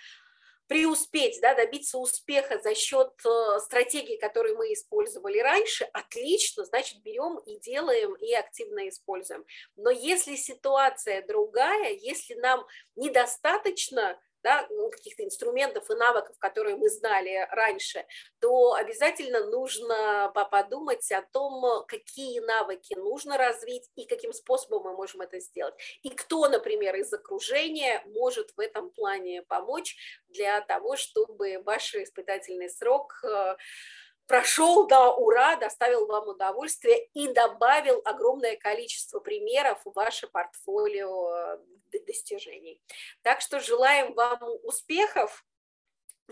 преуспеть, 0.71 1.37
да, 1.41 1.53
добиться 1.53 1.97
успеха 1.97 2.57
за 2.63 2.73
счет 2.75 3.11
э, 3.25 3.59
стратегии, 3.59 4.15
которые 4.15 4.55
мы 4.55 4.71
использовали 4.71 5.37
раньше, 5.39 5.83
отлично, 5.91 6.63
значит, 6.63 7.01
берем 7.01 7.39
и 7.39 7.59
делаем, 7.59 8.13
и 8.15 8.33
активно 8.33 8.87
используем. 8.87 9.43
Но 9.75 9.89
если 9.89 10.37
ситуация 10.37 11.27
другая, 11.27 11.91
если 11.91 12.35
нам 12.35 12.65
недостаточно 12.95 14.17
да, 14.43 14.65
ну, 14.69 14.89
каких-то 14.89 15.23
инструментов 15.23 15.89
и 15.89 15.95
навыков, 15.95 16.35
которые 16.39 16.75
мы 16.75 16.89
знали 16.89 17.47
раньше, 17.51 18.05
то 18.39 18.73
обязательно 18.73 19.45
нужно 19.45 20.31
подумать 20.51 21.11
о 21.11 21.21
том, 21.21 21.85
какие 21.87 22.39
навыки 22.39 22.95
нужно 22.95 23.37
развить 23.37 23.89
и 23.95 24.05
каким 24.05 24.33
способом 24.33 24.83
мы 24.83 24.93
можем 24.93 25.21
это 25.21 25.39
сделать. 25.39 25.75
И 26.03 26.09
кто, 26.09 26.47
например, 26.49 26.95
из 26.95 27.11
окружения 27.13 28.03
может 28.05 28.51
в 28.55 28.59
этом 28.59 28.89
плане 28.89 29.43
помочь 29.43 29.95
для 30.29 30.61
того, 30.61 30.95
чтобы 30.95 31.61
ваш 31.63 31.95
испытательный 31.95 32.69
срок 32.69 33.19
э, 33.23 33.55
прошел 34.31 34.87
до 34.87 35.13
ура, 35.13 35.57
доставил 35.57 36.07
вам 36.07 36.29
удовольствие 36.29 37.05
и 37.13 37.27
добавил 37.33 38.01
огромное 38.05 38.55
количество 38.55 39.19
примеров 39.19 39.81
в 39.83 39.91
ваше 39.93 40.27
портфолио 40.27 41.57
э, 41.91 41.99
достижений. 42.07 42.81
Так 43.23 43.41
что 43.41 43.59
желаем 43.59 44.13
вам 44.13 44.39
успехов, 44.63 45.43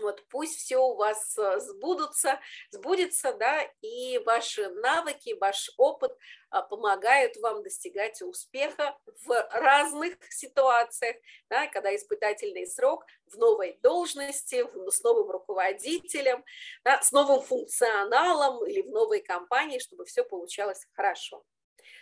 Вот 0.00 0.24
пусть 0.28 0.58
все 0.58 0.78
у 0.78 0.94
вас 0.94 1.36
э, 1.38 1.60
сбудутся, 1.60 2.40
сбудется, 2.70 3.32
да, 3.34 3.62
и 3.80 4.18
ваши 4.18 4.68
навыки, 4.68 5.36
ваш 5.40 5.70
опыт 5.76 6.16
а, 6.50 6.62
помогают 6.62 7.36
вам 7.36 7.62
достигать 7.62 8.20
успеха 8.22 8.98
в 9.24 9.48
разных 9.52 10.16
ситуациях, 10.32 11.16
да, 11.48 11.66
когда 11.68 11.94
испытательный 11.94 12.66
срок 12.66 13.04
в 13.26 13.36
новой 13.36 13.78
должности, 13.82 14.66
с 14.90 15.02
новым 15.02 15.30
руководителем, 15.30 16.44
да, 16.84 17.00
с 17.00 17.12
новым 17.12 17.40
функционалом 17.42 18.64
или 18.66 18.82
в 18.82 18.90
новой 18.90 19.20
компании, 19.20 19.78
чтобы 19.78 20.04
все 20.04 20.24
получалось 20.24 20.86
хорошо. 20.92 21.44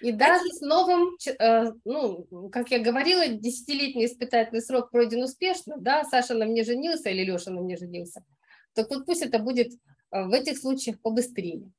И 0.00 0.12
даже 0.12 0.44
с 0.48 0.60
новым, 0.60 1.16
э, 1.26 1.72
ну, 1.84 2.48
как 2.50 2.70
я 2.70 2.78
говорила, 2.78 3.26
десятилетний 3.28 4.06
испытательный 4.06 4.62
срок 4.62 4.90
пройден 4.90 5.22
успешно, 5.22 5.76
да, 5.78 6.04
Саша 6.04 6.34
на 6.34 6.46
мне 6.46 6.64
женился 6.64 7.10
или 7.10 7.24
Леша 7.24 7.50
на 7.50 7.60
мне 7.60 7.76
женился, 7.76 8.24
так 8.74 8.88
вот 8.90 9.06
пусть 9.06 9.22
это 9.22 9.38
будет 9.38 9.72
э, 9.72 10.24
в 10.24 10.32
этих 10.32 10.58
случаях 10.58 11.00
побыстрее. 11.00 11.70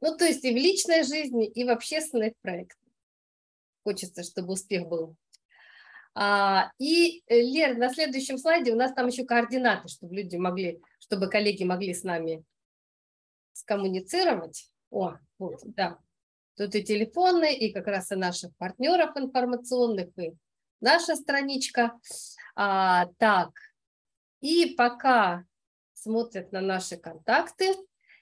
Ну, 0.00 0.16
то 0.16 0.24
есть 0.24 0.44
и 0.44 0.52
в 0.52 0.56
личной 0.56 1.02
жизни, 1.02 1.46
и 1.46 1.64
в 1.64 1.70
общественных 1.70 2.34
проектах. 2.42 2.78
Хочется, 3.82 4.22
чтобы 4.22 4.52
успех 4.52 4.86
был. 4.86 5.16
А, 6.14 6.70
и, 6.78 7.22
э, 7.26 7.40
Лер, 7.40 7.76
на 7.76 7.92
следующем 7.92 8.38
слайде 8.38 8.72
у 8.72 8.76
нас 8.76 8.92
там 8.94 9.08
еще 9.08 9.24
координаты, 9.24 9.88
чтобы 9.88 10.14
люди 10.14 10.36
могли, 10.36 10.80
чтобы 10.98 11.28
коллеги 11.28 11.64
могли 11.64 11.92
с 11.92 12.04
нами 12.04 12.44
скоммуницировать. 13.52 14.70
О, 14.90 15.14
вот, 15.38 15.60
да. 15.64 15.98
Тут 16.56 16.74
и 16.74 16.82
телефонные, 16.82 17.56
и 17.56 17.72
как 17.72 17.86
раз 17.86 18.10
и 18.12 18.16
наших 18.16 18.56
партнеров 18.56 19.16
информационных, 19.16 20.08
и 20.18 20.32
наша 20.80 21.14
страничка. 21.14 21.92
А, 22.54 23.06
так, 23.18 23.50
и 24.40 24.74
пока 24.76 25.44
смотрят 25.92 26.52
на 26.52 26.60
наши 26.60 26.96
контакты, 26.96 27.74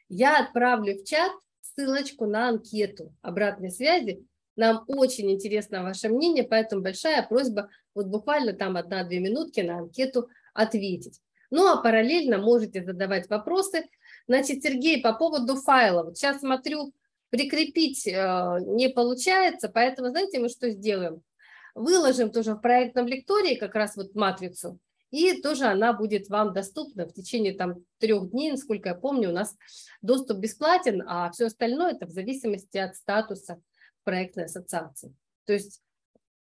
я 0.09 0.41
отправлю 0.41 0.97
в 0.97 1.05
чат 1.05 1.33
ссылочку 1.61 2.27
на 2.27 2.49
анкету 2.49 3.15
обратной 3.23 3.71
связи. 3.71 4.27
Нам 4.57 4.85
очень 4.87 5.31
интересно 5.31 5.83
ваше 5.83 6.09
мнение, 6.09 6.45
поэтому 6.45 6.83
большая 6.83 7.23
просьба 7.23 7.69
вот 7.95 8.07
буквально 8.07 8.53
там 8.53 8.77
одна-две 8.77 9.21
минутки 9.21 9.61
на 9.61 9.79
анкету 9.79 10.29
ответить. 10.53 11.21
Ну 11.51 11.67
а 11.69 11.83
параллельно 11.83 12.39
можете 12.39 12.83
задавать 12.85 13.29
вопросы. 13.29 13.85
Значит, 14.27 14.63
Сергей, 14.63 15.01
по 15.01 15.13
поводу 15.13 15.57
файла. 15.57 16.05
Вот 16.05 16.17
сейчас 16.17 16.41
смотрю, 16.41 16.93
прикрепить 17.35 18.07
э, 18.07 18.59
не 18.61 18.89
получается, 18.89 19.69
поэтому 19.69 20.11
знаете, 20.11 20.39
мы 20.39 20.49
что 20.49 20.71
сделаем? 20.71 21.21
Выложим 21.75 22.31
тоже 22.31 22.55
в 22.55 22.61
проектном 22.61 23.09
лектории 23.09 23.57
как 23.57 23.75
раз 23.75 23.97
вот 23.97 24.15
матрицу, 24.15 24.79
и 25.11 25.43
тоже 25.43 25.65
она 25.65 25.93
будет 25.93 26.29
вам 26.29 26.53
доступна 26.53 27.09
в 27.09 27.13
течение 27.13 27.53
там 27.53 27.85
трех 27.99 28.31
дней, 28.31 28.53
насколько 28.53 28.91
я 28.91 28.95
помню, 28.95 29.31
у 29.31 29.33
нас 29.33 29.57
доступ 30.01 30.39
бесплатен, 30.39 31.03
а 31.09 31.29
все 31.33 31.47
остальное 31.47 31.95
это 31.95 32.07
в 32.07 32.11
зависимости 32.11 32.79
от 32.79 32.95
статуса 32.95 33.61
проектной 34.05 34.45
ассоциации. 34.45 35.13
То 35.45 35.55
есть 35.55 35.83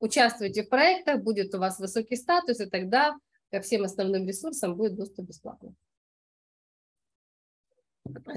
участвуйте 0.01 0.63
в 0.63 0.71
проектах, 0.71 1.23
будет 1.23 1.55
у 1.55 1.59
вас 1.59 1.79
высокий 1.79 2.17
статус, 2.17 2.61
и 2.61 2.67
тогда 2.67 3.15
ко 3.51 3.61
всем 3.61 3.85
основным 3.85 4.27
ресурсам 4.27 4.75
будет 4.75 4.97
доступ 4.97 5.27
бесплатно. 5.27 5.75